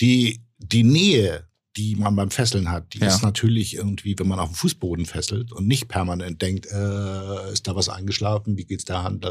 die, 0.00 0.40
die 0.58 0.84
Nähe, 0.84 1.48
die 1.76 1.96
man 1.96 2.14
beim 2.14 2.30
Fesseln 2.30 2.70
hat, 2.70 2.94
die 2.94 2.98
Ja. 2.98 3.06
ist 3.08 3.22
natürlich 3.22 3.74
irgendwie, 3.74 4.16
wenn 4.18 4.28
man 4.28 4.38
auf 4.38 4.50
dem 4.50 4.54
Fußboden 4.54 5.06
fesselt 5.06 5.50
und 5.52 5.66
nicht 5.66 5.88
permanent 5.88 6.40
denkt, 6.42 6.66
äh, 6.66 7.52
ist 7.52 7.66
da 7.66 7.74
was 7.74 7.88
eingeschlafen, 7.88 8.56
wie 8.56 8.64
geht's 8.64 8.84
der 8.84 9.02
Hand, 9.02 9.24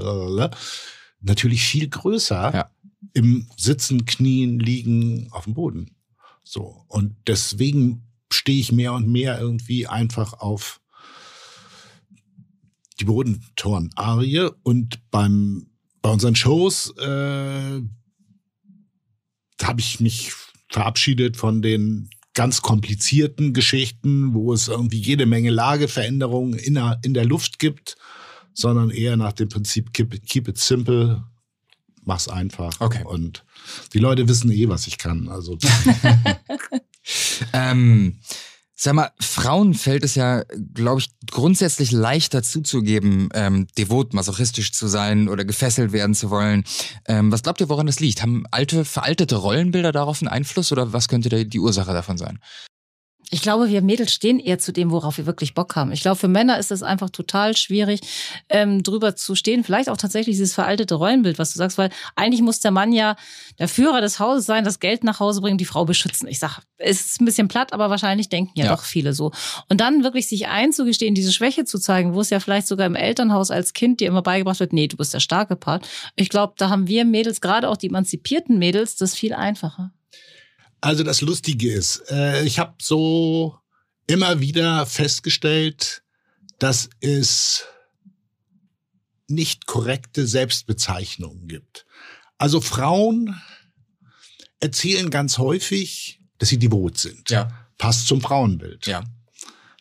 natürlich 1.22 1.64
viel 1.64 1.88
größer 1.88 2.52
Ja. 2.54 2.70
Im 3.14 3.48
Sitzen, 3.58 4.06
Knien, 4.06 4.60
Liegen 4.60 5.30
auf 5.32 5.46
dem 5.46 5.54
Boden. 5.54 5.92
So. 6.44 6.86
Und 6.88 7.16
deswegen 7.28 8.04
stehe 8.32 8.60
ich 8.60 8.72
mehr 8.72 8.94
und 8.94 9.08
mehr 9.08 9.40
irgendwie 9.40 9.88
einfach 9.88 10.34
auf 10.34 10.82
die 13.00 13.06
Bodenturn-Arie 13.06 14.50
und 14.64 15.12
beim, 15.12 15.68
bei 16.02 16.10
unseren 16.10 16.36
Shows 16.36 16.96
äh, 16.98 17.82
habe 19.62 19.80
ich 19.80 20.00
mich 20.00 20.32
verabschiedet 20.70 21.38
von 21.38 21.62
den 21.62 22.10
ganz 22.34 22.62
komplizierten 22.62 23.54
Geschichten, 23.54 24.34
wo 24.34 24.54
es 24.54 24.68
irgendwie 24.68 25.00
jede 25.00 25.26
Menge 25.26 25.50
Lageveränderungen 25.50 26.58
in 26.58 26.76
der, 26.76 27.00
in 27.04 27.14
der 27.14 27.26
Luft 27.26 27.60
gibt, 27.60 27.96
sondern 28.54 28.90
eher 28.90 29.18
nach 29.18 29.34
dem 29.34 29.50
Prinzip 29.50 29.94
keep, 29.94 30.24
keep 30.28 30.48
it 30.48 30.58
simple, 30.58 31.24
mach's 32.08 32.28
einfach. 32.28 32.80
Okay. 32.80 33.04
Und 33.04 33.46
die 33.94 34.00
Leute 34.00 34.28
wissen 34.28 34.52
eh, 34.52 34.68
was 34.70 34.88
ich 34.88 34.98
kann. 34.98 35.30
Also 35.30 35.58
Ähm, 37.54 38.20
sag 38.76 38.94
mal, 38.94 39.12
Frauen 39.20 39.74
fällt 39.74 40.04
es 40.04 40.16
ja, 40.16 40.44
glaube 40.74 41.02
ich, 41.02 41.10
grundsätzlich 41.30 41.92
leichter 41.92 42.44
zuzugeben, 42.44 43.30
ähm, 43.34 43.68
devot, 43.78 44.14
masochistisch 44.14 44.72
zu 44.72 44.88
sein 44.88 45.30
oder 45.30 45.46
gefesselt 45.46 45.92
werden 45.92 46.16
zu 46.16 46.30
wollen. 46.30 46.64
Ähm, 47.08 47.32
was 47.32 47.44
glaubt 47.44 47.62
ihr, 47.62 47.70
woran 47.70 47.88
das 47.88 48.00
liegt? 48.00 48.22
Haben 48.22 48.46
alte, 48.52 48.86
veraltete 48.86 49.36
Rollenbilder 49.36 49.92
darauf 49.92 50.22
einen 50.22 50.30
Einfluss 50.30 50.72
oder 50.72 50.94
was 50.94 51.08
könnte 51.08 51.46
die 51.46 51.60
Ursache 51.60 51.94
davon 51.94 52.18
sein? 52.18 52.40
Ich 53.30 53.42
glaube, 53.42 53.68
wir 53.68 53.82
Mädels 53.82 54.14
stehen 54.14 54.40
eher 54.40 54.58
zu 54.58 54.72
dem, 54.72 54.90
worauf 54.90 55.18
wir 55.18 55.26
wirklich 55.26 55.54
Bock 55.54 55.76
haben. 55.76 55.92
Ich 55.92 56.02
glaube, 56.02 56.16
für 56.16 56.30
Männer 56.30 56.58
ist 56.60 56.72
es 56.72 56.82
einfach 56.82 57.10
total 57.10 57.58
schwierig, 57.58 58.00
ähm, 58.48 58.84
drüber 58.84 59.18
zu 59.18 59.36
stehen. 59.36 59.66
Vielleicht 59.66 59.90
auch 59.90 59.98
tatsächlich 59.98 60.38
dieses 60.38 60.54
veraltete 60.54 60.96
Rollenbild, 60.96 61.38
was 61.38 61.52
du 61.52 61.58
sagst, 61.58 61.78
weil 61.78 61.90
eigentlich 62.16 62.42
muss 62.42 62.62
der 62.62 62.72
Mann 62.72 62.94
ja 62.94 63.18
der 63.60 63.68
Führer 63.68 64.00
des 64.00 64.20
Hauses 64.20 64.46
sein, 64.46 64.64
das 64.64 64.80
Geld 64.80 65.04
nach 65.04 65.20
Hause 65.20 65.42
bringen, 65.42 65.58
die 65.58 65.66
Frau 65.66 65.84
beschützen. 65.84 66.28
Ich 66.30 66.40
sag, 66.40 66.62
es 66.78 67.02
ist 67.06 67.20
ein 67.22 67.26
bisschen 67.26 67.50
platt, 67.50 67.74
aber 67.74 67.90
wahrscheinlich 67.90 68.30
denken 68.30 68.52
ja, 68.56 68.66
Ja. 68.66 68.76
doch 68.76 68.84
viele 68.84 69.12
so. 69.14 69.32
Und 69.68 69.82
dann 69.82 70.04
wirklich 70.04 70.30
sich 70.30 70.48
einzugestehen, 70.48 71.14
diese 71.14 71.34
Schwäche 71.34 71.66
zu 71.66 71.80
zeigen, 71.80 72.14
wo 72.14 72.22
es 72.22 72.30
ja 72.30 72.40
vielleicht 72.40 72.68
sogar 72.68 72.86
im 72.86 72.96
Elternhaus 72.96 73.52
als 73.52 73.74
Kind 73.74 74.00
dir 74.00 74.08
immer 74.08 74.22
beigebracht 74.22 74.62
wird, 74.62 74.72
nee, 74.72 74.88
du 74.88 74.96
bist 74.96 75.14
der 75.14 75.20
starke 75.20 75.58
Part. 75.58 75.86
Ich 76.16 76.30
glaube, 76.30 76.54
da 76.58 76.70
haben 76.70 76.88
wir 76.88 77.04
Mädels, 77.04 77.42
gerade 77.42 77.68
auch 77.68 77.78
die 77.78 77.88
emanzipierten 77.88 78.58
Mädels, 78.58 78.96
das 78.96 79.16
viel 79.16 79.34
einfacher. 79.34 79.92
Also 80.82 81.04
das 81.04 81.22
Lustige 81.22 81.72
ist, 81.72 82.04
äh, 82.10 82.44
ich 82.44 82.60
habe 82.60 82.76
so 82.82 83.58
immer 84.06 84.40
wieder 84.40 84.86
festgestellt, 84.86 86.04
dass 86.60 86.90
es 87.02 87.64
nicht 89.28 89.66
korrekte 89.66 90.26
Selbstbezeichnungen 90.26 91.48
gibt. 91.48 91.86
Also 92.38 92.62
Frauen 92.62 93.40
erzählen 94.60 95.10
ganz 95.10 95.38
häufig, 95.38 96.22
dass 96.38 96.50
sie 96.50 96.60
devot 96.60 96.98
sind. 96.98 97.30
Ja. 97.30 97.52
Passt 97.78 98.08
zum 98.08 98.22
Frauenbild. 98.22 98.88
Ja. 98.88 99.04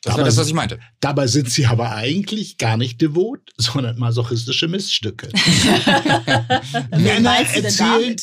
Das 0.03 0.15
Aber 0.15 0.23
war 0.23 0.27
das, 0.27 0.37
was 0.37 0.49
ich 0.49 0.55
meinte. 0.55 0.79
Dabei 1.01 1.27
sind 1.27 1.51
sie 1.51 1.67
aber 1.67 1.93
eigentlich 1.93 2.59
gar 2.59 2.77
nicht 2.77 3.01
devot, 3.01 3.41
sondern 3.57 3.99
masochistische 3.99 4.69
Miststücke. 4.69 5.31
Männer 6.91 7.39
erzählen. 7.39 8.17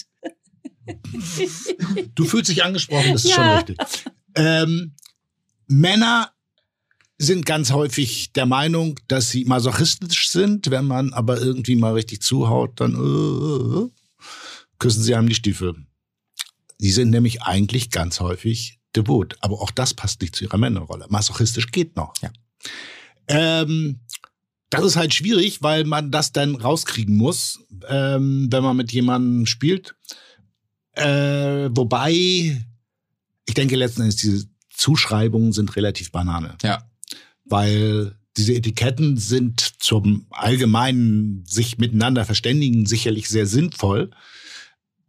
Du 2.15 2.25
fühlst 2.25 2.49
dich 2.49 2.63
angesprochen, 2.63 3.13
das 3.13 3.25
ist 3.25 3.31
Ja. 3.31 3.35
schon 3.35 3.47
richtig. 3.75 3.77
Ähm, 4.35 4.93
Männer 5.67 6.31
sind 7.17 7.45
ganz 7.45 7.71
häufig 7.71 8.33
der 8.33 8.45
Meinung, 8.45 8.99
dass 9.07 9.29
sie 9.29 9.45
masochistisch 9.45 10.29
sind. 10.29 10.69
Wenn 10.71 10.85
man 10.85 11.13
aber 11.13 11.39
irgendwie 11.39 11.75
mal 11.75 11.93
richtig 11.93 12.21
zuhaut, 12.21 12.79
dann 12.79 12.93
äh, 12.95 13.89
küssen 14.79 15.03
sie 15.03 15.15
einem 15.15 15.29
die 15.29 15.35
Stiefel. 15.35 15.75
Sie 16.79 16.91
sind 16.91 17.11
nämlich 17.11 17.43
eigentlich 17.43 17.91
ganz 17.91 18.19
häufig 18.19 18.79
devot. 18.95 19.37
Aber 19.39 19.61
auch 19.61 19.71
das 19.71 19.93
passt 19.93 20.21
nicht 20.21 20.35
zu 20.35 20.43
ihrer 20.43 20.57
Männerrolle. 20.57 21.05
Masochistisch 21.09 21.71
geht 21.71 21.95
noch. 21.95 22.13
Ja. 22.21 22.31
Ähm, 23.27 23.99
das 24.69 24.83
ist 24.83 24.95
halt 24.95 25.13
schwierig, 25.13 25.61
weil 25.61 25.85
man 25.85 26.11
das 26.11 26.31
dann 26.31 26.55
rauskriegen 26.55 27.15
muss, 27.15 27.59
ähm, 27.87 28.47
wenn 28.51 28.63
man 28.63 28.75
mit 28.75 28.91
jemandem 28.91 29.45
spielt. 29.45 29.95
Äh, 30.93 31.69
wobei, 31.71 32.11
ich 33.45 33.53
denke 33.55 33.75
letzten 33.75 34.01
Endes, 34.01 34.17
diese 34.17 34.47
Zuschreibungen 34.69 35.51
sind 35.51 35.75
relativ 35.75 36.11
Banane. 36.11 36.57
Ja. 36.61 36.83
Weil 37.45 38.15
diese 38.37 38.53
Etiketten 38.53 39.17
sind 39.17 39.75
zum 39.79 40.25
allgemeinen 40.31 41.43
sich 41.45 41.77
miteinander 41.77 42.25
verständigen 42.25 42.85
sicherlich 42.85 43.29
sehr 43.29 43.45
sinnvoll. 43.45 44.11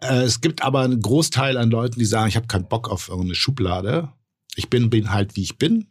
Äh, 0.01 0.23
es 0.23 0.40
gibt 0.40 0.62
aber 0.62 0.81
einen 0.81 1.01
Großteil 1.01 1.56
an 1.56 1.70
Leuten, 1.70 1.98
die 1.98 2.05
sagen, 2.05 2.28
ich 2.28 2.36
habe 2.36 2.47
keinen 2.47 2.69
Bock 2.69 2.89
auf 2.89 3.09
irgendeine 3.09 3.35
Schublade. 3.35 4.12
Ich 4.56 4.69
bin, 4.69 4.90
bin 4.90 5.11
halt, 5.11 5.36
wie 5.36 5.43
ich 5.43 5.59
bin. 5.59 5.86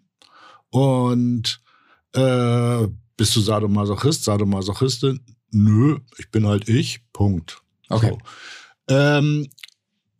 Und 0.69 1.61
äh, 2.13 2.87
bist 3.17 3.35
du 3.35 3.41
Sadomasochist, 3.41 4.23
Sadomasochistin? 4.23 5.19
Nö, 5.51 5.99
ich 6.17 6.29
bin 6.31 6.47
halt 6.47 6.69
ich. 6.69 7.01
Punkt. 7.13 7.61
Okay. 7.89 8.17
So. 8.87 8.95
Ähm, 8.95 9.49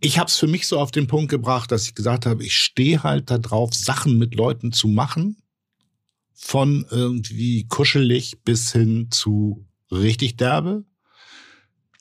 ich 0.04 0.20
habe 0.20 0.28
es 0.28 0.38
für 0.38 0.48
mich 0.48 0.68
so 0.68 0.80
auf 0.80 0.92
den 0.92 1.08
Punkt 1.08 1.30
gebracht, 1.32 1.72
dass 1.72 1.86
ich 1.88 1.96
gesagt 1.96 2.26
habe, 2.26 2.44
ich 2.44 2.56
stehe 2.56 3.04
halt 3.04 3.32
da 3.32 3.38
drauf, 3.38 3.74
Sachen 3.74 4.18
mit 4.18 4.36
Leuten 4.36 4.72
zu 4.72 4.88
machen, 4.88 5.38
von 6.34 6.86
irgendwie 6.90 7.66
kuschelig 7.68 8.42
bis 8.44 8.72
hin 8.74 9.08
zu 9.12 9.66
richtig 9.92 10.36
derbe. 10.36 10.84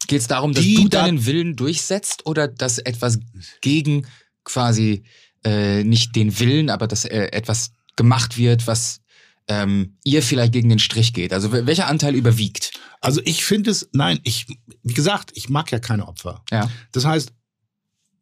Geht 0.08 0.20
es 0.20 0.26
darum, 0.26 0.52
dass 0.52 0.64
du 0.64 0.88
da- 0.88 1.02
deinen 1.02 1.24
Willen 1.26 1.54
durchsetzt 1.54 2.26
oder 2.26 2.48
dass 2.48 2.78
etwas 2.78 3.20
gegen 3.60 4.06
quasi 4.42 5.04
äh, 5.44 5.84
nicht 5.84 6.16
den 6.16 6.38
Willen, 6.40 6.70
aber 6.70 6.88
dass 6.88 7.04
äh, 7.04 7.28
etwas 7.32 7.72
gemacht 7.94 8.36
wird, 8.36 8.66
was 8.66 9.00
ähm, 9.46 9.96
ihr 10.02 10.22
vielleicht 10.22 10.52
gegen 10.52 10.68
den 10.70 10.80
Strich 10.80 11.12
geht? 11.12 11.32
Also 11.32 11.52
welcher 11.52 11.86
Anteil 11.86 12.16
überwiegt? 12.16 12.72
Also 13.00 13.20
ich 13.24 13.44
finde 13.44 13.70
es, 13.70 13.88
nein, 13.92 14.18
ich, 14.24 14.46
wie 14.82 14.94
gesagt, 14.94 15.30
ich 15.34 15.48
mag 15.48 15.70
ja 15.70 15.78
keine 15.78 16.08
Opfer. 16.08 16.44
Ja. 16.50 16.68
Das 16.90 17.04
heißt, 17.04 17.32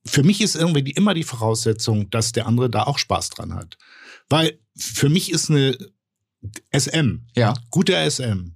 für 0.04 0.22
mich 0.22 0.40
ist 0.40 0.56
irgendwie 0.56 0.82
die, 0.82 0.92
immer 0.92 1.14
die 1.14 1.24
Voraussetzung, 1.24 2.10
dass 2.10 2.32
der 2.32 2.46
andere 2.46 2.70
da 2.70 2.84
auch 2.84 2.98
Spaß 2.98 3.30
dran 3.30 3.54
hat. 3.54 3.76
Weil 4.28 4.58
für 4.76 5.08
mich 5.08 5.30
ist 5.30 5.50
eine 5.50 5.76
SM, 6.74 7.26
ja. 7.36 7.54
guter 7.70 8.10
SM, 8.10 8.52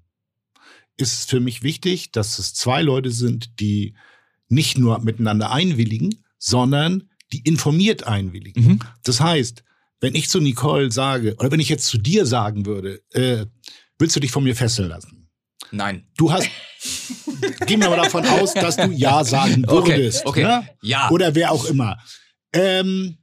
ist 0.97 1.29
für 1.29 1.41
mich 1.41 1.63
wichtig, 1.63 2.13
dass 2.13 2.39
es 2.39 2.55
zwei 2.55 2.83
Leute 2.83 3.11
sind, 3.11 3.61
die 3.61 3.95
nicht 4.49 4.79
nur 4.79 5.01
miteinander 5.01 5.51
einwilligen, 5.51 6.25
sondern 6.39 7.11
die 7.33 7.41
informiert 7.41 8.07
einwilligen. 8.07 8.65
Mhm. 8.65 8.79
Das 9.03 9.21
heißt, 9.21 9.65
wenn 10.01 10.15
ich 10.15 10.29
zu 10.29 10.41
Nicole 10.41 10.93
sage, 10.93 11.35
oder 11.39 11.51
wenn 11.51 11.61
ich 11.61 11.69
jetzt 11.69 11.87
zu 11.87 11.99
dir 11.99 12.27
sagen 12.27 12.67
würde, 12.67 13.03
äh, 13.11 13.47
willst 13.99 14.15
du 14.15 14.21
dich 14.21 14.31
von 14.31 14.45
mir 14.45 14.55
fesseln 14.55 14.89
lassen? 14.89 15.29
Nein. 15.71 16.07
Du 16.17 16.31
hast, 16.31 16.49
gehen 17.67 17.81
wir 17.81 17.91
mal 17.91 17.97
davon 17.97 18.27
aus, 18.27 18.55
dass 18.55 18.77
du 18.77 18.91
Ja 18.91 19.25
sagen 19.25 19.65
würdest. 19.69 20.27
Okay, 20.27 20.45
okay. 20.45 20.61
Ne? 20.61 20.69
Ja. 20.83 21.11
Oder 21.11 21.35
wer 21.35 21.53
auch 21.53 21.65
immer. 21.65 21.99
Ähm, 22.53 23.19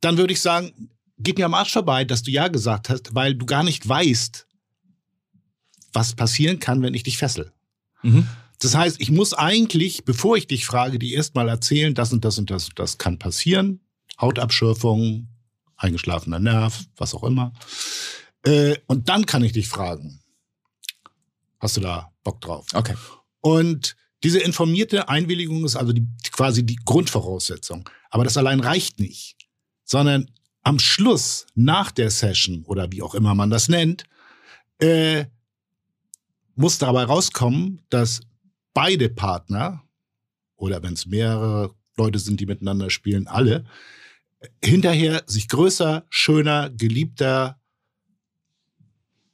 dann 0.00 0.16
würde 0.16 0.32
ich 0.32 0.40
sagen, 0.40 0.90
geht 1.18 1.38
mir 1.38 1.46
am 1.46 1.54
Arsch 1.54 1.72
vorbei, 1.72 2.04
dass 2.04 2.22
du 2.22 2.30
Ja 2.30 2.48
gesagt 2.48 2.88
hast, 2.88 3.14
weil 3.14 3.34
du 3.34 3.46
gar 3.46 3.62
nicht 3.62 3.88
weißt, 3.88 4.46
was 5.92 6.14
passieren 6.14 6.58
kann, 6.60 6.82
wenn 6.82 6.94
ich 6.94 7.02
dich 7.02 7.18
fessel. 7.18 7.52
Mhm. 8.02 8.26
Das 8.60 8.74
heißt, 8.74 9.00
ich 9.00 9.10
muss 9.10 9.32
eigentlich, 9.32 10.04
bevor 10.04 10.36
ich 10.36 10.46
dich 10.46 10.66
frage, 10.66 10.98
dir 10.98 11.16
erstmal 11.16 11.48
erzählen, 11.48 11.94
das 11.94 12.12
und 12.12 12.24
das 12.24 12.38
und 12.38 12.50
das 12.50 12.68
und 12.68 12.78
das 12.78 12.98
kann 12.98 13.18
passieren. 13.18 13.80
Hautabschürfung, 14.20 15.28
eingeschlafener 15.76 16.38
Nerv, 16.38 16.84
was 16.96 17.14
auch 17.14 17.24
immer. 17.24 17.52
Äh, 18.44 18.76
und 18.86 19.08
dann 19.08 19.26
kann 19.26 19.42
ich 19.42 19.52
dich 19.52 19.68
fragen, 19.68 20.20
hast 21.58 21.76
du 21.78 21.80
da 21.80 22.12
Bock 22.22 22.40
drauf? 22.40 22.66
Okay. 22.74 22.94
Und 23.40 23.96
diese 24.22 24.38
informierte 24.38 25.08
Einwilligung 25.08 25.64
ist 25.64 25.76
also 25.76 25.92
die, 25.92 26.06
quasi 26.30 26.64
die 26.64 26.76
Grundvoraussetzung. 26.76 27.88
Aber 28.10 28.24
das 28.24 28.36
allein 28.36 28.60
reicht 28.60 28.98
nicht, 29.00 29.36
sondern 29.84 30.30
am 30.62 30.78
Schluss, 30.78 31.46
nach 31.54 31.90
der 31.90 32.10
Session 32.10 32.64
oder 32.64 32.92
wie 32.92 33.02
auch 33.02 33.14
immer 33.14 33.34
man 33.34 33.50
das 33.50 33.68
nennt, 33.68 34.04
äh, 34.78 35.24
muss 36.54 36.78
dabei 36.78 37.04
rauskommen, 37.04 37.82
dass 37.88 38.20
beide 38.74 39.08
Partner 39.08 39.82
oder 40.56 40.82
wenn 40.82 40.92
es 40.92 41.06
mehrere 41.06 41.74
Leute 41.96 42.18
sind, 42.18 42.40
die 42.40 42.46
miteinander 42.46 42.90
spielen, 42.90 43.26
alle, 43.26 43.64
hinterher 44.62 45.22
sich 45.26 45.48
größer, 45.48 46.06
schöner, 46.10 46.70
geliebter, 46.70 47.60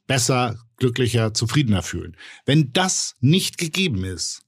besser, 0.05 0.57
glücklicher, 0.77 1.33
zufriedener 1.33 1.83
fühlen. 1.83 2.15
Wenn 2.45 2.71
das 2.73 3.15
nicht 3.19 3.57
gegeben 3.57 4.03
ist, 4.03 4.43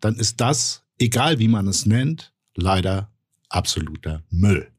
dann 0.00 0.16
ist 0.16 0.40
das, 0.40 0.82
egal 0.98 1.38
wie 1.38 1.48
man 1.48 1.66
es 1.66 1.86
nennt, 1.86 2.32
leider 2.54 3.10
absoluter 3.48 4.22
Müll. 4.30 4.70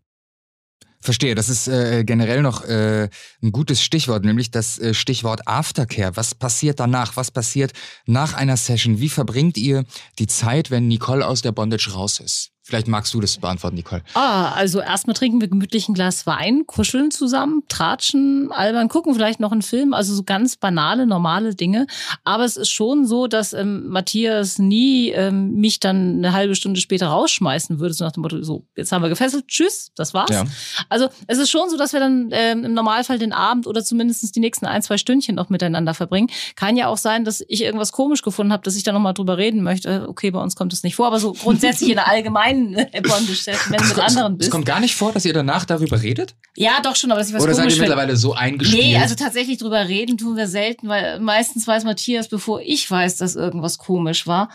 Verstehe, 1.04 1.34
das 1.34 1.50
ist 1.50 1.68
äh, 1.68 2.04
generell 2.04 2.44
noch 2.44 2.64
äh, 2.64 3.10
ein 3.42 3.52
gutes 3.52 3.82
Stichwort, 3.84 4.24
nämlich 4.24 4.52
das 4.52 4.78
äh, 4.78 4.94
Stichwort 4.94 5.48
Aftercare. 5.48 6.16
Was 6.16 6.36
passiert 6.36 6.80
danach? 6.80 7.16
Was 7.16 7.32
passiert 7.32 7.74
nach 8.06 8.36
einer 8.36 8.56
Session? 8.56 9.00
Wie 9.00 9.10
verbringt 9.10 9.58
ihr 9.58 9.84
die 10.20 10.28
Zeit, 10.28 10.70
wenn 10.70 10.88
Nicole 10.88 11.26
aus 11.26 11.42
der 11.42 11.54
Bondage 11.54 11.92
raus 11.94 12.20
ist? 12.20 12.51
Vielleicht 12.64 12.88
magst 12.88 13.12
du 13.16 13.20
das 13.20 13.38
beantworten, 13.38 13.76
Nicole. 13.76 14.04
Ah, 14.14 14.52
also 14.52 14.82
erstmal 14.82 15.16
trinken 15.16 15.42
wir 15.42 15.48
gemütlich 15.48 15.90
ein 15.90 15.96
Glas 15.96 16.28
Wein, 16.28 16.68
kuscheln 16.68 17.10
zusammen, 17.10 17.64
tratschen, 17.68 18.52
albern, 18.52 18.88
gucken 18.88 19.16
vielleicht 19.16 19.40
noch 19.40 19.52
einen 19.52 19.64
Film, 19.64 19.96
also 19.96 20.14
so 20.14 20.22
ganz 20.22 20.58
banale, 20.58 21.08
normale 21.08 21.56
Dinge. 21.56 21.88
Aber 22.24 22.46
es 22.46 22.58
ist 22.58 22.70
schon 22.70 23.08
so, 23.08 23.26
dass 23.26 23.54
ähm, 23.54 23.88
Matthias 23.88 24.60
nie 24.60 25.10
ähm, 25.10 25.54
mich 25.56 25.80
dann 25.80 26.18
eine 26.18 26.34
halbe 26.34 26.54
Stunde 26.54 26.80
später 26.80 27.08
rausschmeißen 27.08 27.80
würde, 27.80 27.96
so 27.96 28.06
nach 28.06 28.12
dem 28.12 28.22
Motto, 28.22 28.44
so, 28.44 28.64
jetzt 28.76 28.92
haben 28.92 29.02
wir 29.02 29.10
gefesselt, 29.10 29.48
tschüss, 29.48 29.92
das 29.96 30.14
war's. 30.14 30.30
Ja. 30.30 30.46
Also 30.88 31.10
es 31.26 31.40
ist 31.40 31.50
schon 31.50 31.68
so, 31.72 31.78
dass 31.78 31.94
wir 31.94 32.00
dann 32.00 32.30
ähm, 32.32 32.64
im 32.64 32.74
Normalfall 32.76 33.18
den 33.18 33.34
Abend 33.34 33.66
oder 33.66 33.84
zumindest 33.84 34.36
die 34.36 34.40
nächsten 34.40 34.68
ein, 34.68 34.84
zwei 34.84 35.00
Stündchen 35.00 35.34
noch 35.34 35.50
miteinander 35.50 35.96
verbringen. 35.96 36.30
Kann 36.56 36.78
ja 36.78 36.90
auch 36.90 36.98
sein, 36.98 37.26
dass 37.26 37.44
ich 37.48 37.64
irgendwas 37.64 37.92
komisch 37.92 38.22
gefunden 38.22 38.54
habe, 38.54 38.62
dass 38.62 38.76
ich 38.76 38.84
da 38.84 38.92
nochmal 38.92 39.16
drüber 39.16 39.40
reden 39.40 39.64
möchte. 39.64 40.08
Okay, 40.08 40.30
bei 40.30 40.40
uns 40.40 40.56
kommt 40.56 40.74
es 40.74 40.84
nicht 40.84 40.96
vor, 40.96 41.08
aber 41.08 41.20
so 41.20 41.34
grundsätzlich 41.34 41.90
in 41.90 41.96
der 41.96 42.08
allgemeinen 42.12 42.51
kein 42.52 43.04
Bondage-Session, 43.04 43.74
wenn 43.74 43.88
mit 43.88 44.00
anderen 44.00 44.38
bist. 44.38 44.48
Es 44.48 44.52
kommt 44.52 44.66
gar 44.66 44.80
nicht 44.80 44.96
vor, 44.96 45.12
dass 45.12 45.26
ihr 45.26 45.34
danach 45.34 45.66
darüber 45.66 46.02
redet? 46.02 46.36
Ja, 46.56 46.82
doch 46.82 46.96
schon, 46.96 47.12
aber 47.12 47.20
dass 47.20 47.30
ich 47.30 47.36
was 47.36 47.44
Oder 47.44 47.54
seid 47.54 47.72
ihr 47.72 47.78
mittlerweile 47.78 48.16
so 48.16 48.34
eingespielt? 48.34 48.84
Nee, 48.84 48.98
also 48.98 49.16
tatsächlich 49.16 49.58
drüber 49.58 49.88
reden 49.88 50.18
tun 50.18 50.38
wir 50.38 50.48
selten, 50.48 50.88
weil 50.88 51.20
meistens 51.20 51.68
weiß 51.68 51.84
Matthias, 51.84 52.28
bevor 52.28 52.62
ich 52.62 52.90
weiß, 52.90 53.18
dass 53.18 53.36
irgendwas 53.36 53.78
komisch 53.78 54.28
war. 54.28 54.50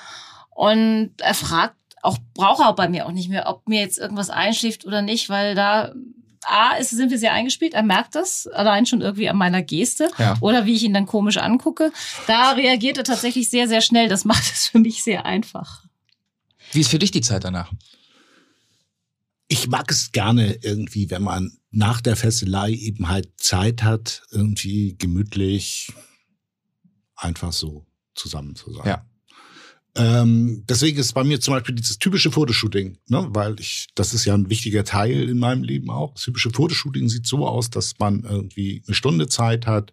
Und 0.50 1.10
er 1.18 1.34
fragt 1.34 1.76
auch, 2.02 2.18
braucht 2.34 2.60
er 2.60 2.68
auch 2.68 2.76
bei 2.76 2.88
mir 2.88 3.06
auch 3.06 3.12
nicht 3.12 3.28
mehr, 3.28 3.48
ob 3.48 3.68
mir 3.68 3.80
jetzt 3.80 3.98
irgendwas 3.98 4.30
einschläft 4.30 4.86
oder 4.86 5.02
nicht, 5.02 5.28
weil 5.28 5.54
da 5.54 5.92
A, 6.46 6.76
ist, 6.76 6.90
sind 6.90 7.10
wir 7.10 7.18
sehr 7.18 7.32
eingespielt, 7.32 7.74
er 7.74 7.82
merkt 7.82 8.14
das 8.14 8.46
allein 8.46 8.86
schon 8.86 9.00
irgendwie 9.00 9.28
an 9.28 9.36
meiner 9.36 9.62
Geste 9.62 10.10
ja. 10.16 10.36
oder 10.40 10.64
wie 10.64 10.74
ich 10.74 10.84
ihn 10.84 10.94
dann 10.94 11.06
komisch 11.06 11.38
angucke. 11.38 11.92
Da 12.28 12.52
reagiert 12.52 12.98
er 12.98 13.04
tatsächlich 13.04 13.50
sehr, 13.50 13.66
sehr 13.66 13.80
schnell. 13.80 14.08
Das 14.08 14.24
macht 14.24 14.44
es 14.44 14.68
für 14.68 14.78
mich 14.78 15.02
sehr 15.02 15.26
einfach. 15.26 15.82
Wie 16.76 16.80
ist 16.80 16.90
für 16.90 16.98
dich 16.98 17.10
die 17.10 17.22
Zeit 17.22 17.44
danach? 17.44 17.72
ich 19.48 19.68
mag 19.68 19.90
es 19.90 20.12
gerne 20.12 20.58
irgendwie, 20.62 21.10
wenn 21.10 21.22
man 21.22 21.52
nach 21.70 22.00
der 22.00 22.16
Fesselei 22.16 22.72
eben 22.72 23.08
halt 23.08 23.28
Zeit 23.36 23.82
hat, 23.82 24.22
irgendwie 24.30 24.96
gemütlich 24.98 25.92
einfach 27.14 27.52
so 27.52 27.86
zusammen 28.14 28.56
zu 28.56 28.72
sein. 28.72 28.86
Ja. 28.86 29.06
Ähm, 29.94 30.64
deswegen 30.68 30.98
ist 30.98 31.14
bei 31.14 31.24
mir 31.24 31.40
zum 31.40 31.54
Beispiel 31.54 31.74
dieses 31.74 31.98
typische 31.98 32.30
Fotoshooting, 32.30 32.98
ne? 33.08 33.28
weil 33.30 33.58
ich, 33.60 33.86
das 33.94 34.12
ist 34.12 34.26
ja 34.26 34.34
ein 34.34 34.50
wichtiger 34.50 34.84
Teil 34.84 35.28
in 35.28 35.38
meinem 35.38 35.62
Leben 35.62 35.90
auch. 35.90 36.12
Das 36.12 36.24
typische 36.24 36.50
Fotoshooting 36.50 37.08
sieht 37.08 37.26
so 37.26 37.46
aus, 37.46 37.70
dass 37.70 37.98
man 37.98 38.24
irgendwie 38.24 38.82
eine 38.86 38.94
Stunde 38.94 39.28
Zeit 39.28 39.66
hat, 39.66 39.92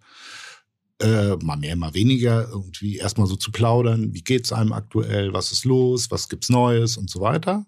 äh, 1.04 1.36
mal 1.44 1.58
mehr, 1.58 1.76
mal 1.76 1.94
weniger, 1.94 2.48
irgendwie 2.50 2.98
erstmal 2.98 3.28
so 3.28 3.36
zu 3.36 3.52
plaudern, 3.52 4.14
wie 4.14 4.24
geht's 4.24 4.54
einem 4.54 4.74
aktuell, 4.74 5.34
was 5.34 5.52
ist 5.52 5.66
los, 5.66 6.10
was 6.10 6.30
gibt's 6.30 6.50
Neues? 6.50 6.98
Und 6.98 7.10
so 7.10 7.20
weiter. 7.20 7.66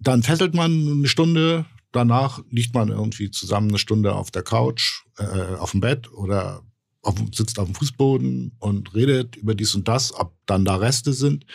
Dann 0.00 0.22
fesselt 0.22 0.54
man 0.54 0.88
eine 0.88 1.08
Stunde, 1.08 1.66
danach 1.92 2.40
liegt 2.50 2.74
man 2.74 2.88
irgendwie 2.88 3.30
zusammen 3.30 3.68
eine 3.68 3.78
Stunde 3.78 4.14
auf 4.14 4.30
der 4.30 4.42
Couch, 4.42 5.04
äh, 5.18 5.56
auf 5.56 5.70
dem 5.70 5.80
Bett 5.80 6.12
oder 6.12 6.62
auf, 7.02 7.14
sitzt 7.32 7.58
auf 7.58 7.66
dem 7.66 7.74
Fußboden 7.74 8.52
und 8.58 8.94
redet 8.94 9.36
über 9.36 9.54
dies 9.54 9.74
und 9.74 9.88
das, 9.88 10.14
ob 10.14 10.34
dann 10.46 10.64
da 10.64 10.76
Reste 10.76 11.12
sind. 11.12 11.46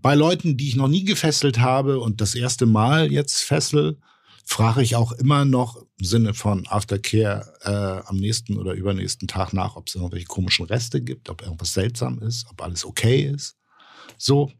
Bei 0.00 0.14
Leuten, 0.14 0.56
die 0.56 0.68
ich 0.68 0.76
noch 0.76 0.88
nie 0.88 1.04
gefesselt 1.04 1.58
habe 1.58 2.00
und 2.00 2.20
das 2.20 2.34
erste 2.34 2.66
Mal 2.66 3.12
jetzt 3.12 3.42
fessel, 3.42 3.98
frage 4.44 4.82
ich 4.82 4.96
auch 4.96 5.12
immer 5.12 5.44
noch 5.44 5.76
im 5.98 6.04
Sinne 6.04 6.34
von 6.34 6.66
Aftercare 6.68 7.52
äh, 7.62 8.08
am 8.08 8.16
nächsten 8.16 8.58
oder 8.58 8.74
übernächsten 8.74 9.28
Tag 9.28 9.52
nach, 9.52 9.76
ob 9.76 9.88
es 9.88 9.94
irgendwelche 9.94 10.26
komischen 10.26 10.66
Reste 10.66 11.00
gibt, 11.00 11.28
ob 11.28 11.42
irgendwas 11.42 11.72
seltsam 11.72 12.18
ist, 12.20 12.46
ob 12.50 12.62
alles 12.62 12.84
okay 12.84 13.22
ist. 13.22 13.56
So. 14.18 14.50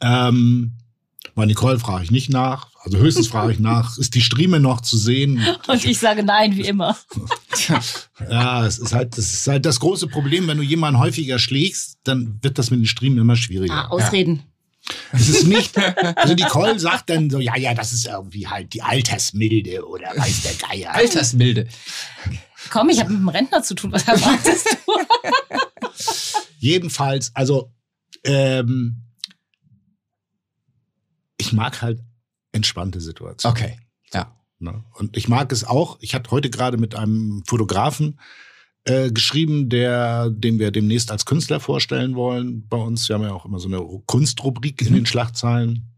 Ähm, 0.00 0.72
bei 1.34 1.46
Nicole 1.46 1.78
frage 1.78 2.04
ich 2.04 2.10
nicht 2.10 2.30
nach. 2.30 2.68
Also 2.80 2.98
höchstens 2.98 3.28
frage 3.28 3.52
ich 3.52 3.58
nach, 3.58 3.96
ist 3.98 4.14
die 4.14 4.20
Strieme 4.20 4.60
noch 4.60 4.80
zu 4.80 4.98
sehen? 4.98 5.44
Und 5.68 5.84
ich 5.84 5.98
sage 5.98 6.22
nein, 6.22 6.56
wie 6.56 6.62
immer. 6.62 6.96
ja, 8.30 8.66
es 8.66 8.78
ist 8.78 8.92
halt, 8.92 9.16
das 9.16 9.32
ist 9.32 9.46
halt 9.46 9.64
das 9.64 9.80
große 9.80 10.08
Problem, 10.08 10.48
wenn 10.48 10.58
du 10.58 10.62
jemanden 10.62 10.98
häufiger 11.00 11.38
schlägst, 11.38 11.98
dann 12.04 12.38
wird 12.42 12.58
das 12.58 12.70
mit 12.70 12.80
den 12.80 12.86
Striemen 12.86 13.18
immer 13.18 13.36
schwieriger. 13.36 13.74
Ah, 13.74 13.88
ausreden. 13.88 14.36
Ja. 14.36 14.51
Es 15.12 15.28
ist 15.28 15.46
nicht, 15.46 15.78
also 16.16 16.34
Nicole 16.34 16.78
sagt 16.78 17.10
dann 17.10 17.30
so, 17.30 17.38
ja, 17.38 17.56
ja, 17.56 17.74
das 17.74 17.92
ist 17.92 18.06
irgendwie 18.06 18.48
halt 18.48 18.72
die 18.74 18.82
Altersmilde 18.82 19.86
oder 19.86 20.08
weiß 20.16 20.42
der 20.42 20.68
Geier. 20.68 20.94
Altersmilde. 20.94 21.68
Komm, 22.70 22.88
ich 22.90 23.00
habe 23.00 23.10
mit 23.10 23.20
dem 23.20 23.28
Rentner 23.28 23.62
zu 23.62 23.74
tun, 23.74 23.92
was 23.92 24.06
erwartest 24.08 24.76
du? 24.86 24.92
Jedenfalls, 26.58 27.30
also 27.34 27.72
ähm, 28.24 29.02
ich 31.36 31.52
mag 31.52 31.82
halt 31.82 32.00
entspannte 32.52 33.00
Situationen. 33.00 33.56
Okay, 33.56 33.78
ja. 34.12 34.36
Ne? 34.58 34.84
Und 34.94 35.16
ich 35.16 35.28
mag 35.28 35.50
es 35.52 35.64
auch. 35.64 35.98
Ich 36.00 36.14
hatte 36.14 36.30
heute 36.30 36.50
gerade 36.50 36.76
mit 36.76 36.94
einem 36.94 37.42
Fotografen 37.46 38.20
äh, 38.84 39.10
geschrieben, 39.10 39.68
der, 39.68 40.30
den 40.30 40.58
wir 40.58 40.70
demnächst 40.70 41.10
als 41.10 41.24
Künstler 41.24 41.60
vorstellen 41.60 42.14
wollen 42.14 42.66
bei 42.68 42.76
uns. 42.76 43.08
Wir 43.08 43.14
haben 43.14 43.22
ja 43.22 43.32
auch 43.32 43.44
immer 43.44 43.60
so 43.60 43.68
eine 43.68 43.80
Kunstrubrik 44.06 44.80
mhm. 44.80 44.88
in 44.88 44.94
den 44.94 45.06
Schlagzeilen. 45.06 45.88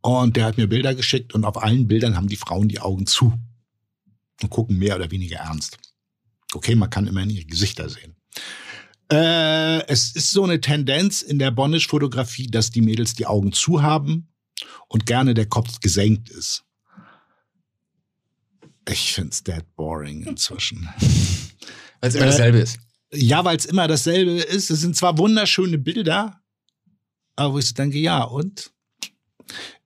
Und 0.00 0.36
der 0.36 0.46
hat 0.46 0.56
mir 0.56 0.66
Bilder 0.66 0.94
geschickt 0.94 1.32
und 1.34 1.44
auf 1.44 1.62
allen 1.62 1.86
Bildern 1.86 2.16
haben 2.16 2.26
die 2.26 2.36
Frauen 2.36 2.68
die 2.68 2.80
Augen 2.80 3.06
zu 3.06 3.32
und 4.42 4.50
gucken 4.50 4.78
mehr 4.78 4.96
oder 4.96 5.10
weniger 5.12 5.38
ernst. 5.38 5.78
Okay, 6.52 6.74
man 6.74 6.90
kann 6.90 7.06
immerhin 7.06 7.30
ihre 7.30 7.44
Gesichter 7.44 7.88
sehen. 7.88 8.16
Äh, 9.10 9.86
es 9.86 10.16
ist 10.16 10.32
so 10.32 10.42
eine 10.42 10.60
Tendenz 10.60 11.22
in 11.22 11.38
der 11.38 11.52
Bondage-Fotografie, 11.52 12.48
dass 12.48 12.70
die 12.70 12.82
Mädels 12.82 13.14
die 13.14 13.26
Augen 13.26 13.52
zu 13.52 13.82
haben 13.82 14.28
und 14.88 15.06
gerne 15.06 15.34
der 15.34 15.46
Kopf 15.46 15.80
gesenkt 15.80 16.30
ist. 16.30 16.64
Ich 18.88 19.12
finde 19.12 19.30
es 19.30 19.44
dead 19.44 19.64
boring 19.76 20.24
inzwischen. 20.24 20.88
Weil 22.02 22.08
es 22.08 22.14
immer 22.16 22.26
dasselbe 22.26 22.58
ist. 22.58 22.78
Ja, 23.14 23.44
weil 23.44 23.56
es 23.56 23.64
immer 23.64 23.86
dasselbe 23.86 24.32
ist. 24.32 24.70
Es 24.70 24.80
sind 24.80 24.96
zwar 24.96 25.16
wunderschöne 25.18 25.78
Bilder, 25.78 26.40
aber 27.36 27.54
wo 27.54 27.58
ich 27.58 27.66
so 27.68 27.74
denke, 27.74 27.98
ja, 27.98 28.24
und? 28.24 28.72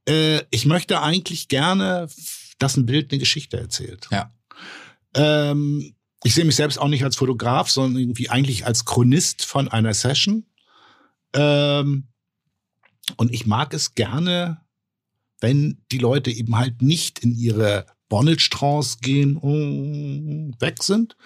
Äh, 0.08 0.42
ich 0.50 0.64
möchte 0.64 1.02
eigentlich 1.02 1.48
gerne, 1.48 2.08
dass 2.58 2.76
ein 2.76 2.86
Bild 2.86 3.12
eine 3.12 3.18
Geschichte 3.18 3.58
erzählt. 3.58 4.08
Ja. 4.10 4.32
Ähm, 5.14 5.94
ich 6.24 6.34
sehe 6.34 6.46
mich 6.46 6.56
selbst 6.56 6.78
auch 6.78 6.88
nicht 6.88 7.04
als 7.04 7.16
Fotograf, 7.16 7.68
sondern 7.68 8.00
irgendwie 8.00 8.30
eigentlich 8.30 8.64
als 8.64 8.86
Chronist 8.86 9.44
von 9.44 9.68
einer 9.68 9.92
Session. 9.92 10.46
Ähm, 11.34 12.08
und 13.16 13.32
ich 13.32 13.46
mag 13.46 13.74
es 13.74 13.94
gerne, 13.94 14.62
wenn 15.40 15.82
die 15.92 15.98
Leute 15.98 16.30
eben 16.30 16.56
halt 16.56 16.80
nicht 16.80 17.18
in 17.18 17.34
ihre 17.34 17.84
Bonnetstrance 18.08 18.98
gehen 19.02 19.36
und 19.36 20.54
weg 20.60 20.82
sind, 20.82 21.16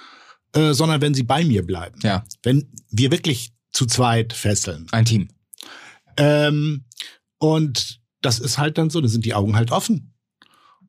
äh, 0.55 0.73
sondern 0.73 1.01
wenn 1.01 1.15
sie 1.15 1.23
bei 1.23 1.45
mir 1.45 1.65
bleiben. 1.65 1.99
Ja. 2.03 2.25
Wenn 2.43 2.73
wir 2.91 3.11
wirklich 3.11 3.53
zu 3.73 3.87
zweit 3.87 4.33
fesseln. 4.33 4.87
Ein 4.91 5.05
Team. 5.05 5.29
Ähm, 6.17 6.85
und 7.39 8.01
das 8.21 8.39
ist 8.39 8.59
halt 8.59 8.79
dann 8.79 8.91
so, 8.91 9.01
da 9.01 9.09
sind 9.09 9.25
die 9.25 9.35
Augen 9.35 9.57
halt 9.57 9.71
offen. 9.71 10.15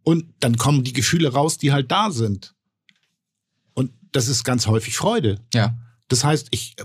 Und 0.03 0.33
dann 0.39 0.57
kommen 0.57 0.83
die 0.83 0.93
Gefühle 0.93 1.31
raus, 1.31 1.57
die 1.57 1.71
halt 1.71 1.91
da 1.91 2.11
sind. 2.11 2.55
Und 3.73 3.91
das 4.11 4.27
ist 4.27 4.43
ganz 4.43 4.67
häufig 4.67 4.97
Freude. 4.97 5.39
Ja. 5.53 5.77
Das 6.07 6.23
heißt, 6.23 6.47
ich 6.51 6.75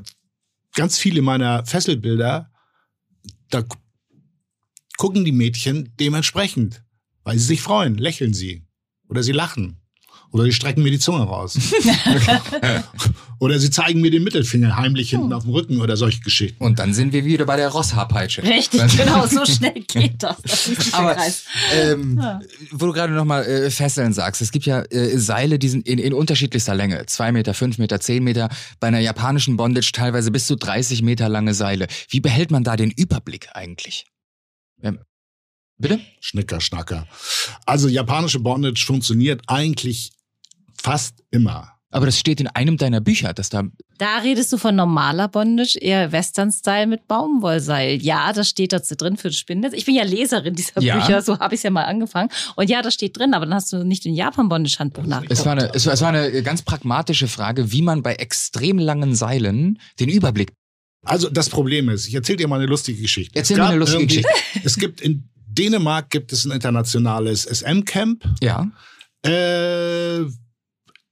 ganz 0.74 0.98
viele 0.98 1.22
meiner 1.22 1.64
Fesselbilder, 1.64 2.52
da 3.50 3.64
gucken 4.98 5.24
die 5.24 5.32
Mädchen 5.32 5.92
dementsprechend, 5.98 6.84
weil 7.24 7.38
sie 7.38 7.46
sich 7.46 7.62
freuen, 7.62 7.96
lächeln 7.96 8.34
sie 8.34 8.66
oder 9.08 9.22
sie 9.22 9.32
lachen. 9.32 9.80
Oder 10.36 10.44
sie 10.44 10.52
strecken 10.52 10.82
mir 10.82 10.90
die 10.90 10.98
Zunge 10.98 11.22
raus. 11.24 11.58
oder 13.38 13.58
sie 13.58 13.70
zeigen 13.70 14.02
mir 14.02 14.10
den 14.10 14.22
Mittelfinger 14.22 14.76
heimlich 14.76 15.08
hinten 15.08 15.32
auf 15.32 15.44
dem 15.44 15.52
Rücken 15.52 15.80
oder 15.80 15.96
solche 15.96 16.20
Geschichten. 16.20 16.62
Und 16.62 16.78
dann 16.78 16.92
sind 16.92 17.14
wir 17.14 17.24
wieder 17.24 17.46
bei 17.46 17.56
der 17.56 17.70
Rosshaarpeitsche. 17.70 18.42
Richtig, 18.42 18.96
genau, 18.98 19.26
so 19.26 19.46
schnell 19.46 19.72
geht 19.86 20.22
das. 20.22 20.36
das 20.42 20.68
ist 20.68 20.94
Aber 20.94 21.16
ähm, 21.74 22.18
Ja. 22.20 22.40
wo 22.70 22.84
du 22.84 22.92
gerade 22.92 23.14
nochmal 23.14 23.46
äh, 23.46 23.70
Fesseln 23.70 24.12
sagst, 24.12 24.42
es 24.42 24.52
gibt 24.52 24.66
ja 24.66 24.82
äh, 24.90 25.16
Seile, 25.18 25.58
die 25.58 25.70
sind 25.70 25.88
in, 25.88 25.98
in 25.98 26.12
unterschiedlichster 26.12 26.74
Länge. 26.74 27.06
Zwei 27.06 27.32
Meter, 27.32 27.54
fünf 27.54 27.78
Meter, 27.78 27.98
zehn 27.98 28.22
Meter. 28.22 28.50
Bei 28.78 28.88
einer 28.88 29.00
japanischen 29.00 29.56
Bondage 29.56 29.90
teilweise 29.92 30.30
bis 30.30 30.46
zu 30.46 30.56
30 30.56 31.00
Meter 31.00 31.30
lange 31.30 31.54
Seile. 31.54 31.86
Wie 32.10 32.20
behält 32.20 32.50
man 32.50 32.62
da 32.62 32.76
den 32.76 32.90
Überblick 32.90 33.48
eigentlich? 33.54 34.04
Ähm, 34.82 34.98
bitte? 35.78 36.00
Schnicker, 36.20 36.60
Schnacker. 36.60 37.06
Also 37.64 37.88
japanische 37.88 38.40
Bondage 38.40 38.84
funktioniert 38.86 39.42
eigentlich 39.46 40.12
fast 40.80 41.22
immer. 41.30 41.72
Aber 41.90 42.04
das 42.04 42.18
steht 42.18 42.40
in 42.40 42.48
einem 42.48 42.76
deiner 42.76 43.00
Bücher, 43.00 43.32
dass 43.32 43.48
da. 43.48 43.62
Da 43.96 44.18
redest 44.18 44.52
du 44.52 44.58
von 44.58 44.74
normaler 44.76 45.28
Bondage, 45.28 45.78
eher 45.80 46.12
Western-Style 46.12 46.86
mit 46.88 47.06
Baumwollseil. 47.06 48.02
Ja, 48.02 48.32
das 48.34 48.48
steht 48.50 48.72
dazu 48.74 48.96
drin 48.96 49.16
für 49.16 49.28
das 49.28 49.38
Spinnennetz. 49.38 49.72
Ich 49.72 49.86
bin 49.86 49.94
ja 49.94 50.02
Leserin 50.02 50.54
dieser 50.54 50.82
Ja. 50.82 50.98
Bücher, 50.98 51.22
so 51.22 51.38
habe 51.38 51.54
ich 51.54 51.60
es 51.60 51.62
ja 51.62 51.70
mal 51.70 51.84
angefangen. 51.84 52.28
Und 52.56 52.68
ja, 52.68 52.82
das 52.82 52.92
steht 52.92 53.16
drin, 53.16 53.32
aber 53.32 53.46
dann 53.46 53.54
hast 53.54 53.72
du 53.72 53.84
nicht 53.84 54.04
den 54.04 54.14
Japan-Bondage-Handbuch 54.14 55.04
nachgeguckt. 55.06 55.38
Es 55.38 55.46
war, 55.46 55.52
eine, 55.52 55.72
es, 55.74 55.86
war, 55.86 55.92
es 55.94 56.00
war 56.02 56.08
eine 56.10 56.42
ganz 56.42 56.62
pragmatische 56.62 57.28
Frage, 57.28 57.72
wie 57.72 57.82
man 57.82 58.02
bei 58.02 58.14
extrem 58.16 58.78
langen 58.78 59.14
Seilen 59.14 59.78
den 59.98 60.08
Überblick. 60.10 60.52
Also 61.04 61.30
das 61.30 61.48
Problem 61.48 61.88
ist, 61.88 62.08
ich 62.08 62.14
erzähle 62.14 62.38
dir 62.38 62.48
mal 62.48 62.56
eine 62.56 62.66
lustige 62.66 63.00
Geschichte. 63.00 63.38
Erzähl 63.38 63.54
Es 63.56 63.62
mir 63.62 63.68
eine 63.68 63.78
lustige 63.78 64.06
Geschichte. 64.06 64.28
Es 64.64 64.76
gibt 64.76 65.00
in 65.00 65.30
Dänemark 65.46 66.10
gibt 66.10 66.32
es 66.32 66.44
ein 66.44 66.50
internationales 66.50 67.44
SM-Camp 67.44 68.24
Ja. 68.42 68.66
äh, 69.24 70.24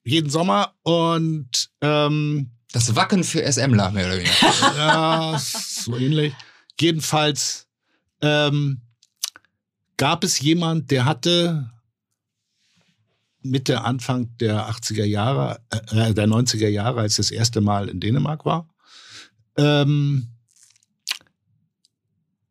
jeden 0.04 0.30
Sommer 0.30 0.74
und 0.82 1.70
ähm, 1.80 2.50
Das 2.72 2.94
Wacken 2.94 3.24
für 3.24 3.42
SMler, 3.50 3.90
mehr 3.90 4.06
oder 4.06 4.16
weniger. 4.18 4.32
ja, 4.76 5.38
so 5.38 5.96
ähnlich. 5.96 6.34
Jedenfalls 6.80 7.66
ähm, 8.20 8.80
gab 9.96 10.24
es 10.24 10.40
jemand, 10.40 10.90
der 10.90 11.04
hatte 11.04 11.70
Mitte, 13.42 13.82
Anfang 13.82 14.36
der 14.38 14.68
80er 14.70 15.04
Jahre, 15.04 15.60
äh, 15.70 16.14
der 16.14 16.26
90er 16.26 16.68
Jahre, 16.68 17.00
als 17.00 17.16
das 17.16 17.30
erste 17.30 17.60
Mal 17.60 17.88
in 17.88 18.00
Dänemark 18.00 18.44
war, 18.44 18.68
ähm, 19.56 20.28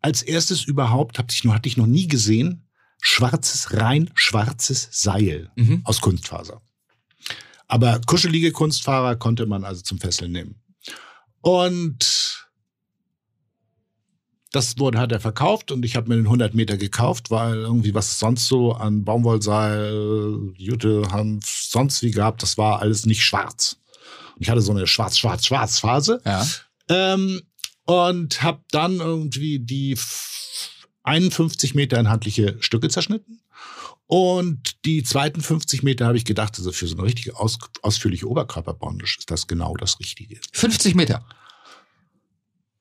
als 0.01 0.21
erstes 0.21 0.63
überhaupt, 0.63 1.17
hab 1.17 1.31
ich 1.31 1.43
noch, 1.43 1.53
hatte 1.53 1.67
ich 1.69 1.77
noch 1.77 1.88
nie 1.88 2.07
gesehen, 2.07 2.67
schwarzes, 3.01 3.73
rein 3.73 4.09
schwarzes 4.15 4.89
Seil 4.91 5.51
Mhm. 5.55 5.81
aus 5.84 5.99
Kunstfaser. 6.01 6.61
Aber 7.74 8.00
kuschelige 8.06 8.52
Kunstfahrer 8.52 9.16
konnte 9.16 9.48
man 9.48 9.64
also 9.64 9.82
zum 9.82 9.98
Fesseln 10.00 10.32
nehmen. 10.32 10.62
Und 11.41 12.45
das 14.52 14.78
wurde, 14.78 15.00
hat 15.00 15.12
er 15.12 15.20
verkauft 15.20 15.72
und 15.72 15.84
ich 15.84 15.95
habe 15.95 16.10
mir 16.10 16.16
den 16.18 16.26
100 16.28 16.54
Meter 16.54 16.78
gekauft, 16.78 17.32
weil 17.32 17.56
irgendwie 17.56 17.95
was 17.95 18.20
sonst 18.20 18.48
so 18.48 18.74
an 18.74 19.04
Baumwollseil, 19.04 20.54
Jute, 20.56 21.02
Hanf, 21.12 21.50
sonst 21.50 22.04
wie 22.04 22.12
gab, 22.12 22.38
das 22.38 22.60
war 22.60 22.80
alles 22.80 23.08
nicht 23.08 23.24
schwarz. 23.24 23.78
Und 24.36 24.44
ich 24.44 24.52
hatte 24.52 24.62
so 24.62 24.72
eine 24.72 24.86
schwarz-schwarz-schwarz-Phase. 24.86 26.22
Ja. 26.26 26.45
Ähm, 26.90 27.41
und 27.86 28.44
habe 28.44 28.62
dann 28.70 28.98
irgendwie 29.00 29.58
die 29.58 29.94
f- 29.94 30.86
51 31.02 31.74
Meter 31.74 32.00
in 32.00 32.08
handliche 32.10 32.56
Stücke 32.60 32.90
zerschnitten. 32.90 33.40
Und 34.14 34.85
die 34.85 35.02
zweiten 35.02 35.41
50 35.41 35.81
Meter 35.81 36.06
habe 36.06 36.18
ich 36.18 36.23
gedacht, 36.23 36.53
also 36.60 36.72
für 36.72 36.85
so 36.85 36.95
eine 36.95 37.03
richtige 37.03 37.35
aus, 37.35 37.57
ausführliche 37.81 38.30
Oberkörperbondage 38.30 39.15
ist 39.18 39.31
das 39.31 39.48
genau 39.48 39.76
das 39.76 39.99
Richtige. 39.99 40.40
50 40.52 40.94
Meter. 40.94 41.26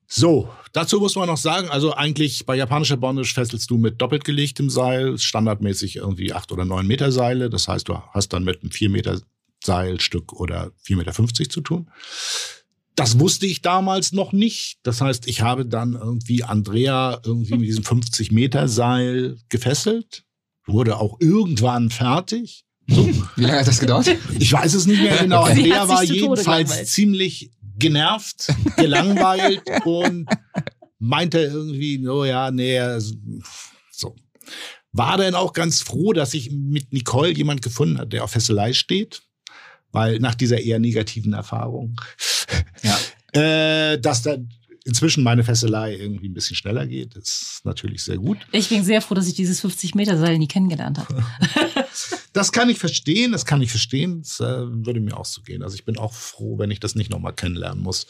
So, 0.05 0.47
dazu 0.73 0.99
muss 0.99 1.15
man 1.15 1.25
noch 1.25 1.37
sagen, 1.37 1.69
also 1.69 1.95
eigentlich 1.95 2.45
bei 2.45 2.55
japanischer 2.55 2.97
Bondage 2.97 3.33
fesselst 3.33 3.71
du 3.71 3.79
mit 3.79 3.99
doppelt 3.99 4.25
gelegtem 4.25 4.69
Seil, 4.69 5.17
standardmäßig 5.17 5.95
irgendwie 5.95 6.33
acht 6.33 6.51
oder 6.51 6.65
neun 6.65 6.85
Meter 6.85 7.11
Seile. 7.11 7.49
Das 7.49 7.67
heißt, 7.67 7.89
du 7.89 7.97
hast 7.97 8.31
dann 8.31 8.43
mit 8.43 8.61
einem 8.61 8.69
vier 8.69 8.91
Meter 8.91 9.19
Seilstück 9.63 10.33
oder 10.33 10.71
4,50 10.85 10.95
Meter 10.97 11.49
zu 11.49 11.61
tun. 11.61 11.89
Das 12.93 13.17
wusste 13.17 13.47
ich 13.47 13.63
damals 13.63 14.11
noch 14.11 14.33
nicht. 14.33 14.77
Das 14.83 15.01
heißt, 15.01 15.27
ich 15.27 15.41
habe 15.41 15.65
dann 15.65 15.93
irgendwie 15.93 16.43
Andrea 16.43 17.19
irgendwie 17.25 17.57
mit 17.57 17.67
diesem 17.67 17.83
50 17.83 18.31
Meter 18.31 18.67
Seil 18.67 19.39
gefesselt, 19.49 20.25
wurde 20.65 20.97
auch 20.97 21.17
irgendwann 21.19 21.89
fertig. 21.89 22.63
So, 22.87 23.07
Wie 23.35 23.41
lange 23.41 23.59
hat 23.59 23.67
das 23.67 23.79
gedauert? 23.79 24.09
ich 24.39 24.51
weiß 24.51 24.73
es 24.73 24.85
nicht 24.85 25.01
mehr 25.01 25.17
genau. 25.21 25.45
Sie 25.45 25.51
Andrea 25.73 25.81
sich 25.85 25.89
war 25.95 26.03
jedenfalls 26.03 26.45
gelangweilt. 26.69 26.87
ziemlich 26.87 27.51
genervt, 27.77 28.53
gelangweilt 28.77 29.61
und 29.85 30.27
meinte 30.99 31.39
irgendwie, 31.39 31.97
no 31.97 32.23
ja, 32.25 32.51
nee, 32.51 32.79
so. 33.91 34.15
War 34.91 35.17
dann 35.17 35.33
auch 35.33 35.53
ganz 35.53 35.81
froh, 35.81 36.13
dass 36.13 36.33
ich 36.35 36.51
mit 36.51 36.93
Nicole 36.93 37.33
jemand 37.33 37.61
gefunden 37.63 37.97
hat, 37.97 38.13
der 38.13 38.23
auf 38.23 38.31
Fesselei 38.31 38.73
steht, 38.73 39.23
weil 39.91 40.19
nach 40.19 40.35
dieser 40.35 40.59
eher 40.59 40.77
negativen 40.79 41.33
Erfahrung, 41.33 41.99
Ja. 42.83 43.41
äh, 43.41 43.99
dass 43.99 44.21
dann 44.21 44.49
inzwischen 44.85 45.23
meine 45.23 45.43
Fesselei 45.43 45.95
irgendwie 45.95 46.29
ein 46.29 46.33
bisschen 46.33 46.55
schneller 46.55 46.85
geht, 46.85 47.15
ist 47.15 47.61
natürlich 47.63 48.03
sehr 48.03 48.17
gut. 48.17 48.37
Ich 48.51 48.69
bin 48.69 48.83
sehr 48.83 49.01
froh, 49.01 49.15
dass 49.15 49.27
ich 49.27 49.33
dieses 49.33 49.63
50-Meter-Seil 49.63 50.37
nie 50.37 50.47
kennengelernt 50.47 50.99
habe. 50.99 51.23
Das 52.33 52.51
kann 52.51 52.67
ich 52.67 52.79
verstehen, 52.79 53.31
das 53.31 53.45
kann 53.45 53.61
ich 53.61 53.69
verstehen. 53.69 54.23
Das 54.23 54.39
äh, 54.39 54.65
würde 54.67 54.99
mir 54.99 55.15
auch 55.15 55.25
so 55.25 55.43
gehen. 55.43 55.61
Also 55.61 55.75
ich 55.75 55.85
bin 55.85 55.99
auch 55.99 56.13
froh, 56.13 56.57
wenn 56.57 56.71
ich 56.71 56.79
das 56.79 56.95
nicht 56.95 57.11
nochmal 57.11 57.33
kennenlernen 57.33 57.83
muss. 57.83 58.07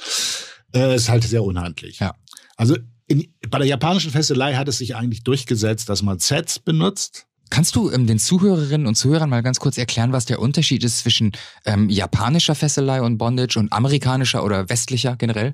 Äh, 0.74 0.95
ist 0.95 1.10
halt 1.10 1.26
sehr 1.26 1.44
unhandlich. 1.44 2.00
Ja. 2.00 2.16
Also 2.56 2.78
in, 3.08 3.34
bei 3.50 3.58
der 3.58 3.68
japanischen 3.68 4.12
Fesselei 4.12 4.54
hat 4.54 4.70
es 4.70 4.78
sich 4.78 4.95
eigentlich 4.95 5.24
durchgesetzt, 5.24 5.90
dass 5.90 6.02
man 6.02 6.20
Sets 6.20 6.60
benutzt. 6.60 7.28
Kannst 7.50 7.76
du 7.76 7.91
ähm, 7.91 8.08
den 8.08 8.18
Zuhörerinnen 8.18 8.88
und 8.88 8.95
Zuhörern 8.95 9.30
mal 9.30 9.44
ganz 9.44 9.60
kurz 9.60 9.78
erklären, 9.78 10.14
was 10.14 10.26
der 10.26 10.40
Unterschied 10.40 10.84
ist 10.84 11.00
zwischen 11.00 11.34
ähm, 11.66 11.90
japanischer 11.90 12.56
Fesselei 12.56 13.02
und 13.02 13.18
Bondage 13.18 13.60
und 13.60 13.72
amerikanischer 13.74 14.44
oder 14.44 14.70
westlicher 14.70 15.18
generell? 15.18 15.54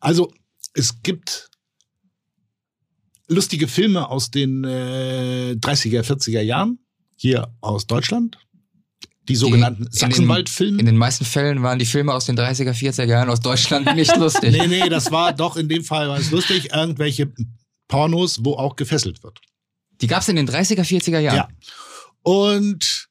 Also 0.00 0.32
es 0.76 1.02
gibt 1.02 1.48
lustige 3.28 3.66
Filme 3.66 4.08
aus 4.08 4.30
den 4.30 4.64
äh, 4.64 5.56
30er, 5.58 6.02
40er 6.02 6.40
Jahren 6.40 6.78
hier 7.16 7.52
aus 7.60 7.86
Deutschland. 7.86 8.38
Die 9.28 9.34
sogenannten 9.34 9.88
Sachsenwald-Filme. 9.90 10.78
In 10.78 10.86
den 10.86 10.96
meisten 10.96 11.24
Fällen 11.24 11.62
waren 11.62 11.80
die 11.80 11.86
Filme 11.86 12.14
aus 12.14 12.26
den 12.26 12.38
30er, 12.38 12.72
40er 12.72 13.06
Jahren 13.06 13.28
aus 13.28 13.40
Deutschland 13.40 13.92
nicht 13.96 14.16
lustig. 14.18 14.52
Nee, 14.52 14.68
nee, 14.68 14.88
das 14.88 15.10
war 15.10 15.32
doch 15.32 15.56
in 15.56 15.68
dem 15.68 15.82
Fall 15.82 16.08
war 16.08 16.18
es 16.18 16.30
lustig. 16.30 16.72
Irgendwelche 16.72 17.32
Pornos, 17.88 18.44
wo 18.44 18.54
auch 18.54 18.76
gefesselt 18.76 19.24
wird. 19.24 19.40
Die 20.00 20.06
gab's 20.06 20.28
in 20.28 20.36
den 20.36 20.48
30er, 20.48 20.82
40er 20.82 21.18
Jahren. 21.18 21.36
Ja. 21.36 21.48
Und 22.22 23.08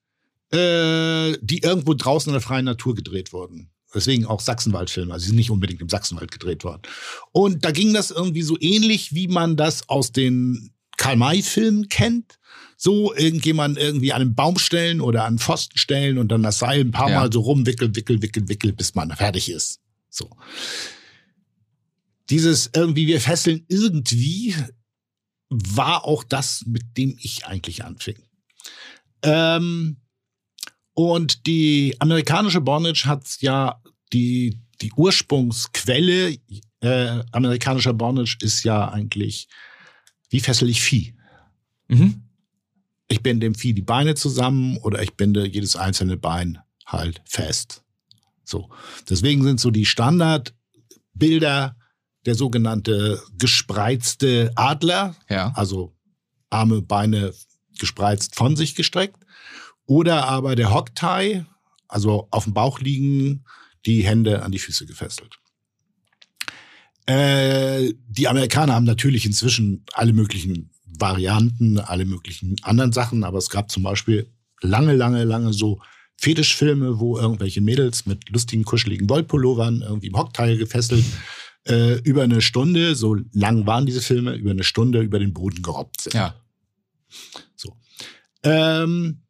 äh, 0.52 1.38
die 1.42 1.64
irgendwo 1.64 1.94
draußen 1.94 2.30
in 2.30 2.34
der 2.34 2.42
freien 2.42 2.66
Natur 2.66 2.96
gedreht 2.96 3.34
wurden. 3.34 3.72
Deswegen 3.96 4.26
auch 4.26 4.42
Sachsenwaldfilme. 4.42 5.14
Also 5.14 5.24
sie 5.24 5.30
sind 5.30 5.38
nicht 5.38 5.52
unbedingt 5.52 5.82
im 5.82 5.90
Sachsenwald 5.90 6.32
gedreht 6.32 6.64
worden. 6.64 6.82
Und 7.32 7.64
da 7.64 7.72
ging 7.72 7.94
das 7.94 8.12
irgendwie 8.12 8.42
so 8.42 8.58
ähnlich, 8.60 9.16
wie 9.16 9.28
man 9.28 9.56
das 9.56 9.90
aus 9.90 10.12
den 10.12 10.74
Karl-May-Filmen 10.98 11.88
kennt. 11.90 12.38
So 12.78 13.16
irgendjemand 13.16 13.78
irgendwie 13.78 14.12
an 14.12 14.22
einen 14.22 14.36
Baum 14.36 14.60
stellen 14.60 15.00
oder 15.00 15.24
an 15.24 15.40
Pfosten 15.40 15.78
stellen 15.78 16.18
und 16.18 16.28
dann 16.28 16.44
das 16.44 16.60
Seil 16.60 16.82
ein 16.82 16.92
paar 16.92 17.10
Ja. 17.10 17.22
Mal 17.22 17.32
so 17.32 17.40
rumwickeln, 17.40 17.96
wickeln, 17.96 18.22
wickeln, 18.22 18.50
wickeln, 18.50 18.76
bis 18.76 18.96
man 18.96 19.12
fertig 19.12 19.50
ist. 19.50 19.80
So. 20.10 20.30
Dieses 22.30 22.70
irgendwie, 22.76 23.08
wir 23.08 23.22
fesseln 23.22 23.66
irgendwie, 23.70 24.56
war 25.50 26.04
auch 26.04 26.24
das, 26.24 26.66
mit 26.66 26.98
dem 26.98 27.18
ich 27.22 27.46
eigentlich 27.46 27.86
anfing. 27.86 28.18
Ähm, 29.22 29.98
und 30.94 31.46
die 31.46 31.96
amerikanische 32.00 32.62
Bondage 32.62 33.06
hat 33.06 33.26
ja 33.40 33.82
die, 34.14 34.60
die 34.82 34.92
Ursprungsquelle 34.94 36.38
äh, 36.82 37.24
amerikanischer 37.32 37.94
Bondage 37.94 38.38
ist 38.42 38.64
ja 38.64 38.90
eigentlich, 38.90 39.48
wie 40.30 40.40
fessel 40.40 40.70
ich 40.70 40.82
Vieh? 40.82 41.16
Mhm. 41.88 42.24
Ich 43.08 43.22
binde 43.22 43.46
dem 43.46 43.56
Vieh 43.56 43.74
die 43.74 43.82
Beine 43.82 44.16
zusammen 44.16 44.78
oder 44.78 45.02
ich 45.02 45.14
binde 45.16 45.48
jedes 45.48 45.76
einzelne 45.76 46.18
Bein 46.18 46.60
halt 46.86 47.22
fest. 47.26 47.84
So. 48.44 48.70
Deswegen 49.10 49.44
sind 49.44 49.60
so 49.60 49.72
die 49.72 49.86
Standardbilder 49.86 51.76
der 52.26 52.36
sogenannte 52.36 53.22
gespreizte 53.38 54.52
Adler, 54.56 55.16
Ja. 55.30 55.52
also 55.56 55.96
Arme, 56.50 56.82
Beine 56.82 57.34
gespreizt 57.80 58.36
von 58.36 58.56
sich 58.56 58.76
gestreckt. 58.76 59.24
Oder 59.86 60.28
aber 60.28 60.56
der 60.56 60.74
Hocktie, 60.74 61.46
also 61.88 62.28
auf 62.32 62.46
dem 62.46 62.54
Bauch 62.54 62.80
liegen, 62.80 63.46
die 63.86 64.04
Hände 64.04 64.44
an 64.44 64.52
die 64.52 64.60
Füße 64.60 64.86
gefesselt. 64.86 65.38
Äh, 67.06 67.94
die 68.08 68.28
Amerikaner 68.28 68.74
haben 68.74 68.86
natürlich 68.86 69.26
inzwischen 69.26 69.86
alle 69.94 70.14
möglichen 70.14 70.72
Varianten, 70.86 71.80
alle 71.80 72.06
möglichen 72.06 72.56
anderen 72.64 72.92
Sachen, 72.92 73.24
aber 73.24 73.38
es 73.38 73.50
gab 73.50 73.70
zum 73.70 73.84
Beispiel 73.84 74.28
lange, 74.62 74.94
lange, 74.94 75.24
lange 75.24 75.54
so 75.54 75.82
Fetischfilme, 76.18 77.00
wo 77.00 77.18
irgendwelche 77.18 77.62
Mädels 77.62 78.06
mit 78.06 78.30
lustigen, 78.30 78.64
kuscheligen 78.64 79.10
Wollpullovern 79.10 79.82
irgendwie 79.82 80.08
im 80.08 80.18
Hockteil 80.18 80.58
gefesselt 80.58 81.04
äh, 81.68 82.00
über 82.00 82.24
eine 82.24 82.42
Stunde, 82.42 82.96
so 82.96 83.18
lang 83.34 83.68
waren 83.68 83.86
diese 83.86 84.02
Filme, 84.02 84.36
über 84.36 84.52
eine 84.52 84.64
Stunde 84.64 85.02
über 85.02 85.20
den 85.20 85.34
Boden 85.34 85.62
gerobbt 85.62 86.02
sind. 86.02 86.14
Ja. 86.14 86.36
So. 87.56 87.76
Ähm, 88.44 89.25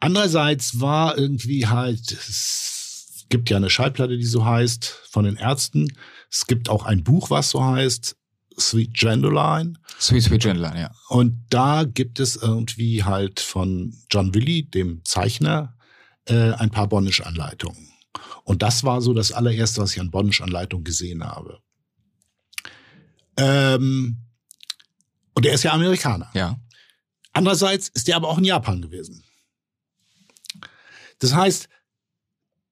andererseits 0.00 0.80
war 0.80 1.16
irgendwie 1.18 1.66
halt, 1.66 2.12
es 2.12 3.26
gibt 3.28 3.50
ja 3.50 3.56
eine 3.56 3.70
Schallplatte, 3.70 4.16
die 4.16 4.24
so 4.24 4.44
heißt, 4.44 4.84
von 5.10 5.24
den 5.24 5.36
Ärzten. 5.36 5.92
Es 6.30 6.46
gibt 6.46 6.68
auch 6.68 6.84
ein 6.84 7.04
Buch, 7.04 7.30
was 7.30 7.50
so 7.50 7.64
heißt, 7.64 8.16
Sweet 8.58 8.94
Gwendoline. 8.94 9.74
Sweet 10.00 10.24
Sweet 10.24 10.42
Gentleman, 10.42 10.76
ja. 10.76 10.90
Und 11.08 11.44
da 11.50 11.84
gibt 11.84 12.18
es 12.20 12.36
irgendwie 12.36 13.04
halt 13.04 13.40
von 13.40 13.94
John 14.10 14.34
Willy, 14.34 14.64
dem 14.64 15.04
Zeichner, 15.04 15.76
äh, 16.26 16.52
ein 16.52 16.70
paar 16.70 16.88
Bondage-Anleitungen. 16.88 17.92
Und 18.44 18.62
das 18.62 18.82
war 18.82 19.00
so 19.00 19.14
das 19.14 19.32
allererste, 19.32 19.80
was 19.80 19.92
ich 19.92 20.00
an 20.00 20.10
Bondage-Anleitungen 20.10 20.84
gesehen 20.84 21.24
habe. 21.24 21.60
Ähm, 23.36 24.18
und 25.34 25.46
er 25.46 25.54
ist 25.54 25.62
ja 25.62 25.72
Amerikaner. 25.72 26.30
Ja. 26.34 26.58
Andererseits 27.32 27.88
ist 27.88 28.08
er 28.08 28.16
aber 28.16 28.28
auch 28.28 28.38
in 28.38 28.44
Japan 28.44 28.82
gewesen. 28.82 29.22
Das 31.18 31.34
heißt, 31.34 31.68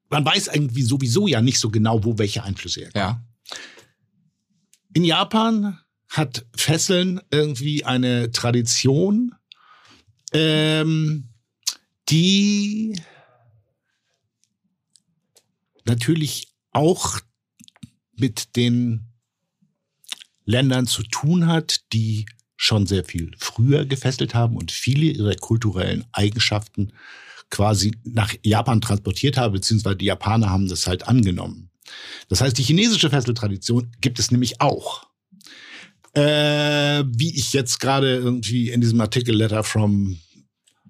man 0.08 0.24
weiß 0.24 0.48
irgendwie 0.48 0.82
sowieso 0.82 1.26
ja 1.26 1.40
nicht 1.40 1.58
so 1.58 1.70
genau, 1.70 2.04
wo 2.04 2.18
welche 2.18 2.44
Einflüsse 2.44 2.80
herkommen. 2.80 3.06
Ja. 3.06 3.24
In 4.94 5.04
Japan 5.04 5.78
hat 6.08 6.46
Fesseln 6.54 7.20
irgendwie 7.30 7.84
eine 7.84 8.30
Tradition, 8.30 9.34
ähm, 10.32 11.28
die 12.08 13.00
natürlich 15.84 16.48
auch 16.72 17.20
mit 18.16 18.56
den 18.56 19.12
Ländern 20.44 20.86
zu 20.86 21.02
tun 21.02 21.46
hat, 21.46 21.92
die 21.92 22.26
schon 22.56 22.86
sehr 22.86 23.04
viel 23.04 23.32
früher 23.38 23.84
gefesselt 23.84 24.34
haben 24.34 24.56
und 24.56 24.72
viele 24.72 25.06
ihrer 25.06 25.34
kulturellen 25.34 26.04
Eigenschaften 26.12 26.92
quasi 27.50 27.92
nach 28.04 28.34
Japan 28.42 28.80
transportiert 28.80 29.36
haben, 29.36 29.52
beziehungsweise 29.52 29.96
die 29.96 30.06
Japaner 30.06 30.50
haben 30.50 30.68
das 30.68 30.86
halt 30.86 31.08
angenommen. 31.08 31.70
Das 32.28 32.40
heißt, 32.40 32.58
die 32.58 32.62
chinesische 32.62 33.10
Fesseltradition 33.10 33.92
gibt 34.00 34.18
es 34.18 34.30
nämlich 34.30 34.60
auch. 34.60 35.06
Äh, 36.14 37.04
wie 37.06 37.36
ich 37.36 37.52
jetzt 37.52 37.78
gerade 37.78 38.16
irgendwie 38.16 38.70
in 38.70 38.80
diesem 38.80 39.00
Artikel 39.00 39.36
Letter 39.36 39.62
from 39.62 40.18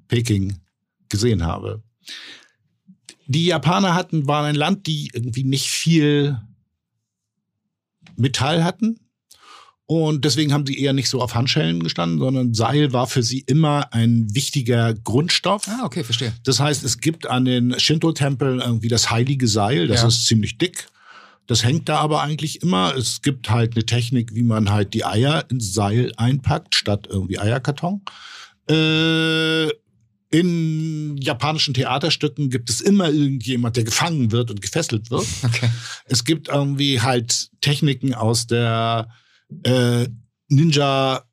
Peking 0.09 0.61
gesehen 1.09 1.43
habe. 1.45 1.83
Die 3.27 3.47
Japaner 3.47 3.95
hatten, 3.95 4.29
waren 4.29 4.45
ein 4.47 4.55
Land, 4.55 4.87
die 4.87 5.11
irgendwie 5.13 5.43
nicht 5.43 5.69
viel 5.69 6.41
Metall 8.17 8.63
hatten. 8.63 9.01
Und 9.89 10.25
deswegen 10.25 10.53
haben 10.53 10.67
sie 10.67 10.81
eher 10.81 10.93
nicht 10.93 11.09
so 11.09 11.21
auf 11.23 11.35
Handschellen 11.37 11.81
gestanden, 11.83 12.19
sondern 12.19 12.55
Seil 12.55 12.93
war 12.93 13.07
für 13.07 13.23
sie 13.23 13.41
immer 13.47 13.93
ein 13.93 14.27
wichtiger 14.35 14.95
Grundstoff. 14.95 15.69
Ah, 15.69 15.85
okay, 15.85 16.03
verstehe. 16.03 16.33
Das 16.45 16.59
heißt, 16.59 16.83
es 16.83 16.99
gibt 16.99 17.29
an 17.29 17.45
den 17.45 17.79
Shinto-Tempeln 17.79 18.59
irgendwie 18.61 18.89
das 18.89 19.11
heilige 19.13 19.47
Seil, 19.47 19.87
das 19.87 20.03
Ja. 20.03 20.09
ist 20.09 20.27
ziemlich 20.27 20.59
dick. 20.59 20.89
Das 21.47 21.63
hängt 21.63 21.89
da 21.89 21.99
aber 21.99 22.23
eigentlich 22.23 22.63
immer. 22.63 22.97
Es 22.97 23.23
gibt 23.23 23.49
halt 23.51 23.77
eine 23.77 23.87
Technik, 23.87 24.35
wie 24.35 24.43
man 24.43 24.71
halt 24.71 24.93
die 24.93 25.05
Eier 25.05 25.45
ins 25.51 25.73
Seil 25.73 26.13
einpackt, 26.17 26.75
statt 26.75 27.07
irgendwie 27.09 27.39
Eierkarton. 27.39 28.01
Äh, 28.69 29.69
in 30.31 31.17
japanischen 31.19 31.73
Theaterstücken 31.75 32.51
gibt 32.51 32.69
es 32.69 32.81
immer 32.81 33.09
irgendjemand, 33.11 33.77
der 33.77 33.85
gefangen 33.85 34.33
wird 34.33 34.51
und 34.51 34.61
gefesselt 34.61 35.11
wird. 35.13 35.25
Okay. 35.45 35.71
Es 36.07 36.25
gibt 36.25 36.49
irgendwie 36.49 37.01
halt 37.01 37.51
Techniken 37.61 38.13
aus 38.15 38.49
der 38.49 39.09
äh, 39.65 40.09
Ninja 40.49 41.25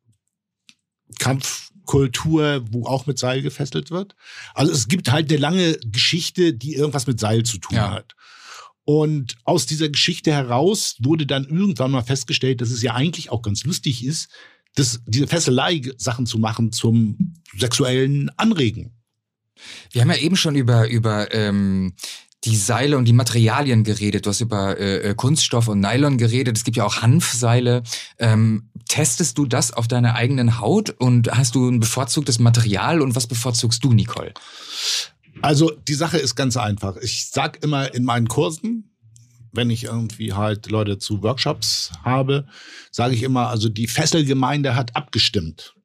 Kampfkultur, 1.20 2.66
wo 2.72 2.86
auch 2.86 3.06
mit 3.06 3.20
Seil 3.20 3.42
gefesselt 3.42 3.92
wird. 3.92 4.16
Also 4.54 4.72
es 4.72 4.88
gibt 4.88 5.12
halt 5.12 5.30
eine 5.32 5.40
lange 5.40 5.78
Geschichte, 5.86 6.54
die 6.54 6.76
irgendwas 6.76 7.08
mit 7.08 7.20
Seil 7.20 7.44
zu 7.44 7.58
tun 7.58 7.78
Ja. 7.78 7.92
hat. 7.92 8.16
Und 8.86 9.36
aus 9.46 9.66
dieser 9.66 9.88
Geschichte 9.90 10.34
heraus 10.34 10.98
wurde 11.00 11.26
dann 11.26 11.46
irgendwann 11.46 11.92
mal 11.92 12.02
festgestellt, 12.04 12.60
dass 12.60 12.70
es 12.70 12.82
ja 12.82 12.94
eigentlich 12.96 13.30
auch 13.32 13.42
ganz 13.42 13.64
lustig 13.64 14.04
ist, 14.04 14.30
das, 14.76 15.02
diese 15.06 15.28
Fesselei-Sachen 15.28 16.26
zu 16.26 16.38
machen 16.40 16.72
zum 16.72 17.36
sexuellen 17.58 18.30
Anregen. 18.38 18.92
Wir 19.92 20.02
haben 20.02 20.10
ja 20.10 20.18
eben 20.18 20.36
schon 20.36 20.56
über, 20.56 20.90
über 20.90 21.32
ähm, 21.34 21.94
die 22.46 22.56
Seile 22.56 22.98
und 22.98 23.06
die 23.06 23.14
Materialien 23.14 23.84
geredet. 23.84 24.26
Du 24.26 24.30
hast 24.30 24.42
über 24.42 24.78
äh, 24.78 25.10
äh, 25.10 25.16
Kunststoff 25.16 25.68
und 25.68 25.80
Nylon 25.80 26.18
geredet. 26.18 26.58
Es 26.58 26.64
gibt 26.64 26.78
ja 26.78 26.84
auch 26.84 27.02
Hanfseile. 27.02 27.84
Ähm, 28.20 28.70
testest 28.90 29.38
du 29.38 29.46
das 29.46 29.72
auf 29.72 29.88
deiner 29.88 30.16
eigenen 30.16 30.60
Haut 30.60 30.90
und 30.90 31.32
hast 31.32 31.56
du 31.56 31.70
ein 31.70 31.80
bevorzugtes 31.80 32.40
Material 32.40 33.02
und 33.02 33.16
was 33.16 33.28
bevorzugst 33.28 33.84
du, 33.84 33.94
Nicole? 33.94 34.34
Also 35.42 35.72
die 35.72 35.94
Sache 35.94 36.18
ist 36.18 36.36
ganz 36.36 36.58
einfach. 36.58 36.98
Ich 36.98 37.30
sag 37.30 37.64
immer 37.64 37.94
in 37.94 38.04
meinen 38.04 38.28
Kursen, 38.28 38.92
wenn 39.52 39.70
ich 39.70 39.86
irgendwie 39.86 40.34
halt 40.34 40.70
Leute 40.70 40.98
zu 40.98 41.22
Workshops 41.24 41.92
habe, 42.04 42.48
sage 42.92 43.16
ich 43.16 43.24
immer, 43.24 43.50
also 43.50 43.70
die 43.70 43.88
Fesselgemeinde 43.88 44.76
hat 44.76 44.96
abgestimmt 44.96 45.76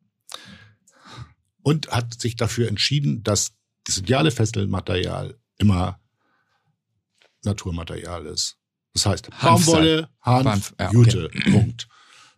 und 1.63 1.89
hat 1.89 2.21
sich 2.21 2.35
dafür 2.37 2.69
entschieden, 2.69 3.23
dass 3.23 3.53
das 3.85 3.99
ideale 3.99 4.31
Fesselmaterial 4.31 5.37
immer 5.59 6.01
Naturmaterial 7.45 8.27
ist. 8.27 8.57
Das 8.95 9.07
heißt. 9.07 9.29
Baumwolle, 9.43 10.09
Hanf, 10.23 10.47
Hanf, 10.47 10.75
ja, 10.79 10.87
okay. 10.89 10.95
Jute, 10.97 11.31
Punkt. 11.51 11.89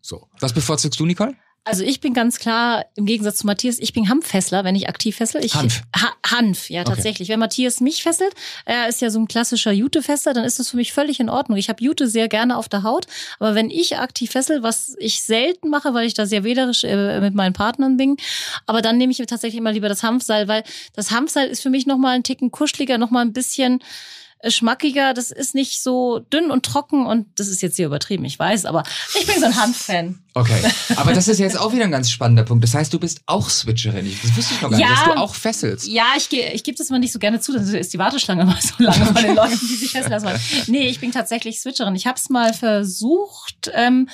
So. 0.02 0.28
Was 0.40 0.52
bevorzugst 0.52 0.98
du, 0.98 1.06
Nicole? 1.06 1.34
Also 1.62 1.84
ich 1.84 2.00
bin 2.00 2.14
ganz 2.14 2.38
klar, 2.38 2.86
im 2.96 3.04
Gegensatz 3.04 3.36
zu 3.36 3.46
Matthias, 3.46 3.78
ich 3.78 3.92
bin 3.92 4.08
Hanffessler, 4.08 4.64
wenn 4.64 4.74
ich 4.74 4.88
aktiv 4.88 5.16
fessel. 5.16 5.44
Ich, 5.44 5.54
Hanf. 5.54 5.82
Ha 5.94 6.10
Hanf, 6.26 6.70
ja 6.70 6.80
Okay. 6.80 6.94
tatsächlich. 6.94 7.28
Wenn 7.28 7.38
Matthias 7.38 7.80
mich 7.80 8.02
fesselt, 8.02 8.32
er 8.64 8.88
ist 8.88 9.02
ja 9.02 9.10
so 9.10 9.18
ein 9.18 9.28
klassischer 9.28 9.70
Jute-Fester, 9.70 10.32
dann 10.32 10.44
ist 10.44 10.58
das 10.58 10.70
für 10.70 10.78
mich 10.78 10.94
völlig 10.94 11.20
in 11.20 11.28
Ordnung. 11.28 11.58
Ich 11.58 11.68
habe 11.68 11.84
Jute 11.84 12.08
sehr 12.08 12.28
gerne 12.28 12.56
auf 12.56 12.70
der 12.70 12.82
Haut, 12.82 13.06
aber 13.38 13.54
wenn 13.54 13.68
ich 13.68 13.98
aktiv 13.98 14.30
fessel, 14.30 14.62
was 14.62 14.96
ich 14.98 15.22
selten 15.22 15.68
mache, 15.68 15.92
weil 15.92 16.06
ich 16.06 16.14
da 16.14 16.24
sehr 16.24 16.44
wählerisch 16.44 16.82
äh, 16.84 17.20
mit 17.20 17.34
meinen 17.34 17.52
Partnern 17.52 17.98
bin, 17.98 18.16
aber 18.64 18.80
dann 18.80 18.96
nehme 18.96 19.12
ich 19.12 19.18
mir 19.18 19.26
tatsächlich 19.26 19.58
immer 19.58 19.72
lieber 19.72 19.90
das 19.90 20.02
Hanfseil, 20.02 20.48
weil 20.48 20.64
das 20.94 21.10
Hanfseil 21.10 21.48
ist 21.50 21.60
für 21.62 21.70
mich 21.70 21.86
nochmal 21.86 22.14
einen 22.14 22.24
Ticken 22.24 22.50
kuscheliger, 22.50 22.96
nochmal 22.96 23.24
ein 23.26 23.34
bisschen 23.34 23.80
schmackiger. 24.46 25.14
Das 25.14 25.30
ist 25.30 25.54
nicht 25.54 25.82
so 25.82 26.18
dünn 26.18 26.50
und 26.50 26.64
trocken 26.64 27.06
und 27.06 27.26
das 27.38 27.48
ist 27.48 27.62
jetzt 27.62 27.76
hier 27.76 27.86
übertrieben, 27.86 28.24
ich 28.24 28.38
weiß, 28.38 28.64
aber 28.64 28.82
ich 29.18 29.26
bin 29.26 29.38
so 29.38 29.46
ein 29.46 29.56
Hanffan. 29.56 30.22
Okay, 30.34 30.62
aber 30.96 31.12
das 31.12 31.28
ist 31.28 31.38
jetzt 31.38 31.58
auch 31.58 31.72
wieder 31.72 31.84
ein 31.84 31.90
ganz 31.90 32.10
spannender 32.10 32.44
Punkt. 32.44 32.62
Das 32.62 32.74
heißt, 32.74 32.92
du 32.92 32.98
bist 32.98 33.20
auch 33.26 33.50
Switcherin. 33.50 34.10
Das 34.22 34.36
wusste 34.36 34.54
ich 34.54 34.62
noch 34.62 34.70
gar 34.70 34.78
ja, 34.78 34.88
nicht, 34.88 35.00
dass 35.00 35.14
du 35.14 35.20
auch 35.20 35.34
fesselst. 35.34 35.88
Ja, 35.88 36.04
ich, 36.16 36.32
ich 36.32 36.62
gebe 36.62 36.78
das 36.78 36.88
mal 36.90 36.98
nicht 36.98 37.12
so 37.12 37.18
gerne 37.18 37.40
zu, 37.40 37.52
dann 37.52 37.66
ist 37.66 37.92
die 37.92 37.98
Warteschlange 37.98 38.44
mal 38.44 38.58
so 38.60 38.74
lange 38.78 39.06
von 39.06 39.22
den 39.22 39.34
Leuten, 39.34 39.58
die 39.60 39.74
sich 39.74 39.90
fesseln 39.90 40.12
lassen. 40.12 40.70
Nee, 40.70 40.88
ich 40.88 41.00
bin 41.00 41.10
tatsächlich 41.10 41.60
Switcherin. 41.60 41.94
Ich 41.94 42.06
habe 42.06 42.16
es 42.16 42.30
mal 42.30 42.54
versucht. 42.54 43.70
Ähm, 43.74 44.08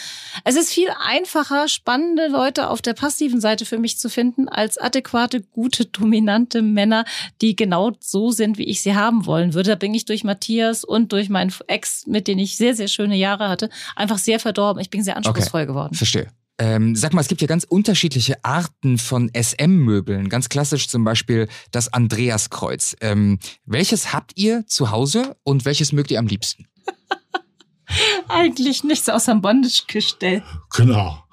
es 0.44 0.56
ist 0.56 0.72
viel 0.72 0.88
einfacher, 1.04 1.68
spannende 1.68 2.28
Leute 2.28 2.70
auf 2.70 2.80
der 2.80 2.94
passiven 2.94 3.40
Seite 3.40 3.66
für 3.66 3.78
mich 3.78 3.98
zu 3.98 4.08
finden, 4.08 4.48
als 4.48 4.78
adäquate, 4.78 5.42
gute, 5.42 5.84
dominante 5.84 6.62
Männer, 6.62 7.04
die 7.42 7.56
genau 7.56 7.92
so 8.00 8.30
sind, 8.30 8.58
wie 8.58 8.64
ich 8.64 8.82
sie 8.82 8.94
haben 8.94 9.26
wollen 9.26 9.54
würde. 9.54 9.70
Da 9.70 9.76
bin 9.76 9.94
ich 9.94 10.04
durch 10.04 10.24
Matthias 10.24 10.84
und 10.84 11.12
durch 11.12 11.28
meinen 11.28 11.52
Ex, 11.66 12.06
mit 12.06 12.26
denen 12.28 12.40
ich 12.40 12.56
sehr, 12.56 12.74
sehr 12.74 12.88
schöne 12.88 13.16
Jahre 13.16 13.48
hatte, 13.48 13.68
einfach 13.94 14.18
sehr 14.18 14.40
verdorben. 14.40 14.80
Ich 14.80 14.90
bin 14.90 15.02
sehr 15.02 15.16
anspruchsvoll 15.16 15.62
okay. 15.62 15.68
geworden. 15.68 15.94
Verstehe. 16.06 16.30
Ähm, 16.58 16.94
sag 16.94 17.12
mal, 17.12 17.20
es 17.20 17.28
gibt 17.28 17.42
ja 17.42 17.46
ganz 17.48 17.64
unterschiedliche 17.64 18.42
Arten 18.44 18.96
von 18.96 19.30
SM-Möbeln. 19.34 20.28
Ganz 20.28 20.48
klassisch 20.48 20.88
zum 20.88 21.04
Beispiel 21.04 21.48
das 21.70 21.92
Andreaskreuz. 21.92 22.96
Ähm, 23.00 23.40
welches 23.64 24.12
habt 24.12 24.32
ihr 24.36 24.64
zu 24.66 24.90
Hause 24.92 25.36
und 25.42 25.64
welches 25.64 25.92
mögt 25.92 26.12
ihr 26.12 26.18
am 26.18 26.28
liebsten? 26.28 26.68
Eigentlich 28.28 28.84
nichts 28.84 29.08
außer 29.08 29.32
ein 29.32 29.42
Bondage-Gestell. 29.42 30.42
Genau. 30.74 31.24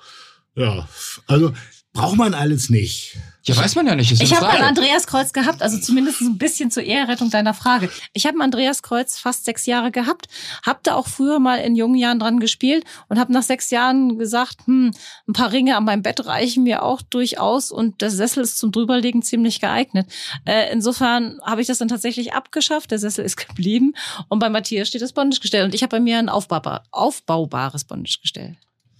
Ja, 0.55 0.89
also 1.27 1.53
braucht 1.93 2.17
man 2.17 2.33
alles 2.33 2.69
nicht. 2.69 3.17
Ja, 3.45 3.57
weiß 3.57 3.75
man 3.75 3.85
ja 3.85 3.95
nicht. 3.95 4.09
ich 4.09 4.35
habe 4.35 4.47
ein 4.47 4.63
Andreaskreuz 4.63 5.33
gehabt, 5.33 5.61
also 5.61 5.77
zumindest 5.77 6.21
ein 6.21 6.37
bisschen 6.37 6.71
zur 6.71 6.83
Ehrrettung 6.83 7.29
deiner 7.29 7.53
Frage. 7.53 7.89
Ich 8.13 8.25
habe 8.25 8.37
ein 8.37 8.41
Andreaskreuz 8.41 9.19
fast 9.19 9.43
sechs 9.43 9.65
Jahre 9.65 9.91
gehabt, 9.91 10.27
habe 10.65 10.79
da 10.83 10.95
auch 10.95 11.07
früher 11.07 11.39
mal 11.39 11.57
in 11.57 11.75
jungen 11.75 11.95
Jahren 11.95 12.19
dran 12.19 12.39
gespielt 12.39 12.85
und 13.09 13.19
habe 13.19 13.33
nach 13.33 13.43
sechs 13.43 13.69
Jahren 13.69 14.17
gesagt, 14.17 14.65
hm, 14.65 14.91
ein 15.27 15.33
paar 15.33 15.51
Ringe 15.51 15.75
an 15.75 15.83
meinem 15.83 16.03
Bett 16.03 16.25
reichen 16.25 16.63
mir 16.63 16.83
auch 16.83 17.01
durchaus 17.01 17.69
und 17.69 17.99
der 17.99 18.11
Sessel 18.11 18.43
ist 18.43 18.57
zum 18.57 18.71
drüberlegen 18.71 19.21
ziemlich 19.23 19.59
geeignet. 19.59 20.09
Äh, 20.45 20.71
insofern 20.71 21.37
habe 21.43 21.59
ich 21.59 21.67
das 21.67 21.79
dann 21.79 21.89
tatsächlich 21.89 22.31
abgeschafft, 22.31 22.91
der 22.91 22.99
Sessel 22.99 23.25
ist 23.25 23.35
geblieben 23.47 23.93
und 24.29 24.39
bei 24.39 24.49
Matthias 24.49 24.87
steht 24.87 25.01
das 25.01 25.11
Bondage-Gestell 25.11 25.65
und 25.65 25.75
ich 25.75 25.83
habe 25.83 25.97
bei 25.97 25.99
mir 25.99 26.17
ein 26.17 26.29
aufbaubar, 26.29 26.85
aufbaubares 26.91 27.83
Bondage-Gestell. 27.83 28.55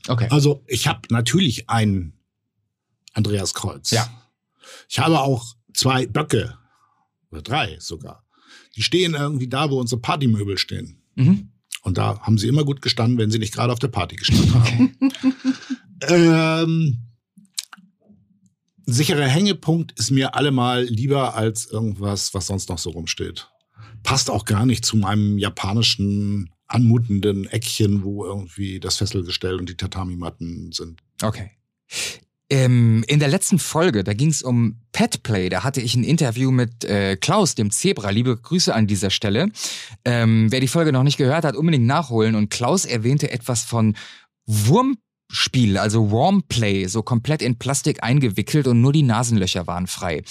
Okay. 0.10 0.28
Also 0.32 0.66
ich 0.68 0.88
habe 0.88 1.00
natürlich 1.12 1.70
ein 1.70 2.12
Andreas 3.14 3.54
Kreuz. 3.54 3.92
Ja. 3.92 4.10
Ich 4.90 5.00
habe 5.00 5.20
auch 5.20 5.56
zwei 5.74 6.06
Böcke, 6.06 6.58
oder 7.34 7.42
drei 7.42 7.78
sogar. 7.80 8.24
Die 8.76 8.84
stehen 8.84 9.16
irgendwie 9.16 9.48
da, 9.48 9.70
wo 9.70 9.80
unsere 9.80 10.00
Partymöbel 10.00 10.58
stehen. 10.58 11.02
Mhm. 11.16 11.50
Und 11.82 11.98
da 11.98 12.20
haben 12.22 12.38
sie 12.38 12.48
immer 12.48 12.64
gut 12.64 12.82
gestanden, 12.82 13.18
wenn 13.18 13.30
sie 13.30 13.40
nicht 13.40 13.54
gerade 13.54 13.74
auf 13.74 13.80
der 13.80 13.90
Party 13.90 14.16
gestanden 14.16 14.54
haben. 14.54 14.98
ähm, 16.08 16.98
sicherer 18.86 19.28
Hängepunkt 19.28 19.92
ist 20.00 20.12
mir 20.12 20.36
allemal 20.36 20.84
lieber 20.84 21.36
als 21.36 21.66
irgendwas, 21.66 22.34
was 22.34 22.48
sonst 22.48 22.70
noch 22.70 22.78
so 22.78 22.92
rumsteht. 22.92 23.50
Passt 24.04 24.30
auch 24.30 24.46
gar 24.46 24.66
nicht 24.66 24.86
zu 24.86 24.96
meinem 24.96 25.38
japanischen 25.38 26.50
anmutenden 26.68 27.46
Eckchen, 27.48 28.04
wo 28.04 28.26
irgendwie 28.26 28.80
das 28.80 28.98
Fesselgestell 28.98 29.56
und 29.60 29.70
die 29.70 29.78
Tatami-Matten 29.78 30.72
sind. 30.72 31.02
Okay. 31.22 31.52
In 32.50 33.04
der 33.08 33.30
letzten 33.30 33.58
Folge, 33.58 34.04
da 34.04 34.14
ging 34.14 34.30
es 34.30 34.44
um 34.44 34.82
Petplay. 34.92 35.50
Da 35.50 35.64
hatte 35.64 35.82
ich 35.82 35.96
ein 35.96 36.04
Interview 36.04 36.52
mit 36.52 36.84
äh, 36.84 37.16
Klaus, 37.16 37.56
dem 37.56 37.72
Zebra. 37.72 38.12
Liebe 38.12 38.38
Grüße 38.38 38.76
an 38.76 38.86
dieser 38.86 39.10
Stelle. 39.10 39.50
Ähm, 40.06 40.52
wer 40.52 40.60
die 40.60 40.68
Folge 40.68 40.92
noch 40.92 41.04
nicht 41.04 41.18
gehört 41.18 41.46
hat, 41.46 41.56
unbedingt 41.56 41.86
nachholen. 41.86 42.36
Und 42.36 42.50
Klaus 42.50 42.86
erwähnte 42.86 43.32
etwas 43.32 43.64
von 43.64 43.96
Wurmspiel, 44.46 45.78
also 45.78 46.12
Wormplay, 46.12 46.86
so 46.88 47.02
komplett 47.02 47.42
in 47.42 47.58
Plastik 47.58 48.04
eingewickelt 48.04 48.68
und 48.68 48.82
nur 48.82 48.94
die 48.94 49.04
Nasenlöcher 49.04 49.66
waren 49.66 49.88
frei. 49.88 50.22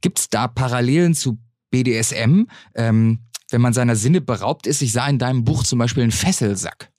Gibt 0.00 0.18
es 0.18 0.30
da 0.30 0.48
Parallelen 0.48 1.14
zu 1.14 1.38
BDSM? 1.70 2.46
Ähm, 2.74 3.20
wenn 3.50 3.60
man 3.60 3.72
seiner 3.72 3.94
Sinne 3.94 4.20
beraubt 4.20 4.66
ist, 4.66 4.82
ich 4.82 4.92
sah 4.92 5.06
in 5.08 5.18
deinem 5.18 5.44
Buch 5.44 5.62
zum 5.62 5.78
Beispiel 5.78 6.02
einen 6.02 6.12
Fesselsack. 6.12 6.90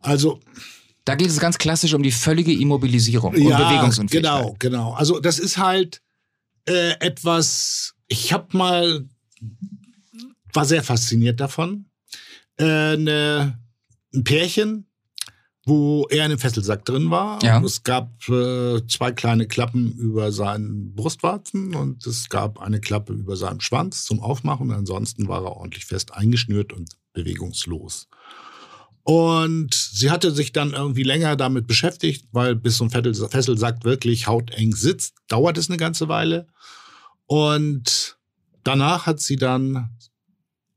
Also 0.00 0.40
da 1.06 1.14
geht 1.14 1.28
es 1.28 1.38
ganz 1.38 1.56
klassisch 1.56 1.94
um 1.94 2.02
die 2.02 2.10
völlige 2.10 2.52
Immobilisierung 2.52 3.32
und 3.32 3.40
ja, 3.40 3.56
Bewegungsunfähigkeit. 3.56 4.42
Genau, 4.42 4.56
genau. 4.58 4.92
Also 4.92 5.20
das 5.20 5.38
ist 5.38 5.56
halt 5.56 6.02
äh, 6.68 6.98
etwas, 6.98 7.94
ich 8.08 8.32
habe 8.32 8.56
mal, 8.56 9.08
war 10.52 10.64
sehr 10.64 10.82
fasziniert 10.82 11.38
davon, 11.38 11.86
äh, 12.58 12.96
ne, 12.96 13.56
ein 14.12 14.24
Pärchen, 14.24 14.88
wo 15.64 16.06
er 16.10 16.18
in 16.18 16.22
einem 16.32 16.38
Fesselsack 16.40 16.84
drin 16.84 17.08
war. 17.10 17.40
Ja. 17.42 17.62
es 17.62 17.84
gab 17.84 18.28
äh, 18.28 18.84
zwei 18.88 19.12
kleine 19.12 19.46
Klappen 19.46 19.92
über 19.92 20.32
seinen 20.32 20.92
Brustwarzen 20.96 21.76
und 21.76 22.04
es 22.04 22.28
gab 22.28 22.60
eine 22.60 22.80
Klappe 22.80 23.12
über 23.12 23.36
seinem 23.36 23.60
Schwanz 23.60 24.04
zum 24.04 24.18
Aufmachen. 24.18 24.72
Ansonsten 24.72 25.28
war 25.28 25.44
er 25.44 25.52
ordentlich 25.52 25.86
fest 25.86 26.14
eingeschnürt 26.14 26.72
und 26.72 26.96
bewegungslos. 27.12 28.08
Und 29.08 29.72
sie 29.72 30.10
hatte 30.10 30.32
sich 30.32 30.50
dann 30.50 30.72
irgendwie 30.72 31.04
länger 31.04 31.36
damit 31.36 31.68
beschäftigt, 31.68 32.26
weil 32.32 32.56
bis 32.56 32.78
so 32.78 32.84
ein 32.84 32.90
Fesselsack 32.90 33.84
wirklich 33.84 34.26
hauteng 34.26 34.74
sitzt, 34.74 35.14
dauert 35.28 35.58
es 35.58 35.70
eine 35.70 35.76
ganze 35.76 36.08
Weile. 36.08 36.48
Und 37.26 38.18
danach 38.64 39.06
hat 39.06 39.20
sie 39.20 39.36
dann 39.36 39.76
ein 39.76 39.90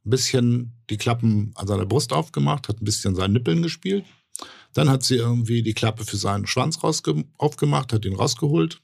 bisschen 0.04 0.80
die 0.92 0.98
Klappen 0.98 1.54
an 1.56 1.66
seiner 1.66 1.88
Brust 1.88 2.14
aufgemacht, 2.14 2.70
hat 2.70 2.80
ein 2.80 2.86
bisschen 2.86 3.16
seinen 3.16 3.34
Nippeln 3.34 3.64
gespielt. 3.64 4.06
Dann 4.74 4.92
hat 4.92 5.02
sie 5.02 5.16
irgendwie 5.16 5.64
die 5.64 5.74
Klappe 5.74 6.06
für 6.06 6.18
seinen 6.18 6.46
Schwanz 6.46 6.78
aufgemacht, 7.40 7.94
hat 7.94 8.06
ihn 8.06 8.16
rausgeholt. 8.16 8.80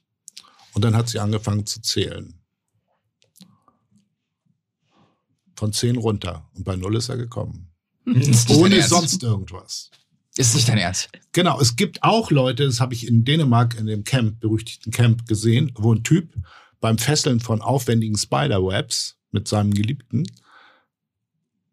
Und 0.74 0.82
dann 0.82 0.96
hat 0.96 1.08
sie 1.08 1.20
angefangen 1.20 1.66
zu 1.66 1.80
zählen. 1.80 2.42
Von 5.54 5.72
zehn 5.72 5.96
runter. 5.96 6.50
Und 6.54 6.64
bei 6.64 6.74
null 6.74 6.96
ist 6.96 7.10
er 7.10 7.16
gekommen. 7.16 7.75
Ohne 8.06 8.82
sonst 8.82 9.22
irgendwas. 9.22 9.90
Ist 10.36 10.54
nicht 10.54 10.68
dein 10.68 10.78
Ernst? 10.78 11.08
Genau, 11.32 11.60
es 11.60 11.76
gibt 11.76 12.02
auch 12.02 12.30
Leute, 12.30 12.66
das 12.66 12.80
habe 12.80 12.94
ich 12.94 13.08
in 13.08 13.24
Dänemark 13.24 13.78
in 13.78 13.86
dem 13.86 14.04
Camp, 14.04 14.38
berüchtigten 14.40 14.92
Camp 14.92 15.26
gesehen, 15.26 15.72
wo 15.76 15.94
ein 15.94 16.04
Typ 16.04 16.34
beim 16.80 16.98
Fesseln 16.98 17.40
von 17.40 17.62
aufwendigen 17.62 18.18
Spiderwebs 18.18 19.16
mit 19.32 19.48
seinem 19.48 19.72
Geliebten 19.72 20.26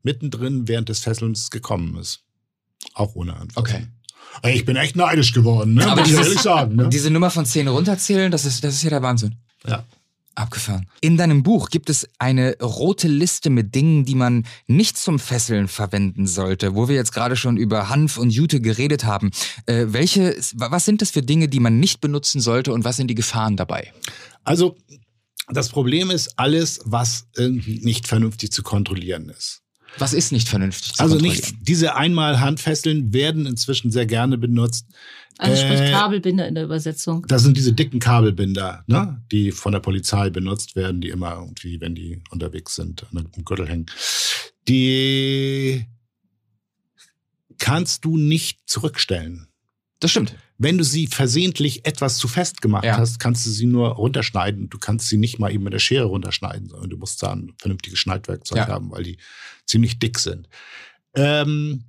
mittendrin 0.01 0.67
während 0.67 0.89
des 0.89 0.99
Fesselns 0.99 1.49
gekommen 1.49 1.97
ist. 1.97 2.23
Auch 2.93 3.15
ohne 3.15 3.35
Antwort. 3.35 3.65
Okay. 3.65 3.87
Ich 4.45 4.65
bin 4.65 4.75
echt 4.75 4.95
neidisch 4.95 5.31
geworden, 5.33 5.75
ne? 5.75 5.85
Aber 5.85 6.01
muss 6.01 6.09
ich 6.09 6.17
ehrlich 6.17 6.39
sagen. 6.39 6.75
Ne? 6.75 6.89
Diese 6.89 7.09
Nummer 7.09 7.29
von 7.29 7.45
10 7.45 7.67
runterzählen, 7.67 8.31
das 8.31 8.45
ist, 8.45 8.63
das 8.63 8.75
ist 8.75 8.83
ja 8.83 8.89
der 8.89 9.01
Wahnsinn. 9.01 9.35
Ja. 9.65 9.85
Abgefahren. 10.35 10.87
In 11.01 11.17
deinem 11.17 11.43
Buch 11.43 11.69
gibt 11.69 11.89
es 11.89 12.07
eine 12.17 12.57
rote 12.59 13.07
Liste 13.07 13.49
mit 13.49 13.75
Dingen, 13.75 14.05
die 14.05 14.15
man 14.15 14.45
nicht 14.67 14.97
zum 14.97 15.19
Fesseln 15.19 15.67
verwenden 15.67 16.25
sollte. 16.25 16.75
Wo 16.75 16.87
wir 16.87 16.95
jetzt 16.95 17.13
gerade 17.13 17.35
schon 17.35 17.57
über 17.57 17.89
Hanf 17.89 18.17
und 18.17 18.31
Jute 18.31 18.59
geredet 18.59 19.03
haben. 19.03 19.31
Äh, 19.65 19.85
welche, 19.89 20.35
was 20.55 20.85
sind 20.85 21.01
das 21.01 21.11
für 21.11 21.21
Dinge, 21.21 21.47
die 21.47 21.59
man 21.59 21.79
nicht 21.79 22.01
benutzen 22.01 22.41
sollte 22.41 22.73
und 22.73 22.83
was 22.83 22.97
sind 22.97 23.07
die 23.07 23.15
Gefahren 23.15 23.57
dabei? 23.57 23.93
Also, 24.43 24.77
das 25.49 25.69
Problem 25.69 26.09
ist 26.09 26.39
alles, 26.39 26.79
was 26.85 27.27
irgendwie 27.35 27.79
nicht 27.83 28.07
vernünftig 28.07 28.51
zu 28.51 28.63
kontrollieren 28.63 29.29
ist. 29.29 29.63
Was 29.97 30.13
ist 30.13 30.31
nicht 30.31 30.49
vernünftig 30.49 30.93
zu 30.93 31.03
Also 31.03 31.17
nicht, 31.17 31.53
diese 31.61 31.95
einmal 31.95 32.39
Handfesseln 32.39 33.13
werden 33.13 33.45
inzwischen 33.45 33.91
sehr 33.91 34.05
gerne 34.05 34.37
benutzt. 34.37 34.87
Also 35.37 35.55
sprich 35.61 35.79
äh, 35.79 35.91
Kabelbinder 35.91 36.47
in 36.47 36.55
der 36.55 36.63
Übersetzung. 36.63 37.25
Das 37.27 37.43
sind 37.43 37.57
diese 37.57 37.73
dicken 37.73 37.99
Kabelbinder, 37.99 38.83
ne, 38.87 39.21
die 39.31 39.51
von 39.51 39.71
der 39.71 39.79
Polizei 39.79 40.29
benutzt 40.29 40.75
werden, 40.75 41.01
die 41.01 41.09
immer 41.09 41.35
irgendwie, 41.35 41.81
wenn 41.81 41.95
die 41.95 42.21
unterwegs 42.29 42.75
sind, 42.75 43.03
an 43.11 43.17
einem 43.17 43.45
Gürtel 43.45 43.67
hängen. 43.67 43.87
Die 44.67 45.85
kannst 47.57 48.05
du 48.05 48.17
nicht 48.17 48.61
zurückstellen. 48.65 49.47
Das 49.99 50.11
stimmt. 50.11 50.35
Wenn 50.57 50.77
du 50.77 50.83
sie 50.83 51.07
versehentlich 51.07 51.85
etwas 51.85 52.17
zu 52.17 52.27
fest 52.27 52.61
gemacht 52.61 52.83
ja. 52.83 52.97
hast, 52.97 53.19
kannst 53.19 53.45
du 53.45 53.49
sie 53.49 53.65
nur 53.65 53.89
runterschneiden. 53.89 54.69
Du 54.69 54.77
kannst 54.77 55.07
sie 55.07 55.17
nicht 55.17 55.39
mal 55.39 55.51
eben 55.51 55.63
mit 55.63 55.73
der 55.73 55.79
Schere 55.79 56.05
runterschneiden, 56.05 56.69
sondern 56.69 56.89
du 56.89 56.97
musst 56.97 57.23
da 57.23 57.31
ein 57.31 57.53
vernünftiges 57.57 57.99
Schneidwerkzeug 57.99 58.57
ja. 58.57 58.67
haben, 58.67 58.91
weil 58.91 59.03
die 59.03 59.17
ziemlich 59.65 59.99
dick 59.99 60.19
sind. 60.19 60.49
Ähm, 61.15 61.85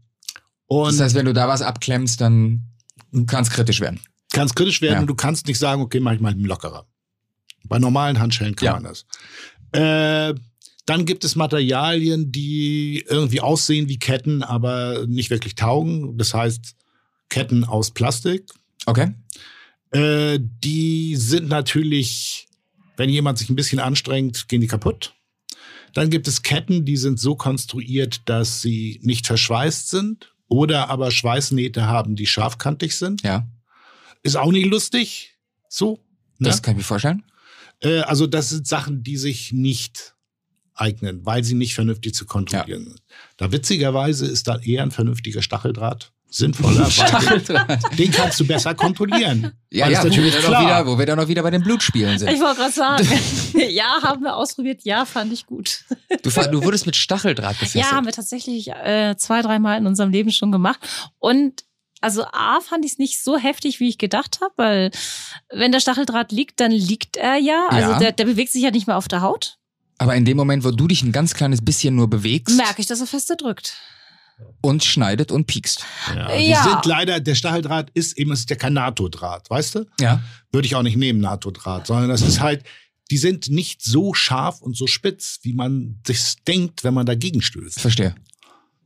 und 0.66 0.93
das 0.93 1.01
heißt, 1.01 1.15
wenn 1.15 1.27
du 1.27 1.33
da 1.33 1.49
was 1.49 1.61
abklemmst, 1.61 2.21
dann 2.21 2.62
kann 3.27 3.43
es 3.43 3.51
kritisch 3.51 3.81
werden. 3.81 4.01
Kann 4.32 4.47
es 4.47 4.55
kritisch 4.55 4.82
werden 4.82 4.95
ja. 4.95 5.01
und 5.01 5.07
du 5.07 5.15
kannst 5.15 5.47
nicht 5.47 5.59
sagen, 5.59 5.81
okay, 5.82 6.01
mach 6.01 6.12
ich 6.12 6.20
mal 6.20 6.32
einen 6.32 6.45
lockerer. 6.45 6.86
Bei 7.65 7.78
normalen 7.78 8.19
Handschellen 8.19 8.57
kann 8.57 8.82
man 8.82 8.85
das. 8.85 9.07
Äh, 9.73 10.35
dann 10.86 11.07
gibt 11.07 11.24
es 11.24 11.35
Materialien, 11.35 12.31
die 12.31 13.05
irgendwie 13.09 13.41
aussehen 13.41 13.89
wie 13.89 13.99
Ketten, 13.99 14.43
aber 14.43 15.07
nicht 15.07 15.31
wirklich 15.31 15.55
taugen. 15.55 16.19
Das 16.19 16.35
heißt, 16.35 16.74
Ketten 17.31 17.65
aus 17.65 17.93
Plastik. 17.93 18.51
Okay. 18.85 19.15
Äh, 19.93 20.41
die 20.41 21.16
sind 21.16 21.49
natürlich, 21.49 22.49
wenn 22.97 23.09
jemand 23.09 23.39
sich 23.39 23.49
ein 23.49 23.57
bisschen 23.57 23.81
anstrengt, 23.81 24.49
gehen 24.49 24.61
die 24.61 24.66
kaputt. 24.66 25.15
Dann 25.95 26.11
gibt 26.11 26.28
es 26.28 26.43
Ketten, 26.43 26.85
die 26.85 26.97
sind 26.97 27.19
so 27.19 27.36
konstruiert, 27.36 28.28
dass 28.28 28.61
sie 28.61 29.01
nicht 29.03 29.27
verschweißt 29.27 29.89
sind 29.89 30.34
oder 30.49 30.91
aber 30.91 31.11
Schweißnähte 31.11 31.87
haben, 31.87 32.16
die 32.16 32.27
scharfkantig 32.27 32.97
sind. 32.97 33.23
Ja. 33.23 33.47
Ist 34.23 34.37
auch 34.37 34.53
nicht 34.53 34.66
lustig. 34.66 35.37
So. 35.69 36.01
Ne? 36.39 36.49
Das 36.49 36.62
kann 36.62 36.73
ich 36.73 36.79
mir 36.79 36.85
vorstellen. 36.85 37.25
Äh, 37.81 38.01
also 38.01 38.27
das 38.27 38.51
sind 38.51 38.66
Sachen, 38.66 39.03
die 39.03 39.16
sich 39.16 39.53
nicht 39.53 40.15
eignen, 40.75 41.25
weil 41.25 41.45
sie 41.45 41.55
nicht 41.55 41.75
vernünftig 41.75 42.15
zu 42.15 42.27
kontrollieren 42.27 42.85
sind. 42.85 42.99
Ja. 42.99 43.16
Da 43.37 43.53
witzigerweise 43.53 44.27
ist 44.27 44.49
da 44.49 44.59
eher 44.59 44.83
ein 44.83 44.91
vernünftiger 44.91 45.43
Stacheldraht 45.43 46.14
sinnvoller, 46.30 46.88
den 47.98 48.10
kannst 48.10 48.40
du 48.40 48.46
besser 48.46 48.74
kontrollieren. 48.74 49.52
Ja, 49.70 49.88
ja, 49.88 50.02
natürlich 50.02 50.34
wo, 50.34 50.42
wir 50.42 50.48
klar. 50.48 50.62
Wieder, 50.62 50.86
wo 50.86 50.98
wir 50.98 51.06
dann 51.06 51.18
noch 51.18 51.28
wieder 51.28 51.42
bei 51.42 51.51
den 51.51 51.62
Blutspielen 51.62 52.18
sind. 52.18 52.30
Ich 52.30 52.40
wollte 52.40 52.60
gerade 52.60 52.72
sagen, 52.72 53.09
ja, 53.70 54.02
haben 54.02 54.22
wir 54.22 54.34
ausprobiert, 54.36 54.80
ja, 54.84 55.05
fand 55.05 55.32
ich 55.32 55.46
gut. 55.46 55.84
Du, 56.22 56.30
du 56.30 56.64
wurdest 56.64 56.86
mit 56.86 56.96
Stacheldraht 56.96 57.59
gefesselt? 57.59 57.84
Ja, 57.84 57.92
haben 57.92 58.06
wir 58.06 58.12
tatsächlich 58.12 58.68
äh, 58.68 59.14
zwei, 59.16 59.42
dreimal 59.42 59.78
in 59.78 59.86
unserem 59.86 60.10
Leben 60.10 60.32
schon 60.32 60.51
gemacht. 60.51 60.80
Und 61.18 61.64
also 62.01 62.24
A 62.32 62.60
fand 62.60 62.84
ich 62.84 62.92
es 62.92 62.98
nicht 62.98 63.22
so 63.22 63.38
heftig, 63.38 63.80
wie 63.80 63.88
ich 63.88 63.98
gedacht 63.98 64.40
habe, 64.42 64.52
weil 64.56 64.90
wenn 65.51 65.72
der 65.72 65.80
Stacheldraht 65.80 66.32
liegt, 66.32 66.60
dann 66.60 66.72
liegt 66.72 67.16
er 67.16 67.36
ja. 67.36 67.66
Also 67.70 67.92
ja. 67.92 67.98
Der, 67.98 68.12
der 68.12 68.24
bewegt 68.24 68.52
sich 68.52 68.62
ja 68.62 68.70
nicht 68.70 68.86
mehr 68.86 68.96
auf 68.96 69.09
der 69.09 69.22
Haut. 69.22 69.56
Aber 69.98 70.14
in 70.16 70.24
dem 70.24 70.36
Moment, 70.36 70.64
wo 70.64 70.70
du 70.70 70.88
dich 70.88 71.02
ein 71.02 71.12
ganz 71.12 71.34
kleines 71.34 71.64
bisschen 71.64 71.94
nur 71.94 72.10
bewegst, 72.10 72.56
merke 72.56 72.80
ich, 72.80 72.86
dass 72.86 73.01
er 73.01 73.06
fester 73.06 73.36
drückt 73.36 73.78
und 74.61 74.85
schneidet 74.85 75.31
und 75.31 75.47
piekst. 75.47 75.85
Ja, 76.15 76.36
die 76.36 76.48
ja. 76.48 76.62
sind 76.62 76.86
leider, 76.86 77.20
der 77.20 77.35
Stacheldraht 77.35 77.90
ist 77.94 78.19
eben, 78.19 78.32
ist 78.32 78.48
ja 78.51 78.56
kein 78.56 78.73
NATO-Draht, 78.73 79.51
weißt 79.51 79.74
du? 79.77 79.86
Ja. 80.01 80.23
Würde 80.52 80.66
ich 80.66 80.74
auch 80.74 80.82
nicht 80.82 80.97
nehmen, 80.97 81.20
NATO-Draht, 81.20 81.86
sondern 81.86 82.09
das 82.09 82.23
ist 82.23 82.40
halt, 82.40 82.65
die 83.11 83.19
sind 83.19 83.48
nicht 83.48 83.82
so 83.82 84.15
scharf 84.15 84.61
und 84.61 84.77
so 84.77 84.86
spitz, 84.86 85.40
wie 85.43 85.52
man 85.52 86.01
sich 86.06 86.36
denkt, 86.47 86.85
wenn 86.85 86.94
man 86.94 87.06
dagegen 87.06 87.43
stößt. 87.43 87.81
Verstehe. 87.81 88.15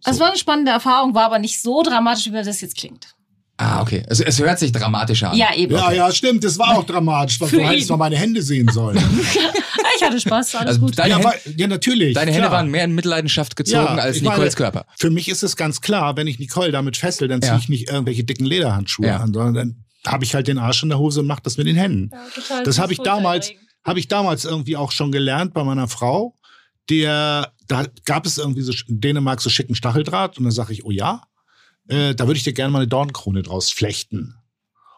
So. 0.00 0.10
Es 0.10 0.20
war 0.20 0.28
eine 0.28 0.38
spannende 0.38 0.72
Erfahrung, 0.72 1.14
war 1.14 1.24
aber 1.24 1.38
nicht 1.38 1.60
so 1.60 1.82
dramatisch, 1.82 2.26
wie 2.26 2.32
das 2.32 2.60
jetzt 2.60 2.76
klingt. 2.76 3.14
Ah, 3.60 3.82
okay. 3.82 4.04
Also 4.08 4.22
es 4.22 4.38
hört 4.38 4.60
sich 4.60 4.70
dramatischer 4.70 5.32
an. 5.32 5.36
Ja, 5.36 5.52
eben. 5.52 5.74
Ja, 5.74 5.90
ja, 5.90 6.12
stimmt. 6.12 6.44
Das 6.44 6.58
war 6.60 6.78
auch 6.78 6.84
dramatisch. 6.84 7.40
Was 7.40 7.50
du 7.50 7.58
hättest 7.58 7.90
noch 7.90 7.96
meine 7.96 8.16
Hände 8.16 8.40
sehen 8.40 8.68
sollen. 8.68 8.96
ich 9.96 10.02
hatte 10.02 10.20
Spaß, 10.20 10.54
alles 10.54 10.68
also 10.68 10.80
gut. 10.80 10.96
Deine 10.96 11.10
ja, 11.10 11.24
war, 11.24 11.34
ja, 11.56 11.66
natürlich. 11.66 12.14
Deine 12.14 12.30
klar. 12.30 12.42
Hände 12.42 12.56
waren 12.56 12.70
mehr 12.70 12.84
in 12.84 12.94
Mitleidenschaft 12.94 13.56
gezogen 13.56 13.96
ja, 13.96 13.96
als 13.96 14.22
Nicoles 14.22 14.38
meine, 14.38 14.70
Körper. 14.70 14.86
Für 14.96 15.10
mich 15.10 15.28
ist 15.28 15.42
es 15.42 15.56
ganz 15.56 15.80
klar, 15.80 16.16
wenn 16.16 16.28
ich 16.28 16.38
Nicole 16.38 16.70
damit 16.70 16.96
fessel, 16.96 17.26
dann 17.26 17.42
ziehe 17.42 17.58
ich 17.58 17.68
nicht 17.68 17.90
irgendwelche 17.90 18.22
dicken 18.22 18.44
Lederhandschuhe 18.44 19.12
an, 19.12 19.34
sondern 19.34 19.54
dann 19.54 19.84
habe 20.06 20.24
ich 20.24 20.36
halt 20.36 20.46
den 20.46 20.58
Arsch 20.58 20.84
in 20.84 20.90
der 20.90 21.00
Hose 21.00 21.20
und 21.20 21.26
mache 21.26 21.42
das 21.42 21.56
mit 21.56 21.66
den 21.66 21.76
Händen. 21.76 22.10
total 22.32 22.62
das 22.62 22.78
habe 22.78 22.92
ich 22.92 23.00
damals, 23.00 23.50
habe 23.84 23.98
ich 23.98 24.06
damals 24.06 24.44
irgendwie 24.44 24.76
auch 24.76 24.92
schon 24.92 25.10
gelernt 25.10 25.52
bei 25.52 25.64
meiner 25.64 25.88
Frau. 25.88 26.36
Der, 26.90 27.52
da 27.66 27.86
gab 28.04 28.24
es 28.24 28.38
irgendwie 28.38 28.62
so 28.62 28.72
in 28.86 29.00
Dänemark 29.00 29.40
so 29.40 29.50
schicken 29.50 29.74
Stacheldraht 29.74 30.38
und 30.38 30.44
dann 30.44 30.52
sage 30.52 30.72
ich, 30.72 30.84
oh 30.84 30.92
ja 30.92 31.22
äh, 31.88 32.14
da 32.14 32.26
würde 32.26 32.38
ich 32.38 32.44
dir 32.44 32.52
gerne 32.52 32.70
mal 32.70 32.80
eine 32.80 32.88
Dornkrone 32.88 33.42
draus 33.42 33.70
flechten. 33.70 34.34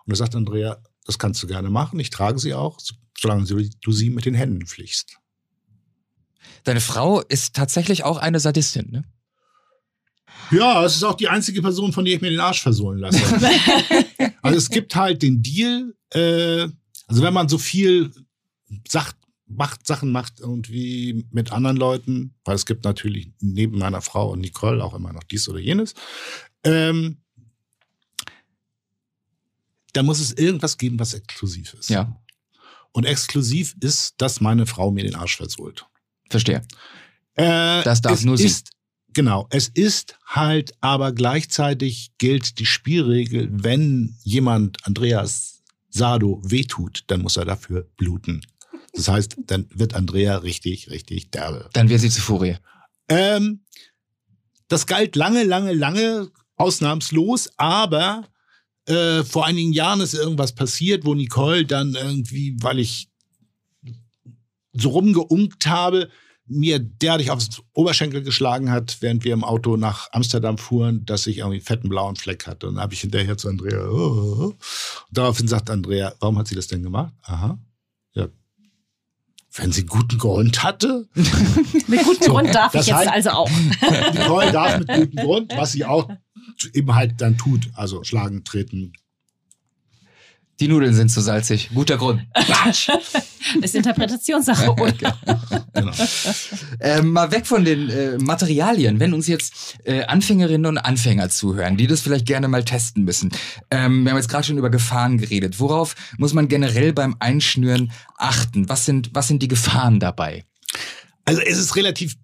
Und 0.05 0.13
da 0.13 0.17
sagt 0.17 0.35
Andrea, 0.35 0.83
das 1.05 1.19
kannst 1.19 1.43
du 1.43 1.47
gerne 1.47 1.71
machen, 1.71 1.99
ich 1.99 2.11
trage 2.11 2.39
sie 2.39 2.55
auch, 2.55 2.79
solange 3.19 3.45
du 3.45 3.93
sie 3.93 4.11
mit 4.11 4.25
den 4.25 4.35
Händen 4.35 4.67
pflichst. 4.67 5.17
Deine 6.65 6.81
Frau 6.81 7.21
ist 7.21 7.55
tatsächlich 7.55 8.05
auch 8.05 8.19
eine 8.19 8.41
Sadistin, 8.41 8.91
ne? 8.91 9.05
Ja, 10.51 10.85
es 10.85 10.97
ist 10.97 11.05
auch 11.05 11.15
die 11.15 11.29
einzige 11.29 11.63
Person, 11.63 11.93
von 11.93 12.05
der 12.05 12.15
ich 12.15 12.21
mir 12.21 12.31
den 12.31 12.41
Arsch 12.41 12.63
versohlen 12.63 12.99
lasse. 12.99 13.21
also 14.43 14.59
es 14.59 14.69
gibt 14.69 14.95
halt 14.97 15.23
den 15.23 15.43
Deal, 15.43 15.95
äh, 16.13 16.69
also 17.07 17.23
wenn 17.23 17.35
man 17.35 17.49
so 17.49 17.59
viel 17.59 18.11
sagt, 18.89 19.17
macht, 19.47 19.87
Sachen 19.87 20.13
macht 20.13 20.41
irgendwie 20.41 21.27
mit 21.31 21.53
anderen 21.53 21.77
Leuten, 21.77 22.35
weil 22.45 22.55
es 22.55 22.67
gibt 22.67 22.85
natürlich 22.85 23.33
neben 23.41 23.79
meiner 23.79 24.01
Frau 24.01 24.31
und 24.31 24.41
Nicole 24.41 24.83
auch 24.83 24.95
immer 24.95 25.13
noch 25.13 25.25
dies 25.25 25.49
oder 25.49 25.59
jenes, 25.59 25.95
ähm, 26.65 27.19
da 29.93 30.03
muss 30.03 30.21
es 30.21 30.33
irgendwas 30.33 30.79
geben, 30.79 30.99
was 30.99 31.15
exklusiv 31.15 31.75
ist. 31.75 31.91
Ja. 31.91 32.21
Und 32.93 33.05
exklusiv 33.05 33.77
ist, 33.81 34.15
dass 34.19 34.41
meine 34.41 34.67
Frau 34.67 34.91
mir 34.91 35.05
den 35.05 35.15
Arsch 35.15 35.37
versohlt. 35.37 35.87
Verstehe. 36.29 36.63
Äh, 37.35 37.83
das 37.83 38.01
darf 38.03 38.23
nur 38.25 38.37
sie. 38.37 38.47
Ist, 38.47 38.71
genau. 39.13 39.47
Es 39.51 39.69
ist 39.69 40.19
halt, 40.27 40.75
aber 40.81 41.13
gleichzeitig 41.13 42.13
gilt 42.19 42.59
die 42.59 42.67
Spielregel, 42.67 43.49
wenn 43.51 44.17
jemand 44.23 44.85
Andreas 44.87 45.63
Sado 45.89 46.41
wehtut, 46.45 47.05
dann 47.09 47.23
muss 47.23 47.37
er 47.37 47.45
dafür 47.45 47.89
bluten. 47.97 48.43
Das 48.93 49.09
heißt, 49.09 49.37
dann 49.47 49.67
wird 49.73 49.95
Andrea 49.95 50.39
richtig, 50.39 50.91
richtig 50.91 51.31
derbe. 51.31 51.69
Dann 51.73 51.89
wird 51.89 52.01
sie 52.01 52.11
zu 52.11 52.21
Furie. 52.21 52.57
Ähm, 53.09 53.65
das 54.69 54.87
galt 54.87 55.17
lange, 55.17 55.43
lange, 55.45 55.73
lange 55.73 56.31
ausnahmslos, 56.61 57.51
aber 57.57 58.25
äh, 58.87 59.25
vor 59.25 59.47
einigen 59.47 59.73
Jahren 59.73 60.01
ist 60.01 60.15
irgendwas 60.15 60.55
passiert, 60.55 61.05
wo 61.05 61.15
Nicole 61.15 61.65
dann 61.65 61.95
irgendwie, 61.95 62.57
weil 62.61 62.79
ich 62.79 63.09
so 64.73 64.91
rumgeunkt 64.91 65.67
habe, 65.67 66.09
mir 66.51 66.81
derartig 66.81 67.31
aufs 67.31 67.63
Oberschenkel 67.73 68.23
geschlagen 68.23 68.71
hat, 68.71 68.99
während 69.01 69.25
wir 69.25 69.33
im 69.33 69.45
Auto 69.45 69.77
nach 69.77 70.09
Amsterdam 70.13 70.59
fuhren, 70.59 71.05
dass 71.07 71.27
ich 71.29 71.39
irgendwie 71.39 71.59
einen 71.59 71.65
fetten 71.65 71.89
blauen 71.89 72.17
Fleck 72.17 72.47
hatte. 72.47 72.67
Und 72.67 72.75
dann 72.75 72.83
habe 72.83 72.93
ich 72.93 73.01
hinterher 73.01 73.37
zu 73.37 73.49
Andrea, 73.49 73.79
oh. 73.89 73.95
oh, 73.95 74.45
oh. 74.47 74.55
daraufhin 75.13 75.47
sagt 75.47 75.71
Andrea, 75.71 76.13
warum 76.19 76.39
hat 76.39 76.49
sie 76.49 76.57
das 76.57 76.67
denn 76.67 76.83
gemacht? 76.83 77.15
Aha. 77.23 77.59
Ja. 78.15 78.27
Wenn 79.53 79.71
sie 79.71 79.87
guten 79.87 80.19
Grund 80.19 80.63
hatte. 80.65 81.09
mit 81.15 82.03
gutem 82.03 82.23
so, 82.23 82.33
Grund 82.33 82.53
darf 82.53 82.75
ich 82.75 82.87
jetzt 82.87 82.97
heißt, 82.97 83.11
also 83.11 83.31
auch. 83.31 83.51
Nicole 84.13 84.53
darf 84.53 84.79
mit 84.79 84.89
gutem 84.89 85.25
Grund, 85.25 85.53
was 85.57 85.73
sie 85.73 85.85
auch 85.85 86.09
eben 86.75 86.95
halt 86.95 87.21
dann 87.21 87.37
tut. 87.37 87.71
Also 87.75 88.05
schlagen, 88.05 88.45
treten. 88.45 88.93
Die 90.61 90.69
Nudeln 90.69 90.93
sind 90.93 91.09
zu 91.09 91.23
salzig. 91.23 91.71
Guter 91.73 91.97
Grund. 91.97 92.21
ist 93.63 93.75
Interpretationssache. 93.75 94.75
genau. 95.73 95.93
äh, 96.81 97.01
mal 97.01 97.33
weg 97.33 97.47
von 97.47 97.65
den 97.65 97.89
äh, 97.89 98.19
Materialien. 98.19 99.01
Wenn 99.01 99.15
uns 99.15 99.27
jetzt 99.27 99.79
äh, 99.85 100.05
Anfängerinnen 100.05 100.67
und 100.67 100.77
Anfänger 100.77 101.31
zuhören, 101.31 101.79
die 101.79 101.87
das 101.87 102.03
vielleicht 102.03 102.27
gerne 102.27 102.47
mal 102.47 102.63
testen 102.63 103.05
müssen. 103.05 103.31
Ähm, 103.71 104.05
wir 104.05 104.11
haben 104.11 104.19
jetzt 104.19 104.29
gerade 104.29 104.45
schon 104.45 104.59
über 104.59 104.69
Gefahren 104.69 105.17
geredet. 105.17 105.61
Worauf 105.61 105.95
muss 106.19 106.35
man 106.35 106.47
generell 106.49 106.93
beim 106.93 107.17
Einschnüren 107.21 107.91
achten? 108.19 108.69
Was 108.69 108.85
sind, 108.85 109.15
was 109.15 109.29
sind 109.29 109.43
die 109.43 109.49
Gefahren 109.49 109.99
dabei? 109.99 110.45
Also 111.25 111.41
es 111.41 111.57
ist 111.57 111.75
relativ 111.75 112.17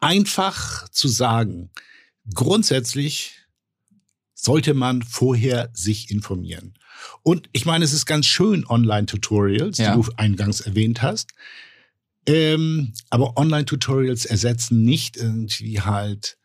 einfach 0.00 0.88
zu 0.88 1.08
sagen. 1.08 1.70
Grundsätzlich 2.34 3.38
sollte 4.34 4.74
man 4.74 5.02
vorher 5.02 5.70
sich 5.72 6.10
informieren. 6.10 6.74
Und 7.22 7.48
ich 7.52 7.64
meine, 7.64 7.84
es 7.84 7.92
ist 7.92 8.06
ganz 8.06 8.26
schön, 8.26 8.66
Online-Tutorials, 8.66 9.78
ja. 9.78 9.94
die 9.94 10.02
du 10.02 10.12
eingangs 10.16 10.60
erwähnt 10.60 11.02
hast. 11.02 11.30
Ähm, 12.26 12.92
aber 13.10 13.36
Online-Tutorials 13.36 14.24
ersetzen 14.24 14.82
nicht 14.82 15.16
irgendwie 15.16 15.80
halt 15.80 16.38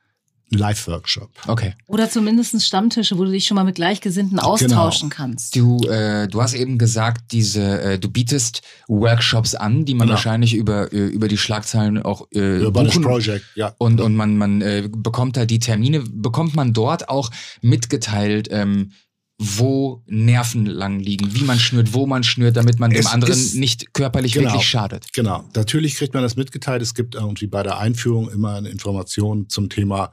Live-Workshop. 0.50 1.30
Okay. 1.48 1.74
Oder 1.88 2.10
zumindest 2.10 2.62
Stammtische, 2.62 3.18
wo 3.18 3.26
du 3.26 3.32
dich 3.32 3.46
schon 3.46 3.56
mal 3.56 3.64
mit 3.64 3.76
Gleichgesinnten 3.76 4.38
genau. 4.38 4.50
austauschen 4.50 5.10
genau. 5.10 5.18
kannst. 5.18 5.56
Du, 5.56 5.80
äh, 5.88 6.28
du 6.28 6.42
hast 6.42 6.54
eben 6.54 6.78
gesagt, 6.78 7.32
diese, 7.32 7.82
äh, 7.82 8.00
du 8.00 8.10
bietest 8.10 8.62
Workshops 8.88 9.56
an, 9.56 9.84
die 9.84 9.94
man 9.94 10.08
genau. 10.08 10.16
wahrscheinlich 10.16 10.54
über, 10.54 10.94
äh, 10.94 11.08
über 11.08 11.28
die 11.28 11.38
Schlagzeilen 11.38 12.02
auch 12.02 12.28
äh, 12.34 12.60
über 12.60 12.84
buchen. 12.84 13.04
Project, 13.04 13.46
ja. 13.56 13.74
Und, 13.78 14.00
und 14.00 14.16
man, 14.16 14.38
man 14.38 14.62
äh, 14.62 14.90
bekommt 14.90 15.36
da 15.36 15.46
die 15.46 15.60
Termine, 15.60 16.02
bekommt 16.02 16.56
man 16.56 16.74
dort 16.74 17.10
auch 17.10 17.30
mitgeteilt, 17.62 18.48
ähm, 18.52 18.92
wo 19.40 20.04
Nerven 20.08 20.66
lang 20.66 21.00
liegen, 21.00 21.36
wie 21.36 21.44
man 21.44 21.60
schnürt, 21.60 21.94
wo 21.94 22.08
man 22.08 22.24
schnürt, 22.24 22.58
damit 22.58 22.80
man 22.80 22.92
es 22.92 23.06
dem 23.06 23.08
anderen 23.14 23.40
nicht 23.56 23.94
körperlich 23.94 24.34
genau, 24.34 24.50
wirklich 24.50 24.68
schadet. 24.68 25.14
Genau, 25.14 25.44
natürlich 25.56 25.96
kriegt 25.96 26.14
man 26.14 26.24
das 26.24 26.38
mitgeteilt. 26.38 26.82
Es 26.82 26.96
gibt 26.96 27.14
irgendwie 27.14 27.46
bei 27.46 27.62
der 27.62 27.78
Einführung 27.78 28.32
immer 28.32 28.56
eine 28.56 28.70
Information 28.70 29.48
zum 29.50 29.70
Thema 29.70 30.12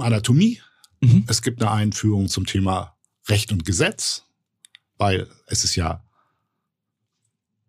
Anatomie. 0.00 0.60
Mhm. 1.00 1.24
Es 1.28 1.42
gibt 1.42 1.62
eine 1.62 1.70
Einführung 1.70 2.28
zum 2.28 2.46
Thema 2.46 2.96
Recht 3.28 3.52
und 3.52 3.64
Gesetz, 3.64 4.24
weil 4.98 5.28
es 5.46 5.64
ist 5.64 5.76
ja 5.76 6.04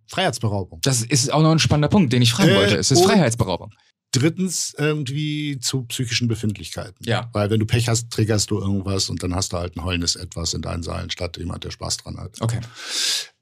Freiheitsberaubung. 0.07 0.81
Das 0.81 1.01
ist 1.01 1.31
auch 1.31 1.41
noch 1.41 1.51
ein 1.51 1.59
spannender 1.59 1.89
Punkt, 1.89 2.13
den 2.13 2.21
ich 2.21 2.31
fragen 2.31 2.51
äh, 2.51 2.55
wollte. 2.55 2.77
Es 2.77 2.91
ist 2.91 3.03
Freiheitsberaubung. 3.03 3.73
Drittens 4.11 4.73
irgendwie 4.77 5.59
zu 5.59 5.83
psychischen 5.83 6.27
Befindlichkeiten. 6.27 6.95
Ja. 7.01 7.29
Weil 7.33 7.49
wenn 7.49 7.59
du 7.59 7.65
Pech 7.65 7.89
hast, 7.89 8.11
triggerst 8.11 8.49
du 8.51 8.59
irgendwas 8.59 9.09
und 9.09 9.21
dann 9.23 9.35
hast 9.35 9.51
du 9.51 9.57
halt 9.57 9.75
ein 9.75 9.83
heulendes 9.83 10.15
Etwas 10.15 10.53
in 10.53 10.61
deinen 10.61 10.83
Seilen 10.83 11.09
statt 11.09 11.37
jemand, 11.37 11.63
der 11.63 11.71
Spaß 11.71 11.97
dran 11.97 12.17
hat. 12.17 12.39
Okay. 12.39 12.61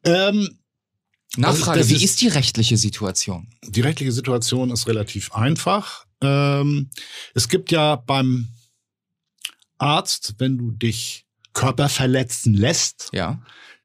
Ähm, 0.04 0.58
Nachfrage, 1.36 1.80
also 1.80 1.90
wie 1.90 1.96
ist, 1.96 2.04
ist 2.04 2.22
die 2.22 2.28
rechtliche 2.28 2.78
Situation? 2.78 3.48
Die 3.68 3.82
rechtliche 3.82 4.12
Situation 4.12 4.72
ist 4.72 4.88
relativ 4.88 5.34
einfach. 5.34 6.06
Ähm, 6.22 6.90
es 7.34 7.50
gibt 7.50 7.72
ja 7.72 7.96
beim 7.96 8.50
Arzt, 9.84 10.36
wenn 10.38 10.58
du 10.58 10.72
dich 10.72 11.26
körperverletzen 11.54 12.54
lässt, 12.54 13.10
ja. 13.12 13.42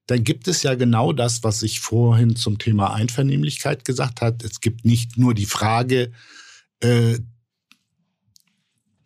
dann 0.06 0.24
gibt 0.24 0.48
es 0.48 0.62
ja 0.62 0.74
genau 0.74 1.12
das, 1.12 1.42
was 1.42 1.62
ich 1.62 1.80
vorhin 1.80 2.36
zum 2.36 2.58
Thema 2.58 2.94
Einvernehmlichkeit 2.94 3.84
gesagt 3.84 4.20
hat. 4.20 4.44
Es 4.44 4.60
gibt 4.60 4.84
nicht 4.84 5.18
nur 5.18 5.34
die 5.34 5.46
Frage, 5.46 6.12
äh, 6.80 7.18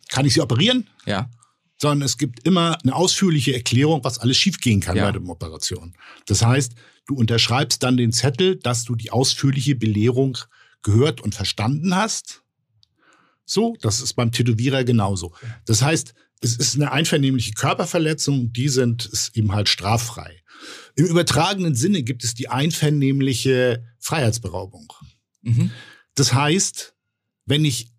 kann 0.09 0.25
ich 0.25 0.35
sie 0.35 0.41
operieren? 0.41 0.87
Ja. 1.05 1.29
Sondern 1.77 2.03
es 2.03 2.17
gibt 2.17 2.45
immer 2.45 2.77
eine 2.83 2.95
ausführliche 2.95 3.53
Erklärung, 3.55 4.03
was 4.03 4.19
alles 4.19 4.37
schiefgehen 4.37 4.79
kann 4.79 4.95
ja. 4.95 5.05
bei 5.05 5.11
der 5.11 5.27
Operation. 5.27 5.95
Das 6.27 6.45
heißt, 6.45 6.73
du 7.07 7.15
unterschreibst 7.15 7.81
dann 7.81 7.97
den 7.97 8.11
Zettel, 8.11 8.57
dass 8.57 8.85
du 8.85 8.95
die 8.95 9.11
ausführliche 9.11 9.75
Belehrung 9.75 10.37
gehört 10.83 11.21
und 11.21 11.33
verstanden 11.33 11.95
hast. 11.95 12.43
So, 13.45 13.75
das 13.81 13.99
ist 13.99 14.13
beim 14.13 14.31
Tätowierer 14.31 14.83
genauso. 14.83 15.33
Das 15.65 15.81
heißt, 15.81 16.13
es 16.43 16.57
ist 16.57 16.75
eine 16.75 16.91
einvernehmliche 16.91 17.53
Körperverletzung, 17.53 18.51
die 18.51 18.69
sind 18.69 19.05
ist 19.05 19.35
eben 19.35 19.53
halt 19.53 19.69
straffrei. 19.69 20.41
Im 20.95 21.05
übertragenen 21.05 21.75
Sinne 21.75 22.03
gibt 22.03 22.23
es 22.23 22.35
die 22.35 22.49
einvernehmliche 22.49 23.83
Freiheitsberaubung. 23.99 24.91
Mhm. 25.41 25.71
Das 26.15 26.33
heißt, 26.33 26.95
wenn 27.45 27.65
ich 27.65 27.91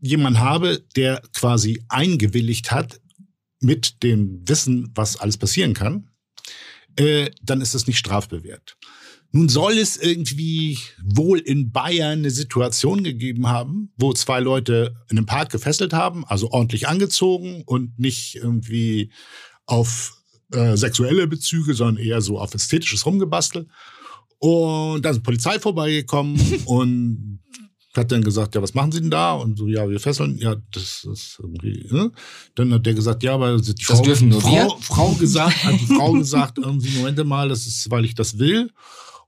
jemanden 0.00 0.40
habe, 0.40 0.84
der 0.94 1.22
quasi 1.34 1.84
eingewilligt 1.88 2.70
hat 2.70 3.00
mit 3.60 4.02
dem 4.02 4.46
Wissen, 4.46 4.92
was 4.94 5.16
alles 5.16 5.38
passieren 5.38 5.74
kann, 5.74 6.10
äh, 6.96 7.30
dann 7.42 7.60
ist 7.60 7.74
es 7.74 7.86
nicht 7.86 7.98
strafbewehrt. 7.98 8.76
Nun 9.32 9.48
soll 9.48 9.78
es 9.78 9.96
irgendwie 9.96 10.78
wohl 11.02 11.38
in 11.38 11.70
Bayern 11.70 12.20
eine 12.20 12.30
Situation 12.30 13.04
gegeben 13.04 13.48
haben, 13.48 13.92
wo 13.96 14.12
zwei 14.12 14.40
Leute 14.40 14.94
in 15.10 15.18
einem 15.18 15.26
Park 15.26 15.50
gefesselt 15.50 15.92
haben, 15.92 16.24
also 16.24 16.50
ordentlich 16.50 16.88
angezogen 16.88 17.62
und 17.66 17.98
nicht 17.98 18.36
irgendwie 18.36 19.10
auf 19.66 20.16
äh, 20.52 20.76
sexuelle 20.76 21.26
Bezüge, 21.26 21.74
sondern 21.74 22.02
eher 22.02 22.20
so 22.20 22.38
auf 22.38 22.54
ästhetisches 22.54 23.04
Rumgebastel. 23.04 23.68
Und 24.38 25.02
dann 25.02 25.12
ist 25.12 25.18
die 25.18 25.24
Polizei 25.24 25.58
vorbeigekommen 25.58 26.40
und 26.66 27.40
hat 27.96 28.12
dann 28.12 28.22
gesagt, 28.22 28.54
ja, 28.54 28.62
was 28.62 28.74
machen 28.74 28.92
Sie 28.92 29.00
denn 29.00 29.10
da? 29.10 29.32
Und 29.32 29.58
so, 29.58 29.66
ja, 29.66 29.88
wir 29.88 29.98
fesseln. 29.98 30.36
Ja, 30.38 30.56
das 30.72 31.04
ist 31.10 31.38
irgendwie. 31.40 31.86
Ne? 31.90 32.12
Dann 32.54 32.72
hat 32.74 32.84
der 32.84 32.94
gesagt, 32.94 33.22
ja, 33.22 33.34
aber 33.34 33.56
die 33.58 33.84
Frau, 33.84 34.02
dürfen 34.02 34.28
nur 34.28 34.40
Frau, 34.40 34.76
Frau 34.80 35.12
gesagt, 35.14 35.64
hat 35.64 35.80
die 35.80 35.86
Frau 35.86 36.12
gesagt, 36.12 36.58
irgendwie, 36.58 36.90
Moment 36.98 37.24
mal, 37.24 37.48
das 37.48 37.66
ist, 37.66 37.90
weil 37.90 38.04
ich 38.04 38.14
das 38.14 38.38
will. 38.38 38.70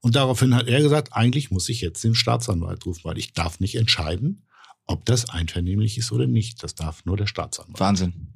Und 0.00 0.14
daraufhin 0.14 0.54
hat 0.54 0.68
er 0.68 0.80
gesagt, 0.80 1.12
eigentlich 1.12 1.50
muss 1.50 1.68
ich 1.68 1.80
jetzt 1.80 2.02
den 2.04 2.14
Staatsanwalt 2.14 2.86
rufen, 2.86 3.02
weil 3.04 3.18
ich 3.18 3.32
darf 3.32 3.60
nicht 3.60 3.74
entscheiden, 3.74 4.46
ob 4.86 5.04
das 5.04 5.28
einvernehmlich 5.28 5.98
ist 5.98 6.12
oder 6.12 6.26
nicht. 6.26 6.62
Das 6.62 6.74
darf 6.74 7.04
nur 7.04 7.16
der 7.16 7.26
Staatsanwalt. 7.26 7.80
Wahnsinn. 7.80 8.34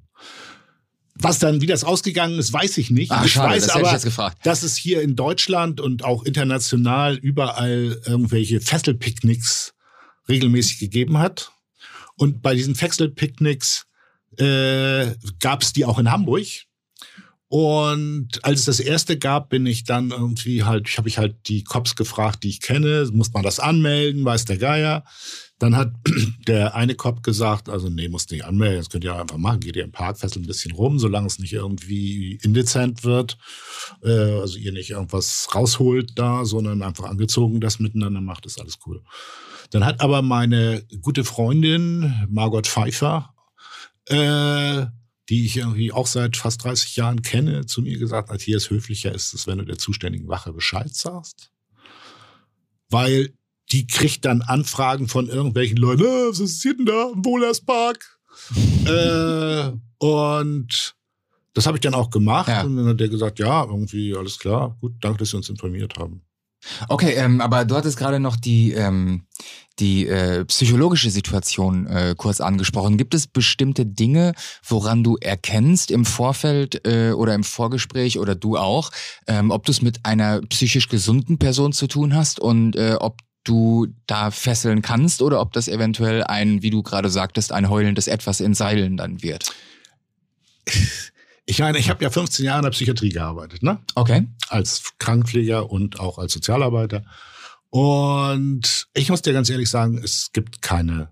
Was 1.14 1.39
dann, 1.39 1.60
wie 1.60 1.66
das 1.66 1.84
ausgegangen 1.84 2.39
ist, 2.39 2.52
weiß 2.52 2.78
ich 2.78 2.90
nicht. 2.90 3.12
Ach, 3.12 3.24
ich 3.24 3.32
schade, 3.32 3.51
weiß 3.51 3.66
das 3.66 3.76
aber, 3.76 4.32
ich 4.32 4.43
dass 4.43 4.62
es 4.62 4.76
hier 4.76 5.02
in 5.02 5.14
Deutschland 5.14 5.80
und 5.80 6.05
auch 6.05 6.24
international 6.24 7.16
überall 7.16 8.01
irgendwelche 8.06 8.60
Fesselpicknicks 8.60 9.74
regelmäßig 10.28 10.78
gegeben 10.78 11.18
hat. 11.18 11.52
Und 12.16 12.43
bei 12.43 12.55
diesen 12.55 12.74
Fesselpicknicks 12.74 13.86
äh, 14.39 15.14
gab 15.39 15.62
es 15.62 15.72
die 15.72 15.84
auch 15.84 15.98
in 15.98 16.10
Hamburg. 16.10 16.47
Und 17.55 18.43
als 18.47 18.61
es 18.61 18.65
das 18.65 18.81
erste 18.81 19.19
gab, 19.19 19.51
bin 19.51 19.66
ich 19.66 19.85
dann 19.85 20.11
irgendwie 20.11 20.65
halt, 20.65 20.89
habe 20.97 21.11
ich 21.11 21.19
halt 21.19 21.37
die 21.49 21.65
Cops 21.65 21.97
gefragt, 21.97 22.45
die 22.45 22.49
ich 22.49 22.62
kenne, 22.62 23.07
muss 23.12 23.35
man 23.35 23.43
das 23.43 23.61
anmelden, 23.61 24.24
weiß 24.24 24.47
der 24.47 24.57
Geier. 24.57 25.05
Dann 25.59 25.77
hat 25.77 25.93
der 26.49 26.74
eine 26.74 26.95
Cop 26.95 27.23
gesagt, 27.23 27.69
also 27.69 27.91
nee, 27.91 28.09
muss 28.09 28.31
nicht 28.31 28.47
anmelden, 28.47 28.79
das 28.79 28.89
könnt 28.89 29.05
ihr 29.05 29.15
einfach 29.15 29.37
machen, 29.37 29.61
geht 29.61 29.77
ihr 29.77 29.85
im 29.85 29.93
Park, 29.93 30.19
fesselt 30.19 30.43
ein 30.43 30.47
bisschen 30.47 30.73
rum, 30.73 30.99
solange 30.99 31.27
es 31.27 31.39
nicht 31.39 31.53
irgendwie 31.53 32.39
indezent 32.43 33.05
wird, 33.05 33.37
äh, 34.03 34.41
also 34.41 34.57
ihr 34.57 34.73
nicht 34.73 34.89
irgendwas 34.89 35.47
rausholt 35.55 36.12
da, 36.15 36.47
sondern 36.47 36.81
einfach 36.81 37.05
angezogen 37.05 37.61
das 37.61 37.81
miteinander 37.81 38.23
macht, 38.23 38.47
ist 38.47 38.62
alles 38.62 38.79
cool. 38.87 39.03
Dann 39.73 39.85
hat 39.85 40.01
aber 40.01 40.23
meine 40.23 40.87
gute 41.03 41.23
Freundin 41.23 42.15
Margot 42.31 42.66
Pfeiffer 42.66 43.35
äh, 44.07 44.87
die 45.32 45.46
ich 45.46 45.56
irgendwie 45.56 45.92
auch 45.92 46.06
seit 46.06 46.36
fast 46.36 46.62
30 46.62 46.94
Jahren 46.96 47.22
kenne, 47.22 47.64
zu 47.64 47.80
mir 47.80 47.96
gesagt 47.98 48.28
hat, 48.28 48.42
hier 48.42 48.59
ist 48.59 48.68
höflicher 48.68 49.14
ist 49.14 49.32
es, 49.32 49.46
wenn 49.46 49.56
du 49.56 49.64
der 49.64 49.78
zuständigen 49.78 50.28
Wache 50.28 50.52
Bescheid 50.52 50.94
sagst. 50.94 51.50
Weil 52.90 53.32
die 53.70 53.86
kriegt 53.86 54.26
dann 54.26 54.42
Anfragen 54.42 55.09
von 55.09 55.30
irgendwelchen 55.30 55.78
Leuten, 55.78 56.02
äh, 56.02 56.28
was 56.28 56.38
ist 56.38 56.60
hier 56.60 56.76
denn 56.76 56.84
da 56.84 57.12
im 57.14 57.24
Wohlerspark? 57.24 58.18
äh, 58.84 59.72
und 60.04 60.96
das 61.54 61.64
habe 61.64 61.78
ich 61.78 61.80
dann 61.80 61.94
auch 61.94 62.10
gemacht. 62.10 62.48
Ja. 62.48 62.64
Und 62.64 62.76
dann 62.76 62.88
hat 62.88 63.00
der 63.00 63.09
gesagt, 63.09 63.38
ja, 63.38 63.64
irgendwie 63.64 64.14
alles 64.14 64.38
klar, 64.38 64.76
gut, 64.82 64.92
danke, 65.00 65.20
dass 65.20 65.30
Sie 65.30 65.38
uns 65.38 65.48
informiert 65.48 65.96
haben. 65.96 66.20
Okay, 66.89 67.14
ähm, 67.16 67.40
aber 67.40 67.64
du 67.64 67.74
hattest 67.76 67.98
gerade 67.98 68.20
noch 68.20 68.36
die, 68.36 68.72
ähm, 68.72 69.24
die 69.78 70.06
äh, 70.06 70.44
psychologische 70.44 71.10
Situation 71.10 71.86
äh, 71.86 72.14
kurz 72.16 72.40
angesprochen. 72.40 72.97
Gibt 72.97 73.14
es 73.14 73.26
bestimmte 73.26 73.84
Dinge, 73.84 74.32
woran 74.66 75.02
du 75.02 75.16
erkennst 75.16 75.90
im 75.90 76.05
Vorfeld 76.05 76.86
äh, 76.86 77.12
oder 77.12 77.34
im 77.34 77.44
Vorgespräch 77.44 78.18
oder 78.18 78.34
du 78.34 78.56
auch, 78.56 78.90
ähm, 79.26 79.51
ob 79.51 79.64
du 79.66 79.72
es 79.72 79.82
mit 79.82 80.05
einer 80.05 80.40
psychisch 80.43 80.89
gesunden 80.89 81.39
Person 81.39 81.72
zu 81.72 81.86
tun 81.86 82.14
hast 82.14 82.39
und 82.39 82.76
äh, 82.76 82.97
ob 82.98 83.18
du 83.44 83.89
da 84.06 84.30
fesseln 84.30 84.82
kannst 84.82 85.20
oder 85.20 85.40
ob 85.40 85.52
das 85.52 85.66
eventuell 85.66 86.22
ein, 86.22 86.62
wie 86.62 86.70
du 86.70 86.82
gerade 86.82 87.10
sagtest, 87.10 87.52
ein 87.52 87.68
heulendes 87.68 88.06
Etwas 88.06 88.40
in 88.40 88.55
Seilen 88.55 88.97
dann 88.97 89.22
wird? 89.22 89.52
Ich 91.44 91.59
meine, 91.59 91.78
ich 91.78 91.90
habe 91.90 92.02
ja 92.05 92.10
15 92.10 92.44
Jahre 92.44 92.60
in 92.60 92.64
der 92.64 92.70
Psychiatrie 92.70 93.09
gearbeitet, 93.09 93.62
ne? 93.62 93.81
Okay. 93.94 94.28
Als 94.48 94.93
Krankenpfleger 94.98 95.70
und 95.70 95.98
auch 95.98 96.19
als 96.19 96.32
Sozialarbeiter. 96.32 97.05
Und 97.70 98.86
ich 98.94 99.09
muss 99.09 99.23
dir 99.23 99.32
ganz 99.32 99.51
ehrlich 99.51 99.70
sagen, 99.70 99.98
es 100.02 100.31
gibt 100.32 100.62
keine 100.62 101.10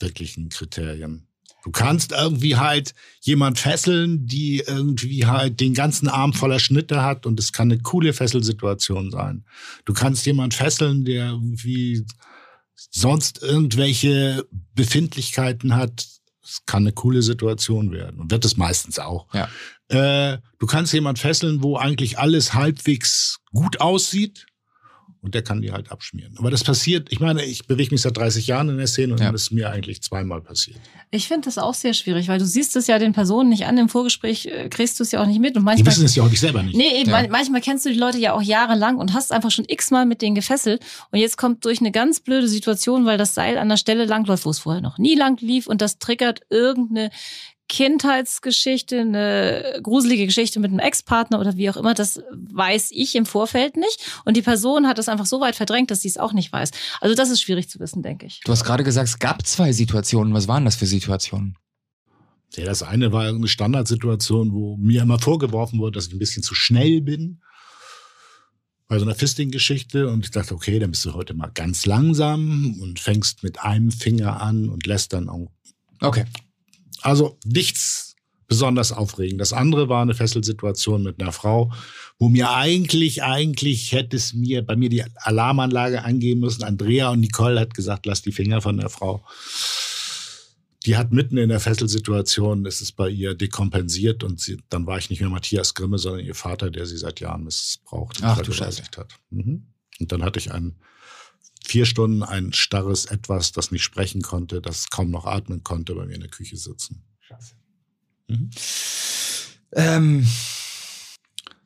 wirklichen 0.00 0.48
Kriterien. 0.48 1.28
Du 1.64 1.70
kannst 1.70 2.12
irgendwie 2.12 2.56
halt 2.56 2.94
jemand 3.20 3.58
fesseln, 3.58 4.26
die 4.26 4.62
irgendwie 4.66 5.26
halt 5.26 5.60
den 5.60 5.74
ganzen 5.74 6.08
Arm 6.08 6.32
voller 6.32 6.60
Schnitte 6.60 7.02
hat 7.02 7.26
und 7.26 7.38
es 7.38 7.52
kann 7.52 7.70
eine 7.70 7.80
coole 7.80 8.12
Fesselsituation 8.12 9.10
sein. 9.10 9.44
Du 9.84 9.92
kannst 9.92 10.24
jemand 10.24 10.54
fesseln, 10.54 11.04
der 11.04 11.26
irgendwie 11.30 12.06
sonst 12.74 13.42
irgendwelche 13.42 14.46
Befindlichkeiten 14.74 15.74
hat, 15.74 16.06
es 16.48 16.64
kann 16.66 16.82
eine 16.82 16.92
coole 16.92 17.22
Situation 17.22 17.92
werden 17.92 18.20
und 18.20 18.30
wird 18.30 18.44
es 18.44 18.56
meistens 18.56 18.98
auch. 18.98 19.26
Ja. 19.34 19.48
Äh, 19.88 20.38
du 20.58 20.66
kannst 20.66 20.92
jemand 20.92 21.18
fesseln, 21.18 21.62
wo 21.62 21.76
eigentlich 21.76 22.18
alles 22.18 22.54
halbwegs 22.54 23.40
gut 23.52 23.80
aussieht 23.80 24.46
und 25.20 25.34
der 25.34 25.42
kann 25.42 25.60
die 25.60 25.72
halt 25.72 25.90
abschmieren. 25.90 26.36
Aber 26.38 26.50
das 26.50 26.62
passiert, 26.62 27.08
ich 27.10 27.20
meine, 27.20 27.44
ich 27.44 27.66
bewege 27.66 27.90
mich 27.90 28.02
seit 28.02 28.16
30 28.16 28.46
Jahren 28.46 28.68
in 28.68 28.78
der 28.78 28.86
Szene 28.86 29.14
und 29.14 29.20
ja. 29.20 29.32
das 29.32 29.42
ist 29.42 29.50
mir 29.50 29.70
eigentlich 29.70 30.02
zweimal 30.02 30.40
passiert. 30.40 30.78
Ich 31.10 31.28
finde 31.28 31.46
das 31.46 31.58
auch 31.58 31.74
sehr 31.74 31.94
schwierig, 31.94 32.28
weil 32.28 32.38
du 32.38 32.46
siehst 32.46 32.76
es 32.76 32.86
ja 32.86 32.98
den 32.98 33.12
Personen 33.12 33.48
nicht 33.48 33.66
an, 33.66 33.78
im 33.78 33.88
Vorgespräch 33.88 34.46
äh, 34.46 34.68
kriegst 34.68 34.98
du 34.98 35.04
es 35.04 35.10
ja 35.10 35.22
auch 35.22 35.26
nicht 35.26 35.40
mit. 35.40 35.56
Und 35.56 35.64
manchmal, 35.64 35.84
die 35.84 35.90
wissen 35.90 36.04
es 36.04 36.14
ja 36.14 36.22
auch 36.22 36.30
nicht 36.30 36.40
selber 36.40 36.62
nicht. 36.62 36.76
Nee, 36.76 37.04
ja. 37.04 37.26
manchmal 37.28 37.60
kennst 37.60 37.84
du 37.84 37.90
die 37.90 37.98
Leute 37.98 38.18
ja 38.18 38.32
auch 38.32 38.42
jahrelang 38.42 38.96
und 38.96 39.12
hast 39.12 39.32
einfach 39.32 39.50
schon 39.50 39.64
x-mal 39.66 40.06
mit 40.06 40.22
denen 40.22 40.34
gefesselt 40.34 40.84
und 41.10 41.18
jetzt 41.18 41.36
kommt 41.36 41.64
durch 41.64 41.80
eine 41.80 41.90
ganz 41.90 42.20
blöde 42.20 42.48
Situation, 42.48 43.04
weil 43.04 43.18
das 43.18 43.34
Seil 43.34 43.58
an 43.58 43.68
der 43.68 43.76
Stelle 43.76 44.04
langläuft, 44.04 44.44
wo 44.44 44.50
es 44.50 44.58
vorher 44.58 44.82
noch 44.82 44.98
nie 44.98 45.14
lang 45.14 45.40
lief 45.40 45.66
und 45.66 45.80
das 45.80 45.98
triggert 45.98 46.40
irgendeine 46.50 47.10
Kindheitsgeschichte, 47.68 49.00
eine 49.00 49.80
gruselige 49.82 50.26
Geschichte 50.26 50.58
mit 50.58 50.70
einem 50.70 50.80
Ex-Partner 50.80 51.38
oder 51.38 51.56
wie 51.56 51.68
auch 51.70 51.76
immer, 51.76 51.94
das 51.94 52.22
weiß 52.32 52.90
ich 52.92 53.14
im 53.14 53.26
Vorfeld 53.26 53.76
nicht. 53.76 54.20
Und 54.24 54.36
die 54.36 54.42
Person 54.42 54.86
hat 54.88 54.98
das 54.98 55.08
einfach 55.08 55.26
so 55.26 55.40
weit 55.40 55.54
verdrängt, 55.54 55.90
dass 55.90 56.00
sie 56.00 56.08
es 56.08 56.18
auch 56.18 56.32
nicht 56.32 56.52
weiß. 56.52 56.70
Also 57.00 57.14
das 57.14 57.30
ist 57.30 57.42
schwierig 57.42 57.68
zu 57.68 57.78
wissen, 57.78 58.02
denke 58.02 58.26
ich. 58.26 58.40
Du 58.44 58.52
hast 58.52 58.64
gerade 58.64 58.84
gesagt, 58.84 59.08
es 59.08 59.18
gab 59.18 59.46
zwei 59.46 59.72
Situationen. 59.72 60.32
Was 60.34 60.48
waren 60.48 60.64
das 60.64 60.76
für 60.76 60.86
Situationen? 60.86 61.56
Ja, 62.54 62.64
das 62.64 62.82
eine 62.82 63.12
war 63.12 63.28
eine 63.28 63.46
Standardsituation, 63.46 64.52
wo 64.52 64.76
mir 64.78 65.02
immer 65.02 65.18
vorgeworfen 65.18 65.78
wurde, 65.78 65.96
dass 65.96 66.06
ich 66.06 66.14
ein 66.14 66.18
bisschen 66.18 66.42
zu 66.42 66.54
schnell 66.54 67.02
bin 67.02 67.40
bei 68.88 68.98
so 68.98 69.04
einer 69.04 69.14
Fisting-Geschichte 69.14 70.08
und 70.08 70.24
ich 70.24 70.30
dachte, 70.30 70.54
okay, 70.54 70.78
dann 70.78 70.90
bist 70.90 71.04
du 71.04 71.12
heute 71.12 71.34
mal 71.34 71.50
ganz 71.52 71.84
langsam 71.84 72.78
und 72.80 72.98
fängst 72.98 73.42
mit 73.42 73.60
einem 73.60 73.90
Finger 73.90 74.40
an 74.40 74.70
und 74.70 74.86
lässt 74.86 75.12
dann 75.12 75.28
auch 75.28 75.50
okay. 76.00 76.24
Also 77.02 77.38
nichts 77.44 78.16
besonders 78.48 78.92
aufregend. 78.92 79.40
Das 79.40 79.52
andere 79.52 79.88
war 79.88 80.02
eine 80.02 80.14
Fesselsituation 80.14 81.02
mit 81.02 81.20
einer 81.20 81.32
Frau, 81.32 81.70
wo 82.18 82.28
mir 82.28 82.50
eigentlich, 82.50 83.22
eigentlich 83.22 83.92
hätte 83.92 84.16
es 84.16 84.32
mir 84.32 84.62
bei 84.62 84.74
mir 84.74 84.88
die 84.88 85.04
Alarmanlage 85.16 86.02
angeben 86.02 86.40
müssen. 86.40 86.64
Andrea 86.64 87.10
und 87.10 87.20
Nicole 87.20 87.60
hat 87.60 87.74
gesagt, 87.74 88.06
lass 88.06 88.22
die 88.22 88.32
Finger 88.32 88.62
von 88.62 88.78
der 88.78 88.88
Frau. 88.88 89.22
Die 90.86 90.96
hat 90.96 91.12
mitten 91.12 91.36
in 91.36 91.50
der 91.50 91.60
Fesselsituation, 91.60 92.64
ist 92.64 92.80
es 92.80 92.92
bei 92.92 93.10
ihr 93.10 93.34
dekompensiert 93.34 94.24
und 94.24 94.40
sie, 94.40 94.58
dann 94.70 94.86
war 94.86 94.96
ich 94.96 95.10
nicht 95.10 95.20
mehr 95.20 95.28
Matthias 95.28 95.74
Grimme, 95.74 95.98
sondern 95.98 96.24
ihr 96.24 96.34
Vater, 96.34 96.70
der 96.70 96.86
sie 96.86 96.96
seit 96.96 97.20
Jahren 97.20 97.44
missbraucht 97.44 98.20
und 98.20 98.24
Ach, 98.24 98.40
du 98.40 98.52
hat. 98.52 99.08
Mhm. 99.30 99.66
Und 100.00 100.12
dann 100.12 100.22
hatte 100.22 100.38
ich 100.38 100.52
einen 100.52 100.80
vier 101.66 101.86
Stunden 101.86 102.22
ein 102.22 102.52
starres 102.52 103.06
Etwas, 103.06 103.52
das 103.52 103.70
nicht 103.70 103.82
sprechen 103.82 104.22
konnte, 104.22 104.60
das 104.60 104.90
kaum 104.90 105.10
noch 105.10 105.26
atmen 105.26 105.62
konnte, 105.64 105.94
bei 105.94 106.06
mir 106.06 106.14
in 106.14 106.20
der 106.20 106.30
Küche 106.30 106.56
sitzen. 106.56 107.04
Scheiße. 107.20 107.54
Mhm. 108.28 108.50
Ähm, 109.72 110.26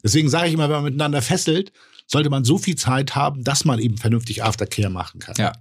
Deswegen 0.03 0.29
sage 0.29 0.49
ich 0.49 0.55
immer, 0.55 0.65
wenn 0.65 0.77
man 0.77 0.85
miteinander 0.85 1.23
fesselt, 1.23 1.73
sollte 2.07 2.31
man 2.31 2.45
so 2.45 2.59
viel 2.59 2.77
Zeit 2.77 3.15
haben, 3.15 3.45
dass 3.45 3.65
man 3.65 3.79
eben 3.79 3.97
vernünftig 3.97 4.43
Aftercare 4.43 4.91
machen 4.91 5.21
kann. 5.21 5.37
Ja. 5.39 5.53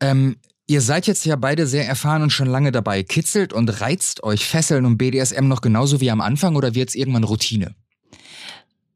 Ähm, 0.00 0.36
ihr 0.66 0.80
seid 0.80 1.06
jetzt 1.06 1.24
ja 1.26 1.36
beide 1.36 1.66
sehr 1.66 1.86
erfahren 1.86 2.22
und 2.22 2.30
schon 2.30 2.48
lange 2.48 2.72
dabei. 2.72 3.02
Kitzelt 3.02 3.52
und 3.52 3.80
reizt 3.80 4.22
euch 4.22 4.46
Fesseln 4.46 4.86
und 4.86 4.98
BDSM 4.98 5.48
noch 5.48 5.60
genauso 5.60 6.00
wie 6.00 6.10
am 6.10 6.20
Anfang 6.20 6.56
oder 6.56 6.74
wird 6.74 6.90
es 6.90 6.94
irgendwann 6.94 7.24
Routine? 7.24 7.74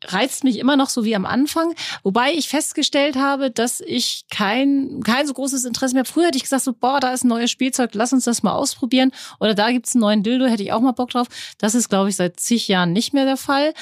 Reizt 0.07 0.45
mich 0.45 0.59
immer 0.59 0.77
noch 0.77 0.89
so 0.89 1.05
wie 1.05 1.15
am 1.15 1.27
Anfang, 1.27 1.75
wobei 2.03 2.33
ich 2.33 2.49
festgestellt 2.49 3.16
habe, 3.16 3.51
dass 3.51 3.81
ich 3.81 4.25
kein 4.31 5.01
kein 5.05 5.27
so 5.27 5.35
großes 5.35 5.65
Interesse 5.65 5.95
mehr. 5.95 6.05
Früher 6.05 6.27
hätte 6.27 6.37
ich 6.37 6.45
gesagt 6.45 6.65
so, 6.65 6.73
boah, 6.73 7.01
da 7.01 7.12
ist 7.12 7.25
ein 7.25 7.29
neues 7.29 7.51
Spielzeug, 7.51 7.91
lass 7.95 8.12
uns 8.12 8.25
das 8.25 8.43
mal 8.43 8.53
ausprobieren 8.53 9.11
oder 9.41 9.55
da 9.55 9.70
gibt's 9.70 9.95
einen 9.95 10.03
neuen 10.03 10.23
Dildo, 10.23 10.47
hätte 10.47 10.62
ich 10.62 10.73
auch 10.73 10.81
mal 10.81 10.93
Bock 10.93 11.11
drauf. 11.11 11.29
Das 11.59 11.75
ist 11.75 11.89
glaube 11.89 12.09
ich 12.09 12.16
seit 12.16 12.39
zig 12.41 12.69
Jahren 12.69 12.93
nicht 12.93 13.12
mehr 13.12 13.25
der 13.25 13.37
Fall. 13.37 13.75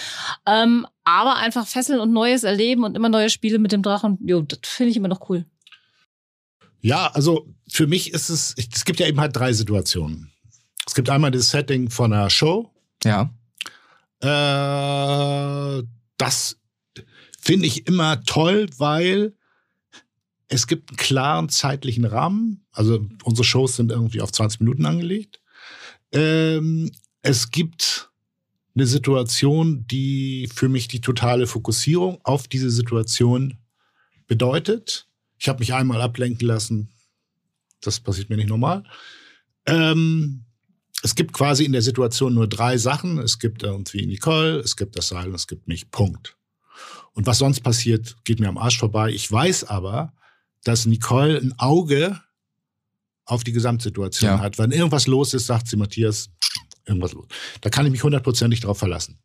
Ähm, 0.46 0.86
aber 1.04 1.36
einfach 1.36 1.66
fesseln 1.66 2.00
und 2.00 2.12
Neues 2.12 2.42
erleben 2.44 2.84
und 2.84 2.96
immer 2.96 3.08
neue 3.08 3.30
Spiele 3.30 3.58
mit 3.58 3.72
dem 3.72 3.82
Drachen, 3.82 4.18
jo, 4.22 4.42
das 4.42 4.58
finde 4.64 4.90
ich 4.90 4.96
immer 4.96 5.08
noch 5.08 5.28
cool. 5.28 5.44
Ja, 6.80 7.08
also 7.14 7.48
für 7.68 7.86
mich 7.86 8.12
ist 8.12 8.28
es, 8.28 8.54
es 8.56 8.84
gibt 8.84 9.00
ja 9.00 9.06
eben 9.06 9.20
halt 9.20 9.34
drei 9.34 9.52
Situationen. 9.52 10.32
Es 10.86 10.94
gibt 10.94 11.10
einmal 11.10 11.30
das 11.30 11.50
Setting 11.50 11.90
von 11.90 12.12
einer 12.12 12.30
Show. 12.30 12.70
Ja. 13.04 13.30
Äh, 14.20 15.82
das 16.16 16.58
finde 17.38 17.66
ich 17.66 17.86
immer 17.86 18.22
toll, 18.24 18.68
weil 18.78 19.34
es 20.48 20.66
gibt 20.66 20.90
einen 20.90 20.96
klaren 20.96 21.48
zeitlichen 21.48 22.04
Rahmen. 22.04 22.64
Also 22.72 23.06
unsere 23.24 23.44
Shows 23.44 23.76
sind 23.76 23.90
irgendwie 23.90 24.20
auf 24.20 24.32
20 24.32 24.60
Minuten 24.60 24.86
angelegt. 24.86 25.40
Ähm, 26.12 26.90
es 27.22 27.50
gibt 27.50 28.10
eine 28.74 28.86
Situation, 28.86 29.86
die 29.86 30.48
für 30.54 30.68
mich 30.68 30.88
die 30.88 31.00
totale 31.00 31.46
Fokussierung 31.46 32.20
auf 32.24 32.46
diese 32.46 32.70
Situation 32.70 33.58
bedeutet. 34.26 35.08
Ich 35.38 35.48
habe 35.48 35.60
mich 35.60 35.74
einmal 35.74 36.00
ablenken 36.00 36.46
lassen. 36.46 36.90
Das 37.80 38.00
passiert 38.00 38.30
mir 38.30 38.36
nicht 38.36 38.48
normal. 38.48 38.84
Ähm, 39.66 40.45
es 41.06 41.14
gibt 41.14 41.32
quasi 41.32 41.64
in 41.64 41.70
der 41.70 41.82
Situation 41.82 42.34
nur 42.34 42.48
drei 42.48 42.78
Sachen. 42.78 43.18
Es 43.18 43.38
gibt 43.38 43.62
irgendwie 43.62 44.04
Nicole, 44.06 44.58
es 44.58 44.76
gibt 44.76 44.98
das 44.98 45.06
Seil 45.06 45.28
und 45.28 45.36
es 45.36 45.46
gibt 45.46 45.68
mich. 45.68 45.88
Punkt. 45.92 46.36
Und 47.12 47.28
was 47.28 47.38
sonst 47.38 47.60
passiert, 47.60 48.16
geht 48.24 48.40
mir 48.40 48.48
am 48.48 48.58
Arsch 48.58 48.76
vorbei. 48.76 49.10
Ich 49.12 49.30
weiß 49.30 49.64
aber, 49.64 50.12
dass 50.64 50.84
Nicole 50.84 51.38
ein 51.38 51.54
Auge 51.58 52.20
auf 53.24 53.44
die 53.44 53.52
Gesamtsituation 53.52 54.30
ja. 54.30 54.40
hat. 54.40 54.58
Wenn 54.58 54.72
irgendwas 54.72 55.06
los 55.06 55.32
ist, 55.32 55.46
sagt 55.46 55.68
sie, 55.68 55.76
Matthias, 55.76 56.28
irgendwas 56.86 57.12
los. 57.12 57.28
Da 57.60 57.70
kann 57.70 57.86
ich 57.86 57.92
mich 57.92 58.02
hundertprozentig 58.02 58.58
drauf 58.58 58.78
verlassen. 58.78 59.20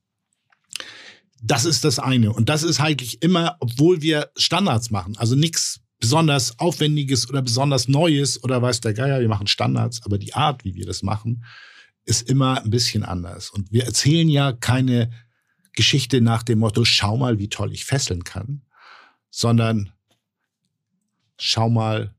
Das 1.42 1.66
ist 1.66 1.84
das 1.84 1.98
eine. 1.98 2.32
Und 2.32 2.48
das 2.50 2.62
ist 2.62 2.80
eigentlich 2.80 3.24
immer, 3.24 3.58
obwohl 3.60 4.04
wir 4.04 4.30
Standards 4.36 4.92
machen, 4.92 5.18
also 5.18 5.34
nichts 5.34 5.82
besonders 6.00 6.60
Aufwendiges 6.60 7.28
oder 7.28 7.42
besonders 7.42 7.88
Neues 7.88 8.44
oder 8.44 8.62
weiß 8.62 8.82
der 8.82 8.94
Geier, 8.94 9.20
wir 9.20 9.30
machen 9.30 9.48
Standards, 9.48 10.02
aber 10.04 10.20
die 10.20 10.36
Art, 10.36 10.64
wie 10.64 10.76
wir 10.76 10.86
das 10.86 11.02
machen, 11.02 11.44
ist 12.06 12.30
immer 12.30 12.64
ein 12.64 12.70
bisschen 12.70 13.04
anders. 13.04 13.50
Und 13.50 13.72
wir 13.72 13.86
erzählen 13.86 14.30
ja 14.30 14.52
keine 14.54 15.12
Geschichte 15.74 16.22
nach 16.22 16.44
dem 16.44 16.60
Motto, 16.60 16.84
schau 16.86 17.18
mal, 17.18 17.40
wie 17.40 17.50
toll 17.50 17.72
ich 17.72 17.86
fesseln 17.86 18.24
kann, 18.24 18.62
sondern 19.30 19.92
schau 21.38 21.70
mal, 21.70 22.14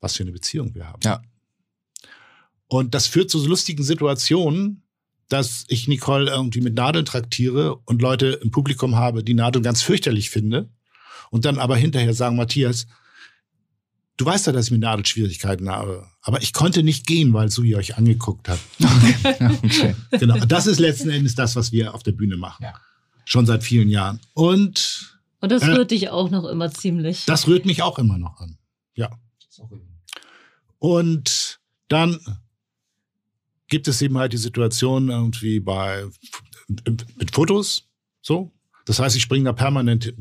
was 0.00 0.16
für 0.16 0.22
eine 0.22 0.32
Beziehung 0.32 0.74
wir 0.74 0.86
haben. 0.86 1.00
Ja. 1.02 1.22
Und 2.68 2.94
das 2.94 3.06
führt 3.06 3.30
zu 3.30 3.38
so 3.38 3.48
lustigen 3.48 3.82
Situationen, 3.82 4.82
dass 5.28 5.64
ich 5.68 5.88
Nicole 5.88 6.30
irgendwie 6.30 6.60
mit 6.60 6.74
Nadeln 6.74 7.04
traktiere 7.04 7.76
und 7.76 8.00
Leute 8.00 8.40
im 8.42 8.50
Publikum 8.50 8.96
habe, 8.96 9.24
die 9.24 9.34
Nadeln 9.34 9.62
ganz 9.62 9.82
fürchterlich 9.82 10.30
finde 10.30 10.70
und 11.30 11.44
dann 11.44 11.58
aber 11.58 11.76
hinterher 11.76 12.14
sagen, 12.14 12.36
Matthias, 12.36 12.86
Du 14.16 14.24
weißt 14.24 14.46
ja, 14.46 14.52
dass 14.52 14.66
ich 14.66 14.70
mit 14.70 14.80
Nadelschwierigkeiten 14.80 15.68
habe. 15.68 16.06
Aber 16.22 16.40
ich 16.42 16.52
konnte 16.52 16.82
nicht 16.82 17.06
gehen, 17.06 17.34
weil 17.34 17.50
Sui 17.50 17.74
euch 17.74 17.98
angeguckt 17.98 18.48
hat. 18.48 18.58
okay. 19.62 19.94
Genau. 20.12 20.38
Das 20.46 20.66
ist 20.66 20.78
letzten 20.78 21.10
Endes 21.10 21.34
das, 21.34 21.54
was 21.54 21.70
wir 21.70 21.94
auf 21.94 22.02
der 22.02 22.12
Bühne 22.12 22.36
machen. 22.36 22.62
Ja. 22.64 22.74
Schon 23.26 23.44
seit 23.44 23.62
vielen 23.62 23.88
Jahren. 23.88 24.20
Und. 24.32 25.18
Und 25.40 25.52
das 25.52 25.62
rührt 25.62 25.92
äh, 25.92 25.96
dich 25.96 26.08
auch 26.08 26.30
noch 26.30 26.44
immer 26.44 26.70
ziemlich. 26.72 27.26
Das 27.26 27.46
rührt 27.46 27.66
mich 27.66 27.82
auch 27.82 27.98
immer 27.98 28.16
noch 28.16 28.40
an. 28.40 28.56
Ja. 28.94 29.10
Und 30.78 31.60
dann 31.88 32.18
gibt 33.68 33.88
es 33.88 34.00
eben 34.02 34.16
halt 34.18 34.32
die 34.32 34.38
Situation 34.38 35.08
irgendwie 35.10 35.60
bei, 35.60 36.04
mit 37.16 37.30
Fotos, 37.32 37.88
so. 38.22 38.52
Das 38.84 38.98
heißt, 39.00 39.16
ich 39.16 39.22
springe 39.22 39.44
da 39.44 39.52
permanent 39.52 40.14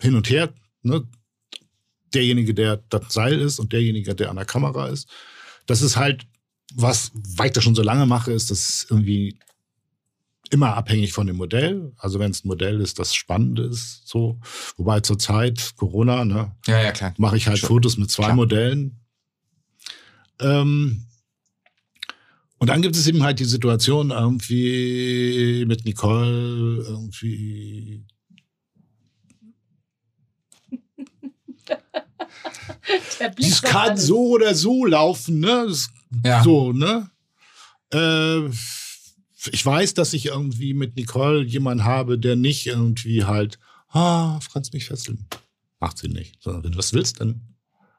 hin 0.00 0.14
und 0.14 0.30
her, 0.30 0.52
ne? 0.82 1.06
Derjenige, 2.14 2.54
der 2.54 2.78
das 2.88 3.12
Seil 3.12 3.40
ist 3.40 3.58
und 3.58 3.72
derjenige, 3.72 4.14
der 4.14 4.30
an 4.30 4.36
der 4.36 4.44
Kamera 4.44 4.88
ist. 4.88 5.08
Das 5.66 5.82
ist 5.82 5.96
halt, 5.96 6.26
was, 6.74 7.12
weil 7.14 7.46
ich 7.46 7.52
das 7.52 7.64
schon 7.64 7.74
so 7.74 7.82
lange 7.82 8.06
mache, 8.06 8.32
ist 8.32 8.50
das 8.50 8.86
irgendwie 8.88 9.38
immer 10.50 10.74
abhängig 10.76 11.12
von 11.12 11.26
dem 11.26 11.36
Modell. 11.36 11.92
Also 11.96 12.18
wenn 12.18 12.30
es 12.30 12.44
ein 12.44 12.48
Modell 12.48 12.80
ist, 12.80 12.98
das 12.98 13.14
spannend 13.14 13.58
ist, 13.58 14.06
so. 14.06 14.38
Wobei 14.76 15.00
zur 15.00 15.18
Zeit, 15.18 15.72
Corona, 15.76 16.24
ne? 16.24 16.54
Ja, 16.66 16.82
ja, 16.82 16.92
klar. 16.92 17.14
Mache 17.16 17.36
ich 17.36 17.48
halt 17.48 17.58
schon. 17.58 17.68
Fotos 17.68 17.96
mit 17.96 18.10
zwei 18.10 18.24
klar. 18.24 18.36
Modellen. 18.36 19.00
Ähm, 20.40 21.06
und 22.58 22.68
dann 22.68 22.82
gibt 22.82 22.94
es 22.94 23.06
eben 23.06 23.22
halt 23.22 23.40
die 23.40 23.44
Situation 23.44 24.10
irgendwie 24.10 25.64
mit 25.66 25.84
Nicole, 25.84 26.84
irgendwie 26.86 28.04
Es 33.38 33.62
kann 33.62 33.96
so 33.96 34.30
oder 34.30 34.54
so 34.54 34.84
laufen, 34.84 35.40
ne? 35.40 35.72
Ja. 36.24 36.42
So, 36.42 36.72
ne? 36.72 37.10
Äh, 37.92 38.48
ich 39.50 39.64
weiß, 39.64 39.94
dass 39.94 40.12
ich 40.12 40.26
irgendwie 40.26 40.74
mit 40.74 40.96
Nicole 40.96 41.42
jemanden 41.42 41.84
habe, 41.84 42.18
der 42.18 42.36
nicht 42.36 42.66
irgendwie 42.66 43.24
halt, 43.24 43.58
ah, 43.88 44.40
Franz 44.40 44.72
mich 44.72 44.86
fesseln. 44.86 45.26
Macht 45.80 45.98
sie 45.98 46.08
nicht. 46.08 46.36
Sondern 46.40 46.64
wenn 46.64 46.72
du 46.72 46.78
was 46.78 46.92
willst, 46.92 47.20
dann 47.20 47.51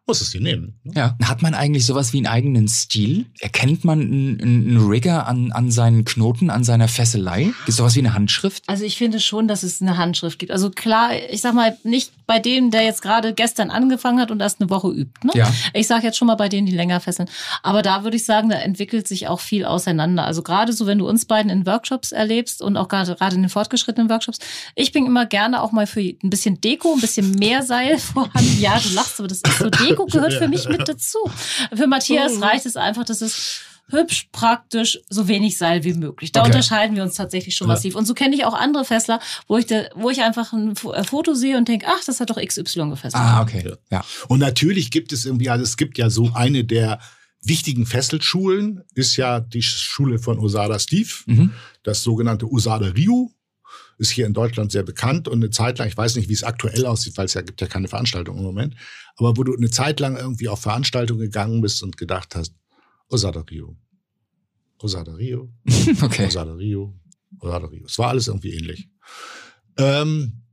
muss 0.06 0.20
es 0.20 0.32
dir 0.32 0.42
nehmen. 0.42 0.80
Ne? 0.84 0.94
Ja. 0.96 1.18
Hat 1.24 1.42
man 1.42 1.54
eigentlich 1.54 1.86
sowas 1.86 2.12
wie 2.12 2.18
einen 2.18 2.28
eigenen 2.28 2.68
Stil? 2.68 3.26
Erkennt 3.40 3.86
man 3.86 4.02
einen, 4.02 4.42
einen 4.42 4.88
Rigger 4.88 5.28
an, 5.28 5.54
an 5.54 5.72
seinen 5.72 6.04
Knoten, 6.04 6.50
an 6.50 6.66
seiner 6.66 6.90
Fesselei? 6.90 7.46
Gibt 7.46 7.70
es 7.70 7.78
sowas 7.78 7.96
wie 7.96 8.00
eine 8.00 8.14
Handschrift? 8.14 8.64
Also 8.68 8.84
ich 8.84 8.98
finde 8.98 9.22
schon, 9.22 9.48
dass 9.48 9.64
es 9.64 9.82
eine 9.82 9.98
Handschrift 9.98 10.40
gibt. 10.40 10.52
Also 10.52 10.70
klar, 10.72 11.12
ich 11.30 11.40
sag 11.40 11.54
mal, 11.54 11.78
nicht 11.84 12.12
bei 12.28 12.40
dem, 12.40 12.70
der 12.70 12.84
jetzt 12.84 13.02
gerade 13.02 13.34
gestern 13.34 13.70
angefangen 13.70 14.20
hat 14.20 14.30
und 14.30 14.42
erst 14.42 14.60
eine 14.60 14.70
Woche 14.70 14.90
übt. 14.90 15.26
Ne? 15.26 15.32
Ja. 15.36 15.54
Ich 15.74 15.88
sage 15.88 16.04
jetzt 16.04 16.18
schon 16.18 16.28
mal 16.28 16.36
bei 16.36 16.50
denen, 16.50 16.68
die 16.68 16.76
länger 16.76 17.00
fesseln. 17.00 17.30
Aber 17.62 17.82
da 17.82 18.04
würde 18.04 18.18
ich 18.18 18.26
sagen, 18.26 18.50
da 18.50 18.58
entwickelt 18.58 19.08
sich 19.08 19.30
auch 19.30 19.40
viel 19.40 19.64
auseinander. 19.64 20.26
Also 20.26 20.44
gerade 20.44 20.74
so, 20.74 20.86
wenn 20.86 21.00
du 21.00 21.08
uns 21.08 21.24
beiden 21.26 21.50
in 21.50 21.66
Workshops 21.66 22.12
erlebst 22.12 22.62
und 22.62 22.76
auch 22.76 22.90
gerade 22.90 23.16
in 23.36 23.42
den 23.42 23.50
fortgeschrittenen 23.50 24.10
Workshops. 24.10 24.40
Ich 24.76 24.92
bin 24.92 25.06
immer 25.06 25.26
gerne 25.26 25.62
auch 25.62 25.72
mal 25.72 25.88
für 25.88 26.02
ein 26.02 26.30
bisschen 26.30 26.60
Deko, 26.60 26.94
ein 26.94 27.02
bisschen 27.02 27.32
mehr 27.32 27.64
Seil 27.64 27.98
vorhanden. 28.00 28.60
Ja, 28.60 28.78
du 28.80 28.90
lachst, 28.94 29.20
aber 29.20 29.30
das 29.30 29.40
ist 29.40 29.60
so 29.60 29.70
Deko. 29.70 29.93
Deko 29.94 30.06
gehört 30.12 30.34
für 30.34 30.48
mich 30.48 30.68
mit 30.68 30.88
dazu. 30.88 31.20
Für 31.74 31.88
Matthias 31.88 32.36
mhm. 32.36 32.44
reicht 32.44 32.66
es 32.66 32.76
einfach, 32.76 33.06
dass 33.06 33.22
es 33.22 33.62
hübsch, 33.90 34.30
praktisch, 34.32 35.00
so 35.10 35.28
wenig 35.28 35.58
Seil 35.58 35.84
wie 35.84 35.94
möglich. 35.94 36.32
Da 36.32 36.42
okay. 36.42 36.50
unterscheiden 36.50 36.96
wir 36.96 37.04
uns 37.04 37.16
tatsächlich 37.16 37.56
schon 37.56 37.68
massiv. 37.68 37.96
Und 37.96 38.06
so 38.06 38.14
kenne 38.14 38.36
ich 38.36 38.46
auch 38.46 38.54
andere 38.54 38.86
Fessler, 38.86 39.20
wo 39.48 39.58
ich, 39.58 39.66
da, 39.66 39.84
wo 39.96 40.10
ich 40.10 40.22
einfach 40.22 40.54
ein 40.54 40.72
äh, 40.72 41.04
Foto 41.04 41.34
sehe 41.34 41.58
und 41.58 41.68
denke, 41.68 41.86
ach, 41.90 42.04
das 42.06 42.20
hat 42.20 42.30
doch 42.30 42.38
XY 42.38 42.90
gefesselt. 42.90 43.16
Ah, 43.16 43.42
okay. 43.42 43.74
Ja. 43.92 44.04
Und 44.28 44.40
natürlich 44.40 44.92
gibt 44.92 45.14
es 45.14 45.26
irgendwie, 45.26 45.50
also 45.50 45.64
es 45.64 45.78
gibt 45.78 45.98
ja 45.98 46.10
so 46.10 46.32
eine 46.34 46.64
der 46.64 47.00
wichtigen 47.42 47.86
Fesselschulen, 47.86 48.84
ist 48.96 49.18
ja 49.18 49.42
die 49.42 49.62
Schule 49.62 50.18
von 50.18 50.40
Osada 50.40 50.80
Steve, 50.80 51.10
mhm. 51.26 51.52
das 51.84 52.04
sogenannte 52.04 52.50
Osada 52.50 52.88
Ryu 52.88 53.30
ist 54.04 54.12
hier 54.12 54.26
in 54.26 54.34
Deutschland 54.34 54.72
sehr 54.72 54.84
bekannt 54.84 55.28
und 55.28 55.36
eine 55.36 55.50
Zeit 55.50 55.80
lang, 55.80 55.88
ich 55.88 55.98
weiß 55.98 56.16
nicht, 56.18 56.30
wie 56.30 56.34
es 56.34 56.44
aktuell 56.44 56.86
aussieht, 56.86 57.18
weil 57.18 57.26
es 57.26 57.34
ja 57.34 57.42
gibt 57.42 57.62
ja 57.62 57.68
keine 57.68 57.88
Veranstaltung 57.88 58.38
im 58.38 58.44
Moment, 58.44 58.76
aber 59.16 59.36
wo 59.38 59.44
du 59.44 59.56
eine 59.56 59.72
Zeit 59.72 60.00
lang 60.00 60.18
irgendwie 60.18 60.50
auf 60.50 60.62
Veranstaltungen 60.62 61.22
gegangen 61.22 61.62
bist 61.62 61.82
und 61.82 61.98
gedacht 61.98 62.36
hast, 62.36 62.54
Osada 63.10 63.42
Rio, 63.42 63.78
Osada 64.78 65.14
Rio, 65.14 65.52
okay. 66.02 66.28
Osada 66.28 66.54
Rio, 66.54 66.94
Osada 67.40 67.68
Rio. 67.68 67.86
Es 67.86 67.98
war 67.98 68.10
alles 68.10 68.28
irgendwie 68.28 68.54
ähnlich. 68.54 68.90
Ähm, 69.78 70.44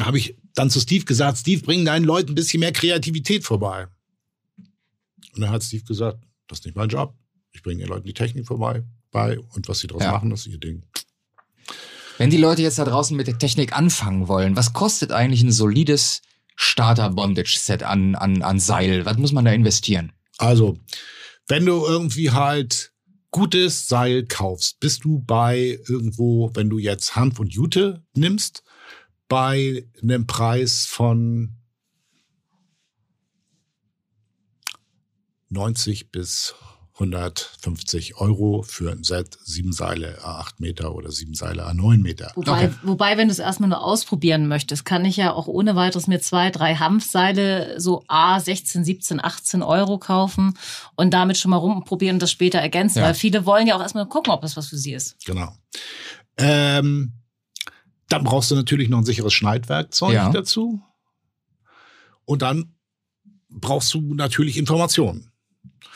habe 0.00 0.18
ich 0.18 0.38
dann 0.54 0.70
zu 0.70 0.80
Steve 0.80 1.04
gesagt, 1.04 1.38
Steve, 1.38 1.62
bring 1.62 1.84
deinen 1.84 2.04
Leuten 2.04 2.32
ein 2.32 2.34
bisschen 2.34 2.60
mehr 2.60 2.72
Kreativität 2.72 3.44
vorbei. 3.44 3.88
Und 5.34 5.40
dann 5.40 5.50
hat 5.50 5.64
Steve 5.64 5.84
gesagt, 5.84 6.24
das 6.46 6.60
ist 6.60 6.66
nicht 6.66 6.76
mein 6.76 6.88
Job. 6.88 7.14
Ich 7.52 7.62
bringe 7.62 7.80
den 7.80 7.88
Leuten 7.88 8.06
die 8.06 8.14
Technik 8.14 8.46
vorbei 8.46 8.84
bei 9.10 9.38
und 9.38 9.68
was 9.68 9.80
sie 9.80 9.88
daraus 9.88 10.04
ja. 10.04 10.12
machen, 10.12 10.30
das 10.30 10.46
ist 10.46 10.52
ihr 10.52 10.58
Ding. 10.58 10.84
Wenn 12.22 12.30
die 12.30 12.36
Leute 12.36 12.62
jetzt 12.62 12.78
da 12.78 12.84
draußen 12.84 13.16
mit 13.16 13.26
der 13.26 13.36
Technik 13.36 13.76
anfangen 13.76 14.28
wollen, 14.28 14.54
was 14.54 14.72
kostet 14.72 15.10
eigentlich 15.10 15.42
ein 15.42 15.50
solides 15.50 16.22
Starter-Bondage-Set 16.54 17.82
an, 17.82 18.14
an, 18.14 18.42
an 18.42 18.60
Seil? 18.60 19.04
Was 19.04 19.18
muss 19.18 19.32
man 19.32 19.44
da 19.44 19.50
investieren? 19.50 20.12
Also, 20.38 20.78
wenn 21.48 21.66
du 21.66 21.84
irgendwie 21.84 22.30
halt 22.30 22.92
gutes 23.32 23.88
Seil 23.88 24.24
kaufst, 24.24 24.78
bist 24.78 25.02
du 25.02 25.18
bei 25.18 25.80
irgendwo, 25.88 26.52
wenn 26.54 26.70
du 26.70 26.78
jetzt 26.78 27.16
Hanf 27.16 27.40
und 27.40 27.52
Jute 27.52 28.04
nimmst, 28.14 28.62
bei 29.26 29.84
einem 30.00 30.28
Preis 30.28 30.86
von 30.86 31.56
90 35.48 36.12
bis 36.12 36.54
150 37.02 38.16
Euro 38.16 38.62
für 38.62 38.92
ein 38.92 39.02
Set, 39.02 39.38
sieben 39.44 39.72
Seile 39.72 40.18
A8 40.22 40.54
Meter 40.58 40.94
oder 40.94 41.10
sieben 41.10 41.34
Seile 41.34 41.66
A9 41.68 41.98
Meter. 41.98 42.32
Wobei, 42.34 42.66
okay. 42.66 42.74
wobei 42.82 43.16
wenn 43.16 43.28
du 43.28 43.32
es 43.32 43.38
erstmal 43.38 43.68
nur 43.68 43.82
ausprobieren 43.82 44.46
möchtest, 44.46 44.84
kann 44.84 45.04
ich 45.04 45.16
ja 45.16 45.32
auch 45.32 45.46
ohne 45.46 45.74
weiteres 45.74 46.06
mir 46.06 46.20
zwei, 46.20 46.50
drei 46.50 46.76
Hanfseile 46.76 47.80
so 47.80 48.04
A 48.08 48.38
16, 48.38 48.84
17, 48.84 49.22
18 49.22 49.62
Euro 49.62 49.98
kaufen 49.98 50.54
und 50.94 51.12
damit 51.12 51.38
schon 51.38 51.50
mal 51.50 51.56
rumprobieren 51.56 52.16
und 52.16 52.22
das 52.22 52.30
später 52.30 52.58
ergänzen. 52.58 52.98
Ja. 52.98 53.06
Weil 53.06 53.14
viele 53.14 53.44
wollen 53.46 53.66
ja 53.66 53.76
auch 53.76 53.82
erstmal 53.82 54.06
gucken, 54.06 54.32
ob 54.32 54.42
das 54.42 54.56
was 54.56 54.68
für 54.68 54.76
sie 54.78 54.92
ist. 54.92 55.16
Genau. 55.24 55.54
Ähm, 56.36 57.12
dann 58.08 58.24
brauchst 58.24 58.50
du 58.50 58.54
natürlich 58.54 58.88
noch 58.88 58.98
ein 58.98 59.04
sicheres 59.04 59.32
Schneidwerkzeug 59.32 60.12
ja. 60.12 60.30
dazu. 60.30 60.80
Und 62.24 62.42
dann 62.42 62.74
brauchst 63.48 63.92
du 63.94 64.14
natürlich 64.14 64.56
Informationen. 64.56 65.31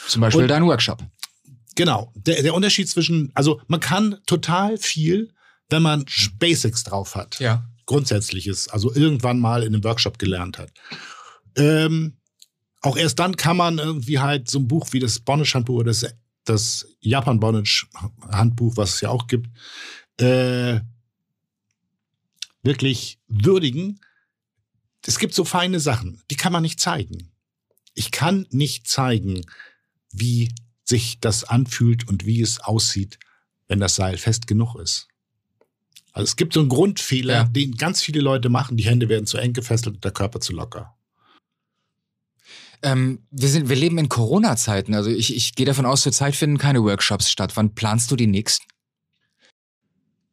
Zum 0.06 0.20
Beispiel 0.20 0.42
und, 0.42 0.48
dein 0.48 0.64
Workshop. 0.64 1.02
Genau. 1.74 2.12
Der, 2.14 2.42
der 2.42 2.54
Unterschied 2.54 2.88
zwischen, 2.88 3.30
also 3.34 3.60
man 3.68 3.80
kann 3.80 4.18
total 4.26 4.78
viel, 4.78 5.32
wenn 5.68 5.82
man 5.82 6.04
Basics 6.38 6.84
drauf 6.84 7.14
hat. 7.14 7.38
Ja. 7.38 7.68
Grundsätzliches, 7.86 8.68
also 8.68 8.92
irgendwann 8.94 9.38
mal 9.38 9.62
in 9.62 9.74
einem 9.74 9.84
Workshop 9.84 10.18
gelernt 10.18 10.58
hat. 10.58 10.72
Ähm, 11.56 12.16
auch 12.82 12.96
erst 12.96 13.18
dann 13.18 13.36
kann 13.36 13.56
man 13.56 13.78
irgendwie 13.78 14.18
halt 14.18 14.50
so 14.50 14.58
ein 14.58 14.68
Buch 14.68 14.88
wie 14.92 15.00
das 15.00 15.20
Bondage-Handbuch 15.20 15.76
oder 15.76 15.90
das, 15.90 16.06
das 16.44 16.86
Japan-Bondage-Handbuch, 17.00 18.76
was 18.76 18.94
es 18.94 19.00
ja 19.02 19.10
auch 19.10 19.26
gibt, 19.26 19.48
äh, 20.20 20.80
wirklich 22.62 23.18
würdigen. 23.28 24.00
Es 25.04 25.18
gibt 25.18 25.34
so 25.34 25.44
feine 25.44 25.78
Sachen, 25.78 26.22
die 26.30 26.36
kann 26.36 26.52
man 26.52 26.62
nicht 26.62 26.80
zeigen. 26.80 27.32
Ich 27.94 28.10
kann 28.10 28.46
nicht 28.50 28.88
zeigen, 28.88 29.46
wie 30.18 30.52
sich 30.84 31.20
das 31.20 31.44
anfühlt 31.44 32.08
und 32.08 32.26
wie 32.26 32.40
es 32.40 32.60
aussieht, 32.60 33.18
wenn 33.68 33.80
das 33.80 33.96
Seil 33.96 34.18
fest 34.18 34.46
genug 34.46 34.76
ist. 34.76 35.08
Also 36.12 36.24
es 36.24 36.36
gibt 36.36 36.54
so 36.54 36.60
einen 36.60 36.68
Grundfehler, 36.68 37.34
ja. 37.34 37.44
den 37.44 37.76
ganz 37.76 38.02
viele 38.02 38.20
Leute 38.20 38.48
machen. 38.48 38.76
Die 38.76 38.86
Hände 38.86 39.08
werden 39.08 39.26
zu 39.26 39.36
eng 39.36 39.52
gefesselt 39.52 39.96
und 39.96 40.04
der 40.04 40.12
Körper 40.12 40.40
zu 40.40 40.52
locker. 40.52 40.96
Ähm, 42.82 43.26
wir, 43.30 43.48
sind, 43.48 43.68
wir 43.68 43.76
leben 43.76 43.98
in 43.98 44.08
Corona-Zeiten. 44.08 44.94
Also 44.94 45.10
ich, 45.10 45.34
ich 45.34 45.54
gehe 45.54 45.66
davon 45.66 45.86
aus, 45.86 46.02
zurzeit 46.02 46.34
finden 46.34 46.58
keine 46.58 46.82
Workshops 46.82 47.30
statt. 47.30 47.56
Wann 47.56 47.74
planst 47.74 48.10
du 48.10 48.16
die 48.16 48.26
nächsten? 48.26 48.64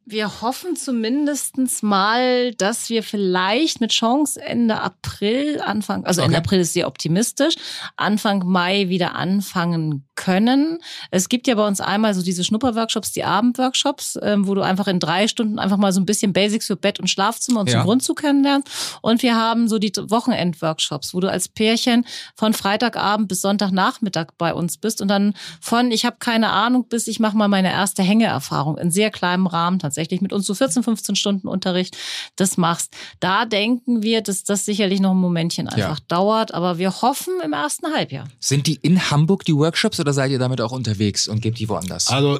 Wir 0.05 0.41
hoffen 0.41 0.75
zumindestens 0.75 1.81
mal, 1.81 2.53
dass 2.55 2.89
wir 2.89 3.03
vielleicht 3.03 3.79
mit 3.79 3.91
Chance 3.91 4.41
Ende 4.41 4.81
April 4.81 5.61
Anfang, 5.61 6.05
also 6.05 6.21
okay. 6.21 6.27
Ende 6.27 6.37
April 6.39 6.59
ist 6.59 6.73
sehr 6.73 6.87
optimistisch, 6.87 7.55
Anfang 7.95 8.45
Mai 8.45 8.89
wieder 8.89 9.15
anfangen 9.15 10.05
können. 10.15 10.79
Es 11.09 11.29
gibt 11.29 11.47
ja 11.47 11.55
bei 11.55 11.65
uns 11.65 11.79
einmal 11.79 12.13
so 12.13 12.21
diese 12.21 12.43
Schnupperworkshops, 12.43 13.13
die 13.13 13.23
Abendworkshops, 13.23 14.19
ähm, 14.21 14.47
wo 14.47 14.55
du 14.55 14.61
einfach 14.61 14.87
in 14.87 14.99
drei 14.99 15.27
Stunden 15.27 15.57
einfach 15.57 15.77
mal 15.77 15.93
so 15.93 16.01
ein 16.01 16.05
bisschen 16.05 16.33
Basics 16.33 16.67
für 16.67 16.75
Bett 16.75 16.99
und 16.99 17.09
Schlafzimmer 17.09 17.61
und 17.61 17.69
ja. 17.69 17.77
zum 17.77 17.85
Grundzug 17.85 18.19
kennenlernst. 18.19 18.67
Und 19.01 19.23
wir 19.23 19.35
haben 19.35 19.67
so 19.69 19.79
die 19.79 19.93
Wochenendworkshops, 19.95 21.13
wo 21.13 21.21
du 21.21 21.31
als 21.31 21.47
Pärchen 21.47 22.05
von 22.35 22.53
Freitagabend 22.53 23.27
bis 23.29 23.41
Sonntagnachmittag 23.41 24.27
bei 24.37 24.53
uns 24.53 24.77
bist 24.77 25.01
und 25.01 25.07
dann 25.07 25.33
von 25.61 25.91
ich 25.91 26.05
habe 26.05 26.17
keine 26.19 26.49
Ahnung 26.49 26.87
bis 26.89 27.07
ich 27.07 27.19
mache 27.19 27.37
mal 27.37 27.47
meine 27.47 27.71
erste 27.71 28.03
Hängeerfahrung 28.03 28.77
in 28.77 28.91
sehr 28.91 29.09
kleinem 29.09 29.47
Rahmen 29.47 29.79
tatsächlich 29.93 30.21
mit 30.21 30.33
uns 30.33 30.47
so 30.47 30.55
14, 30.55 30.81
15 30.81 31.15
Stunden 31.15 31.47
Unterricht 31.47 31.95
das 32.35 32.57
machst. 32.57 32.95
Da 33.19 33.45
denken 33.45 34.01
wir, 34.01 34.21
dass 34.21 34.43
das 34.43 34.65
sicherlich 34.65 34.99
noch 34.99 35.11
ein 35.11 35.17
Momentchen 35.17 35.67
einfach 35.67 35.99
ja. 35.99 36.05
dauert, 36.07 36.53
aber 36.53 36.79
wir 36.79 37.01
hoffen 37.01 37.33
im 37.43 37.53
ersten 37.53 37.93
Halbjahr. 37.93 38.27
Sind 38.39 38.65
die 38.65 38.75
in 38.75 39.11
Hamburg, 39.11 39.45
die 39.45 39.55
Workshops, 39.55 39.99
oder 39.99 40.13
seid 40.13 40.31
ihr 40.31 40.39
damit 40.39 40.61
auch 40.61 40.71
unterwegs 40.71 41.27
und 41.27 41.41
gebt 41.41 41.59
die 41.59 41.69
woanders? 41.69 42.07
Also, 42.07 42.39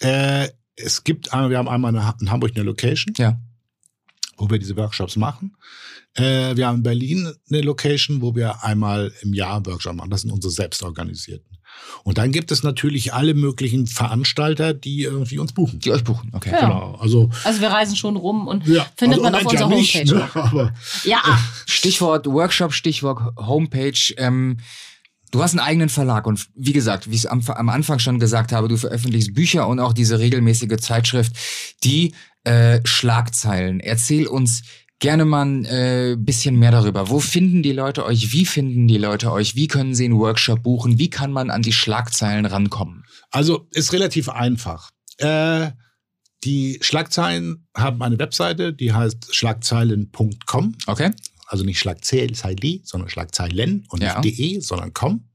äh, 0.00 0.48
es 0.76 1.02
gibt, 1.02 1.32
wir 1.32 1.58
haben 1.58 1.68
einmal 1.68 1.92
in 2.20 2.30
Hamburg 2.30 2.52
eine 2.54 2.64
Location. 2.64 3.12
Ja 3.18 3.38
wo 4.40 4.48
wir 4.48 4.60
diese 4.60 4.76
Workshops 4.76 5.16
machen. 5.16 5.56
Äh, 6.14 6.54
wir 6.54 6.68
haben 6.68 6.76
in 6.76 6.82
Berlin 6.84 7.32
eine 7.50 7.60
Location, 7.60 8.22
wo 8.22 8.36
wir 8.36 8.62
einmal 8.62 9.12
im 9.22 9.34
Jahr 9.34 9.56
einen 9.56 9.66
Workshop 9.66 9.96
machen. 9.96 10.10
Das 10.10 10.20
sind 10.20 10.30
unsere 10.30 10.52
selbstorganisierten. 10.52 11.57
Und 12.04 12.18
dann 12.18 12.32
gibt 12.32 12.50
es 12.50 12.62
natürlich 12.62 13.12
alle 13.12 13.34
möglichen 13.34 13.86
Veranstalter, 13.86 14.74
die 14.74 15.02
irgendwie 15.02 15.38
uns 15.38 15.52
buchen. 15.52 15.80
Die 15.80 15.90
euch 15.90 16.04
buchen, 16.04 16.30
okay. 16.32 16.50
Ja. 16.50 16.60
Genau. 16.60 16.98
Also, 17.00 17.30
also 17.44 17.60
wir 17.60 17.68
reisen 17.68 17.96
schon 17.96 18.16
rum 18.16 18.46
und 18.46 18.66
ja, 18.66 18.86
findet 18.96 19.20
also 19.20 19.30
man 19.30 19.34
auf 19.34 19.50
unserer 19.50 19.70
Homepage. 19.70 19.98
Nicht, 19.98 20.12
ne? 20.12 20.28
Aber, 20.34 20.74
ja. 21.04 21.20
Stichwort 21.66 22.26
Workshop, 22.26 22.72
Stichwort 22.72 23.20
Homepage. 23.36 24.14
Ähm, 24.16 24.58
Du 25.30 25.42
hast 25.42 25.52
einen 25.52 25.60
eigenen 25.60 25.90
Verlag 25.90 26.26
und 26.26 26.48
wie 26.54 26.72
gesagt, 26.72 27.10
wie 27.10 27.14
ich 27.14 27.24
es 27.24 27.26
am, 27.26 27.42
am, 27.46 27.68
Anfang 27.68 27.98
schon 27.98 28.18
gesagt 28.18 28.50
habe, 28.50 28.66
du 28.66 28.78
veröffentlichst 28.78 29.34
Bücher 29.34 29.68
und 29.68 29.78
auch 29.78 29.92
diese 29.92 30.18
regelmäßige 30.18 30.78
Zeitschrift, 30.78 31.32
die 31.84 32.14
äh, 32.44 32.80
Schlagzeilen. 32.84 33.80
Erzähl 33.80 34.26
uns 34.26 34.62
gerne 34.98 35.24
mal 35.24 35.46
ein 35.46 35.64
äh, 35.64 36.16
bisschen 36.18 36.58
mehr 36.58 36.70
darüber. 36.70 37.08
Wo 37.08 37.20
finden 37.20 37.62
die 37.62 37.72
Leute 37.72 38.04
euch? 38.04 38.32
Wie 38.32 38.46
finden 38.46 38.88
die 38.88 38.98
Leute 38.98 39.32
euch? 39.32 39.54
Wie 39.54 39.68
können 39.68 39.94
sie 39.94 40.06
einen 40.06 40.18
Workshop 40.18 40.62
buchen? 40.62 40.98
Wie 40.98 41.10
kann 41.10 41.32
man 41.32 41.50
an 41.50 41.62
die 41.62 41.72
Schlagzeilen 41.72 42.46
rankommen? 42.46 43.04
Also 43.30 43.68
ist 43.70 43.92
relativ 43.92 44.28
einfach. 44.28 44.90
Äh, 45.18 45.70
die 46.44 46.78
Schlagzeilen 46.80 47.66
haben 47.76 48.02
eine 48.02 48.18
Webseite, 48.18 48.72
die 48.72 48.92
heißt 48.92 49.34
schlagzeilen.com. 49.34 50.76
Okay. 50.86 51.10
Also 51.46 51.64
nicht 51.64 51.78
Schlagzeilen, 51.78 52.34
sondern 52.84 53.08
Schlagzeilen 53.08 53.86
und 53.88 54.02
ja. 54.02 54.20
nicht 54.20 54.38
de, 54.38 54.60
sondern 54.60 54.92
com. 54.92 55.28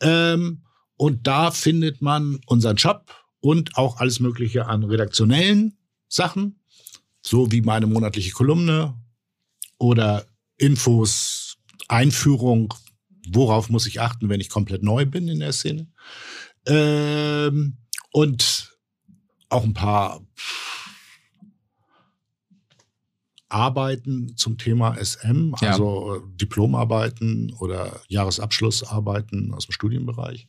Ähm, 0.00 0.62
und 0.96 1.26
da 1.26 1.50
findet 1.50 2.02
man 2.02 2.40
unseren 2.46 2.78
Shop 2.78 3.12
und 3.40 3.76
auch 3.76 3.98
alles 3.98 4.20
Mögliche 4.20 4.66
an 4.66 4.84
redaktionellen 4.84 5.76
Sachen 6.08 6.60
so 7.24 7.50
wie 7.50 7.62
meine 7.62 7.86
monatliche 7.86 8.32
Kolumne 8.32 8.94
oder 9.78 10.26
Infos, 10.56 11.56
Einführung, 11.88 12.74
worauf 13.28 13.70
muss 13.70 13.86
ich 13.86 14.00
achten, 14.00 14.28
wenn 14.28 14.40
ich 14.40 14.50
komplett 14.50 14.82
neu 14.82 15.06
bin 15.06 15.28
in 15.28 15.40
der 15.40 15.52
Szene. 15.52 15.88
Ähm, 16.66 17.78
und 18.12 18.72
auch 19.48 19.64
ein 19.64 19.74
paar 19.74 20.20
Arbeiten 23.48 24.36
zum 24.36 24.58
Thema 24.58 24.96
SM, 25.02 25.54
also 25.60 26.16
ja. 26.16 26.22
Diplomarbeiten 26.34 27.54
oder 27.58 28.00
Jahresabschlussarbeiten 28.08 29.54
aus 29.54 29.66
dem 29.66 29.72
Studienbereich. 29.72 30.46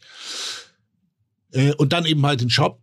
Äh, 1.52 1.74
und 1.74 1.94
dann 1.94 2.06
eben 2.06 2.26
halt 2.26 2.42
den 2.42 2.50
Shop, 2.50 2.82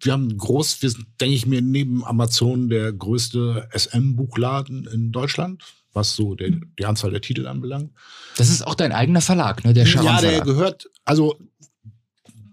wir 0.00 0.12
haben 0.12 0.36
groß, 0.36 0.82
wir 0.82 0.90
sind, 0.90 1.06
denke 1.20 1.34
ich 1.34 1.46
mir, 1.46 1.60
neben 1.62 2.04
Amazon 2.04 2.68
der 2.68 2.92
größte 2.92 3.68
SM-Buchladen 3.72 4.86
in 4.86 5.12
Deutschland, 5.12 5.62
was 5.92 6.16
so 6.16 6.34
der, 6.34 6.50
die 6.78 6.86
Anzahl 6.86 7.10
der 7.10 7.20
Titel 7.20 7.46
anbelangt. 7.46 7.92
Das 8.36 8.48
ist 8.48 8.66
auch 8.66 8.74
dein 8.74 8.92
eigener 8.92 9.20
Verlag, 9.20 9.64
ne? 9.64 9.74
Der 9.74 9.86
Sharon 9.86 10.06
Ja, 10.06 10.20
der 10.20 10.40
gehört, 10.40 10.88
also 11.04 11.38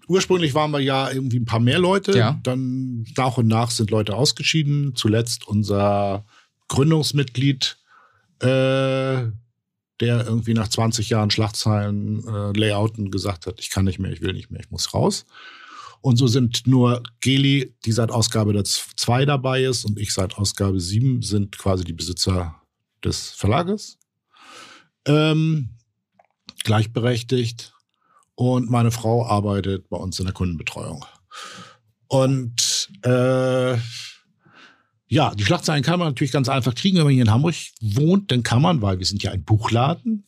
ursprünglich 0.07 0.53
waren 0.53 0.71
wir 0.71 0.79
ja 0.79 1.09
irgendwie 1.11 1.39
ein 1.39 1.45
paar 1.45 1.59
mehr 1.59 1.79
Leute. 1.79 2.17
Ja. 2.17 2.39
Dann 2.43 3.05
nach 3.15 3.37
und 3.37 3.47
nach 3.47 3.71
sind 3.71 3.91
Leute 3.91 4.15
ausgeschieden. 4.15 4.95
Zuletzt 4.95 5.47
unser 5.47 6.25
Gründungsmitglied, 6.67 7.77
äh, 8.39 8.45
der 9.99 10.25
irgendwie 10.25 10.53
nach 10.53 10.67
20 10.67 11.09
Jahren 11.09 11.31
Schlagzeilen, 11.31 12.23
äh, 12.27 12.57
Layouten 12.57 13.11
gesagt 13.11 13.47
hat, 13.47 13.59
ich 13.59 13.69
kann 13.69 13.85
nicht 13.85 13.99
mehr, 13.99 14.11
ich 14.11 14.21
will 14.21 14.33
nicht 14.33 14.51
mehr, 14.51 14.61
ich 14.61 14.71
muss 14.71 14.93
raus. 14.93 15.25
Und 16.01 16.17
so 16.17 16.27
sind 16.27 16.67
nur 16.67 17.03
Geli, 17.21 17.75
die 17.85 17.91
seit 17.91 18.11
Ausgabe 18.11 18.61
2 18.63 19.25
dabei 19.25 19.63
ist, 19.63 19.85
und 19.85 19.99
ich 19.99 20.13
seit 20.13 20.37
Ausgabe 20.37 20.79
7 20.79 21.21
sind 21.21 21.57
quasi 21.57 21.83
die 21.83 21.93
Besitzer 21.93 22.61
des 23.03 23.31
Verlages. 23.31 23.97
Ähm, 25.05 25.69
gleichberechtigt. 26.63 27.73
Und 28.35 28.69
meine 28.69 28.91
Frau 28.91 29.25
arbeitet 29.25 29.89
bei 29.89 29.97
uns 29.97 30.19
in 30.19 30.25
der 30.25 30.33
Kundenbetreuung. 30.33 31.05
Und 32.07 32.89
äh, 33.03 33.77
ja, 35.09 35.33
die 35.33 35.45
Schlagzeilen 35.45 35.83
kann 35.83 35.99
man 35.99 36.09
natürlich 36.09 36.31
ganz 36.31 36.49
einfach 36.49 36.75
kriegen, 36.75 36.97
wenn 36.97 37.05
man 37.05 37.13
hier 37.13 37.23
in 37.23 37.31
Hamburg 37.31 37.55
wohnt, 37.81 38.31
dann 38.31 38.43
kann 38.43 38.61
man, 38.61 38.81
weil 38.81 38.99
wir 38.99 39.05
sind 39.05 39.23
ja 39.23 39.31
ein 39.31 39.43
Buchladen 39.43 40.25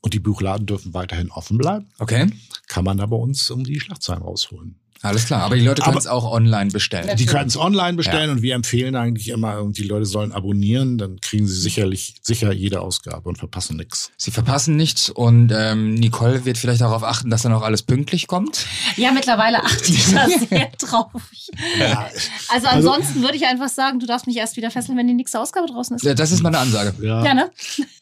und 0.00 0.14
die 0.14 0.20
Buchladen 0.20 0.66
dürfen 0.66 0.94
weiterhin 0.94 1.30
offen 1.30 1.58
bleiben. 1.58 1.90
Okay. 1.98 2.30
Kann 2.68 2.84
man 2.84 2.98
da 2.98 3.06
bei 3.06 3.16
uns 3.16 3.50
um 3.50 3.64
die 3.64 3.80
Schlagzeilen 3.80 4.22
rausholen. 4.22 4.78
Alles 5.00 5.26
klar, 5.26 5.42
aber 5.42 5.54
die 5.54 5.64
Leute 5.64 5.82
können 5.82 5.96
es 5.96 6.08
auch 6.08 6.28
online 6.28 6.72
bestellen. 6.72 7.16
Die 7.16 7.26
können 7.26 7.46
es 7.46 7.56
online 7.56 7.96
bestellen 7.96 8.26
ja. 8.26 8.32
und 8.32 8.42
wir 8.42 8.56
empfehlen 8.56 8.96
eigentlich 8.96 9.28
immer, 9.28 9.64
die 9.70 9.84
Leute 9.84 10.06
sollen 10.06 10.32
abonnieren, 10.32 10.98
dann 10.98 11.20
kriegen 11.20 11.46
sie 11.46 11.54
sicherlich 11.54 12.16
sicher 12.22 12.52
jede 12.52 12.80
Ausgabe 12.80 13.28
und 13.28 13.38
verpassen 13.38 13.76
nichts. 13.76 14.10
Sie 14.16 14.32
verpassen 14.32 14.74
nichts 14.74 15.08
und 15.08 15.52
ähm, 15.54 15.94
Nicole 15.94 16.44
wird 16.44 16.58
vielleicht 16.58 16.80
darauf 16.80 17.04
achten, 17.04 17.30
dass 17.30 17.42
dann 17.42 17.52
auch 17.52 17.62
alles 17.62 17.84
pünktlich 17.84 18.26
kommt. 18.26 18.66
Ja, 18.96 19.12
mittlerweile 19.12 19.62
achte 19.62 19.92
ich 19.92 20.10
da 20.10 20.26
sehr 20.50 20.72
drauf. 20.78 21.30
Ja. 21.78 22.10
Also, 22.48 22.66
also 22.66 22.66
ansonsten 22.66 23.18
also, 23.18 23.22
würde 23.22 23.36
ich 23.36 23.46
einfach 23.46 23.68
sagen, 23.68 24.00
du 24.00 24.06
darfst 24.06 24.26
mich 24.26 24.36
erst 24.36 24.56
wieder 24.56 24.72
fesseln, 24.72 24.98
wenn 24.98 25.06
die 25.06 25.14
nächste 25.14 25.38
Ausgabe 25.38 25.68
draußen 25.68 25.94
ist. 25.94 26.02
Ja, 26.02 26.14
das 26.14 26.32
ist 26.32 26.42
meine 26.42 26.58
Ansage. 26.58 26.94
Ja, 27.00 27.24
ja 27.24 27.34
ne? 27.34 27.52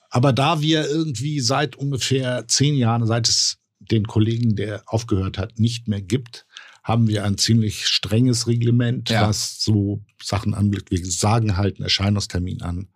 Aber 0.08 0.32
da 0.32 0.62
wir 0.62 0.88
irgendwie 0.88 1.40
seit 1.40 1.76
ungefähr 1.76 2.48
zehn 2.48 2.74
Jahren, 2.74 3.06
seit 3.06 3.28
es 3.28 3.58
den 3.90 4.06
Kollegen, 4.06 4.56
der 4.56 4.82
aufgehört 4.86 5.38
hat, 5.38 5.58
nicht 5.58 5.88
mehr 5.88 6.00
gibt, 6.00 6.46
haben 6.82 7.08
wir 7.08 7.24
ein 7.24 7.36
ziemlich 7.36 7.86
strenges 7.86 8.46
Reglement, 8.46 9.10
ja. 9.10 9.28
was 9.28 9.60
so 9.60 10.04
Sachen 10.22 10.54
anblickt. 10.54 10.90
Wir 10.90 11.04
sagen 11.04 11.56
halt 11.56 11.76
einen 11.76 11.84
Erscheinungstermin 11.84 12.62
an. 12.62 12.88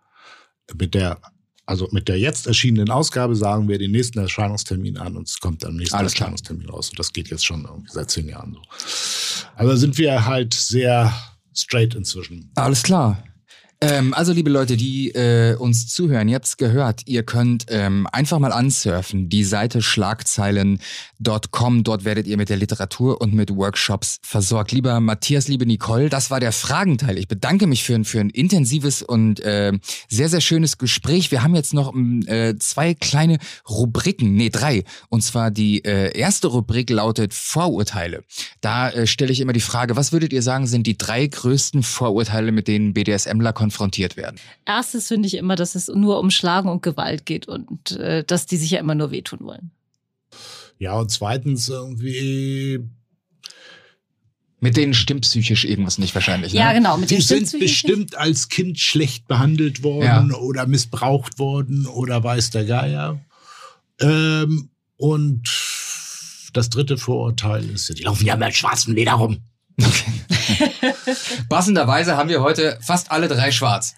Mit 0.73 0.93
der, 0.93 1.19
also 1.65 1.89
mit 1.91 2.07
der 2.07 2.17
jetzt 2.17 2.47
erschienenen 2.47 2.89
Ausgabe 2.89 3.35
sagen 3.35 3.67
wir 3.67 3.77
den 3.77 3.91
nächsten 3.91 4.19
Erscheinungstermin 4.19 4.97
an 4.97 5.17
und 5.17 5.27
es 5.27 5.39
kommt 5.39 5.65
am 5.65 5.75
nächsten 5.75 5.97
Alles 5.97 6.13
Erscheinungstermin 6.13 6.67
klar. 6.67 6.75
raus. 6.77 6.89
Und 6.89 6.99
das 6.99 7.11
geht 7.11 7.29
jetzt 7.29 7.45
schon 7.45 7.67
seit 7.87 8.09
zehn 8.09 8.29
Jahren 8.29 8.53
so. 8.53 8.61
Also 9.55 9.75
sind 9.75 9.97
wir 9.97 10.25
halt 10.25 10.53
sehr 10.53 11.13
straight 11.53 11.93
inzwischen. 11.93 12.49
Alles 12.55 12.83
klar. 12.83 13.21
Ähm, 13.83 14.13
also, 14.13 14.31
liebe 14.31 14.51
Leute, 14.51 14.77
die 14.77 15.09
äh, 15.09 15.55
uns 15.55 15.87
zuhören, 15.87 16.27
ihr 16.27 16.35
habt's 16.35 16.57
gehört, 16.57 17.01
ihr 17.07 17.23
könnt 17.23 17.65
ähm, 17.69 18.05
einfach 18.11 18.37
mal 18.37 18.51
ansurfen, 18.51 19.27
die 19.27 19.43
Seite 19.43 19.81
schlagzeilen.com. 19.81 21.83
Dort 21.83 22.05
werdet 22.05 22.27
ihr 22.27 22.37
mit 22.37 22.49
der 22.49 22.57
Literatur 22.57 23.19
und 23.21 23.33
mit 23.33 23.55
Workshops 23.55 24.19
versorgt. 24.21 24.71
Lieber 24.71 24.99
Matthias, 24.99 25.47
liebe 25.47 25.65
Nicole, 25.65 26.09
das 26.09 26.29
war 26.29 26.39
der 26.39 26.51
Fragenteil. 26.51 27.17
Ich 27.17 27.27
bedanke 27.27 27.65
mich 27.65 27.83
für, 27.83 28.03
für 28.03 28.19
ein 28.19 28.29
intensives 28.29 29.01
und 29.01 29.39
äh, 29.39 29.73
sehr, 30.07 30.29
sehr 30.29 30.41
schönes 30.41 30.77
Gespräch. 30.77 31.31
Wir 31.31 31.41
haben 31.41 31.55
jetzt 31.55 31.73
noch 31.73 31.91
äh, 32.27 32.53
zwei 32.59 32.93
kleine 32.93 33.39
Rubriken, 33.67 34.35
nee, 34.35 34.51
drei. 34.51 34.83
Und 35.09 35.23
zwar 35.23 35.49
die 35.49 35.83
äh, 35.83 36.15
erste 36.15 36.49
Rubrik 36.49 36.91
lautet 36.91 37.33
Vorurteile. 37.33 38.23
Da 38.61 38.91
äh, 38.91 39.07
stelle 39.07 39.31
ich 39.31 39.39
immer 39.39 39.53
die 39.53 39.59
Frage, 39.59 39.95
was 39.95 40.11
würdet 40.11 40.33
ihr 40.33 40.43
sagen, 40.43 40.67
sind 40.67 40.85
die 40.85 40.99
drei 40.99 41.25
größten 41.25 41.81
Vorurteile, 41.81 42.51
mit 42.51 42.67
denen 42.67 42.93
BDSMler 42.93 43.53
konfrontiert 43.53 43.70
konfrontiert 43.71 44.17
werden? 44.17 44.37
Erstes 44.65 45.07
finde 45.07 45.27
ich 45.27 45.35
immer, 45.35 45.55
dass 45.55 45.75
es 45.75 45.87
nur 45.87 46.19
um 46.19 46.29
Schlagen 46.29 46.69
und 46.69 46.83
Gewalt 46.83 47.25
geht 47.25 47.47
und 47.47 47.91
äh, 47.91 48.23
dass 48.23 48.45
die 48.45 48.57
sich 48.57 48.71
ja 48.71 48.79
immer 48.79 48.95
nur 48.95 49.11
wehtun 49.11 49.39
wollen. 49.41 49.71
Ja, 50.77 50.99
und 50.99 51.09
zweitens 51.09 51.69
irgendwie 51.69 52.79
mit 54.59 54.77
denen 54.77 54.93
stimmt 54.93 55.23
psychisch 55.23 55.65
irgendwas 55.65 55.97
nicht 55.97 56.13
wahrscheinlich. 56.13 56.53
Ne? 56.53 56.59
Ja, 56.59 56.73
genau. 56.73 56.97
Mit 56.97 57.09
die 57.09 57.21
sind 57.21 57.51
bestimmt 57.59 58.15
als 58.15 58.47
Kind 58.49 58.79
schlecht 58.79 59.27
behandelt 59.27 59.81
worden 59.81 60.29
ja. 60.29 60.37
oder 60.37 60.67
missbraucht 60.67 61.39
worden 61.39 61.87
oder 61.87 62.23
weiß 62.23 62.51
der 62.51 62.65
Geier. 62.65 63.19
Ähm, 63.99 64.69
und 64.97 65.49
das 66.53 66.69
dritte 66.69 66.97
Vorurteil 66.97 67.67
ist, 67.69 67.97
die 67.97 68.03
laufen 68.03 68.25
ja 68.25 68.35
mit 68.35 68.55
schwarzem 68.55 68.93
Leder 68.93 69.13
rum. 69.13 69.39
Okay. 69.79 70.73
Passenderweise 71.49 72.17
haben 72.17 72.29
wir 72.29 72.41
heute 72.41 72.77
fast 72.81 73.11
alle 73.11 73.27
drei 73.27 73.51
schwarz. 73.51 73.95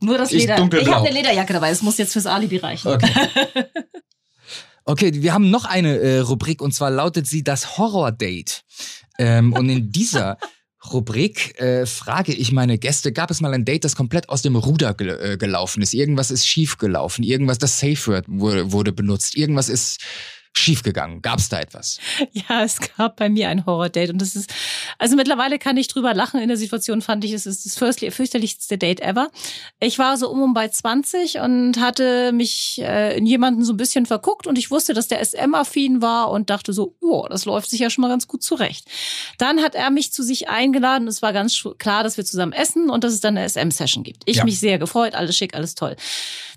Nur 0.00 0.18
das 0.18 0.30
Leder. 0.30 0.58
Ich, 0.58 0.82
ich 0.82 0.88
habe 0.88 1.06
eine 1.06 1.16
Lederjacke 1.16 1.52
dabei, 1.52 1.70
das 1.70 1.82
muss 1.82 1.98
jetzt 1.98 2.12
fürs 2.12 2.26
Alibi 2.26 2.58
reichen. 2.58 2.88
Okay. 2.88 3.10
Okay, 4.86 5.22
wir 5.22 5.32
haben 5.32 5.48
noch 5.48 5.64
eine 5.64 5.96
äh, 5.96 6.18
Rubrik 6.18 6.60
und 6.60 6.74
zwar 6.74 6.90
lautet 6.90 7.26
sie 7.26 7.42
das 7.42 7.78
Horror-Date. 7.78 8.64
Ähm, 9.18 9.54
und 9.54 9.68
in 9.70 9.90
dieser 9.90 10.36
Rubrik 10.92 11.58
äh, 11.58 11.86
frage 11.86 12.34
ich 12.34 12.52
meine 12.52 12.76
Gäste, 12.76 13.10
gab 13.12 13.30
es 13.30 13.40
mal 13.40 13.54
ein 13.54 13.64
Date, 13.64 13.84
das 13.84 13.96
komplett 13.96 14.28
aus 14.28 14.42
dem 14.42 14.56
Ruder 14.56 14.92
gel 14.92 15.08
äh, 15.08 15.36
gelaufen 15.38 15.82
ist? 15.82 15.94
Irgendwas 15.94 16.30
ist 16.30 16.46
schief 16.46 16.76
gelaufen, 16.76 17.22
irgendwas, 17.22 17.56
das 17.56 17.78
Safe 17.78 18.06
Word 18.06 18.26
wurde, 18.28 18.72
wurde 18.72 18.92
benutzt, 18.92 19.36
irgendwas 19.36 19.70
ist 19.70 20.02
schiefgegangen? 20.56 21.20
Gab 21.20 21.38
es 21.38 21.48
da 21.48 21.60
etwas? 21.60 21.98
Ja, 22.32 22.62
es 22.64 22.80
gab 22.80 23.16
bei 23.16 23.28
mir 23.28 23.48
ein 23.48 23.64
Horror-Date 23.64 24.10
und 24.10 24.20
das 24.20 24.34
ist, 24.34 24.52
also 24.98 25.14
mittlerweile 25.14 25.58
kann 25.58 25.76
ich 25.76 25.88
drüber 25.88 26.14
lachen. 26.14 26.40
In 26.40 26.48
der 26.48 26.56
Situation 26.56 27.00
fand 27.00 27.24
ich, 27.24 27.32
es 27.32 27.46
ist 27.46 27.64
das 27.64 27.76
fürchterlichste 27.76 28.76
Date 28.76 29.00
ever. 29.00 29.30
Ich 29.78 29.98
war 29.98 30.16
so 30.16 30.30
um 30.30 30.42
und 30.42 30.54
bei 30.54 30.68
20 30.68 31.38
und 31.38 31.80
hatte 31.80 32.32
mich 32.32 32.80
äh, 32.82 33.16
in 33.16 33.26
jemanden 33.26 33.64
so 33.64 33.72
ein 33.72 33.76
bisschen 33.76 34.06
verguckt 34.06 34.46
und 34.46 34.58
ich 34.58 34.70
wusste, 34.70 34.94
dass 34.94 35.08
der 35.08 35.24
SM-affin 35.24 36.02
war 36.02 36.30
und 36.30 36.50
dachte 36.50 36.72
so, 36.72 36.96
oh, 37.00 37.26
das 37.28 37.44
läuft 37.44 37.70
sich 37.70 37.80
ja 37.80 37.90
schon 37.90 38.02
mal 38.02 38.08
ganz 38.08 38.26
gut 38.26 38.42
zurecht. 38.42 38.86
Dann 39.38 39.60
hat 39.60 39.74
er 39.74 39.90
mich 39.90 40.12
zu 40.12 40.22
sich 40.22 40.48
eingeladen. 40.48 41.06
Es 41.08 41.22
war 41.22 41.32
ganz 41.32 41.62
klar, 41.78 42.02
dass 42.02 42.16
wir 42.16 42.24
zusammen 42.24 42.52
essen 42.52 42.90
und 42.90 43.04
dass 43.04 43.12
es 43.12 43.20
dann 43.20 43.36
eine 43.36 43.48
SM-Session 43.48 44.02
gibt. 44.02 44.22
Ich 44.26 44.38
ja. 44.38 44.44
mich 44.44 44.58
sehr 44.60 44.78
gefreut, 44.78 45.14
alles 45.14 45.36
schick, 45.36 45.54
alles 45.54 45.74
toll. 45.74 45.96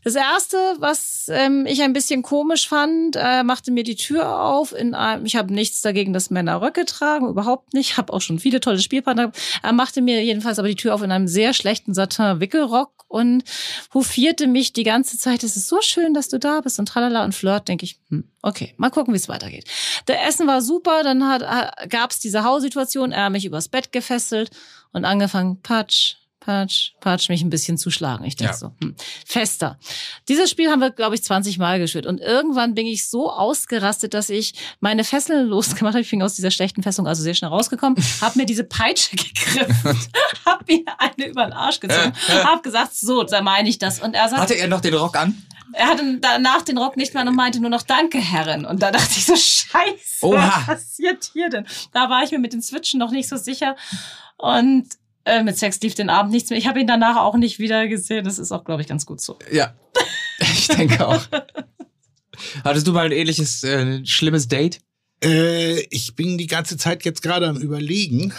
Das 0.07 0.15
erste, 0.15 0.57
was 0.79 1.29
ähm, 1.34 1.65
ich 1.65 1.81
ein 1.81 1.91
bisschen 1.91 2.21
komisch 2.21 2.69
fand, 2.69 3.17
äh, 3.17 3.43
machte 3.43 3.71
mir 3.71 3.84
die 3.84 3.97
Tür 3.97 4.39
auf. 4.39 4.71
In 4.71 4.95
einem, 4.95 5.25
ich 5.25 5.35
habe 5.35 5.53
nichts 5.53 5.81
dagegen, 5.81 6.13
dass 6.13 6.29
Männer 6.29 6.61
Röcke 6.61 6.85
tragen, 6.85 7.27
überhaupt 7.27 7.73
nicht. 7.73 7.97
Habe 7.97 8.13
auch 8.13 8.21
schon 8.21 8.39
viele 8.39 8.61
tolle 8.61 8.79
Spielpartner. 8.79 9.34
Er 9.63 9.73
machte 9.73 10.01
mir 10.01 10.23
jedenfalls 10.23 10.59
aber 10.59 10.69
die 10.69 10.75
Tür 10.75 10.95
auf 10.95 11.01
in 11.01 11.11
einem 11.11 11.27
sehr 11.27 11.53
schlechten 11.53 11.93
Satin-Wickelrock 11.93 13.03
und 13.09 13.43
hofierte 13.93 14.47
mich 14.47 14.71
die 14.71 14.84
ganze 14.85 15.17
Zeit. 15.17 15.43
Es 15.43 15.57
ist 15.57 15.67
so 15.67 15.81
schön, 15.81 16.13
dass 16.13 16.29
du 16.29 16.39
da 16.39 16.61
bist 16.61 16.79
und 16.79 16.88
tralala 16.88 17.25
und 17.25 17.35
flirt. 17.35 17.67
Denke 17.67 17.84
ich, 17.84 17.99
hm, 18.07 18.23
okay, 18.41 18.75
mal 18.77 18.91
gucken, 18.91 19.13
wie 19.13 19.17
es 19.17 19.27
weitergeht. 19.27 19.65
Der 20.07 20.25
Essen 20.25 20.47
war 20.47 20.61
super. 20.61 21.03
Dann 21.03 21.27
hat, 21.27 21.41
äh, 21.41 21.88
gab 21.89 22.11
es 22.11 22.21
diese 22.21 22.45
Haussituation. 22.45 23.11
Er 23.11 23.25
hat 23.25 23.34
mich 23.34 23.43
übers 23.43 23.67
Bett 23.67 23.91
gefesselt 23.91 24.51
und 24.93 25.03
angefangen, 25.03 25.61
Patsch, 25.61 26.15
Patsch, 26.48 26.94
Patsch, 27.02 27.28
mich 27.28 27.41
ein 27.41 27.49
bisschen 27.49 27.78
zu 27.78 27.91
schlagen. 27.91 28.24
Ich 28.24 28.38
denke 28.38 28.53
ja. 28.53 28.57
so, 28.57 28.72
hm, 28.82 28.95
fester. 29.26 29.78
Dieses 30.30 30.49
Spiel 30.49 30.72
haben 30.72 30.80
wir, 30.80 30.91
glaube 30.91 31.14
ich, 31.14 31.22
20 31.22 31.57
Mal 31.57 31.78
gespielt. 31.78 32.06
Und 32.06 32.22
irgendwann 32.22 32.74
bin 32.74 32.88
ich 32.88 33.10
so 33.10 33.30
ausgerastet, 33.30 34.14
dass 34.14 34.30
ich 34.30 34.53
meine 34.80 35.03
Fesseln 35.03 35.48
losgemacht 35.49 35.95
habe. 35.95 36.03
Ich 36.03 36.10
bin 36.10 36.24
aus 36.24 36.36
dieser 36.36 36.49
schlechten 36.49 36.84
Festung 36.84 37.06
also 37.06 37.22
sehr 37.22 37.34
schnell 37.34 37.49
rausgekommen, 37.49 38.02
habe 38.22 38.40
mir 38.40 38.45
diese 38.45 38.64
Peitsche 38.64 39.18
gegriffen, 39.18 39.99
habe 40.45 40.64
mir 40.69 40.86
eine 40.98 41.28
über 41.28 41.44
den 41.44 41.52
Arsch 41.52 41.82
gezogen, 41.82 42.14
habe 42.30 42.61
gesagt, 42.61 42.95
so, 42.95 43.24
da 43.24 43.41
meine 43.41 43.68
ich 43.68 43.78
das. 43.78 43.99
Und 43.99 44.14
er 44.14 44.30
sagt, 44.30 44.41
hatte 44.41 44.53
er 44.53 44.69
noch 44.69 44.80
den 44.80 44.94
Rock 44.94 45.18
an? 45.18 45.36
Er 45.74 45.88
hatte 45.88 46.18
danach 46.22 46.61
den 46.61 46.78
Rock 46.78 46.95
nicht 46.95 47.14
mehr 47.14 47.28
und 47.28 47.36
meinte 47.36 47.60
nur 47.60 47.69
noch 47.69 47.82
Danke, 47.82 48.19
Herrin. 48.19 48.64
Und 48.64 48.82
da 48.82 48.91
dachte 48.91 49.11
ich 49.18 49.26
so, 49.26 49.36
Scheiße, 49.36 50.22
Oha. 50.22 50.64
was 50.65 50.65
passiert 50.65 51.30
hier 51.34 51.49
denn? 51.49 51.68
Da 51.91 52.10
war 52.10 52.24
ich 52.24 52.32
mir 52.32 52.40
mit 52.40 52.53
den 52.53 52.61
Switchen 52.61 53.02
noch 53.02 53.11
nicht 53.11 53.28
so 53.28 53.36
sicher. 53.36 53.76
Und 54.38 54.88
äh, 55.28 55.44
mit 55.44 55.58
Sex 55.58 55.80
lief 55.82 55.94
den 55.94 56.10
Abend 56.10 56.32
nichts 56.32 56.49
mehr. 56.49 56.58
Ich 56.58 56.68
habe 56.68 56.80
ihn 56.80 56.88
danach 56.88 57.18
auch 57.18 57.36
nicht 57.36 57.60
wieder 57.60 57.88
gesehen. 57.88 58.24
Das 58.24 58.40
ist 58.40 58.52
auch, 58.52 58.64
glaube 58.64 58.82
ich, 58.82 58.88
ganz 58.88 59.06
gut 59.06 59.22
so. 59.22 59.38
Ja, 59.52 59.76
ich 60.40 60.68
denke 60.68 61.06
auch. 61.06 61.22
Hattest 62.64 62.88
du 62.88 62.94
mal 62.94 63.06
ein 63.06 63.12
ähnliches, 63.12 63.64
äh, 63.64 64.06
schlimmes 64.06 64.48
Date? 64.48 64.80
Äh, 65.24 65.82
ich 65.90 66.16
bin 66.16 66.38
die 66.38 66.48
ganze 66.48 66.78
Zeit 66.78 67.04
jetzt 67.04 67.22
gerade 67.22 67.48
am 67.48 67.58
Überlegen. 67.58 68.34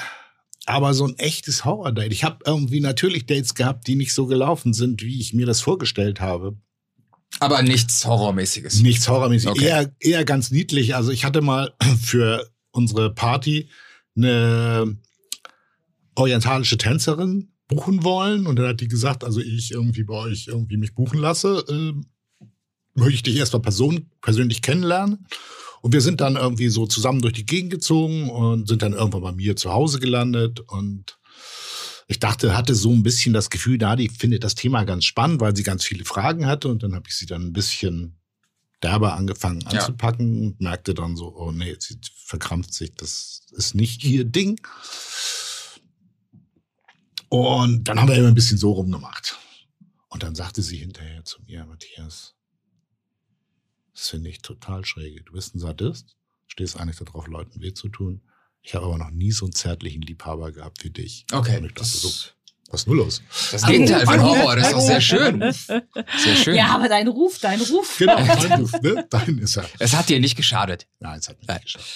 Aber 0.66 0.92
so 0.92 1.06
ein 1.06 1.18
echtes 1.18 1.64
Horror-Date. 1.64 2.12
Ich 2.12 2.24
habe 2.24 2.38
irgendwie 2.44 2.80
natürlich 2.80 3.24
Dates 3.24 3.54
gehabt, 3.54 3.86
die 3.86 3.94
nicht 3.94 4.12
so 4.12 4.26
gelaufen 4.26 4.74
sind, 4.74 5.02
wie 5.02 5.18
ich 5.18 5.32
mir 5.32 5.46
das 5.46 5.62
vorgestellt 5.62 6.20
habe. 6.20 6.58
Aber 7.40 7.62
nichts 7.62 8.04
Horrormäßiges. 8.04 8.80
Nichts 8.80 9.08
Horrormäßiges. 9.08 9.56
Okay. 9.56 9.66
Eher, 9.66 9.92
eher 9.98 10.24
ganz 10.26 10.50
niedlich. 10.50 10.94
Also 10.94 11.10
ich 11.10 11.24
hatte 11.24 11.40
mal 11.40 11.72
für 12.02 12.50
unsere 12.70 13.14
Party 13.14 13.70
eine 14.14 14.98
orientalische 16.18 16.78
Tänzerin 16.78 17.52
buchen 17.68 18.02
wollen. 18.02 18.46
Und 18.46 18.56
dann 18.56 18.68
hat 18.68 18.80
die 18.80 18.88
gesagt, 18.88 19.24
also 19.24 19.40
ich 19.40 19.70
irgendwie 19.70 20.04
bei 20.04 20.14
euch 20.14 20.48
irgendwie 20.48 20.76
mich 20.76 20.94
buchen 20.94 21.18
lasse, 21.18 21.64
äh, 21.68 22.44
möchte 22.94 23.14
ich 23.14 23.22
dich 23.22 23.36
erstmal 23.36 23.62
Person, 23.62 24.10
persönlich 24.20 24.62
kennenlernen. 24.62 25.26
Und 25.80 25.92
wir 25.92 26.00
sind 26.00 26.20
dann 26.20 26.34
irgendwie 26.34 26.68
so 26.68 26.86
zusammen 26.86 27.20
durch 27.20 27.34
die 27.34 27.46
Gegend 27.46 27.70
gezogen 27.70 28.30
und 28.30 28.66
sind 28.66 28.82
dann 28.82 28.94
irgendwann 28.94 29.22
bei 29.22 29.32
mir 29.32 29.54
zu 29.54 29.72
Hause 29.72 30.00
gelandet. 30.00 30.60
Und 30.60 31.18
ich 32.08 32.18
dachte, 32.18 32.56
hatte 32.56 32.74
so 32.74 32.90
ein 32.90 33.04
bisschen 33.04 33.32
das 33.32 33.48
Gefühl, 33.48 33.78
da 33.78 33.94
die 33.94 34.08
findet 34.08 34.42
das 34.42 34.56
Thema 34.56 34.82
ganz 34.84 35.04
spannend, 35.04 35.40
weil 35.40 35.54
sie 35.54 35.62
ganz 35.62 35.84
viele 35.84 36.04
Fragen 36.04 36.46
hatte. 36.46 36.68
Und 36.68 36.82
dann 36.82 36.94
habe 36.94 37.04
ich 37.08 37.14
sie 37.14 37.26
dann 37.26 37.42
ein 37.42 37.52
bisschen 37.52 38.16
derber 38.82 39.14
angefangen 39.14 39.64
anzupacken 39.66 40.34
ja. 40.34 40.42
und 40.48 40.60
merkte 40.60 40.94
dann 40.94 41.16
so, 41.16 41.34
oh 41.36 41.52
nee, 41.52 41.76
sie 41.78 41.98
verkrampft 42.24 42.72
sich, 42.74 42.94
das 42.94 43.42
ist 43.52 43.74
nicht 43.74 44.04
ihr 44.04 44.24
Ding. 44.24 44.60
Und 47.28 47.84
dann 47.84 48.00
haben 48.00 48.08
wir 48.08 48.16
immer 48.16 48.28
ein 48.28 48.34
bisschen 48.34 48.58
so 48.58 48.72
rumgemacht. 48.72 49.38
Und 50.08 50.22
dann 50.22 50.34
sagte 50.34 50.62
sie 50.62 50.78
hinterher 50.78 51.24
zu 51.24 51.42
mir, 51.42 51.64
Matthias, 51.66 52.34
das 53.94 54.08
finde 54.08 54.30
ich 54.30 54.40
total 54.40 54.84
schräg. 54.84 55.26
Du 55.26 55.32
bist 55.32 55.54
ein 55.54 55.58
Sadist, 55.58 56.16
stehst 56.46 56.78
eigentlich 56.78 56.98
darauf, 56.98 57.26
Leuten 57.26 57.60
weh 57.60 57.74
zu 57.74 57.88
tun. 57.88 58.22
Ich 58.62 58.74
habe 58.74 58.86
aber 58.86 58.98
noch 58.98 59.10
nie 59.10 59.32
so 59.32 59.44
einen 59.46 59.52
zärtlichen 59.52 60.02
Liebhaber 60.02 60.52
gehabt 60.52 60.84
wie 60.84 60.90
dich. 60.90 61.26
Okay. 61.32 61.58
Und 61.58 61.66
ich 61.66 61.74
dachte 61.74 61.88
so, 61.88 62.10
was 62.70 62.82
ist 62.82 62.86
nur 62.86 62.96
los? 62.96 63.22
Das 63.50 63.64
Gegenteil 63.64 64.04
von 64.04 64.22
Horror, 64.22 64.56
das 64.56 64.68
ist 64.68 64.74
doch 64.74 64.80
sehr 64.80 65.00
schön. 65.00 65.40
Sehr 65.52 66.36
schön. 66.36 66.54
Ja, 66.54 66.74
aber 66.74 66.88
dein 66.88 67.08
Ruf, 67.08 67.38
dein 67.38 67.60
Ruf. 67.62 67.96
Genau, 67.98 68.16
dein 68.16 68.60
Ruf, 68.60 68.72
ne? 68.82 69.06
Dein 69.08 69.38
ist 69.38 69.56
er. 69.56 69.64
Es 69.78 69.94
hat 69.94 70.10
dir 70.10 70.20
nicht 70.20 70.36
geschadet. 70.36 70.86
Nein, 71.00 71.18
es 71.18 71.28
hat 71.30 71.38
mir 71.40 71.54
nicht 71.54 71.64
geschadet. 71.64 71.88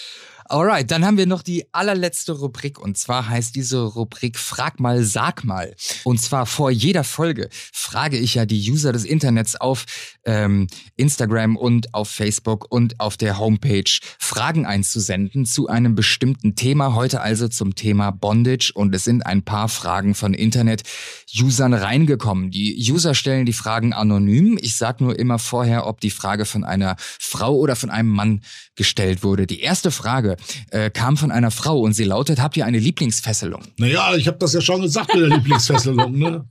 Alright, 0.46 0.90
dann 0.90 1.04
haben 1.04 1.16
wir 1.16 1.26
noch 1.26 1.42
die 1.42 1.64
allerletzte 1.72 2.32
Rubrik 2.32 2.78
und 2.78 2.98
zwar 2.98 3.28
heißt 3.28 3.54
diese 3.54 3.82
Rubrik 3.82 4.38
Frag 4.38 4.80
mal, 4.80 5.04
sag 5.04 5.44
mal. 5.44 5.74
Und 6.04 6.20
zwar 6.20 6.46
vor 6.46 6.70
jeder 6.70 7.04
Folge 7.04 7.48
frage 7.72 8.18
ich 8.18 8.34
ja 8.34 8.44
die 8.44 8.70
User 8.70 8.92
des 8.92 9.04
Internets 9.04 9.56
auf 9.56 9.84
ähm, 10.24 10.66
Instagram 10.96 11.56
und 11.56 11.94
auf 11.94 12.08
Facebook 12.08 12.70
und 12.70 12.98
auf 13.00 13.16
der 13.16 13.38
Homepage 13.38 13.84
Fragen 14.18 14.66
einzusenden 14.66 15.46
zu 15.46 15.68
einem 15.68 15.94
bestimmten 15.94 16.56
Thema. 16.56 16.94
Heute 16.94 17.20
also 17.20 17.48
zum 17.48 17.74
Thema 17.74 18.10
Bondage 18.10 18.72
und 18.74 18.94
es 18.94 19.04
sind 19.04 19.24
ein 19.24 19.42
paar 19.42 19.68
Fragen 19.68 20.14
von 20.14 20.34
Internet-Usern 20.34 21.74
reingekommen. 21.74 22.50
Die 22.50 22.76
User 22.90 23.14
stellen 23.14 23.46
die 23.46 23.52
Fragen 23.52 23.92
anonym. 23.92 24.58
Ich 24.60 24.76
sag 24.76 25.00
nur 25.00 25.18
immer 25.18 25.38
vorher, 25.38 25.86
ob 25.86 26.00
die 26.00 26.10
Frage 26.10 26.44
von 26.44 26.64
einer 26.64 26.96
Frau 26.98 27.54
oder 27.54 27.76
von 27.76 27.90
einem 27.90 28.10
Mann 28.10 28.40
gestellt 28.74 29.22
wurde. 29.22 29.46
Die 29.46 29.60
erste 29.60 29.90
Frage 29.90 30.36
äh, 30.70 30.90
kam 30.90 31.16
von 31.16 31.30
einer 31.30 31.50
Frau 31.50 31.80
und 31.80 31.92
sie 31.94 32.04
lautet, 32.04 32.40
habt 32.40 32.56
ihr 32.56 32.66
eine 32.66 32.78
Lieblingsfesselung? 32.78 33.62
Naja, 33.78 34.14
ich 34.14 34.26
habe 34.26 34.38
das 34.38 34.52
ja 34.52 34.60
schon 34.60 34.82
gesagt 34.82 35.14
mit 35.14 35.22
der 35.22 35.30
Lieblingsfesselung, 35.36 36.18
ne? 36.18 36.44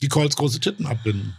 Die 0.00 0.08
Colts 0.08 0.36
große 0.36 0.60
Titten 0.60 0.86
abbinden. 0.86 1.36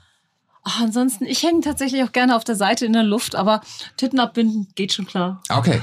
Ach, 0.64 0.80
ansonsten, 0.82 1.26
ich 1.26 1.44
hänge 1.44 1.62
tatsächlich 1.62 2.04
auch 2.04 2.14
gerne 2.14 2.36
auf 2.36 2.46
der 2.46 2.56
Seite 2.56 2.86
in 2.86 2.94
der 2.94 3.04
Luft, 3.04 3.36
aber 3.36 3.62
Titten 3.98 4.20
abbinden 4.20 4.68
geht 4.76 4.94
schon 4.94 5.06
klar. 5.06 5.44
Okay. 5.50 5.82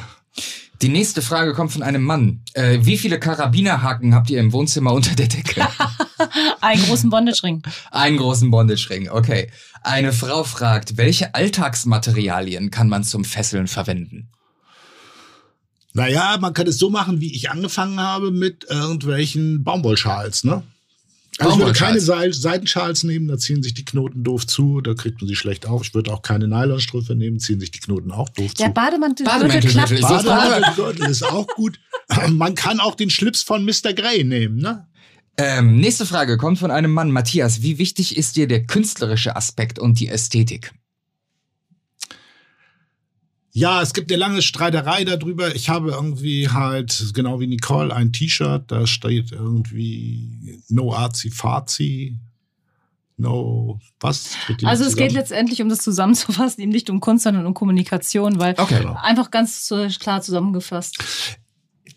Die 0.80 0.88
nächste 0.88 1.20
Frage 1.20 1.52
kommt 1.52 1.72
von 1.72 1.82
einem 1.82 2.02
Mann. 2.02 2.42
Äh, 2.54 2.78
wie 2.80 2.96
viele 2.96 3.20
Karabinerhaken 3.20 4.14
habt 4.14 4.30
ihr 4.30 4.40
im 4.40 4.52
Wohnzimmer 4.54 4.94
unter 4.94 5.14
der 5.14 5.26
Decke? 5.26 5.68
Einen 6.62 6.82
großen 6.82 7.10
Bondage-Ring. 7.10 7.62
Einen 7.90 8.16
großen 8.16 8.50
Bondage-Ring, 8.50 9.10
okay. 9.10 9.50
Eine 9.82 10.14
Frau 10.14 10.42
fragt, 10.42 10.96
welche 10.96 11.34
Alltagsmaterialien 11.34 12.70
kann 12.70 12.88
man 12.88 13.04
zum 13.04 13.24
Fesseln 13.24 13.66
verwenden? 13.66 14.30
Naja, 15.92 16.36
man 16.40 16.54
kann 16.54 16.66
es 16.66 16.78
so 16.78 16.90
machen, 16.90 17.20
wie 17.20 17.34
ich 17.34 17.50
angefangen 17.50 18.00
habe, 18.00 18.30
mit 18.30 18.66
irgendwelchen 18.68 19.64
Baumwollschals, 19.64 20.44
ne? 20.44 20.62
Also 21.38 21.54
ich 21.54 21.58
würde 21.60 21.78
keine 21.78 22.00
Seitenschals 22.00 23.02
nehmen, 23.02 23.28
da 23.28 23.38
ziehen 23.38 23.62
sich 23.62 23.72
die 23.72 23.84
Knoten 23.84 24.22
doof 24.24 24.46
zu, 24.46 24.80
da 24.82 24.92
kriegt 24.94 25.22
man 25.22 25.28
sie 25.28 25.36
schlecht 25.36 25.66
auf. 25.66 25.82
Ich 25.82 25.94
würde 25.94 26.12
auch 26.12 26.20
keine 26.20 26.46
Nylonstrümpfe 26.46 27.14
nehmen, 27.14 27.38
ziehen 27.38 27.60
sich 27.60 27.70
die 27.70 27.78
Knoten 27.78 28.10
auch 28.10 28.28
doof 28.28 28.52
Der 28.54 28.66
zu. 28.66 28.72
Bademantel, 28.72 29.24
Bademantel 29.24 29.70
klappt. 29.70 29.90
ist 29.90 30.02
Bademantelgürtel 30.02 31.08
ist 31.08 31.22
auch 31.22 31.46
gut. 31.46 31.80
Man 32.28 32.54
kann 32.54 32.78
auch 32.80 32.94
den 32.94 33.08
Schlips 33.08 33.42
von 33.42 33.64
Mr. 33.64 33.94
Grey 33.94 34.22
nehmen, 34.24 34.58
ne? 34.58 34.86
Ähm, 35.38 35.78
nächste 35.78 36.04
Frage 36.04 36.36
kommt 36.36 36.58
von 36.58 36.70
einem 36.70 36.92
Mann. 36.92 37.10
Matthias, 37.10 37.62
wie 37.62 37.78
wichtig 37.78 38.18
ist 38.18 38.36
dir 38.36 38.46
der 38.46 38.66
künstlerische 38.66 39.36
Aspekt 39.36 39.78
und 39.78 39.98
die 39.98 40.08
Ästhetik? 40.08 40.72
Ja, 43.52 43.82
es 43.82 43.92
gibt 43.94 44.10
eine 44.12 44.18
lange 44.20 44.42
Streiterei 44.42 45.04
darüber. 45.04 45.54
Ich 45.56 45.68
habe 45.68 45.90
irgendwie 45.90 46.48
halt, 46.48 47.10
genau 47.14 47.40
wie 47.40 47.48
Nicole, 47.48 47.94
ein 47.94 48.12
T-Shirt, 48.12 48.64
da 48.70 48.86
steht 48.86 49.32
irgendwie 49.32 50.62
No 50.68 50.94
Arzi 50.94 51.30
Fazi. 51.30 52.16
No, 53.16 53.78
was? 53.98 54.30
Also 54.62 54.84
es 54.84 54.96
geht 54.96 55.12
letztendlich, 55.12 55.60
um 55.60 55.68
das 55.68 55.80
zusammenzufassen, 55.80 56.60
eben 56.62 56.72
nicht 56.72 56.88
um 56.88 57.00
Kunst, 57.00 57.24
sondern 57.24 57.44
um 57.44 57.52
Kommunikation, 57.52 58.38
weil 58.38 58.54
Okay. 58.56 58.86
einfach 59.02 59.30
ganz 59.30 59.70
klar 59.98 60.22
zusammengefasst. 60.22 60.96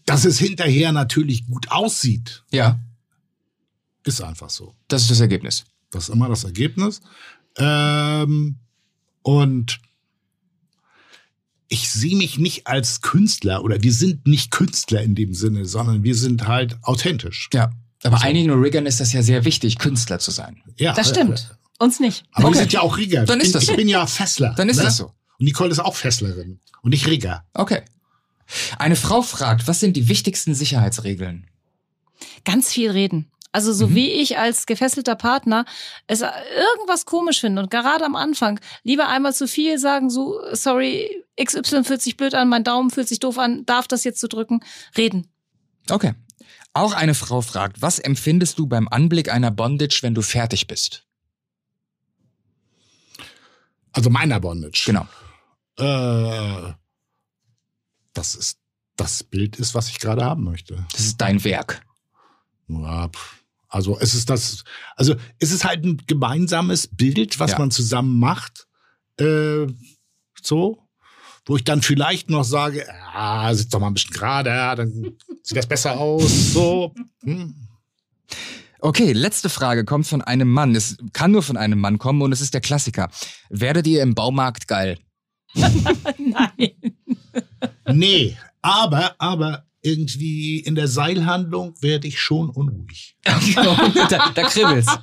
Dass 0.05 0.25
es 0.25 0.38
hinterher 0.39 0.91
natürlich 0.91 1.45
gut 1.47 1.71
aussieht, 1.71 2.43
Ja, 2.51 2.77
ist 4.03 4.21
einfach 4.21 4.49
so. 4.49 4.75
das 4.89 5.03
ist 5.03 5.11
das 5.11 5.19
Ergebnis. 5.21 5.63
Das 5.91 6.09
ist 6.09 6.15
immer 6.15 6.27
das 6.27 6.43
Ergebnis. 6.43 6.99
Ähm, 7.57 8.57
und 9.21 9.80
ich 11.73 11.89
sehe 11.91 12.15
mich 12.15 12.37
nicht 12.37 12.67
als 12.67 13.01
Künstler 13.01 13.63
oder 13.63 13.81
wir 13.81 13.91
sind 13.91 14.27
nicht 14.27 14.51
Künstler 14.51 15.01
in 15.01 15.15
dem 15.15 15.33
Sinne, 15.33 15.65
sondern 15.65 16.03
wir 16.03 16.13
sind 16.15 16.47
halt 16.47 16.77
authentisch. 16.83 17.49
Ja. 17.51 17.71
Aber 18.03 18.17
So. 18.19 18.23
einigen 18.25 18.51
Riggern 18.51 18.85
ist 18.85 18.99
das 18.99 19.11
ja 19.11 19.23
sehr 19.23 19.43
wichtig, 19.43 19.79
Künstler 19.79 20.19
zu 20.19 20.29
sein. 20.29 20.61
Ja, 20.77 20.93
Das 20.93 21.09
stimmt. 21.09 21.49
äh, 21.79 21.83
Uns 21.83 21.99
nicht. 21.99 22.25
Aber 22.31 22.49
Okay. 22.49 22.53
wir 22.55 22.59
sind 22.61 22.73
ja 22.73 22.81
auch 22.81 22.97
Rigger. 22.97 23.25
Dann 23.25 23.39
ist 23.39 23.47
ich, 23.47 23.53
das 23.53 23.63
ich 23.63 23.69
so. 23.69 23.75
bin 23.75 23.87
ja 23.87 24.05
Fessler. 24.05 24.53
Dann 24.55 24.69
ist 24.69 24.77
ne? 24.77 24.83
das 24.83 24.97
so. 24.97 25.05
Und 25.39 25.45
Nicole 25.45 25.71
ist 25.71 25.79
auch 25.79 25.95
Fesslerin 25.95 26.59
und 26.83 26.91
nicht 26.91 27.07
Rigger. 27.07 27.43
Okay. 27.55 27.81
Eine 28.77 28.95
Frau 28.95 29.21
fragt, 29.23 29.67
was 29.67 29.79
sind 29.79 29.97
die 29.97 30.07
wichtigsten 30.09 30.53
Sicherheitsregeln? 30.53 31.47
Ganz 32.45 32.71
viel 32.71 32.91
reden. 32.91 33.31
Also 33.53 33.71
so 33.71 33.88
Mhm. 33.88 33.95
wie 33.95 34.09
ich 34.11 34.38
als 34.38 34.65
gefesselter 34.65 35.15
Partner 35.15 35.63
es 36.07 36.21
irgendwas 36.21 37.05
komisch 37.05 37.39
finde 37.39 37.61
und 37.61 37.71
gerade 37.71 38.03
am 38.03 38.15
Anfang 38.15 38.59
lieber 38.84 39.07
einmal 39.07 39.34
zu 39.34 39.47
viel 39.47 39.77
sagen, 39.80 40.09
so 40.09 40.41
sorry, 40.51 41.23
XY 41.41 41.84
fühlt 41.85 42.01
sich 42.01 42.17
blöd 42.17 42.34
an, 42.35 42.49
mein 42.49 42.63
Daumen 42.65 42.89
fühlt 42.91 43.07
sich 43.07 43.19
doof 43.19 43.38
an, 43.38 43.65
darf 43.65 43.88
das 43.88 44.03
jetzt 44.03 44.19
so 44.19 44.27
drücken? 44.27 44.61
Reden. 44.97 45.31
Okay. 45.89 46.13
Auch 46.73 46.93
eine 46.93 47.13
Frau 47.13 47.41
fragt, 47.41 47.81
was 47.84 47.99
empfindest 47.99 48.57
du 48.57 48.65
beim 48.65 48.88
Anblick 48.88 49.31
einer 49.31 49.51
Bondage, 49.51 49.99
wenn 50.01 50.15
du 50.15 50.23
fertig 50.23 50.65
bist? 50.67 51.05
Also 53.91 54.09
meiner 54.09 54.39
Bondage. 54.39 54.84
Genau. 54.88 55.07
Äh, 55.77 56.73
das 58.13 58.34
ist 58.35 58.57
das 58.95 59.23
Bild 59.23 59.55
ist, 59.57 59.73
was 59.75 59.89
ich 59.89 59.99
gerade 59.99 60.23
haben 60.23 60.43
möchte. 60.43 60.85
Das 60.91 61.01
ist 61.01 61.17
dein 61.21 61.43
Werk. 61.43 61.81
Ja, 62.67 63.07
pff. 63.09 63.42
Also 63.73 63.97
es 63.99 64.13
ist 64.13 64.29
das, 64.29 64.63
also 64.95 65.15
es 65.39 65.51
ist 65.51 65.65
halt 65.65 65.83
ein 65.83 65.97
gemeinsames 66.05 66.87
Bild, 66.87 67.39
was 67.39 67.51
Ja. 67.51 67.59
man 67.59 67.71
zusammen 67.71 68.19
macht. 68.19 68.67
Äh, 69.19 69.65
so, 70.41 70.87
wo 71.45 71.55
ich 71.57 71.63
dann 71.63 71.81
vielleicht 71.81 72.29
noch 72.29 72.43
sage, 72.43 72.85
ah, 73.13 73.53
sitzt 73.53 73.73
doch 73.73 73.79
mal 73.79 73.87
ein 73.87 73.93
bisschen 73.95 74.13
gerade, 74.13 74.51
ja, 74.51 74.75
dann 74.75 75.17
sieht 75.43 75.57
das 75.57 75.65
besser 75.65 75.99
aus. 75.99 76.53
So. 76.53 76.93
Hm. 77.23 77.55
Okay, 78.79 79.13
letzte 79.13 79.49
Frage 79.49 79.85
kommt 79.85 80.05
von 80.05 80.21
einem 80.21 80.49
Mann. 80.51 80.75
Es 80.75 80.97
kann 81.13 81.31
nur 81.31 81.41
von 81.41 81.57
einem 81.57 81.79
Mann 81.79 81.97
kommen 81.97 82.21
und 82.21 82.31
es 82.31 82.41
ist 82.41 82.53
der 82.53 82.61
Klassiker. 82.61 83.09
Werdet 83.49 83.87
ihr 83.87 84.03
im 84.03 84.13
Baumarkt 84.13 84.67
geil? 84.67 84.99
Nein. 85.55 86.73
Nee, 87.91 88.37
aber, 88.61 89.15
aber 89.19 89.65
irgendwie 89.84 90.60
in 90.60 90.76
der 90.76 90.88
Seilhandlung 90.88 91.76
werde 91.81 92.07
ich 92.07 92.19
schon 92.19 92.49
unruhig. 92.49 93.18
da, 93.23 94.31
da 94.34 94.43
kribbelt's. 94.43 94.97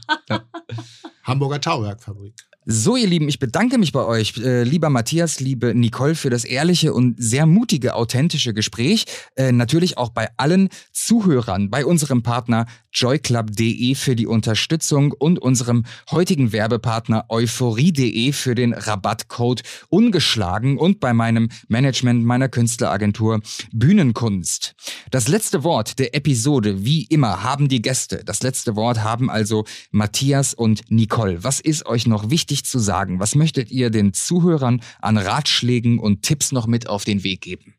Hamburger 1.23 1.61
Tauwerkfabrik. 1.61 2.35
So, 2.67 2.95
ihr 2.95 3.07
Lieben, 3.07 3.27
ich 3.27 3.39
bedanke 3.39 3.79
mich 3.79 3.91
bei 3.91 4.05
euch, 4.05 4.37
äh, 4.37 4.65
lieber 4.65 4.91
Matthias, 4.91 5.41
liebe 5.41 5.75
Nicole, 5.75 6.15
für 6.15 6.29
das 6.29 6.45
ehrliche 6.45 6.93
und 6.93 7.15
sehr 7.19 7.47
mutige, 7.47 7.95
authentische 7.95 8.53
Gespräch. 8.53 9.07
Äh, 9.35 9.51
natürlich 9.51 9.97
auch 9.97 10.11
bei 10.11 10.29
allen 10.37 10.69
Zuhörern, 10.93 11.71
bei 11.71 11.87
unserem 11.87 12.23
Partner 12.23 12.67
joyclub.de 12.93 13.95
für 13.95 14.15
die 14.15 14.27
Unterstützung 14.27 15.13
und 15.13 15.39
unserem 15.39 15.85
heutigen 16.11 16.53
Werbepartner 16.53 17.25
euphorie.de 17.31 18.33
für 18.33 18.55
den 18.55 18.75
Rabattcode 18.75 19.63
ungeschlagen 19.89 20.77
und 20.77 21.01
bei 21.01 21.15
meinem 21.15 21.49
Management 21.69 22.27
meiner 22.27 22.51
Künstleragentur 22.51 23.41
Bühnenkunst. 23.73 24.75
Das 25.11 25.29
letzte 25.29 25.65
Wort 25.65 25.99
der 25.99 26.15
Episode, 26.15 26.85
wie 26.85 27.05
immer, 27.05 27.43
haben 27.43 27.69
die 27.69 27.81
Gäste. 27.81 28.23
Das 28.25 28.43
letzte 28.43 28.77
Wort 28.77 29.03
haben 29.03 29.31
also 29.31 29.65
Matthias 29.93 30.53
und 30.53 30.83
Nicole. 30.91 31.43
Was 31.43 31.61
ist 31.61 31.87
euch 31.87 32.07
noch 32.07 32.29
wichtig 32.29 32.50
zu 32.59 32.79
sagen? 32.79 33.21
Was 33.21 33.35
möchtet 33.35 33.71
ihr 33.71 33.91
den 33.91 34.13
Zuhörern 34.13 34.83
an 35.01 35.17
Ratschlägen 35.17 35.99
und 35.99 36.23
Tipps 36.23 36.53
noch 36.53 36.67
mit 36.67 36.89
auf 36.89 37.05
den 37.05 37.23
Weg 37.23 37.41
geben? 37.41 37.75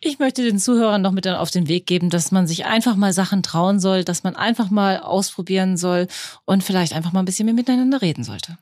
Ich 0.00 0.18
möchte 0.18 0.42
den 0.42 0.58
Zuhörern 0.58 1.02
noch 1.02 1.12
mit 1.12 1.26
auf 1.26 1.50
den 1.50 1.68
Weg 1.68 1.86
geben, 1.86 2.10
dass 2.10 2.30
man 2.30 2.46
sich 2.46 2.64
einfach 2.66 2.96
mal 2.96 3.12
Sachen 3.12 3.42
trauen 3.42 3.80
soll, 3.80 4.04
dass 4.04 4.22
man 4.22 4.36
einfach 4.36 4.70
mal 4.70 5.00
ausprobieren 5.00 5.76
soll 5.76 6.06
und 6.44 6.62
vielleicht 6.62 6.92
einfach 6.92 7.12
mal 7.12 7.20
ein 7.20 7.24
bisschen 7.26 7.46
mehr 7.46 7.54
miteinander 7.54 8.02
reden 8.02 8.22
sollte. 8.24 8.58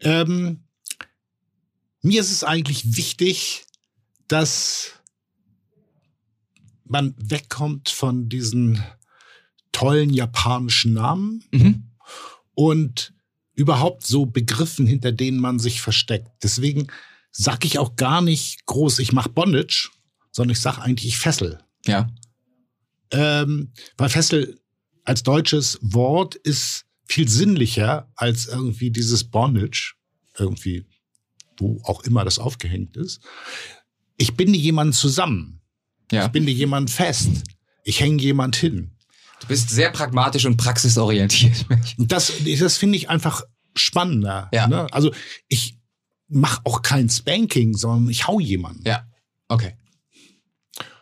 Ähm, 0.00 0.60
mir 2.02 2.20
ist 2.20 2.30
es 2.30 2.44
eigentlich 2.44 2.96
wichtig, 2.96 3.64
dass 4.28 4.92
man 6.84 7.14
wegkommt 7.18 7.88
von 7.88 8.28
diesen 8.28 8.82
tollen 9.72 10.10
japanischen 10.10 10.92
Namen 10.92 11.44
Mhm. 11.50 11.90
und 12.54 13.12
überhaupt 13.56 14.06
so 14.06 14.26
Begriffen, 14.26 14.86
hinter 14.86 15.10
denen 15.10 15.40
man 15.40 15.58
sich 15.58 15.80
versteckt. 15.80 16.30
Deswegen 16.42 16.86
sage 17.32 17.66
ich 17.66 17.78
auch 17.78 17.96
gar 17.96 18.22
nicht 18.22 18.64
groß, 18.66 19.00
ich 19.00 19.12
mache 19.12 19.30
Bondage, 19.30 19.90
sondern 20.30 20.52
ich 20.52 20.60
sage 20.60 20.82
eigentlich, 20.82 21.08
ich 21.08 21.18
fessel. 21.18 21.58
Ja. 21.86 22.08
Ähm, 23.10 23.72
weil 23.96 24.10
Fessel 24.10 24.60
als 25.04 25.22
deutsches 25.22 25.78
Wort 25.80 26.34
ist 26.34 26.84
viel 27.06 27.28
sinnlicher 27.28 28.10
als 28.14 28.46
irgendwie 28.46 28.90
dieses 28.90 29.24
Bondage, 29.24 29.94
irgendwie, 30.38 30.86
wo 31.58 31.80
auch 31.84 32.02
immer 32.02 32.24
das 32.24 32.38
aufgehängt 32.38 32.96
ist. 32.96 33.20
Ich 34.16 34.34
binde 34.34 34.58
jemanden 34.58 34.92
zusammen. 34.92 35.60
Ja. 36.12 36.26
Ich 36.26 36.32
binde 36.32 36.52
jemanden 36.52 36.88
fest. 36.88 37.44
Ich 37.84 38.00
hänge 38.00 38.20
jemand 38.20 38.56
hin. 38.56 38.95
Du 39.40 39.48
bist 39.48 39.70
sehr 39.70 39.90
pragmatisch 39.90 40.46
und 40.46 40.56
praxisorientiert. 40.56 41.66
Und 41.98 42.10
das, 42.10 42.32
das 42.58 42.76
finde 42.76 42.96
ich 42.96 43.10
einfach 43.10 43.42
spannender. 43.74 44.48
Ja. 44.52 44.66
Ne? 44.66 44.86
Also 44.92 45.12
ich 45.48 45.78
mache 46.28 46.62
auch 46.64 46.82
kein 46.82 47.08
Spanking, 47.08 47.74
sondern 47.74 48.10
ich 48.10 48.26
hau 48.26 48.40
jemanden. 48.40 48.82
Ja. 48.86 49.06
Okay. 49.48 49.74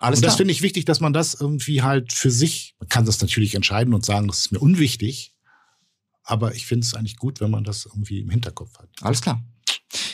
Alles 0.00 0.18
und 0.18 0.26
das 0.26 0.36
finde 0.36 0.52
ich 0.52 0.62
wichtig, 0.62 0.84
dass 0.84 1.00
man 1.00 1.12
das 1.12 1.34
irgendwie 1.34 1.82
halt 1.82 2.12
für 2.12 2.30
sich, 2.30 2.74
man 2.78 2.88
kann 2.88 3.06
das 3.06 3.20
natürlich 3.20 3.54
entscheiden 3.54 3.94
und 3.94 4.04
sagen, 4.04 4.28
das 4.28 4.40
ist 4.40 4.52
mir 4.52 4.60
unwichtig. 4.60 5.34
Aber 6.22 6.54
ich 6.54 6.66
finde 6.66 6.84
es 6.84 6.94
eigentlich 6.94 7.16
gut, 7.16 7.40
wenn 7.40 7.50
man 7.50 7.64
das 7.64 7.86
irgendwie 7.86 8.20
im 8.20 8.30
Hinterkopf 8.30 8.78
hat. 8.78 8.88
Alles 9.00 9.20
klar. 9.20 9.42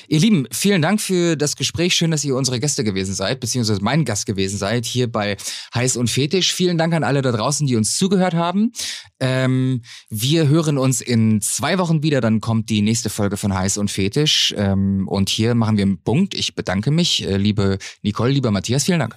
Ihr 0.08 0.18
Lieben, 0.18 0.48
vielen 0.50 0.82
Dank 0.82 1.00
für 1.00 1.36
das 1.36 1.54
Gespräch. 1.54 1.94
Schön, 1.94 2.10
dass 2.10 2.24
ihr 2.24 2.34
unsere 2.34 2.58
Gäste 2.58 2.82
gewesen 2.82 3.14
seid, 3.14 3.38
beziehungsweise 3.38 3.80
mein 3.80 4.04
Gast 4.04 4.26
gewesen 4.26 4.58
seid, 4.58 4.84
hier 4.84 5.10
bei 5.10 5.36
Heiß 5.72 5.96
und 5.96 6.10
Fetisch. 6.10 6.52
Vielen 6.52 6.78
Dank 6.78 6.94
an 6.94 7.04
alle 7.04 7.22
da 7.22 7.30
draußen, 7.30 7.64
die 7.64 7.76
uns 7.76 7.96
zugehört 7.96 8.34
haben. 8.34 8.72
Ähm, 9.20 9.82
wir 10.08 10.48
hören 10.48 10.78
uns 10.78 11.00
in 11.00 11.40
zwei 11.40 11.78
Wochen 11.78 12.02
wieder, 12.02 12.20
dann 12.20 12.40
kommt 12.40 12.70
die 12.70 12.82
nächste 12.82 13.08
Folge 13.08 13.36
von 13.36 13.54
Heiß 13.54 13.78
und 13.78 13.88
Fetisch. 13.88 14.52
Ähm, 14.56 15.06
und 15.06 15.28
hier 15.28 15.54
machen 15.54 15.76
wir 15.76 15.84
einen 15.84 16.02
Punkt. 16.02 16.34
Ich 16.34 16.56
bedanke 16.56 16.90
mich, 16.90 17.24
äh, 17.24 17.36
liebe 17.36 17.78
Nicole, 18.02 18.32
lieber 18.32 18.50
Matthias, 18.50 18.84
vielen 18.84 18.98
Dank. 18.98 19.16